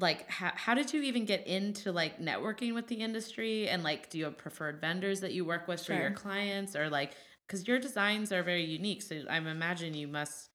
like 0.00 0.28
how, 0.30 0.52
how 0.54 0.74
did 0.74 0.92
you 0.92 1.02
even 1.02 1.24
get 1.24 1.46
into 1.46 1.90
like 1.92 2.20
networking 2.20 2.74
with 2.74 2.86
the 2.86 2.96
industry 2.96 3.68
and 3.68 3.82
like 3.82 4.08
do 4.10 4.18
you 4.18 4.24
have 4.24 4.38
preferred 4.38 4.80
vendors 4.80 5.20
that 5.20 5.32
you 5.32 5.44
work 5.44 5.66
with 5.66 5.84
for 5.84 5.92
your 5.92 6.12
clients 6.12 6.76
or 6.76 6.88
like 6.88 7.12
because 7.46 7.66
your 7.66 7.80
designs 7.80 8.30
are 8.30 8.44
very 8.44 8.62
unique 8.64 9.02
so 9.02 9.22
i'm 9.28 9.48
imagine 9.48 9.94
you 9.94 10.06
must 10.06 10.47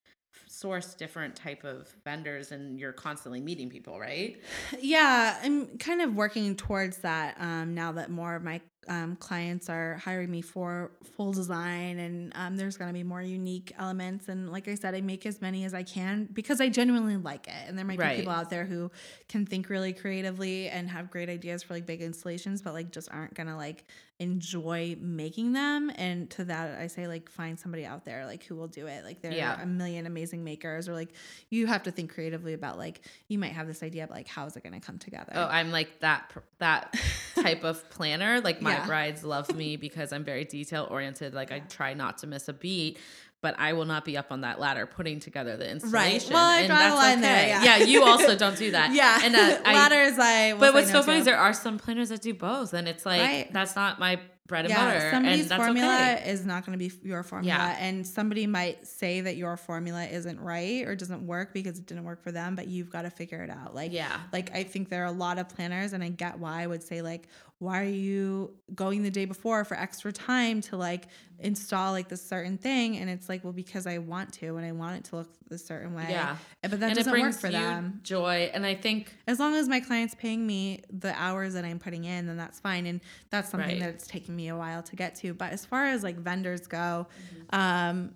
source 0.64 0.94
different 0.94 1.36
type 1.36 1.66
of 1.66 1.94
vendors 2.06 2.54
and 2.54 2.80
you're 2.80 2.94
constantly 2.94 3.42
meeting 3.42 3.70
people 3.70 4.00
right? 4.00 4.42
Yeah, 4.80 5.38
I'm 5.44 5.78
kind 5.78 6.02
of 6.02 6.16
working 6.16 6.56
towards 6.56 7.00
that 7.00 7.36
um, 7.38 7.76
now 7.76 7.92
that 7.92 8.10
more 8.10 8.34
of 8.34 8.44
my 8.44 8.62
um, 8.88 9.16
clients 9.16 9.70
are 9.70 9.96
hiring 9.96 10.30
me 10.32 10.42
for 10.42 10.92
full 11.16 11.32
design 11.32 12.00
and 12.00 12.32
um, 12.36 12.58
there's 12.58 12.78
going 12.78 12.90
to 12.90 12.94
be 12.94 13.04
more 13.04 13.22
unique 13.22 13.72
elements. 13.78 14.28
And 14.30 14.52
like 14.52 14.68
I 14.68 14.76
said, 14.76 14.94
I 14.96 15.02
make 15.02 15.26
as 15.26 15.42
many 15.42 15.64
as 15.66 15.74
I 15.74 15.84
can 15.84 16.26
because 16.34 16.60
I 16.62 16.70
genuinely 16.70 17.18
like 17.18 17.48
it. 17.48 17.68
And 17.68 17.78
there 17.78 17.86
might 17.86 17.98
Right. 18.00 18.16
be 18.16 18.22
people 18.22 18.34
out 18.34 18.50
there 18.50 18.66
who 18.66 18.92
can 19.30 19.46
think 19.46 19.70
really 19.70 19.94
creatively 19.94 20.68
and 20.70 20.90
have 20.90 21.10
great 21.12 21.30
ideas 21.30 21.64
for 21.64 21.74
like 21.74 21.86
big 21.86 22.02
installations, 22.02 22.62
but 22.62 22.74
like 22.74 22.92
just 22.92 23.10
aren't 23.12 23.34
going 23.34 23.48
to 23.48 23.56
like 23.56 23.86
enjoy 24.20 24.96
making 25.00 25.54
them. 25.54 25.92
And 25.96 26.30
to 26.32 26.46
that, 26.46 26.80
I 26.80 26.88
say 26.88 27.08
like 27.08 27.30
find 27.30 27.60
somebody 27.60 27.86
out 27.86 28.06
there 28.06 28.26
like 28.26 28.44
who 28.46 28.56
will 28.56 28.68
do 28.68 28.88
it. 28.88 29.04
Like 29.04 29.22
there 29.22 29.34
Yeah. 29.34 29.60
are 29.60 29.64
a 29.64 29.66
million 29.66 30.06
amazing 30.06 30.44
makers 30.44 30.88
or 30.88 30.94
like 30.94 31.10
you 31.50 31.68
have 31.68 31.84
to 31.84 31.92
think 31.92 32.14
creatively 32.14 32.54
about 32.54 32.78
like 32.78 33.02
you 33.28 33.38
might 33.38 33.52
have 33.54 33.68
this 33.68 33.84
idea, 33.84 34.08
but 34.08 34.16
like 34.16 34.28
how 34.28 34.46
is 34.46 34.56
it 34.56 34.64
going 34.64 34.80
to 34.80 34.86
come 34.86 34.98
together? 34.98 35.32
Oh, 35.36 35.48
I'm 35.50 35.72
like 35.72 36.00
that 36.00 36.32
that 36.60 36.96
type 37.36 37.64
of 37.64 37.88
planner. 37.90 38.40
Like 38.42 38.62
my 38.62 38.73
Yeah. 38.80 38.86
brides 38.86 39.24
love 39.24 39.54
me 39.56 39.76
because 39.88 40.12
I'm 40.14 40.24
very 40.24 40.46
detail 40.46 40.88
oriented. 40.90 41.34
Like 41.34 41.52
I 41.52 41.60
try 41.60 41.94
not 41.94 42.18
to 42.20 42.28
miss 42.28 42.48
a 42.48 42.54
beat, 42.54 42.98
but 43.42 43.56
I 43.60 43.74
will 43.74 43.86
not 43.86 44.06
be 44.06 44.18
up 44.18 44.32
on 44.32 44.42
that 44.42 44.60
ladder 44.60 44.86
putting 44.86 45.20
together 45.20 45.58
the 45.58 45.70
installation. 45.70 45.92
Right. 45.94 46.30
Well, 46.34 46.50
I 46.50 46.60
and 46.60 46.68
draw 46.68 46.90
the 46.90 46.96
line 46.96 47.20
okay. 47.20 47.22
there, 47.22 47.64
yeah. 47.64 47.78
you 47.78 48.04
also 48.04 48.36
don't 48.44 48.58
do 48.58 48.72
that. 48.72 48.94
yeah. 48.94 49.20
and 49.22 49.36
uh, 49.36 49.58
I, 49.66 49.74
ladders. 49.74 50.18
I. 50.18 50.54
But 50.58 50.74
what's 50.74 50.88
no 50.92 51.02
so 51.02 51.04
funny 51.04 51.20
is 51.20 51.26
there 51.26 51.38
are 51.38 51.54
some 51.54 51.78
planners 51.78 52.10
that 52.10 52.22
do 52.22 52.34
both, 52.34 52.74
and 52.74 52.88
it's 52.88 53.06
like 53.06 53.22
Right. 53.22 53.50
that's 53.52 53.76
not 53.76 54.00
my 54.00 54.20
bread 54.46 54.66
and 54.66 54.74
yeah, 54.74 54.86
butter, 54.86 55.10
somebody's 55.12 55.42
and 55.42 55.50
that's 55.52 55.64
formula 55.64 56.18
okay. 56.20 56.30
is 56.30 56.46
not 56.46 56.66
going 56.66 56.78
to 56.78 56.90
be 56.90 56.92
your 57.08 57.24
formula, 57.24 57.58
Yeah. 57.58 57.78
and 57.80 58.06
somebody 58.06 58.46
might 58.46 58.86
say 58.86 59.22
that 59.22 59.38
your 59.38 59.56
formula 59.56 60.04
isn't 60.04 60.38
right 60.40 60.86
or 60.86 60.96
doesn't 60.96 61.26
work 61.26 61.54
because 61.54 61.80
it 61.80 61.86
didn't 61.86 62.04
work 62.04 62.22
for 62.22 62.32
them, 62.34 62.56
but 62.56 62.68
you've 62.68 62.90
got 62.90 63.04
to 63.04 63.10
figure 63.10 63.42
it 63.42 63.50
out. 63.50 63.74
Like, 63.74 63.94
Yeah. 63.94 64.20
like 64.34 64.54
I 64.54 64.64
think 64.64 64.90
there 64.90 65.04
are 65.04 65.08
a 65.08 65.12
lot 65.14 65.38
of 65.40 65.48
planners, 65.48 65.94
and 65.94 66.04
I 66.04 66.10
get 66.10 66.40
why 66.40 66.62
I 66.62 66.68
would 66.68 66.84
say 66.84 67.02
like, 67.02 67.28
why 67.64 67.82
are 67.82 67.86
you 67.86 68.54
going 68.76 69.04
the 69.04 69.10
day 69.12 69.26
before 69.26 69.64
for 69.64 69.76
extra 69.78 70.12
time 70.12 70.62
to 70.62 70.78
like 70.78 71.08
install 71.40 71.92
like 71.92 72.10
this 72.10 72.22
certain 72.28 72.58
thing? 72.58 72.98
And 72.98 73.10
it's 73.10 73.30
like, 73.30 73.44
well, 73.44 73.54
because 73.54 73.88
I 73.88 73.98
want 74.00 74.34
to, 74.34 74.58
and 74.58 74.66
I 74.66 74.72
want 74.74 74.98
it 74.98 75.04
to 75.06 75.16
look 75.18 75.30
a 75.50 75.58
certain 75.58 75.94
way. 75.94 76.08
Yeah. 76.10 76.36
but 76.62 76.72
that 76.80 76.84
and 76.90 76.96
doesn't 76.96 77.20
work 77.20 77.34
for 77.34 77.48
you 77.48 77.54
them. 77.54 78.00
joy, 78.04 78.50
and 78.54 78.66
I 78.66 78.76
think 78.76 79.16
as 79.28 79.40
long 79.40 79.56
as 79.56 79.68
my 79.70 79.80
client's 79.80 80.16
paying 80.16 80.46
me 80.46 80.82
the 80.92 81.14
hours 81.20 81.54
that 81.54 81.64
I'm 81.66 81.80
putting 81.80 82.04
in, 82.04 82.28
then 82.28 82.38
that's 82.38 82.60
fine. 82.60 82.86
And 82.86 83.02
that's 83.30 83.50
something 83.50 83.70
Right. 83.70 83.80
that 83.80 83.90
it's 83.90 84.08
taken 84.08 84.36
me 84.36 84.50
a 84.50 84.56
while 84.58 84.84
to 84.84 84.96
get 84.96 85.16
to. 85.18 85.34
But 85.34 85.52
as 85.54 85.66
far 85.66 85.86
as 85.88 86.04
like 86.04 86.18
vendors 86.18 86.68
go, 86.68 87.08
Mm-hmm. 87.34 87.60
um, 87.60 88.14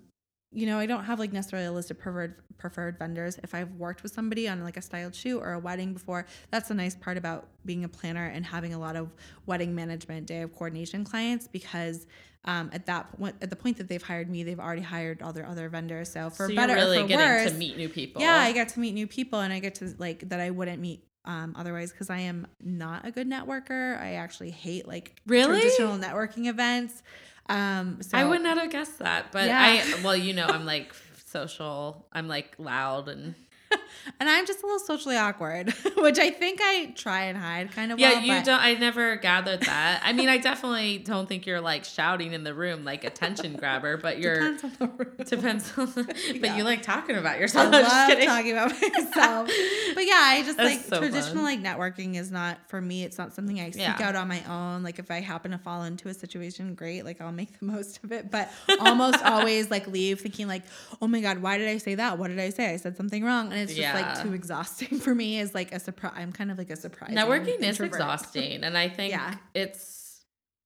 you 0.52 0.66
know, 0.66 0.80
I 0.80 0.86
don't 0.86 1.04
have 1.04 1.20
like 1.20 1.34
necessarily 1.34 1.68
a 1.68 1.72
list 1.72 1.92
of 1.92 2.00
preferred 2.00 2.36
preferred 2.58 2.98
vendors. 2.98 3.38
If 3.44 3.54
I've 3.54 3.72
worked 3.74 4.02
with 4.04 4.12
somebody 4.12 4.48
on 4.48 4.64
like 4.64 4.78
a 4.78 4.82
styled 4.82 5.14
shoot 5.14 5.40
or 5.40 5.54
a 5.54 5.60
wedding 5.60 5.94
before, 5.94 6.26
that's 6.50 6.70
the 6.70 6.74
nice 6.74 6.96
part 6.96 7.18
about 7.18 7.48
being 7.66 7.84
a 7.84 7.90
planner 7.90 8.26
and 8.26 8.46
having 8.46 8.74
a 8.74 8.80
lot 8.80 8.96
of 8.96 9.14
wedding 9.46 9.76
management 9.76 10.26
day 10.26 10.42
of 10.42 10.56
coordination 10.56 11.04
clients 11.04 11.48
because 11.48 12.08
um, 12.46 12.70
at 12.72 12.86
that 12.86 13.16
point, 13.18 13.36
at 13.42 13.50
the 13.50 13.56
point 13.56 13.78
that 13.78 13.90
they've 13.90 14.02
hired 14.02 14.30
me, 14.30 14.42
they've 14.44 14.60
already 14.60 14.82
hired 14.82 15.22
all 15.22 15.34
their 15.34 15.46
other 15.46 15.68
vendors. 15.70 16.10
So 16.10 16.30
for 16.30 16.48
so 16.48 16.56
better 16.56 16.74
you're 16.78 16.86
really 16.86 16.98
or 17.00 17.02
for 17.02 17.08
getting 17.10 17.26
worse, 17.26 17.52
to 17.52 17.58
meet 17.58 17.78
new 17.78 17.90
people. 17.90 18.22
yeah, 18.22 18.38
I 18.38 18.54
get 18.54 18.70
to 18.70 18.80
meet 18.80 18.94
new 18.94 19.06
people 19.08 19.40
and 19.42 19.52
I 19.52 19.60
get 19.60 19.76
to 19.76 19.94
like 19.98 20.30
that 20.30 20.40
I 20.40 20.50
wouldn't 20.50 20.82
meet 20.82 21.04
um, 21.26 21.54
otherwise 21.58 21.92
because 21.92 22.10
I 22.10 22.20
am 22.20 22.48
not 22.64 23.06
a 23.06 23.12
good 23.12 23.30
networker. 23.30 24.00
I 24.02 24.14
actually 24.14 24.52
hate 24.52 24.88
like 24.88 25.20
Really? 25.28 25.60
traditional 25.60 25.98
networking 25.98 26.48
events. 26.48 27.04
Um, 27.50 28.02
so 28.02 28.18
I 28.18 28.24
would 28.26 28.42
not 28.42 28.58
have 28.58 28.70
guessed 28.72 29.00
that, 29.00 29.32
but 29.32 29.48
Yeah. 29.48 29.60
I 29.62 30.04
well, 30.04 30.16
you 30.16 30.34
know, 30.34 30.46
I'm 30.46 30.66
like 30.66 30.94
social. 31.26 32.06
I'm 32.12 32.28
like 32.28 32.56
loud 32.58 33.10
and 33.10 33.36
and 34.20 34.30
I'm 34.30 34.46
just 34.46 34.64
a 34.64 34.66
little 34.66 34.80
socially 34.80 35.18
awkward, 35.18 35.72
which 35.98 36.20
I 36.20 36.30
think 36.30 36.60
I 36.62 36.94
try 36.96 37.24
and 37.24 37.38
hide 37.38 37.72
kind 37.72 37.92
of. 37.92 38.00
yeah. 38.00 38.14
well, 38.14 38.22
you 38.24 38.32
but- 38.34 38.46
don't. 38.46 38.60
I 38.62 38.74
never 38.76 39.16
gathered 39.18 39.62
that. 39.62 40.02
I 40.04 40.14
mean, 40.14 40.30
I 40.30 40.38
definitely 40.38 41.00
don't 41.00 41.28
think 41.28 41.46
you're 41.46 41.62
like 41.62 41.84
shouting 41.86 42.34
in 42.34 42.44
the 42.44 42.54
room 42.54 42.84
like 42.86 43.04
attention 43.04 43.56
grabber, 43.56 43.98
but 43.98 44.20
you're 44.20 44.56
Depends 44.56 44.64
on 44.64 44.72
the 44.80 44.88
room. 45.06 45.16
depends. 45.26 45.78
on 45.78 45.94
but 46.06 46.16
Yeah. 46.42 46.58
you 46.58 46.64
like 46.64 46.82
talking 46.82 47.16
about 47.18 47.40
yourself. 47.40 47.72
Just 47.74 47.94
love 48.10 48.20
talking 48.26 48.52
about 48.54 48.72
myself. 48.72 49.50
but 49.96 50.06
yeah, 50.06 50.22
I 50.24 50.44
just 50.46 50.58
That's 50.58 50.70
like 50.70 50.86
so 50.86 51.00
traditional 51.00 51.44
fun. 51.44 51.44
like 51.44 51.62
networking 51.62 52.16
is 52.16 52.32
not 52.32 52.58
for 52.68 52.80
me. 52.82 53.04
It's 53.04 53.18
not 53.18 53.34
something 53.34 53.60
I 53.60 53.72
seek 53.72 53.82
Yeah. 53.82 53.98
out 54.02 54.16
on 54.16 54.28
my 54.28 54.42
own. 54.46 54.84
Like 54.84 55.00
if 55.00 55.12
I 55.12 55.20
happen 55.22 55.52
to 55.52 55.58
fall 55.58 55.84
into 55.84 56.08
a 56.10 56.14
situation, 56.14 56.74
great. 56.76 57.04
Like 57.04 57.22
I'll 57.22 57.32
make 57.32 57.60
the 57.60 57.66
most 57.66 58.04
of 58.04 58.12
it. 58.12 58.32
But 58.32 58.50
almost 58.80 59.24
always 59.26 59.70
like 59.70 59.88
leave 59.88 60.22
thinking 60.22 60.48
like, 60.48 60.64
oh 61.02 61.08
my 61.08 61.22
god, 61.22 61.40
why 61.40 61.58
did 61.58 61.68
I 61.68 61.78
say 61.78 61.96
that? 61.96 62.18
What 62.18 62.28
did 62.30 62.40
I 62.40 62.50
say? 62.50 62.72
I 62.74 62.78
said 62.78 62.96
something 62.98 63.24
wrong, 63.24 63.52
and 63.52 63.57
it's 63.58 63.74
just 63.74 63.94
like 63.94 64.22
too 64.24 64.34
exhausting 64.34 65.00
for 65.00 65.14
me. 65.14 65.40
Is 65.40 65.54
like 65.54 65.72
a 65.74 65.80
surprise. 65.80 66.14
I'm 66.16 66.32
kind 66.32 66.52
of 66.52 66.58
like 66.58 66.70
a 66.70 66.76
surprise. 66.76 67.12
Networking 67.12 67.60
is 67.60 67.80
exhausting, 67.80 68.64
and 68.64 68.78
I 68.78 68.90
think 68.90 69.12
Yeah. 69.12 69.36
it's 69.54 70.07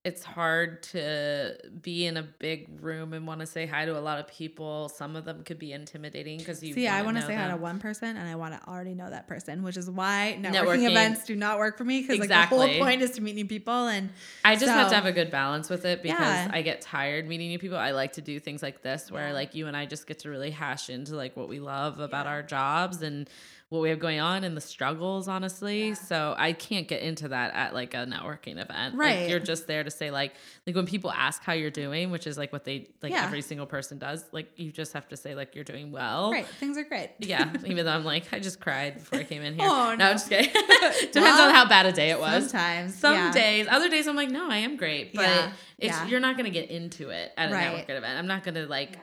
it's 0.04 0.24
hard 0.24 0.82
to 0.82 1.56
be 1.84 2.08
in 2.08 2.18
a 2.18 2.24
big 2.24 2.68
room 2.82 3.14
and 3.14 3.28
want 3.28 3.40
to 3.40 3.46
say 3.46 3.68
hi 3.68 3.86
to 3.86 3.96
a 3.96 4.02
lot 4.02 4.18
of 4.18 4.28
people. 4.28 4.90
Some 4.90 5.16
of 5.16 5.26
them 5.26 5.44
could 5.44 5.60
be 5.60 5.74
intimidating 5.74 6.40
because 6.40 6.64
you. 6.64 6.74
See, 6.74 6.88
I 6.88 7.04
want 7.04 7.18
to 7.18 7.24
say 7.24 7.36
hi 7.36 7.50
to 7.50 7.56
one 7.56 7.80
person, 7.80 8.18
and 8.18 8.28
I 8.28 8.34
want 8.36 8.60
to 8.60 8.68
already 8.68 8.96
know 8.96 9.08
that 9.12 9.28
person, 9.28 9.62
which 9.62 9.78
is 9.78 9.92
why 9.92 10.40
networking, 10.42 10.54
Networking. 10.54 10.90
events 10.90 11.26
do 11.26 11.36
not 11.36 11.60
work 11.60 11.78
for 11.78 11.84
me 11.84 12.02
because 12.02 12.18
like 12.18 12.30
the 12.30 12.46
whole 12.48 12.68
point 12.80 13.04
is 13.04 13.12
to 13.12 13.22
meet 13.22 13.36
new 13.36 13.46
people 13.46 13.88
and 13.88 14.10
I 14.44 14.56
just 14.56 14.68
have 14.72 14.90
to 14.90 14.96
have 14.96 15.06
a 15.06 15.12
good 15.12 15.30
balance 15.30 15.70
with 15.70 15.86
it 15.86 16.02
because 16.02 16.20
Yeah. 16.20 16.50
I 16.52 16.64
get 16.64 16.82
tired 16.82 17.28
meeting 17.28 17.50
new 17.50 17.60
people. 17.60 17.78
I 17.78 17.92
like 17.92 18.14
to 18.14 18.22
do 18.22 18.40
things 18.40 18.64
like 18.64 18.82
this 18.82 19.12
where 19.12 19.34
like 19.34 19.54
you 19.54 19.68
and 19.68 19.78
I 19.78 19.86
just 19.86 20.08
get 20.08 20.20
to 20.20 20.30
really 20.30 20.50
hash 20.52 20.90
into 20.90 21.16
like 21.16 21.38
what 21.38 21.48
we 21.48 21.60
love 21.60 22.00
about 22.00 22.26
our 22.26 22.42
jobs 22.42 23.04
and 23.04 23.30
what 23.72 23.82
we 23.82 23.90
have 23.90 24.00
going 24.00 24.20
on 24.20 24.44
and 24.44 24.56
the 24.58 24.60
struggles, 24.60 25.30
honestly. 25.30 25.94
So 25.96 26.36
I 26.38 26.52
can't 26.52 26.90
get 26.90 27.02
into 27.04 27.30
that 27.30 27.54
at 27.54 27.74
like 27.74 27.94
a 27.94 28.00
networking 28.06 28.60
event. 28.60 28.96
Like 28.96 29.00
Right. 29.00 29.30
you're 29.30 29.40
just 29.40 29.66
there 29.66 29.82
to 29.82 29.90
say 29.90 30.12
like 30.12 30.34
like 30.68 30.76
when 30.76 30.86
people 30.86 31.10
ask 31.10 31.42
how 31.42 31.54
you're 31.54 31.72
doing, 31.72 32.12
which 32.12 32.28
is 32.28 32.38
like 32.38 32.52
what 32.52 32.66
they 32.66 32.90
like 33.02 33.14
Yeah. 33.14 33.24
every 33.24 33.42
single 33.42 33.66
person 33.66 33.98
does, 33.98 34.26
like 34.34 34.52
you 34.58 34.74
just 34.74 34.92
have 34.92 35.08
to 35.08 35.16
say 35.16 35.36
like 35.36 35.56
you're 35.56 35.64
doing 35.64 35.90
well. 35.94 36.32
Right, 36.34 36.46
things 36.46 36.78
are 36.78 36.84
great. 36.84 37.12
Yeah, 37.20 37.50
even 37.66 37.86
though 37.86 37.94
I'm 37.94 38.04
like, 38.04 38.34
I 38.34 38.40
just 38.40 38.60
cried 38.60 38.96
before 38.96 39.20
I 39.20 39.24
came 39.24 39.42
in 39.42 39.58
here. 39.58 39.66
Oh, 39.72 39.92
no. 39.92 39.96
no. 39.96 40.06
I'm 40.10 40.14
just 40.16 40.28
kidding. 40.28 40.52
Depends 40.52 41.16
Well, 41.16 41.48
on 41.48 41.56
how 41.56 41.66
bad 41.70 41.86
a 41.86 41.94
day 41.94 42.10
it 42.10 42.20
was. 42.20 42.50
Sometimes, 42.50 42.94
Some 42.96 43.14
yeah. 43.14 43.32
days, 43.32 43.68
other 43.70 43.88
days, 43.88 44.06
I'm 44.06 44.18
like, 44.18 44.30
no, 44.30 44.50
I 44.52 44.58
am 44.58 44.76
great, 44.76 45.14
but 45.14 45.22
Yeah, 45.24 45.52
it's 45.78 45.94
yeah. 45.96 46.08
you're 46.08 46.20
not 46.20 46.36
gonna 46.36 46.50
get 46.50 46.70
into 46.70 47.10
it 47.10 47.32
at 47.38 47.50
a 47.50 47.54
Right. 47.54 47.88
networking 47.88 47.96
event. 47.98 48.20
I'm 48.20 48.28
not 48.28 48.44
gonna 48.44 48.66
like 48.66 48.98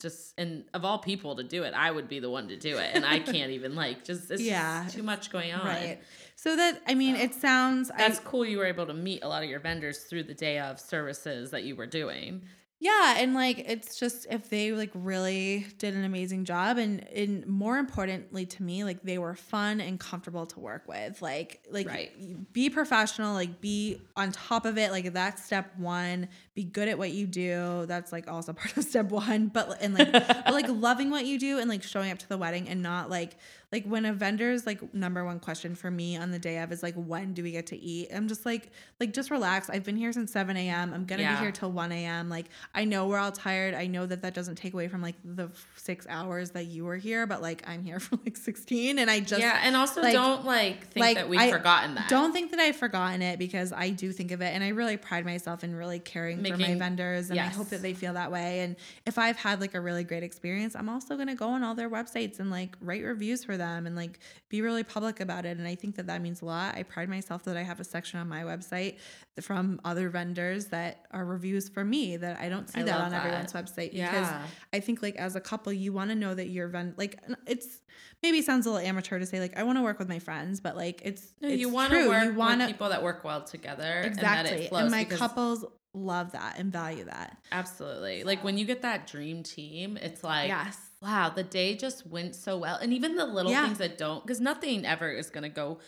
just 0.00 0.34
and 0.38 0.64
of 0.74 0.84
all 0.84 0.98
people 0.98 1.36
to 1.36 1.42
do 1.42 1.62
it, 1.62 1.72
I 1.74 1.90
would 1.90 2.08
be 2.08 2.18
the 2.20 2.30
one 2.30 2.48
to 2.48 2.56
do 2.56 2.76
it, 2.78 2.90
and 2.94 3.04
I 3.04 3.18
can't 3.18 3.50
even 3.52 3.74
like 3.74 4.04
just 4.04 4.30
it's 4.30 4.42
Yeah. 4.42 4.84
just 4.84 4.96
too 4.96 5.02
much 5.02 5.30
going 5.30 5.52
on. 5.52 5.66
Right. 5.66 5.98
So 6.34 6.54
that 6.56 6.82
I 6.86 6.94
mean, 6.94 7.16
it 7.16 7.34
sounds 7.34 7.90
That's 7.96 8.18
I, 8.18 8.22
cool. 8.22 8.44
You 8.44 8.58
were 8.58 8.66
able 8.66 8.86
to 8.86 8.94
meet 8.94 9.24
a 9.24 9.28
lot 9.28 9.42
of 9.42 9.48
your 9.48 9.60
vendors 9.60 10.00
through 10.00 10.24
the 10.24 10.34
day 10.34 10.58
of 10.58 10.78
services 10.78 11.50
that 11.50 11.64
you 11.64 11.76
were 11.76 11.86
doing. 11.86 12.42
Yeah, 12.78 13.14
and 13.16 13.32
like 13.32 13.58
it's 13.58 13.98
just 13.98 14.26
if 14.30 14.50
they 14.50 14.72
like 14.72 14.90
really 14.92 15.66
did 15.78 15.94
an 15.94 16.04
amazing 16.04 16.44
job, 16.44 16.76
and 16.76 17.08
and 17.08 17.46
more 17.46 17.78
importantly 17.78 18.44
to 18.44 18.62
me, 18.62 18.84
like 18.84 19.02
they 19.02 19.16
were 19.16 19.34
fun 19.34 19.80
and 19.80 19.98
comfortable 19.98 20.44
to 20.44 20.60
work 20.60 20.86
with. 20.86 21.22
Like 21.22 21.62
like 21.70 21.86
Right. 21.88 22.52
be 22.52 22.68
professional, 22.68 23.32
like 23.32 23.62
be 23.62 24.02
on 24.14 24.30
top 24.30 24.66
of 24.66 24.76
it. 24.76 24.90
Like 24.90 25.12
that's 25.14 25.42
step 25.42 25.72
one. 25.78 26.28
Be 26.54 26.64
good 26.64 26.88
at 26.88 26.98
what 26.98 27.12
you 27.12 27.26
do. 27.26 27.86
That's 27.88 28.12
like 28.12 28.30
also 28.30 28.52
part 28.52 28.76
of 28.76 28.84
step 28.84 29.10
one. 29.10 29.48
But 29.48 29.78
and 29.80 29.94
like 29.94 30.12
but, 30.12 30.52
like 30.52 30.68
loving 30.70 31.10
what 31.10 31.24
you 31.24 31.38
do 31.38 31.58
and 31.58 31.70
like 31.70 31.82
showing 31.82 32.10
up 32.10 32.18
to 32.18 32.28
the 32.28 32.36
wedding 32.36 32.68
and 32.68 32.82
not 32.82 33.08
like 33.08 33.36
like 33.76 33.84
when 33.84 34.06
a 34.06 34.12
vendor's 34.14 34.64
like 34.64 34.94
number 34.94 35.22
one 35.22 35.38
question 35.38 35.74
for 35.74 35.90
me 35.90 36.16
on 36.16 36.30
the 36.30 36.38
day 36.38 36.58
of 36.60 36.72
is 36.72 36.82
like 36.82 36.94
when 36.94 37.34
do 37.34 37.42
we 37.42 37.50
get 37.52 37.66
to 37.66 37.76
eat 37.76 38.08
i'm 38.14 38.26
just 38.26 38.46
like 38.46 38.70
like 39.00 39.12
just 39.12 39.30
relax 39.30 39.68
i've 39.68 39.84
been 39.84 39.96
here 39.96 40.12
since 40.14 40.32
7 40.32 40.56
a.m 40.56 40.94
i'm 40.94 41.04
gonna 41.04 41.20
Yeah. 41.22 41.36
be 41.36 41.42
here 41.42 41.52
till 41.52 41.70
1 41.70 41.92
a.m 41.92 42.30
like 42.30 42.46
i 42.74 42.84
know 42.86 43.06
we're 43.06 43.18
all 43.18 43.32
tired 43.32 43.74
i 43.74 43.86
know 43.86 44.06
that 44.06 44.22
that 44.22 44.32
doesn't 44.32 44.54
take 44.56 44.72
away 44.72 44.88
from 44.88 45.02
like 45.02 45.16
the 45.24 45.50
six 45.76 46.06
hours 46.08 46.52
that 46.52 46.64
you 46.66 46.86
were 46.86 46.96
here 46.96 47.26
but 47.26 47.42
like 47.42 47.62
i'm 47.68 47.82
here 47.84 48.00
for 48.06 48.16
like 48.24 48.36
16 48.36 48.98
and 48.98 49.10
i 49.10 49.20
just 49.20 49.42
yeah, 49.42 49.60
and 49.62 49.76
also 49.76 50.00
like- 50.00 50.14
don't 50.14 50.44
like 50.46 50.86
think 50.88 51.04
like, 51.04 51.16
that 51.16 51.28
we've 51.28 51.38
I 51.38 51.50
forgotten 51.50 51.94
that. 51.96 52.08
don't 52.08 52.32
think 52.32 52.50
that 52.52 52.60
I've 52.60 52.76
forgotten 52.76 53.20
it 53.20 53.38
because 53.38 53.72
I 53.72 53.90
do 53.90 54.10
think 54.12 54.30
of 54.30 54.40
it 54.40 54.54
and 54.54 54.62
I 54.64 54.68
really 54.68 54.96
pride 54.96 55.24
myself 55.26 55.62
in 55.64 55.74
really 55.74 55.98
caring 55.98 56.42
for 56.44 56.56
my 56.56 56.74
vendors 56.76 57.28
and 57.30 57.38
I 57.38 57.46
hope 57.46 57.68
that 57.70 57.82
they 57.82 57.92
feel 57.92 58.14
that 58.14 58.30
way. 58.32 58.60
And 58.60 58.76
if 59.04 59.18
I've 59.18 59.36
had 59.36 59.60
like 59.60 59.74
a 59.74 59.80
really 59.80 60.04
great 60.04 60.22
experience, 60.22 60.74
I'm 60.74 60.88
also 60.88 61.16
going 61.16 61.28
to 61.28 61.34
go 61.34 61.48
on 61.48 61.62
all 61.64 61.74
their 61.74 61.90
websites 61.90 62.38
and 62.40 62.50
like 62.50 62.76
write 62.80 63.04
reviews 63.04 63.44
for 63.44 63.56
them 63.56 63.65
and 63.86 63.96
like 63.96 64.20
be 64.48 64.60
really 64.62 64.84
public 64.84 65.18
about 65.20 65.44
it. 65.44 65.58
And 65.58 65.66
I 65.66 65.74
think 65.74 65.96
that 65.96 66.06
that 66.06 66.20
means 66.22 66.42
a 66.42 66.44
lot. 66.44 66.74
I 66.76 66.82
pride 66.84 67.08
myself 67.08 67.42
that 67.44 67.56
I 67.56 67.62
have 67.62 67.80
a 67.80 67.84
section 67.84 68.20
on 68.20 68.28
my 68.28 68.42
website 68.42 68.98
from 69.40 69.80
other 69.84 70.08
vendors 70.08 70.66
that 70.66 71.06
are 71.10 71.24
reviews 71.24 71.68
for 71.68 71.84
me 71.84 72.16
that 72.16 72.38
I 72.40 72.48
don't 72.48 72.68
see 72.70 72.80
I 72.80 72.84
that 72.84 73.00
on 73.00 73.10
that. 73.10 73.24
everyone's 73.26 73.52
website 73.52 73.92
because 73.92 74.28
I 74.72 74.80
think 74.80 75.02
like 75.02 75.16
as 75.16 75.36
a 75.36 75.40
couple, 75.40 75.72
you 75.72 75.92
want 75.92 76.10
to 76.10 76.16
know 76.16 76.34
that 76.34 76.48
your 76.48 76.68
vend 76.68 76.94
like 76.96 77.18
it's 77.46 77.82
maybe 78.22 78.38
it 78.38 78.44
sounds 78.44 78.66
a 78.66 78.70
little 78.70 78.86
amateur 78.86 79.18
to 79.18 79.26
say 79.26 79.40
like 79.40 79.56
I 79.58 79.62
want 79.64 79.78
to 79.78 79.82
work 79.82 79.98
with 79.98 80.08
my 80.08 80.18
friends, 80.18 80.60
but 80.60 80.76
like 80.76 81.02
it's 81.04 81.34
No, 81.40 81.48
it's 81.48 81.60
you 81.60 81.68
want 81.68 81.92
to 81.92 82.08
work 82.08 82.24
you 82.24 82.34
wanna, 82.34 82.64
with 82.64 82.74
people 82.74 82.88
that 82.90 83.02
work 83.02 83.24
well 83.24 83.42
together. 83.42 84.02
exactly, 84.04 84.18
And, 84.18 84.26
that 84.26 84.46
it 84.52 84.72
and, 84.72 84.90
my 84.90 85.04
couples 85.04 85.64
love 85.94 86.32
that 86.32 86.58
and 86.58 86.70
value 86.72 87.04
that. 87.04 87.36
Absolutely. 87.52 88.22
Like 88.24 88.44
when 88.44 88.58
you 88.58 88.64
get 88.66 88.82
that 88.82 89.06
dream 89.06 89.42
team, 89.42 89.96
it's 89.96 90.22
like, 90.22 90.48
yes, 90.48 90.78
wow, 91.02 91.28
the 91.30 91.42
day 91.42 91.76
just 91.76 92.06
went 92.06 92.34
so 92.34 92.58
well. 92.58 92.76
And 92.76 92.92
even 92.92 93.16
the 93.16 93.26
little 93.26 93.52
Yeah. 93.52 93.64
things 93.66 93.78
that 93.78 93.98
don't, 93.98 94.22
because 94.24 94.40
nothing 94.40 94.84
ever 94.84 95.10
is 95.10 95.30
going 95.30 95.42
to 95.42 95.48
go 95.48 95.78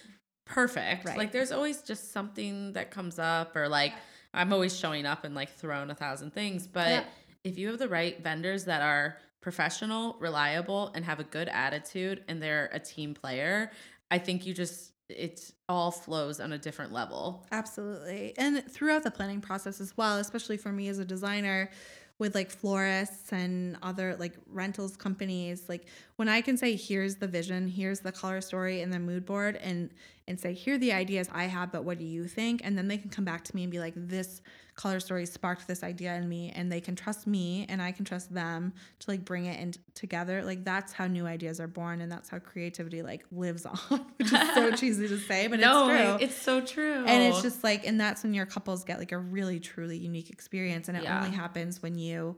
perfect. 0.45 1.05
Right. 1.05 1.17
Like 1.19 1.33
there's 1.33 1.53
always 1.53 1.83
just 1.83 2.13
something 2.13 2.73
that 2.75 2.91
comes 2.91 3.19
up, 3.19 3.57
or 3.57 3.69
like 3.69 3.95
I'm 4.35 4.53
always 4.53 4.79
showing 4.79 5.07
up 5.07 5.25
and 5.25 5.35
like 5.35 5.51
throwing 5.51 5.91
a 5.91 5.95
thousand 5.95 6.33
things. 6.33 6.67
But 6.67 6.89
Yeah. 6.89 7.05
if 7.45 7.59
you 7.59 7.69
have 7.69 7.79
the 7.79 7.89
right 7.89 8.23
vendors 8.23 8.65
that 8.65 8.83
are 8.83 9.19
professional, 9.41 10.17
reliable, 10.21 10.91
and 10.95 11.05
have 11.05 11.21
a 11.21 11.25
good 11.25 11.49
attitude, 11.49 12.25
and 12.29 12.43
they're 12.43 12.69
a 12.73 12.79
team 12.79 13.15
player, 13.15 13.71
I 14.11 14.19
think 14.19 14.47
you 14.47 14.53
just, 14.55 14.93
it 15.09 15.53
all 15.69 15.91
flows 15.91 16.41
on 16.41 16.53
a 16.53 16.59
different 16.59 16.93
level. 16.93 17.47
absolutely. 17.53 18.35
And 18.37 18.65
throughout 18.71 19.05
the 19.05 19.11
planning 19.11 19.41
process 19.41 19.81
as 19.81 19.97
well, 19.97 20.17
especially 20.19 20.57
for 20.57 20.73
me 20.73 20.89
as 20.89 20.99
a 20.99 21.05
designer 21.05 21.71
with 22.19 22.35
like 22.35 22.51
florists 22.51 23.33
and 23.33 23.77
other 23.83 24.17
like 24.19 24.35
rentals 24.51 24.97
companies, 24.97 25.69
like 25.69 25.87
when 26.17 26.29
I 26.29 26.41
can 26.41 26.57
say 26.57 26.75
here's 26.75 27.17
the 27.17 27.29
vision, 27.29 27.69
here's 27.69 28.01
the 28.01 28.13
color 28.13 28.41
story 28.41 28.83
and 28.83 28.93
the 28.93 28.99
mood 28.99 29.25
board 29.25 29.57
and 29.57 29.91
and 30.27 30.39
say 30.39 30.53
here 30.53 30.75
are 30.75 30.79
the 30.79 30.93
ideas 30.93 31.29
I 31.33 31.45
have, 31.45 31.73
but 31.73 31.85
what 31.85 31.99
do 31.99 32.05
you 32.05 32.27
think? 32.27 32.61
And 32.65 32.77
then 32.77 32.89
they 32.89 32.99
can 32.99 33.09
come 33.09 33.25
back 33.25 33.45
to 33.45 33.57
me 33.57 33.63
and 33.63 33.73
be 33.73 33.79
like 33.79 33.95
this 33.97 34.43
color 34.79 35.01
story 35.01 35.27
sparked 35.27 35.67
this 35.67 35.83
idea 35.83 36.15
in 36.15 36.29
me 36.29 36.53
and 36.55 36.71
they 36.71 36.81
can 36.81 36.95
trust 36.95 37.27
me 37.27 37.67
and 37.69 37.83
I 37.83 37.91
can 37.91 38.05
trust 38.05 38.33
them 38.33 38.73
to 39.01 39.11
like 39.11 39.25
bring 39.25 39.47
it 39.47 39.59
in 39.59 39.75
together. 39.95 40.45
Like 40.45 40.65
that's 40.65 40.93
how 40.93 41.09
new 41.09 41.27
ideas 41.27 41.59
are 41.59 41.67
born 41.67 42.01
and 42.01 42.11
that's 42.13 42.29
how 42.29 42.39
creativity 42.39 43.03
like 43.03 43.25
lives 43.33 43.67
on, 43.67 43.77
which 44.19 44.33
is 44.33 44.55
so 44.55 44.71
cheesy 44.77 45.09
to 45.09 45.19
say, 45.19 45.49
but 45.49 45.59
no, 45.59 45.89
it's 45.89 45.99
true. 46.21 46.27
it's 46.27 46.37
so 46.37 46.61
true. 46.61 47.05
And 47.05 47.25
it's 47.25 47.43
just 47.43 47.65
like, 47.65 47.85
and 47.89 48.01
that's 48.01 48.23
when 48.23 48.35
your 48.35 48.47
couples 48.47 48.85
get 48.85 49.01
like 49.01 49.11
a 49.11 49.19
really 49.19 49.59
truly 49.59 49.99
unique 49.99 50.31
experience. 50.31 50.87
And 50.89 50.97
it 50.97 51.03
Yeah. 51.03 51.17
only 51.19 51.35
happens 51.37 51.83
when 51.83 51.99
you 51.99 52.37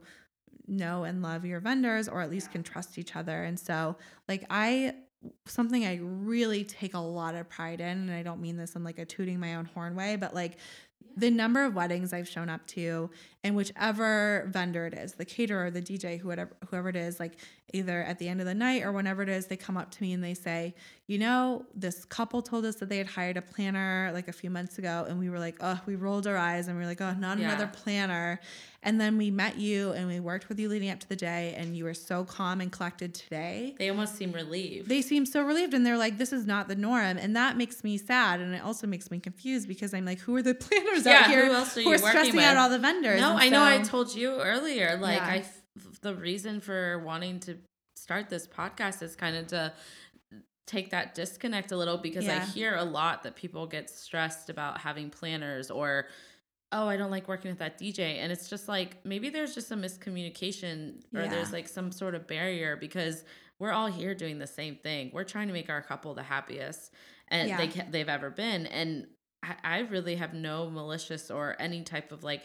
know 0.67 1.03
and 1.03 1.21
love 1.21 1.45
your 1.45 1.59
vendors 1.59 2.09
or 2.09 2.21
at 2.21 2.31
least 2.31 2.51
can 2.51 2.63
trust 2.63 2.97
each 2.97 3.15
other. 3.15 3.43
And 3.43 3.59
so, 3.59 3.97
like, 4.27 4.45
I, 4.49 4.95
something 5.45 5.85
I 5.85 5.99
really 6.01 6.63
take 6.63 6.95
a 6.95 6.99
lot 6.99 7.35
of 7.35 7.47
pride 7.49 7.81
in, 7.81 7.87
and 7.97 8.11
I 8.11 8.23
don't 8.23 8.41
mean 8.41 8.57
this 8.57 8.75
in 8.75 8.83
like 8.83 8.97
a 8.97 9.05
tooting 9.05 9.39
my 9.39 9.55
own 9.55 9.65
horn 9.65 9.95
way, 9.95 10.15
but 10.15 10.33
like, 10.33 10.57
the 11.15 11.29
number 11.29 11.63
of 11.63 11.75
weddings 11.75 12.13
I've 12.13 12.27
shown 12.27 12.49
up 12.49 12.65
to, 12.67 13.09
and 13.43 13.55
whichever 13.55 14.47
vendor 14.51 14.85
it 14.85 14.93
is, 14.93 15.13
the 15.13 15.25
caterer, 15.25 15.71
the 15.71 15.81
DJ, 15.81 16.19
whoever 16.19 16.49
whoever 16.69 16.89
it 16.89 16.95
is, 16.95 17.19
like 17.19 17.33
either 17.73 18.01
at 18.03 18.19
the 18.19 18.27
end 18.27 18.39
of 18.41 18.45
the 18.45 18.53
night 18.53 18.83
or 18.83 18.91
whenever 18.91 19.21
it 19.23 19.29
is, 19.29 19.47
they 19.47 19.55
come 19.55 19.77
up 19.77 19.89
to 19.91 20.03
me 20.03 20.11
and 20.11 20.21
they 20.23 20.33
say, 20.33 20.75
you 21.07 21.17
know, 21.17 21.65
this 21.73 22.03
couple 22.05 22.41
told 22.41 22.65
us 22.65 22.75
that 22.75 22.89
they 22.89 22.97
had 22.97 23.07
hired 23.07 23.37
a 23.37 23.41
planner 23.41 24.11
like 24.13 24.27
a 24.27 24.33
few 24.33 24.49
months 24.49 24.77
ago, 24.77 25.05
and 25.09 25.17
we 25.19 25.29
were 25.29 25.39
like, 25.39 25.55
oh, 25.61 25.79
we 25.85 25.95
rolled 25.95 26.27
our 26.27 26.37
eyes 26.37 26.67
and 26.67 26.77
we 26.77 26.83
were 26.83 26.87
like, 26.89 27.01
oh, 27.01 27.13
not 27.13 27.37
Yeah. 27.39 27.45
another 27.49 27.67
planner. 27.67 28.39
And 28.83 28.99
then 28.99 29.17
we 29.17 29.29
met 29.29 29.57
you 29.57 29.91
and 29.91 30.07
we 30.07 30.19
worked 30.19 30.49
with 30.49 30.59
you 30.59 30.67
leading 30.67 30.89
up 30.89 30.99
to 30.99 31.07
the 31.09 31.15
day, 31.15 31.53
and 31.55 31.77
you 31.77 31.83
were 31.83 31.93
so 31.93 32.23
calm 32.25 32.61
and 32.61 32.71
collected 32.71 33.13
today 33.13 33.75
they 33.79 33.89
almost 33.89 34.15
seem 34.15 34.31
relieved. 34.31 34.89
they 34.89 35.01
seem 35.01 35.25
so 35.25 35.41
relieved 35.43 35.73
and 35.73 35.85
they're 35.85 35.97
like 35.97 36.17
this 36.17 36.33
is 36.33 36.45
not 36.45 36.67
the 36.67 36.75
norm 36.75 37.17
and 37.17 37.35
that 37.35 37.57
makes 37.57 37.83
me 37.83 37.97
sad 37.97 38.39
and 38.39 38.53
it 38.55 38.61
also 38.63 38.85
makes 38.87 39.09
me 39.11 39.19
confused 39.19 39.67
because 39.67 39.93
i'm 39.93 40.03
like 40.05 40.19
who 40.19 40.35
are 40.35 40.41
the 40.41 40.53
planners 40.65 41.05
Yeah, 41.05 41.19
out 41.21 41.29
here 41.29 41.45
who 41.45 41.53
else 41.53 41.77
are 41.77 41.81
who 41.81 41.91
are 41.93 41.97
stressing 41.97 42.39
out 42.39 42.57
all 42.57 42.69
the 42.69 42.79
vendors 42.79 43.19
No, 43.21 43.30
And 43.31 43.39
I 43.39 43.49
know. 43.49 43.63
I 43.63 43.79
told 43.79 44.13
you 44.15 44.39
earlier. 44.41 44.97
Like, 44.97 45.17
Yeah. 45.17 45.25
I 45.25 45.45
the 46.01 46.13
reason 46.15 46.59
for 46.59 46.99
wanting 46.99 47.39
to 47.41 47.57
start 47.95 48.29
this 48.29 48.45
podcast 48.47 49.01
is 49.01 49.15
kind 49.15 49.35
of 49.37 49.47
to 49.47 49.71
take 50.67 50.89
that 50.91 51.15
disconnect 51.15 51.71
a 51.71 51.77
little 51.77 51.97
because 51.97 52.27
I 52.27 52.39
hear 52.39 52.75
a 52.75 52.83
lot 52.83 53.23
that 53.23 53.35
people 53.35 53.67
get 53.67 53.89
stressed 53.89 54.49
about 54.49 54.79
having 54.79 55.09
planners 55.09 55.69
or 55.71 56.07
oh 56.71 56.87
I 56.87 56.95
don't 56.97 57.11
like 57.11 57.27
working 57.27 57.51
with 57.51 57.59
that 57.59 57.77
DJ 57.79 58.17
and 58.19 58.31
it's 58.31 58.49
just 58.49 58.67
like 58.67 58.97
maybe 59.05 59.29
there's 59.29 59.53
just 59.53 59.71
a 59.71 59.75
miscommunication 59.75 61.01
or 61.15 61.21
Yeah. 61.23 61.27
there's 61.29 61.51
like 61.51 61.67
some 61.67 61.91
sort 61.91 62.15
of 62.15 62.27
barrier 62.27 62.75
because 62.77 63.23
we're 63.59 63.71
all 63.71 63.87
here 63.87 64.15
doing 64.15 64.39
the 64.39 64.47
same 64.47 64.75
thing. 64.77 65.11
We're 65.13 65.23
trying 65.23 65.47
to 65.47 65.53
make 65.53 65.69
our 65.69 65.81
couple 65.81 66.13
the 66.13 66.23
happiest 66.23 66.91
eh, 67.29 67.35
and 67.37 67.49
Yeah. 67.49 67.57
they 67.57 67.67
they've 67.89 68.09
ever 68.09 68.29
been 68.29 68.65
and 68.67 69.07
I, 69.43 69.55
I 69.63 69.79
really 69.79 70.15
have 70.15 70.33
no 70.33 70.69
malicious 70.69 71.31
or 71.31 71.55
any 71.59 71.83
type 71.83 72.11
of 72.11 72.23
like 72.23 72.43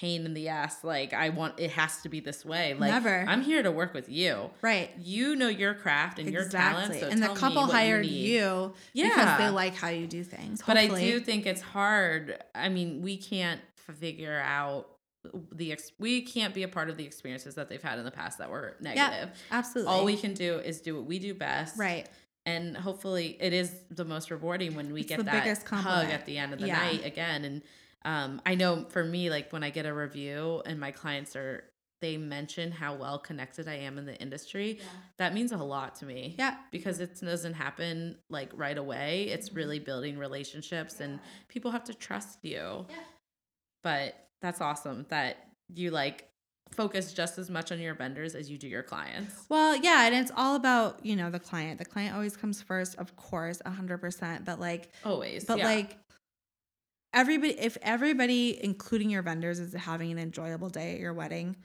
pain 0.00 0.24
in 0.24 0.34
the 0.34 0.48
ass 0.48 0.82
like 0.84 1.12
i 1.12 1.28
want 1.28 1.58
it 1.58 1.70
has 1.70 2.00
to 2.02 2.08
be 2.08 2.20
this 2.20 2.44
way. 2.44 2.74
Like 2.74 2.90
Never. 2.90 3.24
i'm 3.28 3.42
here 3.42 3.62
to 3.62 3.70
work 3.70 3.94
with 3.94 4.08
you. 4.08 4.50
Right. 4.62 4.90
You 4.98 5.36
know 5.36 5.48
your 5.48 5.74
craft 5.74 6.18
and 6.18 6.30
your 6.32 6.48
talent 6.48 6.94
so 6.98 7.08
and 7.08 7.22
the 7.22 7.28
couple 7.28 7.62
you 7.66 7.72
hired 7.72 8.06
need. 8.06 8.12
you, 8.12 8.74
because 8.94 9.38
they 9.38 9.48
like 9.50 9.74
how 9.74 9.88
you 9.88 10.06
do 10.06 10.22
things 10.24 10.62
but 10.66 10.76
i 10.76 10.86
do 10.88 11.20
think 11.20 11.46
it's 11.46 11.60
hard. 11.62 12.42
I 12.54 12.68
mean 12.68 13.02
we 13.02 13.16
can't 13.16 13.60
figure 13.76 14.40
out 14.44 14.88
the 15.52 15.72
ex- 15.72 15.92
we 15.98 16.22
can't 16.22 16.52
be 16.54 16.62
a 16.64 16.68
part 16.68 16.90
of 16.90 16.96
the 16.96 17.04
experiences 17.04 17.54
that 17.54 17.68
they've 17.68 17.82
had 17.82 17.98
in 17.98 18.04
the 18.04 18.10
past 18.10 18.38
that 18.38 18.50
were 18.50 18.76
negative. 18.80 19.30
Absolutely. 19.50 19.92
All 19.92 20.04
we 20.04 20.16
can 20.16 20.34
do 20.34 20.58
is 20.58 20.80
do 20.80 20.96
what 20.96 21.06
we 21.06 21.18
do 21.18 21.32
best. 21.34 21.78
Right. 21.78 22.08
And 22.44 22.76
hopefully 22.76 23.36
it 23.40 23.52
is 23.52 23.72
the 23.90 24.04
most 24.04 24.32
rewarding 24.32 24.74
when 24.74 24.92
we 24.92 25.00
It's 25.02 25.08
get 25.10 25.24
that 25.26 25.62
hug 25.68 26.06
at 26.08 26.26
the 26.26 26.38
end 26.38 26.52
of 26.52 26.58
the 26.58 26.66
Yeah. 26.66 26.76
night 26.76 27.06
again 27.06 27.44
and 27.44 27.62
um, 28.04 28.40
i 28.46 28.54
know 28.54 28.84
for 28.88 29.04
me 29.04 29.30
like 29.30 29.52
when 29.52 29.62
i 29.62 29.70
get 29.70 29.86
a 29.86 29.92
review 29.94 30.62
and 30.66 30.78
my 30.78 30.90
clients 30.90 31.36
are 31.36 31.64
they 32.00 32.16
mention 32.16 32.72
how 32.72 32.94
well 32.94 33.18
connected 33.18 33.68
i 33.68 33.74
am 33.74 33.96
in 33.98 34.06
the 34.06 34.16
industry 34.16 34.80
that 35.18 35.34
means 35.34 35.52
a 35.52 35.56
lot 35.56 35.94
to 35.96 36.04
me. 36.04 36.34
Yeah. 36.36 36.56
Because 36.72 36.98
it 36.98 37.20
doesn't 37.20 37.54
happen 37.54 38.16
like 38.28 38.50
right 38.54 38.76
away. 38.76 39.28
It's 39.28 39.52
really 39.52 39.78
building 39.78 40.18
relationships 40.18 40.98
and 40.98 41.20
people 41.48 41.70
have 41.70 41.84
to 41.84 41.94
trust 41.94 42.40
you. 42.42 42.86
Yeah. 42.88 42.96
but 43.84 44.14
that's 44.40 44.60
awesome 44.60 45.06
that 45.08 45.36
you 45.72 45.90
like 45.92 46.28
focus 46.72 47.12
just 47.12 47.38
as 47.38 47.50
much 47.50 47.70
on 47.70 47.78
your 47.78 47.94
vendors 47.94 48.34
as 48.34 48.50
you 48.50 48.58
do 48.58 48.66
your 48.66 48.82
clients. 48.82 49.44
Well, 49.48 49.76
yeah, 49.76 50.06
and 50.06 50.14
it's 50.14 50.32
all 50.36 50.56
about, 50.56 51.04
you 51.04 51.14
know, 51.14 51.30
the 51.30 51.38
client. 51.38 51.78
The 51.78 51.84
client 51.84 52.14
always 52.14 52.36
comes 52.36 52.62
first, 52.62 52.96
of 52.96 53.14
course, 53.14 53.60
100%, 53.64 54.44
but 54.44 54.58
like 54.58 54.90
always 55.04 55.44
but 55.44 55.58
yeah. 55.58 55.66
like 55.66 55.98
everybody 57.12 57.58
if 57.58 57.76
everybody 57.82 58.62
including 58.62 59.10
your 59.10 59.22
vendors 59.22 59.58
is 59.58 59.74
having 59.74 60.10
an 60.10 60.18
enjoyable 60.18 60.68
day 60.68 60.94
at 60.94 61.00
your 61.00 61.12
wedding, 61.12 61.56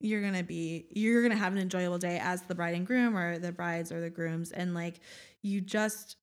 you're 0.00 0.22
going 0.22 0.34
to 0.34 0.42
be 0.42 0.86
you're 0.90 1.22
going 1.22 1.32
to 1.32 1.38
have 1.38 1.52
an 1.52 1.58
enjoyable 1.58 1.98
day 1.98 2.18
as 2.22 2.42
the 2.42 2.54
bride 2.54 2.74
and 2.74 2.86
groom 2.86 3.16
or 3.16 3.38
the 3.38 3.52
brides 3.52 3.92
or 3.92 4.00
the 4.00 4.10
grooms. 4.10 4.50
And 4.52 4.74
like 4.74 5.00
you 5.42 5.60
just 5.60 6.16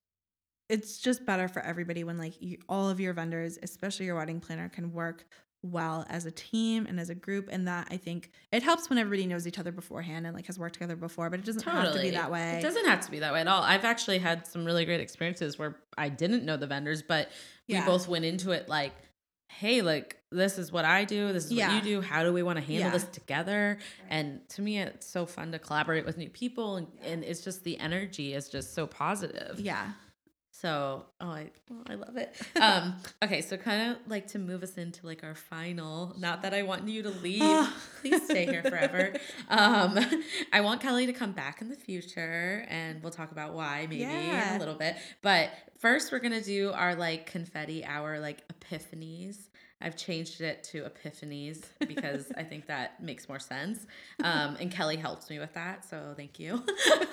it's 0.69 0.97
just 0.97 1.25
better 1.25 1.47
for 1.47 1.61
everybody 1.61 2.03
when 2.03 2.17
like 2.17 2.41
you, 2.41 2.57
all 2.67 2.89
of 2.89 2.99
your 2.99 3.13
vendors, 3.13 3.57
especially 3.63 4.05
your 4.05 4.15
wedding 4.15 4.41
planner 4.41 4.67
can 4.67 4.91
work 4.91 5.25
well 5.63 6.05
as 6.09 6.25
a 6.25 6.31
team 6.31 6.85
and 6.85 6.99
as 6.99 7.09
a 7.09 7.15
group. 7.15 7.49
And 7.51 7.67
that 7.67 7.87
i 7.91 7.97
think 7.97 8.31
it 8.51 8.63
helps 8.63 8.89
when 8.89 8.97
everybody 8.97 9.27
knows 9.27 9.47
each 9.47 9.59
other 9.59 9.71
beforehand 9.71 10.25
and 10.25 10.35
like 10.35 10.47
has 10.47 10.57
worked 10.57 10.73
together 10.73 10.95
before 10.95 11.29
but 11.29 11.39
it 11.39 11.45
doesn't 11.45 11.63
have 11.63 11.93
to 11.93 12.01
be 12.01 12.11
that 12.11 12.31
way. 12.31 12.57
It 12.57 12.63
doesn't 12.63 12.85
have 12.85 13.01
to 13.01 13.11
be 13.11 13.19
that 13.19 13.31
way 13.31 13.41
at 13.41 13.47
all. 13.47 13.61
I've 13.61 13.85
actually 13.85 14.17
had 14.17 14.47
some 14.47 14.65
really 14.65 14.85
great 14.85 15.01
experiences 15.01 15.59
where 15.59 15.77
I 15.97 16.09
didn't 16.09 16.45
know 16.45 16.57
the 16.57 16.67
vendors, 16.67 17.03
but 17.03 17.29
we 17.67 17.79
both 17.81 18.07
went 18.07 18.25
into 18.25 18.51
it 18.51 18.67
like, 18.69 18.93
hey, 19.49 19.81
like 19.81 20.17
this 20.31 20.57
is 20.57 20.71
what 20.71 20.85
I 20.85 21.05
do, 21.05 21.31
this 21.33 21.45
is 21.45 21.53
Yeah. 21.53 21.73
what 21.73 21.83
you 21.85 21.95
do. 21.95 22.01
How 22.01 22.23
do 22.23 22.33
we 22.33 22.43
want 22.43 22.57
to 22.57 22.61
handle 22.63 22.87
Yeah. 22.87 22.91
this 22.91 23.05
together? 23.05 23.77
And 24.09 24.47
to 24.49 24.61
me, 24.61 24.77
it's 24.79 25.07
so 25.07 25.25
fun 25.25 25.51
to 25.53 25.59
collaborate 25.59 26.05
with 26.05 26.17
new 26.17 26.29
people, 26.29 26.75
and, 26.77 26.87
and 27.03 27.23
it's 27.23 27.41
just 27.41 27.63
the 27.63 27.79
energy 27.79 28.33
is 28.33 28.49
just 28.49 28.73
so 28.73 28.85
positive. 28.87 29.59
yeah 29.59 29.93
So, 30.59 31.05
oh, 31.21 31.29
I, 31.29 31.51
oh, 31.71 31.83
I 31.87 31.95
love 31.95 32.17
it. 32.17 32.35
Um, 32.57 32.95
okay, 33.23 33.41
so 33.41 33.55
kind 33.55 33.91
of 33.91 33.97
like 34.07 34.27
to 34.29 34.39
move 34.39 34.63
us 34.63 34.77
into 34.77 35.05
like 35.05 35.23
our 35.23 35.35
final. 35.35 36.15
Not 36.17 36.41
that 36.41 36.53
I 36.53 36.63
want 36.63 36.87
you 36.87 37.03
to 37.03 37.09
leave. 37.09 37.69
Please 38.01 38.23
stay 38.25 38.45
here 38.45 38.63
forever. 38.63 39.13
Um, 39.49 39.97
I 40.51 40.61
want 40.61 40.81
Kelly 40.81 41.05
to 41.05 41.13
come 41.13 41.31
back 41.31 41.61
in 41.61 41.69
the 41.69 41.75
future, 41.75 42.65
and 42.67 43.01
we'll 43.01 43.11
talk 43.11 43.31
about 43.31 43.53
why 43.53 43.85
maybe 43.89 44.03
in 44.03 44.09
a 44.55 44.57
little 44.59 44.73
bit. 44.75 44.97
But 45.21 45.51
first, 45.77 46.11
we're 46.11 46.19
gonna 46.19 46.41
do 46.41 46.71
our 46.73 46.95
like 46.95 47.27
confetti 47.27 47.85
hour, 47.85 48.19
like 48.19 48.43
epiphanies. 48.49 49.37
I've 49.79 49.95
changed 49.95 50.41
it 50.41 50.63
to 50.65 50.83
epiphanies 50.89 51.63
because 51.87 52.31
I 52.35 52.43
think 52.43 52.65
that 52.67 53.01
makes 53.03 53.29
more 53.29 53.37
sense. 53.39 53.85
Um, 54.23 54.57
and 54.59 54.71
Kelly 54.71 54.95
helps 54.95 55.29
me 55.29 55.37
with 55.37 55.53
that, 55.53 55.85
so 55.85 56.13
thank 56.17 56.39
you. 56.39 56.63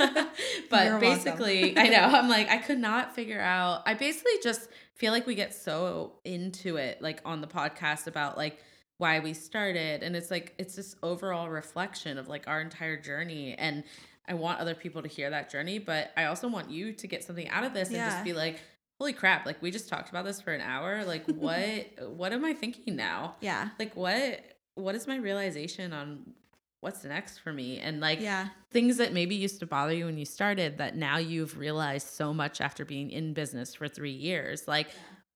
but 0.71 0.87
You're 0.87 0.99
basically, 0.99 1.77
I 1.79 1.89
know 1.89 2.03
I'm 2.03 2.29
like 2.29 2.49
I 2.49 2.59
could 2.59 2.79
not 2.79 3.15
figure 3.15 3.41
out. 3.41 3.83
I 3.87 3.95
basically 3.95 4.33
just 4.43 4.69
feel 4.95 5.13
like 5.13 5.27
we 5.27 5.35
get 5.35 5.55
so 5.55 6.13
into 6.25 6.77
it, 6.77 7.03
like 7.03 7.21
on 7.25 7.41
the 7.41 7.47
podcast 7.47 8.07
about 8.07 8.37
like 8.37 8.59
why 8.99 9.21
we 9.21 9.35
started, 9.35 10.03
and 10.03 10.17
it's 10.17 10.31
like 10.31 10.55
it's 10.59 10.75
this 10.77 10.97
overall 11.03 11.49
reflection 11.49 12.17
of 12.17 12.29
like 12.29 12.47
our 12.49 12.61
entire 12.61 12.97
journey 12.97 13.55
and. 13.55 13.85
I 14.27 14.33
want 14.33 14.59
other 14.59 14.75
people 14.75 15.03
to 15.03 15.09
hear 15.09 15.29
that 15.29 15.51
journey, 15.51 15.79
but 15.79 16.11
I 16.17 16.25
also 16.25 16.49
want 16.49 16.71
you 16.71 16.95
to 16.95 17.07
get 17.07 17.23
something 17.23 17.47
out 17.51 17.63
of 17.63 17.75
this 17.75 17.89
and 17.89 17.99
Yeah. 17.99 18.09
just 18.09 18.25
be 18.25 18.33
like, 18.33 18.59
holy 18.99 19.13
crap, 19.13 19.45
like 19.47 19.61
we 19.61 19.71
just 19.71 19.89
talked 19.89 20.09
about 20.09 20.25
this 20.25 20.41
for 20.41 20.53
an 20.53 20.61
hour. 20.61 21.05
Like 21.05 21.27
what 21.29 21.87
what 22.17 22.33
am 22.33 22.45
I 22.45 22.53
thinking 22.55 22.97
now? 22.97 23.37
yeah 23.41 23.71
Like 23.79 23.95
what 23.97 24.41
what 24.75 24.95
is 24.95 25.07
my 25.07 25.17
realization 25.17 25.93
on 25.93 26.33
what's 26.81 27.05
next 27.05 27.39
for 27.39 27.53
me? 27.53 27.79
And 27.79 28.01
like 28.01 28.21
yeah 28.21 28.49
things 28.71 28.97
that 28.97 29.13
maybe 29.13 29.35
used 29.35 29.61
to 29.61 29.67
bother 29.67 29.95
you 29.95 30.07
when 30.07 30.19
you 30.19 30.25
started 30.25 30.79
that 30.79 30.97
now 30.97 31.19
you've 31.19 31.57
realized 31.59 32.09
so 32.09 32.35
much 32.35 32.61
after 32.61 32.85
being 32.85 33.11
in 33.11 33.33
business 33.33 33.75
for 33.75 33.89
3 33.89 34.11
years. 34.11 34.67
Like 34.69 34.89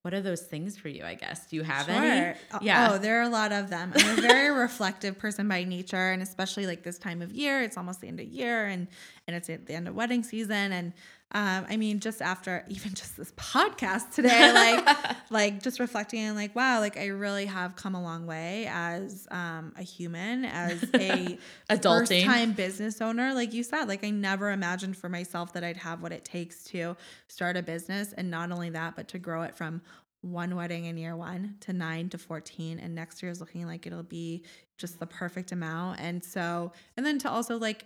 what 0.02 0.14
are 0.14 0.20
those 0.20 0.42
things 0.42 0.78
for 0.78 0.88
you, 0.88 1.02
I 1.04 1.14
guess? 1.14 1.46
Do 1.48 1.56
you 1.56 1.64
have 1.64 1.88
any? 1.88 2.34
Oh, 2.54 2.58
Yeah. 2.62 2.92
Oh, 2.92 2.98
there 2.98 3.18
are 3.18 3.22
a 3.24 3.28
lot 3.28 3.50
of 3.50 3.68
them. 3.68 3.92
I'm 3.94 4.18
a 4.18 4.22
very 4.22 4.48
reflective 4.56 5.18
person 5.18 5.48
by 5.48 5.64
nature, 5.64 6.12
and 6.12 6.22
especially 6.22 6.66
like 6.66 6.84
this 6.84 6.98
time 6.98 7.20
of 7.20 7.32
year, 7.32 7.62
it's 7.62 7.76
almost 7.76 8.00
the 8.00 8.06
end 8.08 8.20
of 8.20 8.26
year, 8.26 8.66
and 8.66 8.86
and 9.26 9.34
it's 9.36 9.50
at 9.50 9.66
the 9.66 9.74
end 9.74 9.88
of 9.88 9.94
wedding 9.96 10.22
season, 10.22 10.72
and 10.72 10.92
um, 11.32 11.66
I 11.68 11.76
mean, 11.76 12.00
just 12.00 12.22
after 12.22 12.64
even 12.68 12.94
just 12.94 13.16
this 13.16 13.32
podcast 13.32 14.12
today, 14.12 14.52
like 14.52 14.96
like 15.30 15.62
just 15.62 15.78
reflecting 15.78 16.20
and 16.20 16.36
like, 16.36 16.56
wow, 16.56 16.80
like 16.80 16.96
I 16.96 17.06
really 17.08 17.46
have 17.46 17.76
come 17.76 17.94
a 17.94 18.02
long 18.02 18.26
way 18.26 18.66
as 18.70 19.28
um, 19.30 19.74
a 19.76 19.82
human, 19.82 20.46
as 20.46 20.82
a 20.94 21.38
Adulting. 21.70 22.08
first 22.08 22.24
time 22.24 22.52
business 22.52 23.00
owner. 23.02 23.34
Like 23.34 23.52
you 23.52 23.62
said, 23.62 23.84
like 23.88 24.04
I 24.04 24.10
never 24.10 24.50
imagined 24.50 24.96
for 24.96 25.08
myself 25.10 25.52
that 25.52 25.62
I'd 25.62 25.76
have 25.76 26.02
what 26.02 26.12
it 26.12 26.24
takes 26.24 26.64
to 26.64 26.96
start 27.28 27.56
a 27.58 27.62
business, 27.62 28.14
and 28.14 28.30
not 28.30 28.50
only 28.50 28.70
that, 28.70 28.96
but 28.96 29.08
to 29.08 29.18
grow 29.18 29.42
it 29.42 29.54
from 29.54 29.82
one 30.22 30.56
wedding 30.56 30.86
in 30.86 30.96
year 30.96 31.14
one 31.14 31.54
to 31.60 31.72
nine 31.72 32.08
to 32.08 32.18
14 32.18 32.80
and 32.80 32.92
next 32.92 33.22
year 33.22 33.30
is 33.30 33.38
looking 33.38 33.66
like 33.66 33.86
it'll 33.86 34.02
be 34.02 34.42
just 34.76 34.98
the 34.98 35.06
perfect 35.06 35.52
amount 35.52 36.00
and 36.00 36.24
so 36.24 36.72
and 36.96 37.06
then 37.06 37.20
to 37.20 37.30
also 37.30 37.56
like 37.56 37.84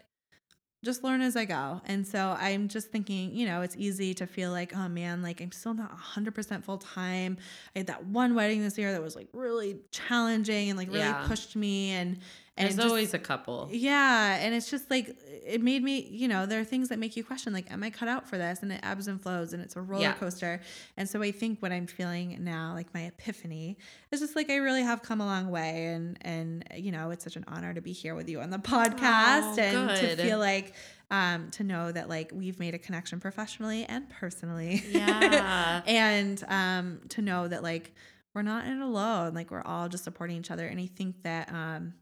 just 0.84 1.04
learn 1.04 1.20
as 1.20 1.36
I 1.36 1.44
go. 1.44 1.80
And 1.86 2.06
so 2.06 2.36
I'm 2.40 2.68
just 2.68 2.90
thinking, 2.90 3.34
you 3.34 3.46
know, 3.46 3.62
it's 3.62 3.76
easy 3.76 4.14
to 4.14 4.26
feel 4.26 4.50
like, 4.50 4.74
oh 4.76 4.88
man, 4.88 5.22
like 5.22 5.40
I'm 5.40 5.52
still 5.52 5.74
not 5.74 5.96
100% 5.96 6.64
full 6.64 6.78
time. 6.78 7.36
I 7.76 7.80
had 7.80 7.86
that 7.86 8.04
one 8.06 8.34
wedding 8.34 8.62
this 8.62 8.76
year 8.76 8.92
that 8.92 9.02
was 9.02 9.14
like 9.14 9.28
really 9.32 9.78
challenging 9.90 10.70
and 10.70 10.78
like 10.78 10.88
really 10.88 11.00
Yeah. 11.00 11.24
pushed 11.26 11.54
me 11.56 11.90
and 11.90 12.18
and 12.56 12.66
There's 12.66 12.76
just- 12.76 12.86
always 12.88 13.14
a 13.14 13.18
couple. 13.18 13.68
yeah, 13.72 14.36
and 14.40 14.54
it's 14.54 14.70
just 14.70 14.90
like 14.90 15.16
it 15.46 15.62
made 15.62 15.82
me, 15.82 16.06
you 16.10 16.28
know, 16.28 16.44
there 16.46 16.60
are 16.60 16.64
things 16.64 16.90
that 16.90 16.98
make 16.98 17.16
you 17.16 17.24
question 17.24 17.52
like 17.52 17.70
am 17.72 17.82
I 17.82 17.90
cut 17.90 18.08
out 18.08 18.28
for 18.28 18.36
this? 18.38 18.62
And 18.62 18.70
it 18.72 18.80
ebbs 18.82 19.08
and 19.08 19.20
flows 19.20 19.52
and 19.54 19.62
it's 19.62 19.74
a 19.74 19.80
roller 19.80 20.02
Yeah. 20.02 20.12
coaster. 20.12 20.60
And 20.96 21.08
so 21.08 21.22
I 21.22 21.32
think 21.32 21.60
what 21.62 21.72
I'm 21.72 21.86
feeling 21.86 22.36
now, 22.44 22.74
like 22.74 22.92
my 22.92 23.02
epiphany, 23.02 23.78
is 24.10 24.20
just 24.20 24.36
like 24.36 24.50
I 24.50 24.56
really 24.56 24.82
have 24.82 25.02
come 25.02 25.20
a 25.20 25.26
long 25.26 25.50
way 25.50 25.86
and 25.86 26.18
and 26.20 26.64
you 26.76 26.92
know, 26.92 27.10
it's 27.10 27.24
such 27.24 27.36
an 27.36 27.44
honor 27.48 27.72
to 27.74 27.80
be 27.80 27.92
here 27.92 28.14
with 28.14 28.28
you 28.28 28.40
on 28.40 28.50
the 28.50 28.58
podcast 28.58 29.58
Oh, 29.58 29.62
and 29.62 29.88
good. 30.00 30.18
to 30.18 30.22
feel 30.22 30.38
like 30.38 30.74
um 31.10 31.50
to 31.52 31.64
know 31.64 31.90
that 31.90 32.08
like 32.08 32.30
we've 32.34 32.58
made 32.58 32.74
a 32.74 32.78
connection 32.78 33.18
professionally 33.18 33.84
and 33.86 34.08
personally. 34.10 34.82
Yeah. 34.90 35.80
and 35.86 36.44
um 36.48 37.00
to 37.10 37.22
know 37.22 37.48
that 37.48 37.62
like 37.62 37.94
we're 38.34 38.42
not 38.42 38.64
in 38.66 38.80
it 38.80 38.84
alone, 38.84 39.34
like 39.34 39.50
we're 39.50 39.62
all 39.62 39.88
just 39.88 40.04
supporting 40.04 40.36
each 40.36 40.50
other. 40.50 40.66
And 40.66 40.78
I 40.78 40.86
think 40.86 41.22
that 41.22 41.50
um 41.52 41.94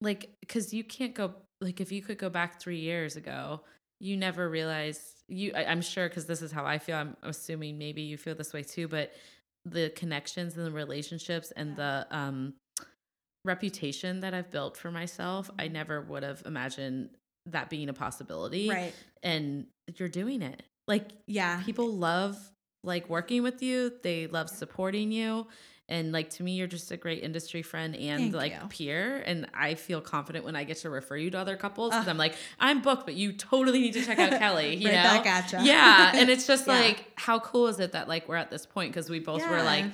like 0.00 0.30
because 0.40 0.72
you 0.74 0.84
can't 0.84 1.14
go 1.14 1.34
like 1.60 1.80
if 1.80 1.90
you 1.92 2.02
could 2.02 2.18
go 2.18 2.28
back 2.28 2.60
three 2.60 2.78
years 2.80 3.16
ago 3.16 3.60
you 4.00 4.16
never 4.16 4.48
realized 4.48 5.22
you 5.28 5.52
I, 5.54 5.64
i'm 5.66 5.80
sure 5.82 6.08
because 6.08 6.26
this 6.26 6.42
is 6.42 6.52
how 6.52 6.64
i 6.66 6.78
feel 6.78 6.96
i'm 6.96 7.16
assuming 7.22 7.78
maybe 7.78 8.02
you 8.02 8.16
feel 8.16 8.34
this 8.34 8.52
way 8.52 8.62
too 8.62 8.88
but 8.88 9.12
the 9.64 9.90
connections 9.96 10.56
and 10.56 10.66
the 10.66 10.70
relationships 10.72 11.52
and 11.56 11.76
the 11.76 12.06
um 12.10 12.54
reputation 13.44 14.20
that 14.20 14.34
i've 14.34 14.50
built 14.50 14.76
for 14.76 14.90
myself 14.90 15.50
i 15.58 15.68
never 15.68 16.00
would 16.02 16.22
have 16.22 16.42
imagined 16.46 17.10
that 17.46 17.68
being 17.68 17.88
a 17.88 17.92
possibility 17.92 18.70
right. 18.70 18.94
and 19.22 19.66
you're 19.96 20.08
doing 20.08 20.40
it 20.42 20.62
like 20.88 21.10
Yeah. 21.26 21.60
people 21.64 21.92
love 21.92 22.36
like 22.82 23.08
working 23.08 23.42
with 23.42 23.62
you 23.62 23.92
they 24.02 24.26
love 24.26 24.48
supporting 24.48 25.12
you 25.12 25.46
and 25.88 26.12
like 26.12 26.30
to 26.30 26.42
me 26.42 26.52
you're 26.52 26.66
just 26.66 26.90
a 26.90 26.96
great 26.96 27.22
industry 27.22 27.60
friend 27.62 27.94
and 27.94 28.20
Thank 28.32 28.34
like 28.34 28.52
you. 28.52 28.68
peer 28.68 29.22
and 29.26 29.46
i 29.52 29.74
feel 29.74 30.00
confident 30.00 30.44
when 30.44 30.56
i 30.56 30.64
get 30.64 30.78
to 30.78 30.88
refer 30.90 31.16
you 31.16 31.30
to 31.30 31.38
other 31.38 31.56
couples 31.56 31.90
because 31.90 32.04
Ugh. 32.06 32.10
i'm 32.10 32.16
like 32.16 32.34
i'm 32.58 32.80
booked 32.80 33.04
but 33.04 33.14
you 33.14 33.32
totally 33.32 33.80
need 33.80 33.92
to 33.92 34.02
check 34.04 34.18
out 34.18 34.30
kelly 34.38 34.74
you 34.76 34.88
Right 34.88 34.94
know 34.96 35.02
back 35.22 35.26
at 35.26 35.52
yeah 35.64 36.12
and 36.14 36.30
it's 36.30 36.46
just 36.52 36.66
Yeah. 36.66 36.72
like 36.74 37.12
how 37.16 37.38
cool 37.38 37.66
is 37.66 37.80
it 37.80 37.92
that 37.92 38.08
like 38.08 38.28
we're 38.28 38.36
at 38.36 38.50
this 38.50 38.64
point 38.64 38.92
because 38.92 39.10
we 39.10 39.18
both 39.20 39.46
were 39.48 39.62
like 39.62 39.84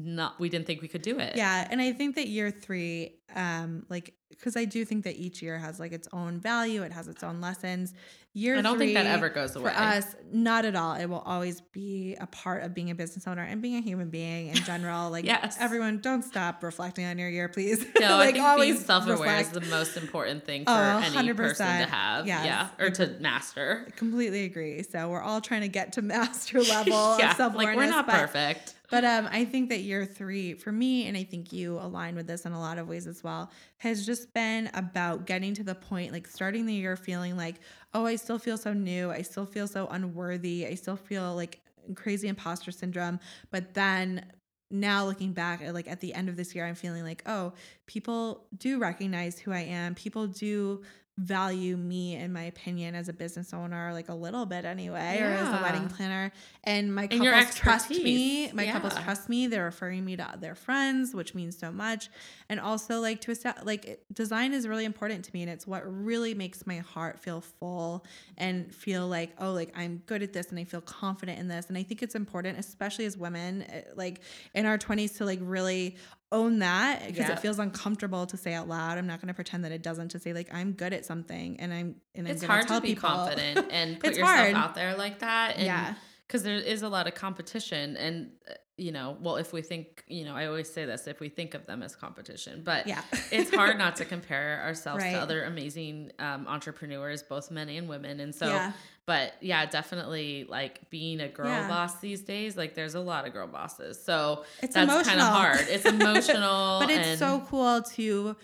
not 0.00 0.38
we 0.38 0.48
didn't 0.48 0.66
think 0.66 0.80
we 0.80 0.88
could 0.88 1.02
do 1.02 1.18
it 1.18 1.34
Yeah, 1.36 1.66
and 1.70 1.80
I 1.80 1.92
think 1.92 2.14
that 2.14 2.28
year 2.28 2.50
three, 2.52 3.16
um, 3.34 3.84
like, 3.88 4.14
because 4.30 4.56
I 4.56 4.64
do 4.64 4.84
think 4.84 5.02
that 5.04 5.16
each 5.16 5.42
year 5.42 5.58
has 5.58 5.80
like 5.80 5.90
its 5.92 6.06
own 6.12 6.38
value, 6.38 6.82
it 6.82 6.92
has 6.92 7.08
its 7.08 7.24
own 7.24 7.40
lessons. 7.40 7.92
Year 8.34 8.56
i 8.56 8.60
don't 8.62 8.78
think 8.78 8.94
that 8.94 9.06
ever 9.06 9.30
goes 9.30 9.56
away 9.56 9.72
for 9.72 9.76
us. 9.76 10.14
Not 10.30 10.64
at 10.64 10.76
all. 10.76 10.94
It 10.94 11.06
will 11.06 11.24
always 11.26 11.60
be 11.60 12.14
a 12.20 12.26
part 12.28 12.62
of 12.62 12.72
being 12.72 12.90
a 12.90 12.94
business 12.94 13.26
owner 13.26 13.42
and 13.42 13.60
being 13.60 13.74
a 13.76 13.80
human 13.80 14.10
being 14.10 14.48
in 14.48 14.54
general. 14.56 15.10
Like, 15.18 15.24
Yes. 15.24 15.56
everyone, 15.58 15.98
don't 15.98 16.22
stop 16.22 16.62
reflecting 16.62 17.04
on 17.06 17.18
your 17.18 17.28
year, 17.30 17.48
please. 17.48 17.84
no, 17.98 18.10
like, 18.18 18.36
I 18.36 18.54
think 18.56 18.74
being 18.74 18.76
self-aware 18.84 19.40
is 19.40 19.48
the 19.48 19.62
most 19.62 19.96
important 19.96 20.44
thing 20.44 20.64
for 20.66 20.70
Oh, 20.70 21.02
any 21.16 21.32
person 21.32 21.66
to 21.66 21.86
have. 21.86 22.26
Yes. 22.28 22.44
Yeah, 22.46 22.68
or 22.78 22.90
to 22.90 23.08
master. 23.18 23.88
Completely 23.96 24.44
agree. 24.44 24.84
So 24.84 25.08
we're 25.08 25.22
all 25.22 25.40
trying 25.40 25.62
to 25.62 25.68
get 25.68 25.94
to 25.94 26.02
master 26.16 26.60
level 26.62 27.18
yeah, 27.18 27.30
of 27.32 27.36
self 27.36 27.54
awareness. 27.54 27.76
like 27.76 27.76
we're 27.76 27.90
not 27.90 28.06
perfect. 28.06 28.74
But 28.90 29.04
um, 29.04 29.28
I 29.30 29.44
think 29.44 29.68
that 29.68 29.80
year 29.80 30.06
three 30.06 30.54
for 30.54 30.72
me, 30.72 31.06
and 31.08 31.16
I 31.16 31.22
think 31.22 31.52
you 31.52 31.78
align 31.78 32.14
with 32.14 32.26
this 32.26 32.46
in 32.46 32.52
a 32.52 32.60
lot 32.60 32.78
of 32.78 32.88
ways 32.88 33.06
as 33.06 33.22
well, 33.22 33.50
has 33.78 34.06
just 34.06 34.32
been 34.32 34.70
about 34.72 35.26
getting 35.26 35.52
to 35.54 35.62
the 35.62 35.74
point, 35.74 36.12
like 36.12 36.26
starting 36.26 36.64
the 36.64 36.74
year 36.74 36.96
feeling 36.96 37.36
like, 37.36 37.56
oh, 37.92 38.06
I 38.06 38.16
still 38.16 38.38
feel 38.38 38.56
so 38.56 38.72
new. 38.72 39.10
I 39.10 39.22
still 39.22 39.44
feel 39.44 39.66
so 39.66 39.88
unworthy. 39.88 40.66
I 40.66 40.74
still 40.74 40.96
feel 40.96 41.34
like 41.34 41.60
crazy 41.94 42.28
imposter 42.28 42.70
syndrome. 42.70 43.20
But 43.50 43.74
then 43.74 44.24
now 44.70 45.04
looking 45.04 45.32
back 45.32 45.62
at 45.62 45.74
like 45.74 45.88
at 45.88 46.00
the 46.00 46.14
end 46.14 46.30
of 46.30 46.36
this 46.36 46.54
year, 46.54 46.66
I'm 46.66 46.74
feeling 46.74 47.04
like, 47.04 47.22
oh, 47.26 47.52
people 47.86 48.46
do 48.56 48.78
recognize 48.78 49.38
who 49.38 49.52
I 49.52 49.60
am. 49.60 49.94
People 49.94 50.26
do 50.26 50.82
value 51.18 51.76
me 51.76 52.14
in 52.14 52.32
my 52.32 52.44
opinion 52.44 52.94
as 52.94 53.08
a 53.08 53.12
business 53.12 53.52
owner 53.52 53.92
like 53.92 54.08
a 54.08 54.14
little 54.14 54.46
bit 54.46 54.64
anyway 54.64 55.18
or 55.20 55.26
as 55.26 55.48
a 55.48 55.62
wedding 55.62 55.88
planner. 55.88 56.30
And 56.62 56.94
my 56.94 57.08
And 57.10 57.24
your 57.24 57.32
couples 57.32 57.56
trust 57.56 57.90
me. 57.90 58.52
my 58.52 58.66
couples 58.66 58.94
trust 59.02 59.28
me. 59.28 59.48
They're 59.48 59.64
referring 59.64 60.04
me 60.04 60.16
to 60.16 60.34
their 60.40 60.54
friends 60.54 61.14
which 61.14 61.34
means 61.34 61.58
so 61.58 61.72
much. 61.72 62.08
And 62.48 62.60
also 62.60 63.00
like 63.00 63.20
to 63.22 63.32
esta- 63.32 63.56
like 63.64 64.00
design 64.12 64.52
is 64.52 64.68
really 64.68 64.84
important 64.84 65.24
to 65.24 65.30
me 65.34 65.42
and 65.42 65.50
it's 65.50 65.66
what 65.66 65.82
really 65.84 66.34
makes 66.34 66.66
my 66.68 66.78
heart 66.78 67.18
feel 67.18 67.40
full 67.40 68.04
and 68.36 68.72
feel 68.72 69.08
like 69.08 69.32
oh 69.40 69.52
like 69.52 69.72
i'm 69.76 70.00
good 70.06 70.22
at 70.22 70.32
this 70.32 70.50
and 70.50 70.58
i 70.58 70.64
feel 70.64 70.80
confident 70.80 71.38
in 71.40 71.48
this. 71.48 71.66
And 71.68 71.76
i 71.76 71.82
think 71.82 72.00
it's 72.02 72.14
important 72.14 72.58
especially 72.58 73.06
as 73.06 73.16
women 73.16 73.62
eh, 73.62 73.82
like 73.96 74.20
in 74.54 74.66
our 74.66 74.78
20s 74.78 75.16
to 75.16 75.24
like 75.24 75.40
really 75.42 75.96
own 76.30 76.58
that 76.58 77.06
because 77.06 77.28
Yeah. 77.28 77.32
it 77.32 77.40
feels 77.40 77.58
uncomfortable 77.58 78.26
to 78.26 78.36
say 78.36 78.52
out 78.52 78.68
loud 78.68 78.98
i'm 78.98 79.06
not 79.06 79.18
going 79.20 79.28
to 79.28 79.34
pretend 79.34 79.64
that 79.64 79.72
it 79.72 79.82
doesn't 79.82 80.10
to 80.10 80.18
say 80.18 80.32
like 80.34 80.48
i'm 80.52 80.72
good 80.72 80.92
at 80.92 81.06
something 81.06 81.58
and 81.58 81.72
i'm 81.72 81.94
and 82.14 82.28
It's 82.28 82.42
i'm 82.42 82.48
going 82.48 82.56
hard 82.58 82.68
tell 82.68 82.80
to 82.80 82.82
be 82.82 82.88
people 82.94 83.08
confident 83.08 83.66
and 83.70 83.98
put 84.00 84.10
yourself 84.16 84.28
hard. 84.36 84.54
out 84.54 84.74
there 84.74 84.94
like 84.96 85.20
that. 85.20 85.56
And 85.56 85.64
Yeah. 85.64 85.94
Because 86.26 86.42
there 86.42 86.56
is 86.56 86.82
a 86.82 86.88
lot 86.90 87.06
of 87.06 87.14
competition. 87.14 87.96
And 87.96 88.32
uh, 88.50 88.52
you 88.78 88.92
know, 88.92 89.16
well, 89.20 89.36
if 89.36 89.52
we 89.52 89.60
think, 89.60 90.04
you 90.06 90.24
know, 90.24 90.34
I 90.36 90.46
always 90.46 90.70
say 90.72 90.84
this, 90.84 91.06
if 91.08 91.18
we 91.20 91.28
think 91.28 91.54
of 91.54 91.66
them 91.66 91.82
as 91.82 91.96
competition, 91.96 92.62
but 92.64 92.86
Yeah. 92.86 93.02
it's 93.32 93.52
hard 93.52 93.76
not 93.76 93.96
to 93.96 94.04
compare 94.04 94.62
ourselves 94.64 95.02
Right. 95.02 95.12
to 95.12 95.18
other 95.18 95.42
amazing 95.44 96.12
um, 96.20 96.46
entrepreneurs, 96.46 97.22
both 97.22 97.50
men 97.50 97.68
and 97.68 97.88
women. 97.88 98.20
And 98.20 98.32
so, 98.34 98.46
Yeah. 98.46 98.72
but 99.04 99.34
yeah, 99.40 99.66
definitely 99.66 100.46
like 100.48 100.88
being 100.90 101.20
a 101.20 101.28
girl 101.28 101.48
Yeah. 101.48 101.66
boss 101.68 101.98
these 102.00 102.20
days, 102.22 102.56
like 102.56 102.74
there's 102.76 102.94
a 102.94 103.00
lot 103.00 103.26
of 103.26 103.32
girl 103.32 103.48
bosses. 103.48 104.00
So 104.02 104.44
It's 104.62 104.74
that's 104.74 104.86
kind 104.86 104.90
emotional. 104.90 105.26
of 105.26 105.32
hard. 105.32 105.66
It's 105.68 105.84
emotional. 105.96 106.78
but 106.80 106.88
it's 106.90 107.18
so 107.18 107.40
cool 107.48 107.82
to 107.82 108.36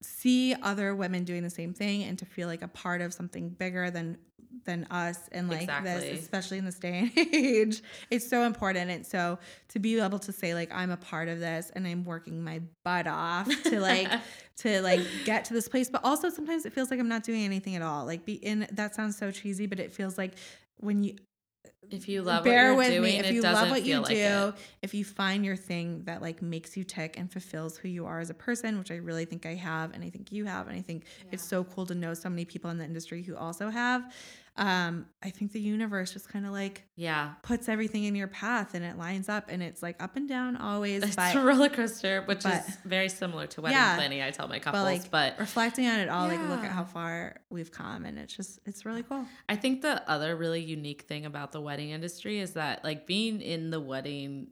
see 0.00 0.54
other 0.62 0.94
women 0.94 1.24
doing 1.24 1.42
the 1.42 1.50
same 1.50 1.74
thing 1.74 2.04
and 2.04 2.18
to 2.18 2.24
feel 2.24 2.48
like 2.48 2.62
a 2.62 2.68
part 2.68 3.00
of 3.00 3.12
something 3.12 3.50
bigger 3.50 3.90
than 3.90 4.16
than 4.64 4.86
us 4.90 5.28
and 5.32 5.48
like 5.48 5.62
Exactly. 5.62 5.90
this 6.10 6.20
especially 6.20 6.58
in 6.58 6.64
this 6.64 6.78
day 6.78 6.98
and 6.98 7.12
age 7.34 7.82
it's 8.10 8.28
so 8.28 8.42
important 8.44 8.90
and 8.90 9.06
so 9.06 9.38
to 9.68 9.78
be 9.78 9.98
able 10.00 10.18
to 10.18 10.32
say 10.32 10.54
like 10.54 10.70
i'm 10.72 10.90
a 10.90 10.96
part 10.96 11.28
of 11.28 11.38
this 11.40 11.70
and 11.74 11.86
i'm 11.86 12.04
working 12.04 12.42
my 12.42 12.60
butt 12.84 13.06
off 13.06 13.46
to 13.64 13.80
like 13.80 14.10
to 14.56 14.80
like 14.82 15.00
get 15.24 15.44
to 15.44 15.54
this 15.54 15.68
place 15.68 15.88
but 15.90 16.02
also 16.04 16.28
sometimes 16.28 16.66
it 16.66 16.72
feels 16.72 16.90
like 16.90 16.98
i'm 17.00 17.08
not 17.08 17.22
doing 17.22 17.44
anything 17.44 17.76
at 17.76 17.82
all 17.82 18.04
like 18.04 18.24
be 18.24 18.34
in 18.34 18.66
that 18.72 18.94
sounds 18.94 19.16
so 19.16 19.30
cheesy 19.30 19.66
but 19.66 19.78
it 19.78 19.92
feels 19.92 20.18
like 20.18 20.32
when 20.78 21.02
you 21.02 21.14
if 21.90 22.08
you 22.08 22.22
love 22.22 22.44
bear 22.44 22.74
what 22.74 22.78
with 22.78 22.88
doing, 22.88 23.02
me 23.02 23.18
if 23.18 23.32
you 23.32 23.40
love 23.40 23.70
what 23.70 23.82
you 23.82 24.04
do 24.04 24.14
it. 24.14 24.54
if 24.82 24.92
you 24.94 25.04
find 25.04 25.44
your 25.44 25.56
thing 25.56 26.02
that 26.04 26.20
like 26.20 26.42
makes 26.42 26.76
you 26.76 26.84
tick 26.84 27.18
and 27.18 27.30
fulfills 27.32 27.76
who 27.78 27.88
you 27.88 28.04
are 28.06 28.20
as 28.20 28.30
a 28.30 28.34
person 28.34 28.78
which 28.78 28.90
i 28.90 28.96
really 28.96 29.24
think 29.24 29.46
i 29.46 29.54
have 29.54 29.92
and 29.94 30.04
i 30.04 30.10
think 30.10 30.30
you 30.30 30.44
have 30.44 30.68
and 30.68 30.76
i 30.76 30.82
think 30.82 31.04
it's 31.32 31.42
so 31.42 31.64
cool 31.64 31.86
to 31.86 31.94
know 31.94 32.14
so 32.14 32.28
many 32.28 32.44
people 32.44 32.70
in 32.70 32.78
the 32.78 32.84
industry 32.84 33.22
who 33.22 33.36
also 33.36 33.70
have 33.70 34.12
um 34.58 35.06
i 35.22 35.30
think 35.30 35.52
the 35.52 35.60
universe 35.60 36.12
just 36.12 36.28
kind 36.28 36.44
of 36.44 36.52
like 36.52 36.84
Yeah. 36.96 37.34
puts 37.42 37.68
everything 37.68 38.04
in 38.04 38.14
your 38.16 38.26
path 38.26 38.74
and 38.74 38.84
it 38.84 38.98
lines 38.98 39.28
up 39.28 39.46
and 39.48 39.62
it's 39.62 39.82
like 39.82 40.02
up 40.02 40.16
and 40.16 40.28
down 40.28 40.56
always 40.56 41.02
It's 41.04 41.16
but 41.16 41.34
a 41.36 41.40
roller 41.40 41.68
coaster, 41.68 42.22
which 42.26 42.42
but- 42.42 42.66
is 42.68 42.76
very 42.84 43.08
similar 43.08 43.46
to 43.46 43.60
wedding 43.62 43.78
Yeah. 43.78 43.94
planning. 43.96 44.20
I 44.20 44.30
tell 44.32 44.48
my 44.48 44.58
couples, 44.58 45.06
but 45.08 45.10
but, 45.36 45.38
reflecting 45.38 45.86
on 45.86 46.00
it 46.00 46.08
all 46.08 46.26
like 46.28 46.40
look 46.48 46.64
at 46.64 46.72
how 46.72 46.84
far 46.84 47.36
we've 47.50 47.70
come 47.70 48.04
and 48.04 48.18
it's 48.18 48.34
just 48.36 48.58
it's 48.66 48.84
really 48.84 49.02
cool 49.04 49.24
I 49.48 49.56
think 49.56 49.80
the 49.82 50.08
other 50.10 50.34
really 50.36 50.60
unique 50.62 51.02
thing 51.02 51.24
about 51.24 51.52
the 51.52 51.60
wedding 51.60 51.90
industry 51.90 52.40
is 52.40 52.52
that 52.54 52.82
like 52.84 53.06
being 53.06 53.40
in 53.40 53.70
the 53.70 53.80
wedding 53.80 54.48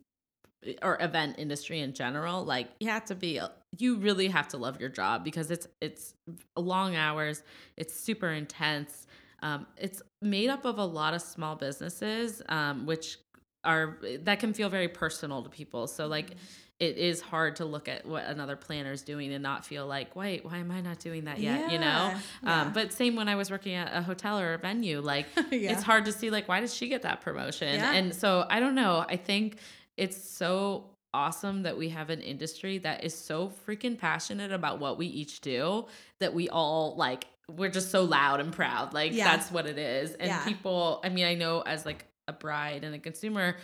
eh, 0.64 0.74
or 0.82 0.96
event 1.02 1.36
industry 1.38 1.80
in 1.80 1.92
general, 1.94 2.44
like 2.44 2.68
you 2.80 2.88
have 2.90 3.04
to 3.06 3.14
be 3.14 3.40
uh, 3.40 3.48
you 3.78 3.96
really 3.96 4.28
have 4.28 4.48
to 4.48 4.56
love 4.56 4.80
your 4.80 4.88
job 4.88 5.22
because 5.24 5.50
it's 5.50 5.66
it's 5.80 6.14
mm, 6.30 6.38
long 6.56 6.94
hours, 6.96 7.42
it's 7.76 7.94
super 7.94 8.30
intense. 8.30 9.05
Um, 9.42 9.66
it's 9.76 10.02
made 10.22 10.48
up 10.48 10.64
of 10.64 10.78
a 10.78 10.84
lot 10.84 11.14
of 11.14 11.22
small 11.22 11.56
businesses, 11.56 12.42
um, 12.48 12.86
which 12.86 13.18
are 13.64 13.98
that 14.20 14.40
can 14.40 14.52
feel 14.54 14.68
very 14.68 14.88
personal 14.88 15.42
to 15.42 15.48
people. 15.50 15.86
So 15.86 16.06
like 16.06 16.32
it 16.78 16.98
is 16.98 17.22
hard 17.22 17.56
to 17.56 17.64
look 17.64 17.88
at 17.88 18.04
what 18.04 18.24
another 18.26 18.54
planner 18.54 18.92
is 18.92 19.00
doing 19.00 19.32
and 19.32 19.42
not 19.42 19.64
feel 19.64 19.86
like, 19.86 20.14
wait, 20.14 20.44
why 20.44 20.58
am 20.58 20.70
I 20.70 20.82
not 20.82 20.98
doing 20.98 21.24
that 21.24 21.38
yet? 21.38 21.72
You 21.72 21.78
know? 21.78 21.84
Yeah, 21.84 22.18
yeah. 22.42 22.62
Um, 22.62 22.72
but 22.74 22.92
same 22.92 23.16
when 23.16 23.28
I 23.30 23.34
was 23.34 23.50
working 23.50 23.74
at 23.74 23.96
a 23.96 24.02
hotel 24.02 24.38
or 24.38 24.52
a 24.52 24.58
venue, 24.58 25.00
like 25.00 25.26
Yeah. 25.50 25.72
it's 25.72 25.82
hard 25.82 26.04
to 26.04 26.12
see 26.12 26.30
like 26.30 26.48
why 26.48 26.60
did 26.60 26.70
she 26.70 26.88
get 26.88 27.02
that 27.02 27.22
promotion? 27.22 27.74
Yeah. 27.74 27.92
And 27.92 28.14
so 28.14 28.46
I 28.50 28.60
don't 28.60 28.74
know. 28.74 29.04
I 29.08 29.16
think 29.16 29.56
it's 29.96 30.16
so 30.22 30.90
awesome 31.14 31.62
that 31.62 31.78
we 31.78 31.88
have 31.88 32.10
an 32.10 32.20
industry 32.20 32.76
that 32.78 33.02
is 33.02 33.14
so 33.14 33.50
freaking 33.66 33.98
passionate 33.98 34.52
about 34.52 34.78
what 34.78 34.98
we 34.98 35.06
each 35.06 35.40
do 35.40 35.86
that 36.20 36.34
we 36.34 36.50
all 36.50 36.94
like 36.96 37.26
we're 37.48 37.70
just 37.70 37.90
so 37.90 38.02
loud 38.02 38.40
and 38.40 38.52
proud. 38.52 38.92
Like 38.92 39.12
Yeah. 39.12 39.24
that's 39.24 39.50
what 39.50 39.66
it 39.66 39.78
is. 39.78 40.12
And 40.14 40.28
Yeah. 40.28 40.44
people, 40.44 41.00
I 41.04 41.08
mean, 41.08 41.26
I 41.26 41.34
know 41.34 41.60
as 41.60 41.86
like 41.86 42.06
a 42.28 42.32
bride 42.32 42.82
and 42.84 42.94
a 42.94 42.98
consumer 42.98 43.56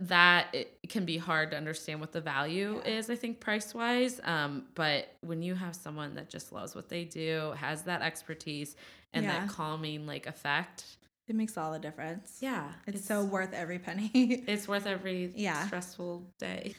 that 0.00 0.48
it 0.52 0.78
can 0.88 1.04
be 1.04 1.16
hard 1.16 1.50
to 1.52 1.56
understand 1.56 2.00
what 2.00 2.10
the 2.10 2.20
value 2.20 2.80
is 2.84 3.08
i 3.08 3.14
think 3.14 3.38
price 3.38 3.72
wise 3.72 4.20
um, 4.24 4.64
but 4.74 5.14
when 5.20 5.42
you 5.42 5.54
have 5.54 5.76
someone 5.76 6.14
that 6.16 6.28
just 6.28 6.52
loves 6.52 6.74
what 6.74 6.88
they 6.88 7.04
do 7.04 7.52
has 7.56 7.82
that 7.82 8.02
expertise 8.02 8.74
and 9.14 9.24
Yeah. 9.24 9.38
that 9.38 9.48
calming 9.48 10.04
like 10.04 10.26
effect 10.26 10.96
it 11.28 11.36
makes 11.36 11.56
all 11.56 11.72
the 11.72 11.78
difference 11.78 12.38
yeah 12.40 12.72
it's, 12.86 13.06
so 13.06 13.22
worth 13.24 13.52
every 13.52 13.78
penny 13.78 14.10
it's 14.48 14.66
worth 14.66 14.86
every 14.86 15.32
Yeah. 15.36 15.64
stressful 15.66 16.24
day 16.40 16.74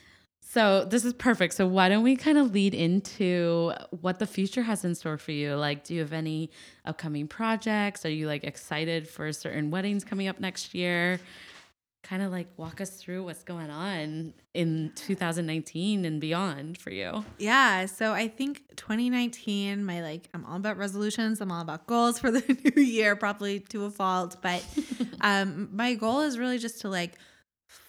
so 0.50 0.86
this 0.86 1.04
is 1.04 1.14
perfect 1.14 1.54
so 1.54 1.68
why 1.68 1.90
don't 1.90 2.04
we 2.04 2.16
kind 2.16 2.38
of 2.38 2.52
lead 2.54 2.74
into 2.74 3.72
what 4.02 4.20
the 4.20 4.28
future 4.28 4.64
has 4.64 4.86
in 4.86 4.96
store 4.96 5.18
for 5.18 5.32
you 5.32 5.56
like 5.56 5.84
do 5.84 5.94
you 5.94 6.00
have 6.00 6.14
any 6.14 6.50
upcoming 6.86 7.28
projects 7.28 8.06
are 8.06 8.10
you 8.10 8.28
like 8.28 8.44
excited 8.44 9.08
for 9.08 9.32
certain 9.34 9.70
weddings 9.72 10.04
coming 10.04 10.28
up 10.28 10.40
next 10.40 10.74
year 10.74 11.20
kind 12.04 12.22
of 12.22 12.32
like 12.32 12.48
walk 12.56 12.80
us 12.80 12.92
through 12.92 13.24
what's 13.26 13.44
going 13.44 13.70
on 13.70 14.34
in 14.54 14.92
2019 14.96 16.06
and 16.06 16.22
beyond 16.22 16.78
for 16.78 16.90
you 16.90 17.26
Yeah, 17.38 17.86
so 17.86 18.14
I 18.14 18.30
think 18.30 18.62
2019, 18.78 19.84
my 19.84 20.02
like, 20.02 20.30
I'm 20.34 20.46
all 20.46 20.56
about 20.56 20.78
resolutions. 20.78 21.42
I'm 21.42 21.52
all 21.52 21.62
about 21.62 21.86
goals 21.86 22.18
for 22.20 22.32
the 22.32 22.42
new 22.76 22.82
year, 22.82 23.16
probably 23.18 23.60
to 23.60 23.86
a 23.86 23.92
fault. 23.92 24.38
But 24.42 24.64
um, 25.22 25.70
my 25.74 25.96
goal 25.96 26.22
is 26.22 26.40
really 26.40 26.60
just 26.60 26.82
to 26.82 26.90
like 26.90 27.14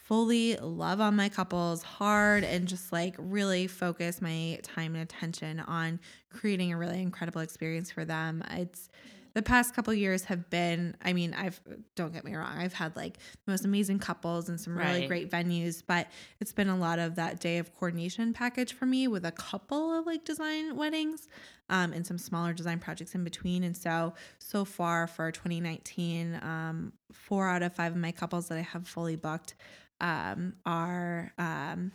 fully 0.08 0.56
love 0.56 1.02
on 1.02 1.14
my 1.14 1.28
couples 1.28 1.82
hard 1.82 2.42
and 2.42 2.66
just 2.66 2.92
like 2.92 3.14
really 3.18 3.66
focus 3.66 4.22
my 4.22 4.58
time 4.62 4.94
and 4.94 5.02
attention 5.02 5.60
on 5.60 6.00
creating 6.30 6.72
a 6.72 6.78
really 6.78 7.02
incredible 7.02 7.42
experience 7.42 7.90
for 7.90 8.06
them. 8.06 8.42
It's 8.52 8.88
the 9.34 9.42
past 9.42 9.74
couple 9.74 9.94
years 9.94 10.24
have 10.24 10.50
been 10.50 10.96
i 11.04 11.12
mean 11.12 11.32
i've 11.34 11.60
don't 11.94 12.12
get 12.12 12.24
me 12.24 12.34
wrong 12.34 12.50
i've 12.56 12.72
had 12.72 12.96
like 12.96 13.18
the 13.44 13.52
most 13.52 13.64
amazing 13.64 13.98
couples 14.00 14.48
and 14.48 14.58
some 14.60 14.76
really 14.76 15.00
Right. 15.00 15.06
great 15.08 15.30
venues 15.30 15.80
but 15.86 16.08
it's 16.40 16.52
been 16.52 16.68
a 16.68 16.76
lot 16.76 16.98
of 16.98 17.14
that 17.16 17.38
day 17.38 17.58
of 17.58 17.72
coordination 17.76 18.32
package 18.32 18.72
for 18.72 18.84
me 18.86 19.06
with 19.06 19.24
a 19.24 19.30
couple 19.30 19.96
of 19.96 20.06
like 20.06 20.24
design 20.24 20.74
weddings 20.74 21.28
um, 21.68 21.92
and 21.92 22.04
some 22.04 22.18
smaller 22.18 22.52
design 22.52 22.80
projects 22.80 23.14
in 23.14 23.22
between 23.22 23.62
and 23.62 23.76
so 23.76 24.12
so 24.40 24.64
far 24.64 25.06
for 25.06 25.30
2019 25.30 26.40
um, 26.42 26.92
four 27.12 27.46
out 27.48 27.62
of 27.62 27.72
five 27.74 27.92
of 27.92 27.98
my 27.98 28.10
couples 28.10 28.48
that 28.48 28.58
i 28.58 28.62
have 28.62 28.88
fully 28.88 29.14
booked 29.14 29.54
um, 30.00 30.54
are 30.64 31.32
um, 31.38 31.92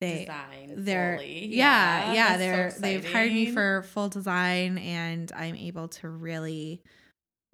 they 0.00 0.20
design 0.20 0.74
they're 0.84 1.18
fully. 1.18 1.46
yeah 1.54 2.12
yeah, 2.12 2.32
so 2.32 2.38
they're 2.38 2.74
they've 2.78 3.12
hired 3.12 3.32
me 3.32 3.50
for 3.50 3.82
full 3.82 4.08
design 4.08 4.78
and 4.78 5.30
i'm 5.36 5.54
able 5.54 5.88
to 5.88 6.08
really 6.08 6.82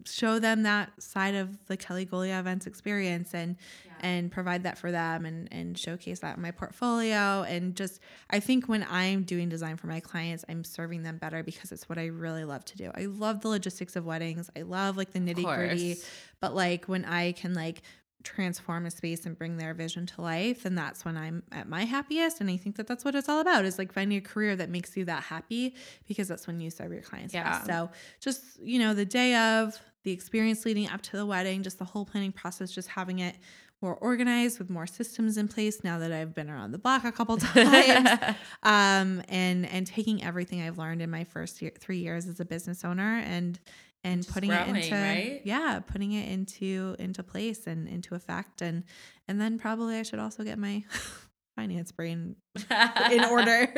show 0.04 0.38
them 0.38 0.62
that 0.62 0.90
side 1.02 1.34
of 1.34 1.66
the 1.66 1.76
kelly 1.76 2.06
golia 2.06 2.38
events 2.38 2.66
experience 2.66 3.34
and 3.34 3.56
and 4.00 4.30
provide 4.30 4.62
that 4.64 4.78
for 4.78 4.92
them 4.92 5.24
and 5.24 5.48
and 5.52 5.78
showcase 5.78 6.20
that 6.20 6.36
in 6.36 6.42
my 6.42 6.50
portfolio. 6.50 7.42
And 7.42 7.74
just 7.74 8.00
i 8.30 8.40
think 8.40 8.68
when 8.68 8.86
i'm 8.90 9.22
doing 9.22 9.48
design 9.48 9.76
for 9.76 9.86
my 9.86 10.00
clients 10.00 10.44
i'm 10.48 10.64
serving 10.64 11.02
them 11.02 11.18
better 11.18 11.42
because 11.42 11.72
it's 11.72 11.88
what 11.88 11.98
i 11.98 12.06
really 12.06 12.44
love 12.44 12.64
to 12.66 12.76
do. 12.76 12.90
I 12.94 13.06
love 13.06 13.40
the 13.40 13.48
logistics 13.48 13.96
of 13.96 14.04
weddings. 14.04 14.50
I 14.56 14.62
love 14.62 14.96
like 14.96 15.12
the 15.12 15.18
nitty 15.18 15.44
gritty 15.44 15.96
but 16.40 16.54
like 16.54 16.86
when 16.86 17.04
i 17.04 17.32
can 17.32 17.54
like 17.54 17.82
transform 18.26 18.84
a 18.86 18.90
space 18.90 19.24
and 19.24 19.38
bring 19.38 19.56
their 19.56 19.72
vision 19.72 20.04
to 20.04 20.20
life 20.20 20.64
and 20.66 20.76
that's 20.76 21.04
when 21.04 21.16
i'm 21.16 21.42
at 21.52 21.68
my 21.68 21.84
happiest. 21.84 22.40
And 22.40 22.50
i 22.50 22.56
think 22.56 22.76
that 22.76 22.86
that's 22.86 23.04
what 23.04 23.14
it's 23.14 23.28
all 23.28 23.40
about 23.40 23.64
is 23.64 23.78
like 23.78 23.92
finding 23.92 24.18
a 24.18 24.20
career 24.20 24.56
that 24.56 24.68
makes 24.68 24.96
you 24.96 25.04
that 25.06 25.22
happy 25.22 25.74
because 26.08 26.26
that's 26.28 26.46
when 26.46 26.58
you 26.60 26.70
serve 26.70 26.92
your 26.92 27.02
clients 27.02 27.32
Yeah. 27.32 27.44
best. 27.50 27.66
So 27.66 27.90
just 28.20 28.42
you 28.60 28.78
know 28.80 28.92
the 28.94 29.04
day 29.04 29.34
of 29.36 29.80
the 30.02 30.10
experience 30.12 30.64
leading 30.64 30.88
up 30.88 31.02
to 31.02 31.16
the 31.16 31.24
wedding 31.26 31.62
just 31.62 31.78
the 31.78 31.84
whole 31.84 32.04
planning 32.04 32.32
process 32.32 32.70
just 32.70 32.88
having 32.88 33.20
it 33.20 33.36
more 33.82 33.94
organized 33.96 34.58
with 34.58 34.70
more 34.70 34.86
systems 34.86 35.36
in 35.36 35.46
place 35.48 35.84
now 35.84 35.98
that 35.98 36.10
i've 36.10 36.34
been 36.34 36.48
around 36.50 36.72
the 36.72 36.78
block 36.78 37.04
a 37.04 37.12
couple 37.12 37.36
times. 37.54 38.08
Um 38.62 39.22
and 39.28 39.66
and 39.66 39.86
taking 39.86 40.24
everything 40.24 40.62
i've 40.62 40.78
learned 40.78 41.00
in 41.02 41.10
my 41.10 41.24
first 41.24 41.60
year, 41.62 41.72
three 41.78 41.98
years 41.98 42.26
as 42.26 42.40
a 42.40 42.44
business 42.44 42.84
owner 42.84 43.18
and 43.24 43.58
and 44.06 44.22
Just 44.22 44.32
putting 44.34 44.50
growing, 44.50 44.76
it 44.76 44.84
into 44.84 44.94
right? 44.94 45.40
yeah 45.44 45.80
putting 45.92 46.12
it 46.12 46.26
into 46.30 46.94
into 46.98 47.22
place 47.22 47.66
and 47.66 47.88
into 47.88 48.14
effect 48.14 48.62
and 48.62 48.84
and 49.28 49.40
then 49.40 49.58
probably 49.58 49.96
i 49.96 50.02
should 50.02 50.18
also 50.20 50.42
get 50.44 50.58
my 50.58 50.84
finance 51.56 51.90
brain 51.90 52.36
in 53.10 53.24
order 53.24 53.68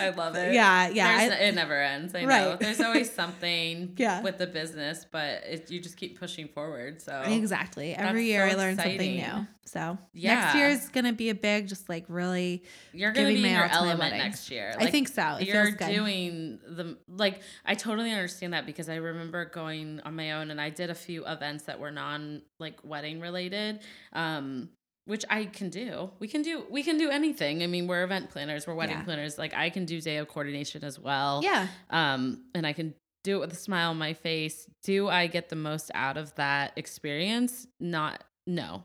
I 0.00 0.12
love 0.16 0.34
it. 0.36 0.52
yeah 0.52 0.88
yeah 0.88 1.16
I- 1.18 1.44
it 1.44 1.54
never 1.54 1.80
ends. 1.80 2.14
I 2.14 2.24
know. 2.24 2.56
There's 2.60 2.80
always 2.80 3.10
something 3.22 3.94
Yeah. 3.96 4.20
with 4.22 4.38
the 4.38 4.46
business, 4.46 5.06
but 5.10 5.42
it, 5.44 5.70
you 5.70 5.80
just 5.80 5.96
keep 5.96 6.18
pushing 6.18 6.48
forward. 6.48 7.00
So 7.00 7.22
Exactly. 7.26 7.94
Every 7.94 8.26
year 8.26 8.48
so 8.50 8.54
I 8.56 8.58
learn 8.58 8.76
something 8.76 9.16
new. 9.16 9.46
So 9.64 9.98
Yeah. 10.12 10.34
next 10.34 10.54
year 10.56 10.68
is 10.68 10.88
gonna 10.90 11.12
be 11.12 11.30
a 11.30 11.34
big, 11.34 11.68
just 11.68 11.88
like 11.88 12.04
really. 12.08 12.64
you're 12.92 13.12
gonna 13.12 13.28
giving 13.28 13.42
be 13.42 13.48
in 13.48 13.54
your 13.56 13.66
element 13.70 14.16
next 14.16 14.50
year. 14.50 14.74
I 14.78 14.86
think 14.90 15.08
so. 15.08 15.36
It 15.40 15.46
you're 15.48 15.70
doing 15.72 16.58
the 16.66 16.98
like. 17.08 17.42
I 17.64 17.74
totally 17.74 18.10
understand 18.10 18.52
that 18.54 18.64
because 18.66 18.88
I 18.88 18.96
remember 18.96 19.44
going 19.44 20.00
on 20.04 20.14
my 20.16 20.32
own 20.32 20.50
and 20.50 20.60
I 20.60 20.70
did 20.70 20.90
a 20.90 20.94
few 20.94 21.26
events 21.26 21.64
that 21.64 21.78
were 21.80 21.90
non 21.90 22.42
like 22.58 22.78
wedding 22.82 23.20
related. 23.20 23.80
Um, 24.12 24.70
which 25.08 25.24
I 25.30 25.46
can 25.46 25.70
do. 25.70 26.10
We 26.20 26.28
can 26.28 26.42
do 26.42 26.64
we 26.70 26.82
can 26.82 26.98
do 26.98 27.08
anything. 27.10 27.62
I 27.62 27.66
mean, 27.66 27.86
we're 27.86 28.04
event 28.04 28.30
planners, 28.30 28.66
we're 28.66 28.74
wedding 28.74 28.96
Yeah. 28.98 29.04
planners. 29.04 29.38
Like 29.38 29.54
I 29.54 29.70
can 29.70 29.84
do 29.86 30.00
day 30.00 30.18
of 30.18 30.28
coordination 30.28 30.84
as 30.84 30.98
well. 30.98 31.40
Yeah. 31.42 31.66
um, 31.90 32.44
and 32.54 32.66
I 32.66 32.72
can 32.74 32.94
do 33.24 33.36
it 33.36 33.40
with 33.40 33.52
a 33.52 33.56
smile 33.56 33.90
on 33.90 33.98
my 33.98 34.12
face. 34.12 34.68
Do 34.84 35.08
I 35.08 35.26
get 35.26 35.48
the 35.48 35.56
most 35.56 35.90
out 35.94 36.16
of 36.16 36.34
that 36.36 36.72
experience? 36.76 37.66
Not, 37.80 38.22
no. 38.46 38.84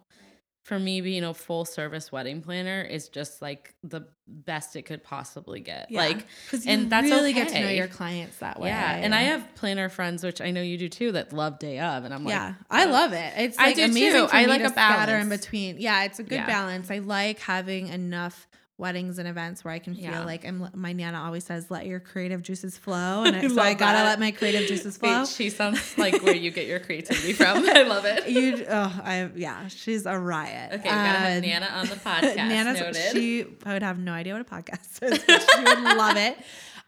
For 0.63 0.79
me 0.79 1.01
being 1.01 1.23
a 1.25 1.33
full 1.33 1.65
service 1.65 2.09
wedding 2.09 2.41
planner 2.41 2.81
is 2.81 3.09
just 3.09 3.41
like 3.41 3.75
the 3.83 4.07
best 4.27 4.77
it 4.77 4.83
could 4.83 5.03
possibly 5.03 5.59
get. 5.59 5.91
Like 5.91 6.25
because 6.45 6.65
and 6.65 6.89
that's 6.89 7.09
really 7.09 7.33
get 7.33 7.49
to 7.49 7.59
know 7.59 7.67
your 7.69 7.87
clients 7.87 8.37
that 8.37 8.59
way. 8.61 8.69
yeah, 8.69 8.95
and 8.95 9.13
I 9.13 9.23
have 9.23 9.45
planner 9.55 9.89
friends, 9.89 10.23
which 10.23 10.39
I 10.39 10.51
know 10.51 10.61
you 10.61 10.77
do 10.77 10.87
too, 10.87 11.11
that 11.11 11.33
love 11.33 11.59
day 11.59 11.79
of, 11.79 12.05
and 12.05 12.13
I'm 12.13 12.23
like, 12.23 12.31
yeah, 12.31 12.53
I 12.71 12.85
love 12.85 13.11
it. 13.11 13.33
It's 13.35 13.59
I 13.59 13.67
like 13.67 13.75
do 13.75 13.83
amazing 13.83 14.21
too. 14.21 14.27
I 14.31 14.45
like 14.45 14.61
a 14.61 14.69
scatter 14.69 15.17
in 15.17 15.27
between. 15.27 15.77
Yeah, 15.79 16.05
it's 16.05 16.19
a 16.19 16.23
good 16.23 16.35
Yeah. 16.35 16.45
balance. 16.47 16.89
I 16.89 16.99
like 16.99 17.39
having 17.39 17.87
enough 17.89 18.47
weddings 18.79 19.19
and 19.19 19.27
events 19.27 19.63
where 19.63 19.73
I 19.73 19.79
can 19.79 19.93
feel 19.93 20.05
Yeah. 20.05 20.25
like 20.25 20.45
I'm. 20.45 20.67
My 20.73 20.93
nana 20.93 21.21
always 21.21 21.43
says, 21.43 21.69
"Let 21.69 21.85
your 21.85 21.99
creative 21.99 22.41
juices 22.41 22.77
flow," 22.77 23.23
and 23.23 23.35
I, 23.35 23.47
so 23.47 23.61
I 23.61 23.73
gotta 23.75 23.99
that. 23.99 24.03
let 24.05 24.19
my 24.19 24.31
creative 24.31 24.67
juices 24.67 24.97
flow. 24.97 25.25
She 25.25 25.49
sounds 25.49 25.97
like 25.97 26.21
where 26.23 26.35
you 26.35 26.49
get 26.51 26.65
your 26.67 26.79
creativity 26.79 27.33
from. 27.33 27.57
I 27.69 27.83
love 27.83 28.05
it. 28.05 28.27
you, 28.27 28.65
oh, 28.69 29.01
I 29.03 29.29
yeah, 29.35 29.67
she's 29.67 30.05
a 30.05 30.17
riot. 30.17 30.73
Okay, 30.73 30.83
we 30.83 30.89
gotta 30.89 31.19
have 31.19 31.41
Nana 31.43 31.65
on 31.67 31.87
the 31.87 31.95
podcast. 32.09 32.35
Nana's 32.35 32.79
noted. 32.79 33.11
she 33.11 33.45
I 33.65 33.73
would 33.73 33.83
have 33.83 33.99
no 33.99 34.11
idea 34.13 34.33
what 34.33 34.41
a 34.41 34.45
podcast 34.45 35.03
is. 35.03 35.23
but 35.23 35.51
she 35.55 35.63
would 35.63 35.83
love 35.97 36.17
it. 36.17 36.37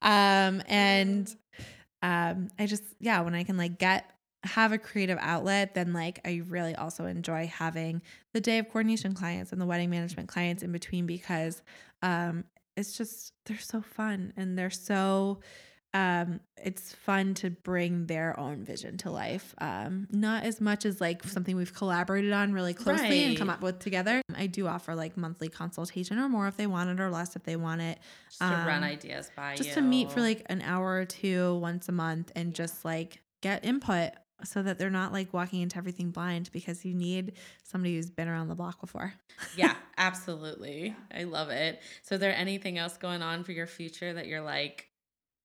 Um 0.01 0.61
and 0.67 1.35
um 2.01 2.49
I 2.59 2.65
just 2.65 2.83
yeah, 2.99 3.21
when 3.21 3.35
I 3.35 3.43
can 3.43 3.57
like 3.57 3.77
get 3.79 4.09
have 4.45 4.71
a 4.71 4.77
creative 4.77 5.17
outlet, 5.21 5.73
then 5.73 5.93
like 5.93 6.19
I 6.25 6.41
really 6.47 6.75
also 6.75 7.05
enjoy 7.05 7.47
having 7.47 8.01
the 8.33 8.41
day 8.41 8.59
of 8.59 8.67
coordination 8.69 9.13
clients 9.13 9.51
and 9.51 9.59
the 9.59 9.65
wedding 9.65 9.89
management 9.89 10.29
clients 10.29 10.63
in 10.63 10.71
between 10.71 11.05
because 11.05 11.61
um 12.01 12.43
it's 12.77 12.97
just 12.97 13.33
they're 13.45 13.57
so 13.57 13.81
fun 13.81 14.33
and 14.37 14.57
they're 14.57 14.69
so 14.69 15.39
um 15.93 16.41
it's 16.61 16.93
fun 16.93 17.33
to 17.33 17.49
bring 17.49 18.05
their 18.07 18.37
own 18.37 18.65
vision 18.65 18.97
to 18.97 19.09
life 19.09 19.55
um 19.59 20.07
not 20.11 20.43
as 20.43 20.59
much 20.59 20.85
as 20.85 20.99
like 20.99 21.23
something 21.23 21.55
we've 21.55 21.73
collaborated 21.73 22.33
on 22.33 22.51
really 22.51 22.73
closely 22.73 23.23
and 23.23 23.37
come 23.37 23.49
up 23.49 23.61
with 23.61 23.79
together. 23.79 24.21
I 24.35 24.47
do 24.47 24.67
offer 24.67 24.93
like 24.93 25.15
monthly 25.15 25.47
consultation 25.47 26.19
or 26.19 26.27
more 26.27 26.47
if 26.47 26.57
they 26.57 26.67
want 26.67 26.89
it 26.89 26.99
or 26.99 27.09
less 27.09 27.35
if 27.37 27.43
they 27.43 27.55
want 27.55 27.81
it 27.81 27.97
just 28.27 28.39
to 28.39 28.45
run 28.45 28.79
um, 28.79 28.83
ideas 28.83 29.31
by 29.35 29.55
just 29.55 29.69
you. 29.69 29.75
to 29.75 29.81
meet 29.81 30.11
for 30.11 30.19
like 30.19 30.43
an 30.47 30.61
hour 30.61 30.99
or 30.99 31.05
two 31.05 31.55
once 31.55 31.87
a 31.87 31.93
month 31.93 32.31
and 32.35 32.53
just 32.53 32.83
like 32.83 33.21
get 33.41 33.63
input 33.63 34.11
so 34.43 34.61
that 34.61 34.77
they're 34.77 34.89
not 34.89 35.13
like 35.13 35.33
walking 35.33 35.61
into 35.61 35.77
everything 35.77 36.11
blind 36.11 36.49
because 36.51 36.83
you 36.83 36.93
need 36.93 37.33
somebody 37.63 37.95
who's 37.95 38.09
been 38.09 38.27
around 38.27 38.49
the 38.49 38.55
block 38.55 38.79
before 38.81 39.13
yeah, 39.55 39.75
absolutely. 39.97 40.95
I 41.13 41.23
love 41.23 41.49
it. 41.49 41.81
So, 42.03 42.15
is 42.15 42.21
there 42.21 42.35
anything 42.35 42.77
else 42.77 42.97
going 42.97 43.21
on 43.21 43.43
for 43.43 43.51
your 43.51 43.67
future 43.67 44.13
that 44.13 44.27
you're 44.27 44.41
like, 44.41 44.89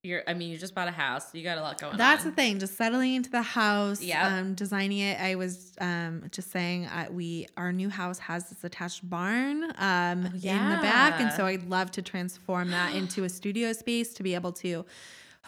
you're? 0.02 0.22
I 0.26 0.34
mean, 0.34 0.50
you 0.50 0.58
just 0.58 0.74
bought 0.74 0.88
a 0.88 0.92
house. 0.92 1.34
You 1.34 1.42
got 1.42 1.58
a 1.58 1.60
lot 1.60 1.80
going 1.80 1.96
That's 1.96 2.02
on. 2.02 2.16
That's 2.16 2.24
the 2.24 2.32
thing. 2.32 2.58
Just 2.58 2.76
settling 2.76 3.14
into 3.14 3.30
the 3.30 3.42
house. 3.42 4.02
Yep. 4.02 4.24
Um, 4.24 4.54
designing 4.54 4.98
it. 4.98 5.20
I 5.20 5.34
was 5.34 5.72
um 5.80 6.24
just 6.30 6.50
saying 6.50 6.86
uh, 6.86 7.06
we 7.10 7.46
our 7.56 7.72
new 7.72 7.90
house 7.90 8.18
has 8.20 8.48
this 8.48 8.64
attached 8.64 9.08
barn 9.08 9.64
um 9.78 10.26
in 10.26 10.70
the 10.70 10.78
back, 10.82 11.20
and 11.20 11.32
so 11.32 11.46
I'd 11.46 11.68
love 11.68 11.90
to 11.92 12.02
transform 12.02 12.70
that 12.70 12.94
into 12.94 13.24
a 13.24 13.28
studio 13.40 13.72
space 13.72 14.14
to 14.14 14.22
be 14.22 14.34
able 14.34 14.52
to 14.52 14.84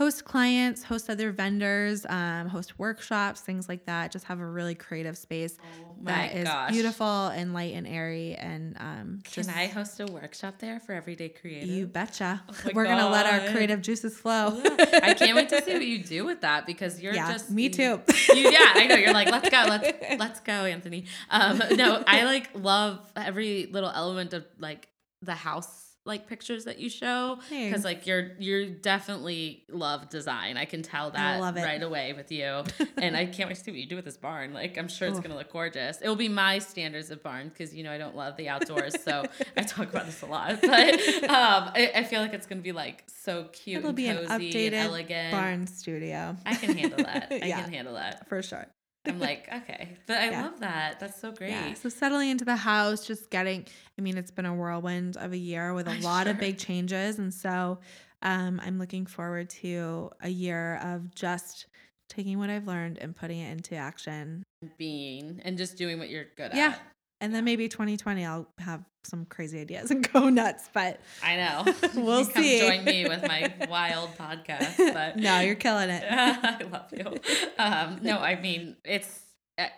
host 0.03 0.25
clients, 0.25 0.83
host 0.83 1.09
other 1.09 1.31
vendors, 1.31 2.05
um, 2.09 2.49
host 2.49 2.77
workshops, 2.77 3.41
things 3.41 3.69
like 3.69 3.85
that. 3.87 4.11
Just 4.11 4.25
have 4.25 4.41
a 4.41 4.47
really 4.47 4.75
creative 4.75 5.17
space 5.17 5.57
Oh 5.61 5.95
that 6.05 6.35
is 6.35 6.45
gosh. 6.49 6.73
beautiful 6.73 7.29
and 7.29 7.55
light 7.55 7.75
and 7.75 7.87
airy, 7.87 8.35
and 8.35 8.77
um, 8.81 9.21
Can 9.23 9.45
just 9.45 9.51
I 9.57 9.67
host 9.69 10.01
a 10.01 10.07
workshop 10.07 10.55
there 10.59 10.81
for 10.81 10.93
everyday 10.93 11.29
creative? 11.29 11.69
you 11.69 11.87
betcha. 11.87 12.43
Oh 12.49 12.71
We're 12.75 12.87
gonna 12.87 13.09
let 13.09 13.27
our 13.27 13.53
creative 13.53 13.81
juices 13.83 14.17
flow. 14.17 14.61
I 15.03 15.15
can't 15.15 15.37
wait 15.37 15.49
to 15.51 15.63
see 15.63 15.75
what 15.75 15.85
you 15.87 16.03
do 16.03 16.25
with 16.25 16.41
that 16.41 16.67
because 16.67 17.01
you're 17.01 17.15
Yeah, 17.15 17.31
just 17.31 17.51
me 17.51 17.69
too. 17.69 18.01
you, 18.35 18.51
yeah, 18.51 18.73
I 18.75 18.87
know. 18.89 18.97
You're 18.97 19.13
like, 19.13 19.31
let's 19.31 19.49
go, 19.49 19.65
let's 19.69 20.19
let's 20.19 20.41
go, 20.41 20.53
Anthony. 20.65 21.05
Um, 21.31 21.63
no, 21.77 22.03
I 22.05 22.25
like 22.25 22.51
love 22.55 22.99
every 23.15 23.67
little 23.67 23.91
element 23.91 24.33
of 24.33 24.45
like 24.59 24.89
the 25.21 25.35
house 25.37 25.82
like 26.05 26.27
pictures 26.27 26.65
that 26.65 26.81
you 26.81 26.89
show 26.91 27.39
because 27.49 27.85
like 27.85 28.07
you're 28.09 28.33
you're 28.39 28.67
definitely 28.67 29.65
love 29.69 30.09
design. 30.09 30.57
I 30.57 30.65
can 30.65 30.83
tell 30.83 31.11
that 31.13 31.41
love 31.41 31.57
it. 31.57 31.63
right 31.63 31.83
away 31.83 32.13
with 32.13 32.33
you, 32.33 32.65
and 32.97 33.17
I 33.17 33.27
can't 33.27 33.49
wait 33.49 33.57
to 33.57 33.63
see 33.65 33.71
what 33.71 33.79
you 33.79 33.87
do 33.87 33.97
with 33.97 34.05
this 34.05 34.17
barn. 34.17 34.53
Like 34.53 34.77
I'm 34.79 34.89
sure 34.89 35.07
it's 35.09 35.19
Oof. 35.19 35.23
gonna 35.23 35.37
look 35.37 35.53
gorgeous. 35.53 36.01
It 36.01 36.09
will 36.09 36.17
be 36.17 36.29
my 36.29 36.59
standards 36.59 37.11
of 37.11 37.23
barn 37.23 37.49
because 37.51 37.75
you 37.75 37.85
know 37.85 37.93
I 37.93 37.99
don't 37.99 38.17
love 38.17 38.37
the 38.37 38.49
outdoors, 38.49 39.01
so 39.03 39.25
I 39.57 39.63
talk 39.63 39.91
about 39.91 40.07
this 40.07 40.23
a 40.23 40.27
lot. 40.27 40.59
But 40.63 40.95
um, 41.25 41.71
I, 41.75 41.93
I 41.97 42.05
feel 42.05 42.21
like 42.21 42.33
it's 42.35 42.47
gonna 42.47 42.61
be 42.63 42.73
like 42.73 43.05
so 43.07 43.45
cute. 43.53 43.79
It'll 43.79 43.89
and 43.91 43.97
be 43.97 44.07
an 44.09 44.27
cozy 44.27 44.51
updated 44.53 44.67
and 44.67 44.75
elegant. 44.75 45.31
barn 45.33 45.67
studio. 45.67 46.37
I 46.45 46.55
can 46.55 46.77
handle 46.77 46.99
that. 47.05 47.29
I 47.31 47.47
Yeah. 47.47 47.63
can 47.63 47.73
handle 47.73 47.95
that. 47.95 48.29
for 48.29 48.43
sure. 48.43 48.67
I'm 49.07 49.19
like, 49.19 49.49
okay. 49.53 49.97
But 50.07 50.19
I 50.19 50.25
Yeah. 50.31 50.43
love 50.43 50.61
that. 50.61 51.01
That's 51.01 51.21
so 51.21 51.33
great. 51.33 51.51
Yeah. 51.51 51.75
So 51.75 51.89
settling 51.89 52.31
into 52.31 52.45
the 52.45 52.57
house, 52.57 53.07
just 53.07 53.31
getting. 53.31 53.67
I 53.99 54.03
mean, 54.03 54.17
it's 54.17 54.31
been 54.31 54.47
a 54.47 54.55
whirlwind 54.55 55.17
of 55.17 55.33
a 55.33 55.37
year 55.37 55.75
with 55.75 55.89
a 55.89 55.93
I'm 55.93 56.03
lot 56.03 56.27
of 56.29 56.39
big 56.39 56.59
changes, 56.59 57.19
and 57.19 57.33
so 57.33 57.79
um, 58.23 58.61
I'm 58.65 58.79
looking 58.79 59.07
forward 59.07 59.51
to 59.51 60.11
a 60.21 60.29
year 60.29 60.77
of 60.83 61.15
just 61.15 61.67
taking 62.09 62.39
what 62.39 62.51
I've 62.51 62.67
learned 62.67 62.99
and 62.99 63.17
putting 63.17 63.41
it 63.41 63.51
into 63.51 63.75
action. 63.75 64.45
Being 64.79 65.41
and 65.45 65.59
just 65.59 65.77
doing 65.77 65.99
what 65.99 66.09
you're 66.09 66.27
good 66.37 66.53
Yeah. 66.55 66.75
at. 66.75 66.81
And 67.23 67.33
then 67.33 67.45
maybe 67.45 67.69
2020, 67.69 68.27
I'll 68.27 68.49
have 68.59 68.85
some 69.05 69.25
crazy 69.27 69.61
ideas 69.61 69.93
and 69.93 70.07
go 70.13 70.29
nuts. 70.29 70.69
But 70.75 71.01
I 71.23 71.37
know. 71.37 71.75
We'll 71.95 72.21
You 72.21 72.27
Come 72.27 72.43
see. 72.43 72.59
join 72.59 72.85
me 72.85 73.09
with 73.09 73.23
my 73.27 73.55
wild 73.71 74.11
podcast. 74.19 74.77
But 74.93 75.17
no, 75.17 75.39
you're 75.41 75.55
killing 75.55 75.89
it. 75.89 76.05
I 76.11 76.65
love 76.65 76.93
you. 76.93 77.15
Um, 77.59 78.01
no, 78.03 78.19
I 78.19 78.41
mean 78.41 78.77
it's 78.85 79.21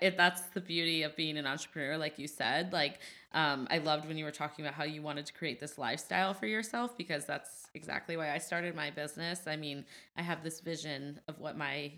it, 0.00 0.16
that's 0.16 0.40
the 0.54 0.60
beauty 0.60 1.02
of 1.02 1.14
being 1.16 1.36
an 1.36 1.46
entrepreneur, 1.46 1.98
like 1.98 2.18
you 2.18 2.28
said. 2.28 2.72
Like, 2.72 3.00
um, 3.32 3.66
I 3.70 3.78
loved 3.78 4.06
when 4.06 4.16
you 4.16 4.24
were 4.24 4.30
talking 4.30 4.64
about 4.64 4.74
how 4.74 4.84
you 4.84 5.02
wanted 5.02 5.26
to 5.26 5.32
create 5.34 5.60
this 5.60 5.76
lifestyle 5.76 6.32
for 6.32 6.46
yourself 6.46 6.96
because 6.96 7.26
that's 7.26 7.66
exactly 7.74 8.16
why 8.16 8.32
I 8.32 8.38
started 8.38 8.74
my 8.74 8.90
business. 8.90 9.42
I 9.46 9.56
mean, 9.56 9.84
I 10.16 10.22
have 10.22 10.42
this 10.42 10.60
vision 10.60 11.20
of 11.28 11.40
what 11.40 11.58
my 11.58 11.92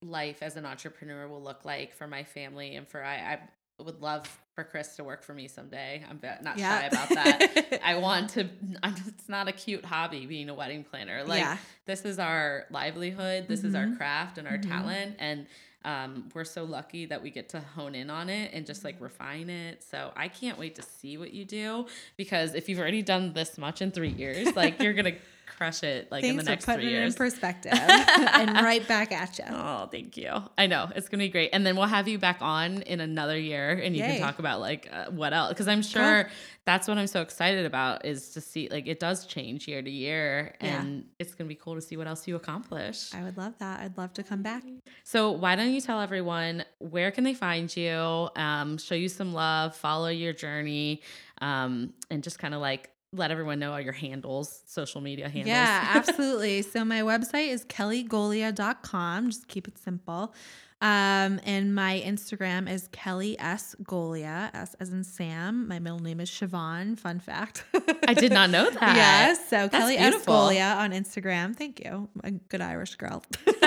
life 0.00 0.42
as 0.42 0.56
an 0.56 0.64
entrepreneur 0.64 1.28
will 1.28 1.42
look 1.42 1.64
like 1.64 1.92
for 1.94 2.06
my 2.06 2.24
family 2.24 2.76
and 2.76 2.88
for 2.88 3.04
I, 3.04 3.16
I 3.16 3.38
would 3.78 4.00
love 4.00 4.26
for 4.54 4.64
Chris 4.64 4.96
to 4.96 5.04
work 5.04 5.22
for 5.22 5.32
me 5.34 5.48
someday. 5.48 6.04
I'm 6.08 6.20
not 6.42 6.58
shy 6.58 6.84
about 6.84 7.08
that. 7.10 7.80
I 7.84 7.96
want 7.96 8.30
to. 8.30 8.48
I'm, 8.82 8.94
it's 9.06 9.28
not 9.28 9.48
a 9.48 9.52
cute 9.52 9.84
hobby 9.84 10.26
being 10.26 10.48
a 10.50 10.54
wedding 10.54 10.84
planner. 10.84 11.24
Like 11.24 11.40
Yeah. 11.40 11.56
this 11.86 12.04
is 12.04 12.18
our 12.18 12.66
livelihood. 12.70 13.46
This 13.48 13.64
is 13.64 13.74
our 13.74 13.86
Mhm. 13.86 13.96
craft 13.96 14.38
and 14.38 14.46
our 14.46 14.58
Mhm. 14.58 14.68
talent, 14.68 15.16
and 15.18 15.46
um, 15.84 16.28
we're 16.32 16.44
so 16.44 16.62
lucky 16.62 17.06
that 17.06 17.22
we 17.22 17.30
get 17.30 17.48
to 17.48 17.60
hone 17.60 17.96
in 17.96 18.08
on 18.08 18.28
it 18.28 18.52
and 18.54 18.64
just 18.66 18.84
like 18.84 18.94
refine 19.00 19.50
it. 19.50 19.82
So 19.82 20.12
I 20.14 20.28
can't 20.28 20.56
wait 20.56 20.76
to 20.76 20.82
see 20.82 21.18
what 21.18 21.32
you 21.32 21.44
do 21.44 21.86
because 22.16 22.54
if 22.54 22.68
you've 22.68 22.78
already 22.78 23.02
done 23.02 23.32
this 23.32 23.58
much 23.58 23.82
in 23.82 23.90
three 23.90 24.10
years, 24.10 24.54
like 24.54 24.80
you're 24.80 24.92
gonna 24.92 25.16
crush 25.56 25.82
it 25.82 26.10
like 26.10 26.24
in 26.24 26.30
Thanks 26.36 26.42
the 26.44 26.46
for 26.46 26.50
next 26.52 26.64
putting 26.66 26.80
three 26.88 26.96
it 26.96 27.02
in 27.02 27.12
perspective 27.12 27.72
and 27.76 28.50
right 28.54 28.86
back 28.86 29.12
at 29.12 29.38
you. 29.38 29.44
Oh, 29.48 29.88
thank 29.90 30.16
you. 30.16 30.30
I 30.58 30.66
know 30.66 30.90
it's 30.94 31.08
gonna 31.08 31.22
be 31.24 31.28
great, 31.28 31.50
and 31.52 31.64
then 31.66 31.76
we'll 31.76 31.86
have 31.86 32.08
you 32.08 32.18
back 32.18 32.38
on 32.40 32.82
in 32.82 33.00
another 33.00 33.38
year, 33.38 33.70
and 33.72 33.96
you 33.96 34.02
Yay. 34.02 34.12
can 34.12 34.20
talk 34.20 34.38
about 34.38 34.60
like 34.60 34.88
uh, 34.92 35.06
what 35.10 35.32
else. 35.32 35.50
Because 35.50 35.68
I'm 35.68 35.82
sure 35.82 36.28
that's 36.64 36.86
what 36.86 36.96
I'm 36.96 37.06
so 37.08 37.22
excited 37.22 37.66
about 37.66 38.04
is 38.04 38.30
to 38.30 38.40
see 38.40 38.68
like 38.70 38.86
it 38.86 39.00
does 39.00 39.26
change 39.26 39.66
year 39.68 39.82
to 39.82 39.90
year, 39.90 40.54
Yeah. 40.60 40.80
and 40.82 41.04
it's 41.18 41.34
gonna 41.34 41.48
be 41.48 41.54
cool 41.56 41.74
to 41.74 41.80
see 41.82 41.96
what 41.96 42.06
else 42.06 42.26
you 42.28 42.36
accomplish. 42.36 43.12
I 43.14 43.22
would 43.22 43.36
love 43.36 43.54
that. 43.58 43.80
I'd 43.80 43.96
love 43.98 44.12
to 44.14 44.22
come 44.22 44.42
back. 44.42 44.62
So 45.04 45.30
why 45.32 45.56
don't 45.56 45.72
you 45.72 45.80
tell 45.80 46.00
everyone 46.00 46.64
where 46.78 47.10
can 47.10 47.24
they 47.24 47.34
find 47.34 47.74
you? 47.76 48.28
Um, 48.36 48.78
show 48.78 48.94
you 48.94 49.08
some 49.08 49.32
love, 49.32 49.74
follow 49.76 50.08
your 50.08 50.32
journey, 50.32 51.02
um, 51.40 51.92
and 52.10 52.22
just 52.22 52.38
kind 52.38 52.54
of 52.54 52.60
like 52.60 52.90
let 53.12 53.30
everyone 53.30 53.58
know 53.58 53.72
all 53.72 53.80
your 53.80 53.92
handles, 53.92 54.62
social 54.66 55.00
media 55.00 55.28
handles. 55.28 55.48
Yeah, 55.48 55.90
absolutely. 55.94 56.62
so 56.62 56.84
my 56.84 57.00
website 57.00 57.48
is 57.48 57.64
kellygolia.com. 57.64 59.26
Just 59.26 59.48
keep 59.48 59.68
it 59.68 59.78
simple. 59.78 60.34
Um, 60.82 61.38
and 61.44 61.76
my 61.76 62.02
Instagram 62.04 62.68
is 62.68 62.88
Kelly 62.90 63.38
S. 63.38 63.76
Golia, 63.84 64.50
S 64.52 64.74
as 64.80 64.92
in 64.92 65.04
Sam. 65.04 65.68
My 65.68 65.78
middle 65.78 66.00
name 66.00 66.18
is 66.18 66.28
Siobhan. 66.28 66.98
Fun 66.98 67.20
fact. 67.20 67.64
I 68.08 68.14
did 68.14 68.32
not 68.32 68.50
know 68.50 68.68
that. 68.80 68.96
Yes. 68.96 69.48
So 69.48 69.68
That's 69.68 69.76
Kelly 69.76 69.96
S. 69.96 70.26
Golia 70.26 70.76
on 70.76 70.90
Instagram. 70.90 71.54
Thank 71.54 71.84
you. 71.84 72.08
A 72.24 72.32
good 72.32 72.60
Irish 72.60 72.96
girl. 72.96 73.22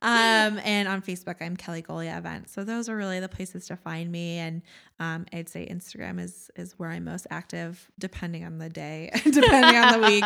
um, 0.00 0.60
and 0.62 0.86
on 0.86 1.02
Facebook, 1.02 1.38
I'm 1.40 1.56
Kelly 1.56 1.82
Golia 1.82 2.18
Event. 2.18 2.50
So 2.50 2.62
those 2.62 2.88
are 2.88 2.96
really 2.96 3.18
the 3.18 3.28
places 3.28 3.66
to 3.66 3.76
find 3.76 4.12
me. 4.12 4.38
And 4.38 4.62
um, 5.00 5.26
I'd 5.32 5.48
say 5.48 5.66
Instagram 5.68 6.20
is 6.20 6.52
is 6.54 6.78
where 6.78 6.90
I'm 6.90 7.02
most 7.02 7.26
active, 7.30 7.90
depending 7.98 8.44
on 8.44 8.58
the 8.58 8.68
day, 8.68 9.10
depending 9.24 9.76
on 9.76 10.00
the 10.00 10.06
week. 10.06 10.24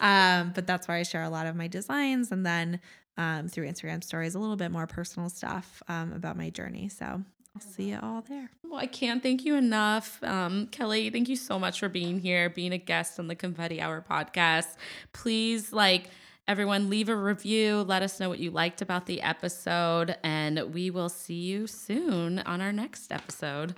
Um, 0.00 0.52
but 0.54 0.68
that's 0.68 0.86
where 0.86 0.96
I 0.96 1.02
share 1.02 1.24
a 1.24 1.30
lot 1.30 1.48
of 1.48 1.56
my 1.56 1.66
designs, 1.66 2.30
and 2.30 2.46
then 2.46 2.80
um, 3.16 3.48
through 3.48 3.68
Instagram 3.68 4.02
stories, 4.02 4.34
a 4.34 4.38
little 4.38 4.56
bit 4.56 4.70
more 4.70 4.86
personal 4.86 5.28
stuff 5.28 5.82
um, 5.88 6.12
about 6.12 6.36
my 6.36 6.50
journey. 6.50 6.88
So 6.88 7.04
I'll 7.06 7.60
see 7.60 7.90
you 7.90 7.98
all 8.02 8.22
there. 8.28 8.50
Well, 8.64 8.80
I 8.80 8.86
can't 8.86 9.22
thank 9.22 9.44
you 9.44 9.54
enough. 9.54 10.22
Um, 10.24 10.66
Kelly, 10.68 11.10
thank 11.10 11.28
you 11.28 11.36
so 11.36 11.58
much 11.58 11.78
for 11.78 11.88
being 11.88 12.18
here, 12.18 12.50
being 12.50 12.72
a 12.72 12.78
guest 12.78 13.20
on 13.20 13.28
the 13.28 13.36
Confetti 13.36 13.80
Hour 13.80 14.04
podcast. 14.08 14.76
Please, 15.12 15.72
like, 15.72 16.10
everyone, 16.48 16.90
leave 16.90 17.08
a 17.08 17.14
review. 17.16 17.82
Let 17.82 18.02
us 18.02 18.18
know 18.18 18.28
what 18.28 18.40
you 18.40 18.50
liked 18.50 18.82
about 18.82 19.06
the 19.06 19.22
episode, 19.22 20.16
and 20.24 20.74
we 20.74 20.90
will 20.90 21.08
see 21.08 21.34
you 21.34 21.68
soon 21.68 22.40
on 22.40 22.60
our 22.60 22.72
next 22.72 23.12
episode. 23.12 23.76